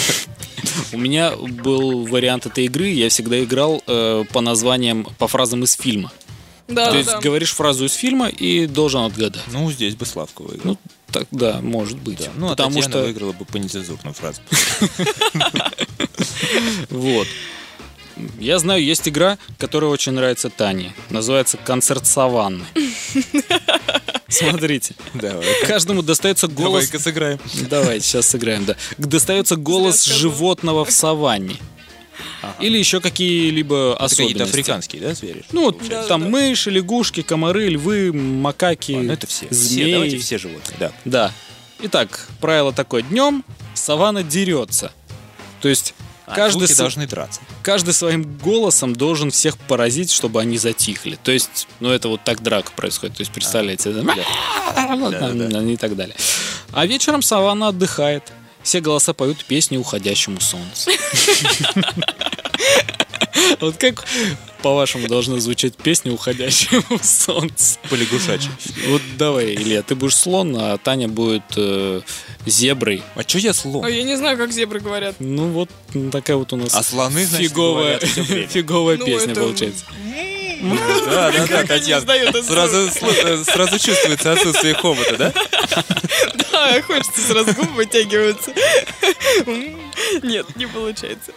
У 0.92 0.98
меня 0.98 1.32
был 1.36 2.06
вариант 2.06 2.46
этой 2.46 2.67
игры, 2.68 2.88
я 2.88 3.08
всегда 3.08 3.42
играл 3.42 3.82
э, 3.86 4.24
по 4.32 4.40
названиям, 4.40 5.06
по 5.18 5.28
фразам 5.28 5.64
из 5.64 5.72
фильма. 5.72 6.12
Да, 6.68 6.86
То 6.86 6.92
да, 6.92 6.98
есть 6.98 7.10
да. 7.10 7.20
говоришь 7.20 7.52
фразу 7.52 7.86
из 7.86 7.94
фильма 7.94 8.28
и 8.28 8.66
должен 8.66 9.02
отгадать. 9.02 9.42
Ну, 9.52 9.70
здесь 9.72 9.94
бы 9.94 10.04
Славка 10.04 10.42
выиграл. 10.42 10.72
Ну, 10.72 10.78
так, 11.10 11.26
да, 11.30 11.60
может 11.62 11.98
быть. 11.98 12.18
Да. 12.18 12.30
Ну, 12.36 12.46
а 12.46 12.50
Потому 12.50 12.74
Татьяна 12.74 12.92
что 12.92 13.02
выиграла 13.02 13.32
бы 13.32 13.44
по 13.44 13.56
нецензурную 13.56 14.14
фразу. 14.14 14.40
Вот. 16.90 17.26
Я 18.40 18.58
знаю, 18.58 18.82
есть 18.82 19.08
игра, 19.08 19.38
которая 19.58 19.90
очень 19.90 20.12
нравится 20.12 20.50
Тане. 20.50 20.92
Называется 21.10 21.56
«Концерт 21.56 22.04
саванны». 22.06 22.64
Смотрите. 24.28 24.94
Давай. 25.14 25.46
Каждому 25.66 26.02
достается 26.02 26.48
голос... 26.48 26.86
Давай-ка 26.86 26.98
сыграем. 26.98 27.38
Давайте, 27.70 28.04
сейчас 28.04 28.26
сыграем, 28.26 28.64
да. 28.64 28.76
Достается 28.98 29.56
голос 29.56 30.04
животного 30.04 30.84
в 30.84 30.90
саванне. 30.90 31.56
Или 32.60 32.78
еще 32.78 33.00
какие-либо 33.00 33.92
Это 33.98 34.08
какие-то 34.08 34.24
особенности. 34.24 34.42
африканские, 34.50 35.02
да, 35.02 35.14
звери? 35.14 35.44
Ну, 35.52 35.62
вот 35.64 35.78
Да, 35.88 36.04
там 36.06 36.22
да. 36.24 36.28
мыши, 36.28 36.70
лягушки, 36.70 37.22
комары, 37.22 37.68
львы, 37.68 38.12
макаки, 38.12 38.92
А, 38.92 39.02
ну 39.02 39.12
это 39.12 39.26
все. 39.26 39.46
Все, 39.48 39.54
змеи. 39.54 39.92
давайте 39.92 40.18
все 40.18 40.38
животные, 40.38 40.76
да. 40.78 40.92
Да. 41.04 41.32
Итак, 41.80 42.28
правило 42.40 42.72
такое. 42.72 43.02
Днем 43.02 43.44
саванна 43.74 44.22
дерется. 44.22 44.90
То 45.60 45.68
есть 45.68 45.94
А 46.26 46.34
каждый, 46.34 46.66
с- 46.68 46.76
должны 46.76 47.06
драться. 47.06 47.40
каждый 47.62 47.94
своим 47.94 48.22
голосом 48.38 48.94
должен 48.94 49.30
всех 49.30 49.56
поразить, 49.56 50.10
чтобы 50.10 50.40
они 50.40 50.58
затихли. 50.58 51.18
То 51.22 51.30
есть, 51.32 51.68
ну 51.80 51.90
это 51.90 52.08
вот 52.08 52.22
так 52.24 52.42
драка 52.42 52.72
происходит. 52.74 53.16
То 53.16 53.20
есть, 53.22 53.32
представляете, 53.32 53.90
это 53.90 54.00
и 55.72 55.76
так 55.76 55.96
далее. 55.96 56.16
А 56.72 56.86
вечером 56.86 57.22
саванна 57.22 57.68
отдыхает. 57.68 58.24
Все 58.68 58.80
голоса 58.82 59.14
поют 59.14 59.46
песни 59.46 59.78
уходящему 59.78 60.40
солнцу. 60.42 60.90
Вот 63.60 63.76
как, 63.78 64.04
по-вашему, 64.62 65.08
должна 65.08 65.40
звучать 65.40 65.74
песня 65.74 66.12
уходящему 66.12 66.98
солнцу? 67.02 67.78
По 67.88 67.94
лягушачьи. 67.94 68.50
Вот 68.88 69.00
давай, 69.16 69.54
Илья, 69.54 69.82
ты 69.82 69.94
будешь 69.94 70.16
слон, 70.16 70.54
а 70.58 70.76
Таня 70.76 71.08
будет 71.08 71.44
э, 71.56 72.02
зеброй. 72.44 73.02
А 73.14 73.22
что 73.22 73.38
я 73.38 73.54
слон? 73.54 73.84
Ой, 73.84 73.96
я 73.96 74.02
не 74.02 74.16
знаю, 74.16 74.36
как 74.36 74.52
зебры 74.52 74.80
говорят. 74.80 75.16
Ну 75.18 75.48
вот 75.48 75.70
такая 76.12 76.36
вот 76.36 76.52
у 76.52 76.56
нас 76.56 76.74
А 76.74 76.82
слоны, 76.82 77.24
значит, 77.24 77.50
фиговая, 77.50 77.98
фиговая 78.48 78.98
Ну, 78.98 79.06
песня 79.06 79.32
это- 79.32 79.40
получается. 79.40 79.84
Да, 80.60 81.30
да, 81.30 81.46
да, 81.46 81.64
Татьяна. 81.64 82.04
Сразу, 82.42 82.76
э, 83.02 83.44
сразу 83.44 83.78
чувствуется 83.78 84.32
отсутствие 84.32 84.74
хобота, 84.74 85.16
да? 85.16 85.32
Да, 86.50 86.82
хочется 86.82 87.20
сразу 87.20 87.52
губы 87.54 87.72
вытягиваться. 87.72 88.52
М, 89.46 89.78
Нет, 90.22 90.46
не 90.56 90.66
получается. 90.66 91.32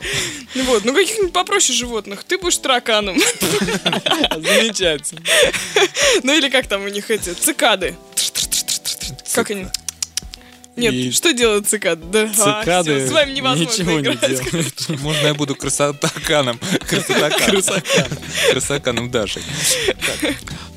Ну 0.55 0.63
Вот, 0.63 0.85
ну 0.85 0.93
каких-нибудь 0.93 1.33
попроще 1.33 1.77
животных. 1.77 2.23
Ты 2.23 2.37
будешь 2.37 2.57
тараканом. 2.57 3.17
Замечательно. 4.37 5.21
Ну 6.23 6.33
или 6.33 6.49
как 6.49 6.67
там 6.67 6.83
у 6.83 6.87
них 6.87 7.09
эти 7.11 7.29
цикады. 7.33 7.95
Как 9.33 9.51
они? 9.51 9.67
Нет, 10.81 10.93
И 10.93 11.11
что 11.11 11.33
делают 11.33 11.67
цикады? 11.67 12.03
Да, 12.11 12.29
а, 12.39 12.61
Цикады 12.61 12.99
всё, 12.99 13.07
с 13.07 13.11
вами 13.11 13.31
невозможно 13.31 13.71
ничего 13.71 13.99
не 13.99 14.01
играть. 14.01 14.51
делают. 14.51 14.89
Можно 15.01 15.27
я 15.27 15.33
буду 15.33 15.55
красотаканом? 15.55 16.59
Красотаканом. 18.51 19.11
Дашей. 19.11 19.43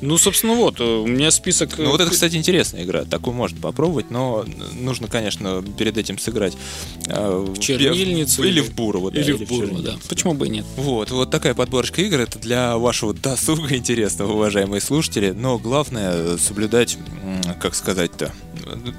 Ну, 0.01 0.17
собственно, 0.17 0.53
вот, 0.53 0.79
э, 0.79 0.83
у 0.83 1.07
меня 1.07 1.31
список... 1.31 1.77
Ну 1.77 1.89
вот 1.89 2.01
это, 2.01 2.11
кстати, 2.11 2.35
интересная 2.35 2.83
игра. 2.83 3.05
Такую 3.05 3.33
можно 3.33 3.59
попробовать, 3.59 4.11
но 4.11 4.45
нужно, 4.73 5.07
конечно, 5.07 5.63
перед 5.77 5.97
этим 5.97 6.19
сыграть 6.19 6.53
э, 7.07 7.45
в 7.47 7.59
чернильницу. 7.59 8.43
Или 8.43 8.59
в 8.59 8.75
да, 8.75 9.19
Или 9.19 9.31
в 9.31 9.47
Бурово, 9.47 9.81
да. 9.81 9.95
Почему 10.07 10.33
бы 10.33 10.47
и 10.47 10.49
нет? 10.49 10.65
Вот, 10.75 11.11
вот 11.11 11.31
такая 11.31 11.53
подборочка 11.53 12.01
игр. 12.01 12.19
Это 12.19 12.39
для 12.39 12.77
вашего 12.77 13.13
досуга 13.13 13.75
интересного, 13.75 14.33
уважаемые 14.33 14.81
слушатели. 14.81 15.31
Но 15.31 15.57
главное 15.57 16.11
э, 16.13 16.37
соблюдать, 16.37 16.97
как 17.61 17.73
сказать-то, 17.73 18.31
э, 18.65 18.91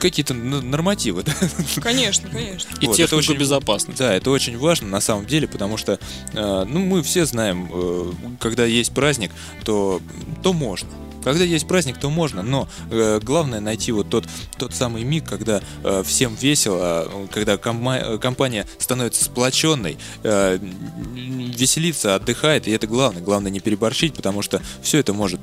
какие-то 0.00 0.34
нормативы. 0.34 1.22
да. 1.26 1.32
Конечно, 1.80 2.28
конечно. 2.28 2.68
И 2.80 2.86
Вот, 2.86 2.94
это 2.98 3.08
технику 3.08 3.16
очень- 3.16 3.36
безопасности. 3.36 3.98
Да, 3.98 4.14
это 4.14 4.30
очень 4.30 4.58
важно 4.58 4.88
на 4.88 5.00
самом 5.00 5.26
деле, 5.26 5.46
потому 5.46 5.76
что, 5.76 5.98
э, 6.32 6.64
ну, 6.66 6.80
мы 6.80 7.02
все 7.02 7.24
знаем, 7.26 7.68
э, 7.72 8.12
когда 8.40 8.64
есть 8.64 8.92
праздник, 8.92 9.30
то, 9.64 10.00
то 10.42 10.52
можно. 10.52 10.88
Когда 11.22 11.44
есть 11.44 11.66
праздник, 11.68 11.98
то 11.98 12.10
можно, 12.10 12.42
но 12.42 12.68
э, 12.90 13.20
главное 13.22 13.60
найти 13.60 13.92
вот 13.92 14.08
тот, 14.08 14.24
тот 14.58 14.74
самый 14.74 15.04
миг, 15.04 15.28
когда 15.28 15.60
э, 15.84 16.02
всем 16.06 16.34
весело, 16.34 17.10
когда 17.32 17.56
кома- 17.56 18.18
компания 18.18 18.66
становится 18.78 19.24
сплоченной, 19.24 19.98
э, 20.22 20.58
веселится, 20.60 22.14
отдыхает, 22.14 22.66
и 22.68 22.70
это 22.70 22.86
главное. 22.86 23.22
Главное 23.22 23.50
не 23.50 23.60
переборщить, 23.60 24.14
потому 24.14 24.42
что 24.42 24.62
все 24.82 24.98
это 24.98 25.12
может 25.12 25.40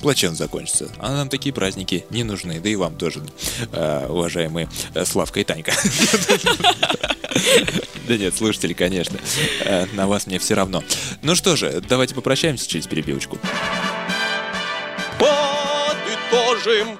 плачевно 0.00 0.36
закончиться. 0.36 0.88
А 0.98 1.12
нам 1.12 1.28
такие 1.28 1.52
праздники 1.54 2.04
не 2.10 2.24
нужны, 2.24 2.60
да 2.60 2.68
и 2.68 2.76
вам 2.76 2.96
тоже, 2.96 3.22
э, 3.72 4.06
уважаемые 4.08 4.68
э, 4.94 5.04
Славка 5.04 5.40
и 5.40 5.44
Танька. 5.44 5.72
Да 8.08 8.16
нет, 8.16 8.34
слушатели, 8.36 8.72
конечно. 8.72 9.18
Э, 9.64 9.86
На 9.94 10.06
вас 10.06 10.26
мне 10.26 10.38
все 10.38 10.54
равно. 10.54 10.82
Ну 11.22 11.34
что 11.34 11.56
же, 11.56 11.82
давайте 11.88 12.14
попрощаемся 12.14 12.68
через 12.68 12.86
перебивочку. 12.86 13.38
Подытожим. 15.22 16.98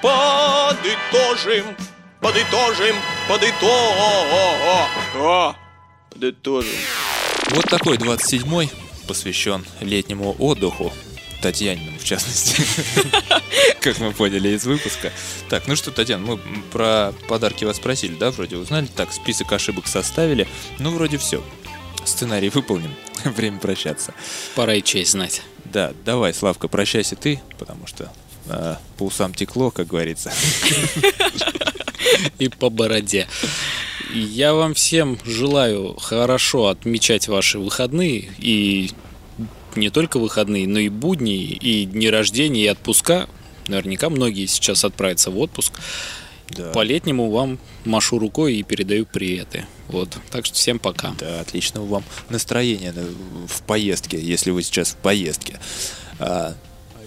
Подытожим. 0.00 1.76
Подытожим. 2.20 2.96
Подытожим. 3.28 4.56
Подытожим. 6.10 6.78
Вот 7.50 7.64
такой 7.66 7.98
27-й 7.98 8.70
посвящен 9.06 9.66
летнему 9.80 10.34
отдыху. 10.38 10.90
Татьяниному, 11.42 11.98
в 11.98 12.04
частности. 12.04 12.62
Как 13.80 13.98
мы 13.98 14.12
поняли 14.12 14.48
из 14.48 14.64
выпуска. 14.64 15.12
Так, 15.50 15.68
ну 15.68 15.76
что, 15.76 15.90
Татьяна, 15.90 16.26
мы 16.26 16.38
про 16.72 17.12
подарки 17.28 17.64
вас 17.64 17.76
спросили, 17.76 18.16
да, 18.16 18.30
вроде 18.30 18.56
узнали. 18.56 18.86
Так, 18.86 19.12
список 19.12 19.52
ошибок 19.52 19.86
составили. 19.86 20.48
Ну, 20.78 20.92
вроде 20.92 21.18
все. 21.18 21.44
Сценарий 22.04 22.48
выполнен. 22.48 22.94
Время 23.24 23.58
прощаться. 23.58 24.14
Пора 24.54 24.74
и 24.74 24.82
честь 24.82 25.12
знать. 25.12 25.42
Да, 25.72 25.92
давай, 26.04 26.32
Славка, 26.32 26.68
прощайся 26.68 27.16
ты, 27.16 27.40
потому 27.58 27.86
что 27.86 28.10
а, 28.48 28.78
по 28.96 29.04
усам 29.04 29.34
текло, 29.34 29.70
как 29.70 29.88
говорится. 29.88 30.32
И 32.38 32.48
по 32.48 32.70
бороде. 32.70 33.26
Я 34.14 34.54
вам 34.54 34.72
всем 34.74 35.18
желаю 35.24 35.94
хорошо 35.96 36.68
отмечать 36.68 37.28
ваши 37.28 37.58
выходные 37.58 38.30
и 38.38 38.90
не 39.76 39.90
только 39.90 40.18
выходные, 40.18 40.66
но 40.66 40.78
и 40.78 40.88
будни, 40.88 41.44
и 41.44 41.84
дни 41.84 42.08
рождения, 42.08 42.64
и 42.64 42.68
отпуска. 42.68 43.28
Наверняка 43.66 44.08
многие 44.08 44.46
сейчас 44.46 44.84
отправятся 44.84 45.30
в 45.30 45.38
отпуск. 45.38 45.74
Да. 46.50 46.70
По-летнему 46.72 47.30
вам 47.30 47.58
машу 47.84 48.18
рукой 48.18 48.56
и 48.56 48.62
передаю 48.62 49.06
приветы. 49.06 49.66
Вот. 49.88 50.16
Так 50.30 50.44
что 50.46 50.54
всем 50.54 50.78
пока. 50.78 51.14
Да, 51.18 51.40
отличного 51.40 51.86
вам 51.86 52.04
настроения 52.30 52.92
на- 52.92 53.46
в 53.46 53.62
поездке, 53.62 54.18
если 54.20 54.50
вы 54.50 54.62
сейчас 54.62 54.90
в 54.90 54.96
поездке. 54.96 55.58
А, 56.18 56.54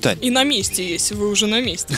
Тань, 0.02 0.18
И 0.22 0.32
на 0.32 0.44
месте, 0.44 0.88
если 0.88 1.14
вы 1.14 1.30
уже 1.30 1.46
на 1.48 1.62
месте. 1.62 1.96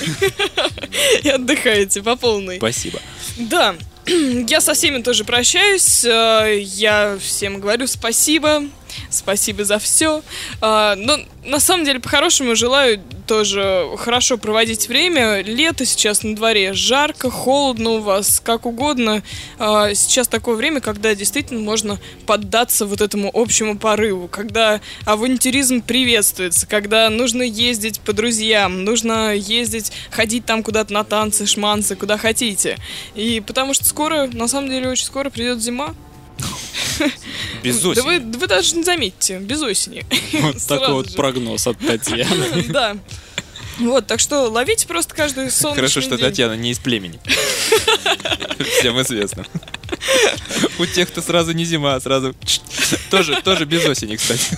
И 1.24 1.30
отдыхаете 1.30 2.02
по 2.04 2.16
полной. 2.18 2.58
спасибо. 2.58 3.00
Да, 3.38 3.76
я 4.06 4.60
со 4.60 4.74
всеми 4.74 5.02
тоже 5.02 5.24
прощаюсь. 5.24 6.04
э, 6.04 6.60
Я 6.64 7.18
всем 7.22 7.60
говорю 7.62 7.88
спасибо. 7.88 8.64
Спасибо 9.10 9.66
за 9.66 9.80
все. 9.80 10.22
Но 10.62 11.18
на 11.46 11.60
самом 11.60 11.86
деле, 11.86 12.00
по-хорошему, 12.00 12.56
желаю 12.56 13.02
тоже 13.28 13.88
хорошо 13.98 14.38
проводить 14.38 14.88
время. 14.88 15.42
Лето 15.42 15.86
сейчас 15.86 16.24
на 16.24 16.36
дворе, 16.36 16.74
жарко, 16.74 17.30
холодно 17.30 17.92
у 17.92 18.00
вас, 18.00 18.42
как 18.44 18.66
угодно. 18.66 19.24
А, 19.60 19.94
Сейчас 19.94 20.28
такое 20.28 20.56
время, 20.56 20.82
когда 20.82 21.16
действительно 21.16 21.60
можно 21.62 22.00
поддаться 22.26 22.86
вот 22.86 23.02
этому 23.02 23.32
общему 23.34 23.78
порыву, 23.78 24.28
когда 24.28 24.82
авантюризм 25.06 25.82
приветствуется, 25.82 26.68
когда 26.68 27.10
нужно 27.10 27.42
ездить 27.42 28.00
по 28.02 28.14
друзьям, 28.14 28.84
нужно 28.84 29.34
ездить, 29.34 29.92
ходить 30.12 30.46
там 30.46 30.64
куда-то 30.64 30.94
на 30.94 31.04
танцы, 31.04 31.46
шманцы, 31.46 31.96
куда 31.96 32.18
хотите. 32.18 32.78
И 33.16 33.42
потому 33.46 33.74
что 33.74 33.86
скоро, 33.86 34.28
на 34.32 34.48
самом 34.48 34.70
деле, 34.70 34.90
очень 34.90 35.06
скоро 35.06 35.30
придет 35.30 35.62
зима. 35.62 35.94
Без 37.64 37.84
осени. 37.84 38.04
вы, 38.04 38.20
да 38.20 38.40
вы 38.40 38.48
даже 38.48 38.76
не 38.76 38.84
заметите, 38.84 39.40
без 39.40 39.62
осени. 39.62 40.06
Вот 40.34 40.58
такой 40.68 40.94
вот 40.94 41.16
прогноз 41.16 41.68
от 41.68 41.80
Татьяны. 41.80 42.64
Да. 42.70 42.98
Вот, 43.80 44.08
так 44.08 44.20
что 44.20 44.50
ловите 44.50 44.88
просто 44.88 45.14
каждый 45.16 45.50
солнечный 45.52 45.76
Хорошо, 45.76 46.02
что 46.02 46.18
день. 46.18 46.26
Татьяна 46.26 46.54
не 46.54 46.72
из 46.72 46.80
племени. 46.80 47.20
Всем 48.80 49.02
известно. 49.02 49.46
У 50.80 50.86
тех, 50.86 51.10
кто 51.10 51.22
сразу 51.22 51.52
не 51.54 51.66
зима, 51.66 51.96
а 51.96 52.02
сразу... 52.02 52.36
Тоже, 53.10 53.42
тоже 53.44 53.66
без 53.66 53.86
осени, 53.86 54.16
кстати. 54.16 54.58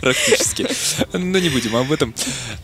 Практически. 0.00 0.66
Но 1.12 1.38
не 1.38 1.48
будем 1.48 1.74
об 1.76 1.90
этом. 1.90 2.14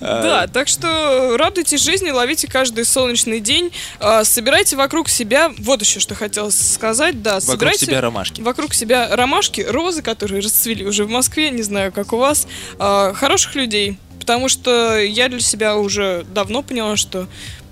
А, 0.01 0.23
Да, 0.23 0.47
так 0.47 0.69
что 0.69 1.37
радуйтесь 1.39 1.83
жизни, 1.83 2.11
ловите 2.11 2.47
каждый 2.49 2.85
солнечный 2.85 3.41
день, 3.41 3.73
а, 3.99 4.25
собирайте 4.25 4.77
вокруг 4.77 5.09
себя, 5.09 5.53
вот 5.59 5.81
еще 5.81 6.01
что 6.01 6.15
хотела 6.15 6.51
сказать, 6.51 7.23
да, 7.23 7.35
Вокруг 7.37 7.51
собирайте 7.53 7.87
себя 7.87 8.01
ромашки. 8.01 8.41
вокруг 8.43 8.75
себя 8.75 9.09
ромашки, 9.17 9.63
розы, 9.63 10.03
которые 10.03 10.41
расцвели 10.43 10.85
уже 10.85 11.05
в 11.05 11.09
Москве, 11.09 11.51
не 11.51 11.63
знаю, 11.63 11.93
как 11.93 12.13
у 12.13 12.19
вас, 12.19 12.47
а, 12.79 13.13
хороших 13.15 13.55
людей, 13.55 13.97
потому 14.21 14.49
что 14.49 14.99
я 14.99 15.29
для 15.29 15.41
себя 15.41 15.77
уже 15.77 16.25
давно 16.33 16.63
поняла, 16.63 16.97
что 16.97 17.27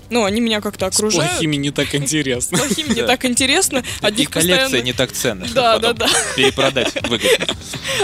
ну, 0.09 0.25
они 0.25 0.41
меня 0.41 0.59
как-то 0.59 0.89
С 0.91 0.95
окружают. 0.95 1.31
плохими 1.33 1.55
не 1.55 1.71
так 1.71 1.93
интересно. 1.93 2.57
С 2.57 2.61
плохими 2.61 2.95
не 2.95 3.03
так 3.03 3.23
интересно. 3.25 3.83
И 4.17 4.25
коллекция 4.25 4.81
не 4.81 4.93
так 4.93 5.11
ценна, 5.11 5.47
Да, 5.53 5.77
да, 5.77 5.93
да. 5.93 6.09
перепродать 6.35 6.93
выгодно. 7.07 7.45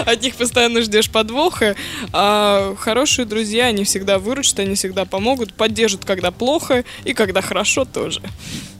От 0.04 0.22
них 0.22 0.36
постоянно 0.36 0.82
ждешь 0.82 1.10
подвоха, 1.10 1.74
а 2.12 2.74
хорошие 2.78 3.24
друзья, 3.24 3.66
они 3.66 3.84
всегда 3.84 4.18
выручат, 4.18 4.60
они 4.60 4.76
всегда 4.76 5.04
помогут, 5.04 5.52
поддержат, 5.54 6.04
когда 6.04 6.30
плохо, 6.30 6.84
и 7.04 7.12
когда 7.12 7.40
хорошо 7.42 7.84
тоже. 7.84 8.22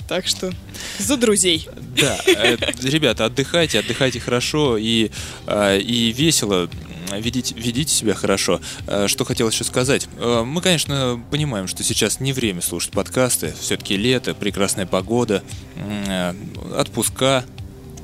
Так 0.09 0.29
что 0.29 0.53
за 0.99 1.17
друзей. 1.17 1.69
Да, 2.01 2.21
э, 2.27 2.57
ребята, 2.83 3.25
отдыхайте, 3.25 3.81
отдыхайте 3.81 4.21
хорошо 4.21 4.77
и, 4.77 5.11
э, 5.49 5.81
и 5.81 6.13
весело. 6.13 6.71
Ведите, 7.13 7.55
ведите 7.57 7.93
себя 7.95 8.15
хорошо. 8.15 8.61
Э, 8.87 9.07
Что 9.09 9.25
хотел 9.25 9.49
еще 9.49 9.65
сказать? 9.65 10.09
Э, 10.19 10.43
Мы, 10.45 10.61
конечно, 10.61 11.21
понимаем, 11.31 11.69
что 11.69 11.83
сейчас 11.83 12.21
не 12.21 12.33
время 12.33 12.61
слушать 12.63 12.93
подкасты. 12.93 13.55
Все-таки 13.61 13.97
лето, 13.97 14.35
прекрасная 14.35 14.87
погода, 14.87 15.43
э, 15.77 16.35
отпуска, 16.77 17.45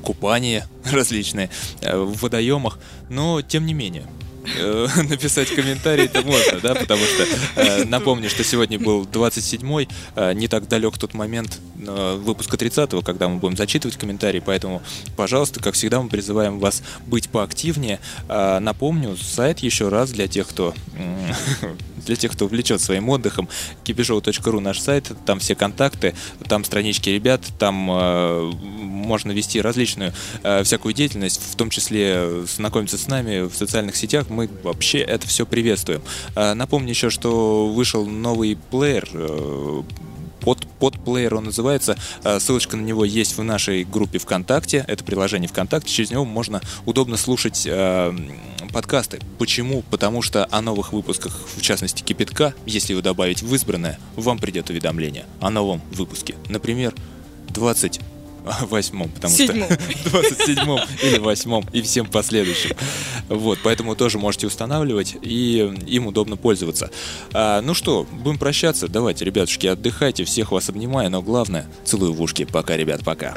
купания 0.03 0.67
различные 0.91 1.49
э, 1.81 1.97
в 1.97 2.21
водоемах. 2.21 2.79
Но, 3.09 3.41
тем 3.41 3.65
не 3.65 3.73
менее, 3.73 4.03
э, 4.03 4.22
написать 5.09 5.49
комментарий 5.55 6.05
это 6.05 6.21
можно, 6.21 6.59
да, 6.59 6.75
потому 6.75 7.01
что 7.03 7.25
э, 7.55 7.85
напомню, 7.85 8.29
что 8.29 8.43
сегодня 8.43 8.79
был 8.79 9.03
27-й, 9.03 9.87
э, 10.15 10.33
не 10.33 10.47
так 10.47 10.67
далек 10.67 10.97
тот 10.97 11.13
момент 11.13 11.59
э, 11.79 12.19
выпуска 12.21 12.57
30-го, 12.57 13.01
когда 13.01 13.27
мы 13.27 13.37
будем 13.37 13.55
зачитывать 13.55 13.97
комментарии, 13.97 14.41
поэтому, 14.45 14.81
пожалуйста, 15.15 15.61
как 15.61 15.75
всегда, 15.75 16.01
мы 16.01 16.09
призываем 16.09 16.59
вас 16.59 16.83
быть 17.07 17.29
поактивнее. 17.29 17.99
Э, 18.27 18.59
Напомню, 18.59 19.17
сайт 19.17 19.59
еще 19.59 19.89
раз 19.89 20.11
для 20.11 20.27
тех, 20.27 20.47
кто 20.47 20.73
для 22.05 22.15
тех, 22.15 22.31
кто 22.31 22.45
увлечет 22.45 22.81
своим 22.81 23.09
отдыхом, 23.09 23.49
kipishou.ru 23.83 24.59
наш 24.59 24.79
сайт, 24.79 25.11
там 25.25 25.39
все 25.39 25.55
контакты, 25.55 26.13
там 26.47 26.63
странички 26.63 27.09
ребят, 27.09 27.41
там 27.59 27.89
э, 27.91 28.51
можно 28.61 29.31
вести 29.31 29.61
различную 29.61 30.13
э, 30.43 30.63
всякую 30.63 30.93
деятельность, 30.93 31.41
в 31.51 31.55
том 31.55 31.69
числе 31.69 32.45
знакомиться 32.45 32.97
с 32.97 33.07
нами 33.07 33.47
в 33.47 33.55
социальных 33.55 33.95
сетях, 33.95 34.29
мы 34.29 34.49
вообще 34.63 34.99
это 34.99 35.27
все 35.27 35.45
приветствуем. 35.45 36.01
Э, 36.35 36.53
напомню 36.53 36.89
еще, 36.89 37.09
что 37.09 37.67
вышел 37.67 38.05
новый 38.05 38.57
плеер, 38.71 39.07
э, 39.13 39.83
под, 40.43 40.67
под 40.79 40.99
плеер 41.03 41.35
он 41.35 41.45
называется. 41.45 41.97
Э, 42.23 42.39
Ссылочка 42.39 42.77
на 42.77 42.81
него 42.81 43.05
есть 43.05 43.37
в 43.37 43.43
нашей 43.43 43.83
группе 43.85 44.19
ВКонтакте. 44.19 44.83
Это 44.87 45.03
приложение 45.03 45.47
ВКонтакте. 45.47 45.91
Через 45.91 46.11
него 46.11 46.25
можно 46.25 46.61
удобно 46.85 47.17
слушать 47.17 47.63
э, 47.65 48.15
подкасты. 48.73 49.19
Почему? 49.39 49.83
Потому 49.89 50.21
что 50.21 50.45
о 50.51 50.61
новых 50.61 50.91
выпусках, 50.91 51.39
в 51.55 51.61
частности 51.61 52.03
Кипятка, 52.03 52.53
если 52.65 52.93
вы 52.93 53.01
добавить 53.01 53.41
в 53.41 53.55
избранное, 53.55 53.99
вам 54.17 54.39
придет 54.39 54.69
уведомление 54.69 55.25
о 55.39 55.49
новом 55.49 55.81
выпуске. 55.91 56.35
Например, 56.49 56.93
20 57.49 58.01
восьмом, 58.61 59.09
потому 59.09 59.33
Седьмом. 59.33 59.69
что 60.01 60.09
27 60.09 60.57
или 61.03 61.17
восьмом 61.19 61.65
и 61.71 61.81
всем 61.81 62.05
последующим. 62.05 62.75
Вот, 63.29 63.59
поэтому 63.63 63.95
тоже 63.95 64.17
можете 64.17 64.47
устанавливать 64.47 65.15
и 65.21 65.73
им 65.87 66.07
удобно 66.07 66.37
пользоваться. 66.37 66.91
А, 67.33 67.61
ну 67.61 67.73
что, 67.73 68.05
будем 68.11 68.37
прощаться. 68.37 68.87
Давайте, 68.87 69.25
ребятушки, 69.25 69.67
отдыхайте, 69.67 70.23
всех 70.25 70.51
вас 70.51 70.69
обнимаю, 70.69 71.09
но 71.09 71.21
главное, 71.21 71.67
целую 71.85 72.13
в 72.13 72.21
ушки. 72.21 72.45
Пока, 72.45 72.77
ребят, 72.77 73.03
пока. 73.03 73.33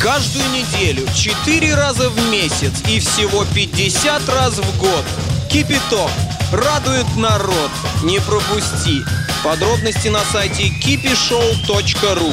Каждую 0.00 0.44
неделю, 0.50 1.06
4 1.14 1.74
раза 1.74 2.10
в 2.10 2.30
месяц 2.30 2.72
и 2.88 3.00
всего 3.00 3.44
50 3.54 4.28
раз 4.28 4.58
в 4.58 4.78
год. 4.78 5.04
Кипяток. 5.50 6.10
Радует 6.52 7.06
народ. 7.16 7.70
Не 8.04 8.20
пропусти. 8.20 9.02
Подробности 9.42 10.08
на 10.08 10.20
сайте 10.20 10.68
kipishow.ru 10.68 12.32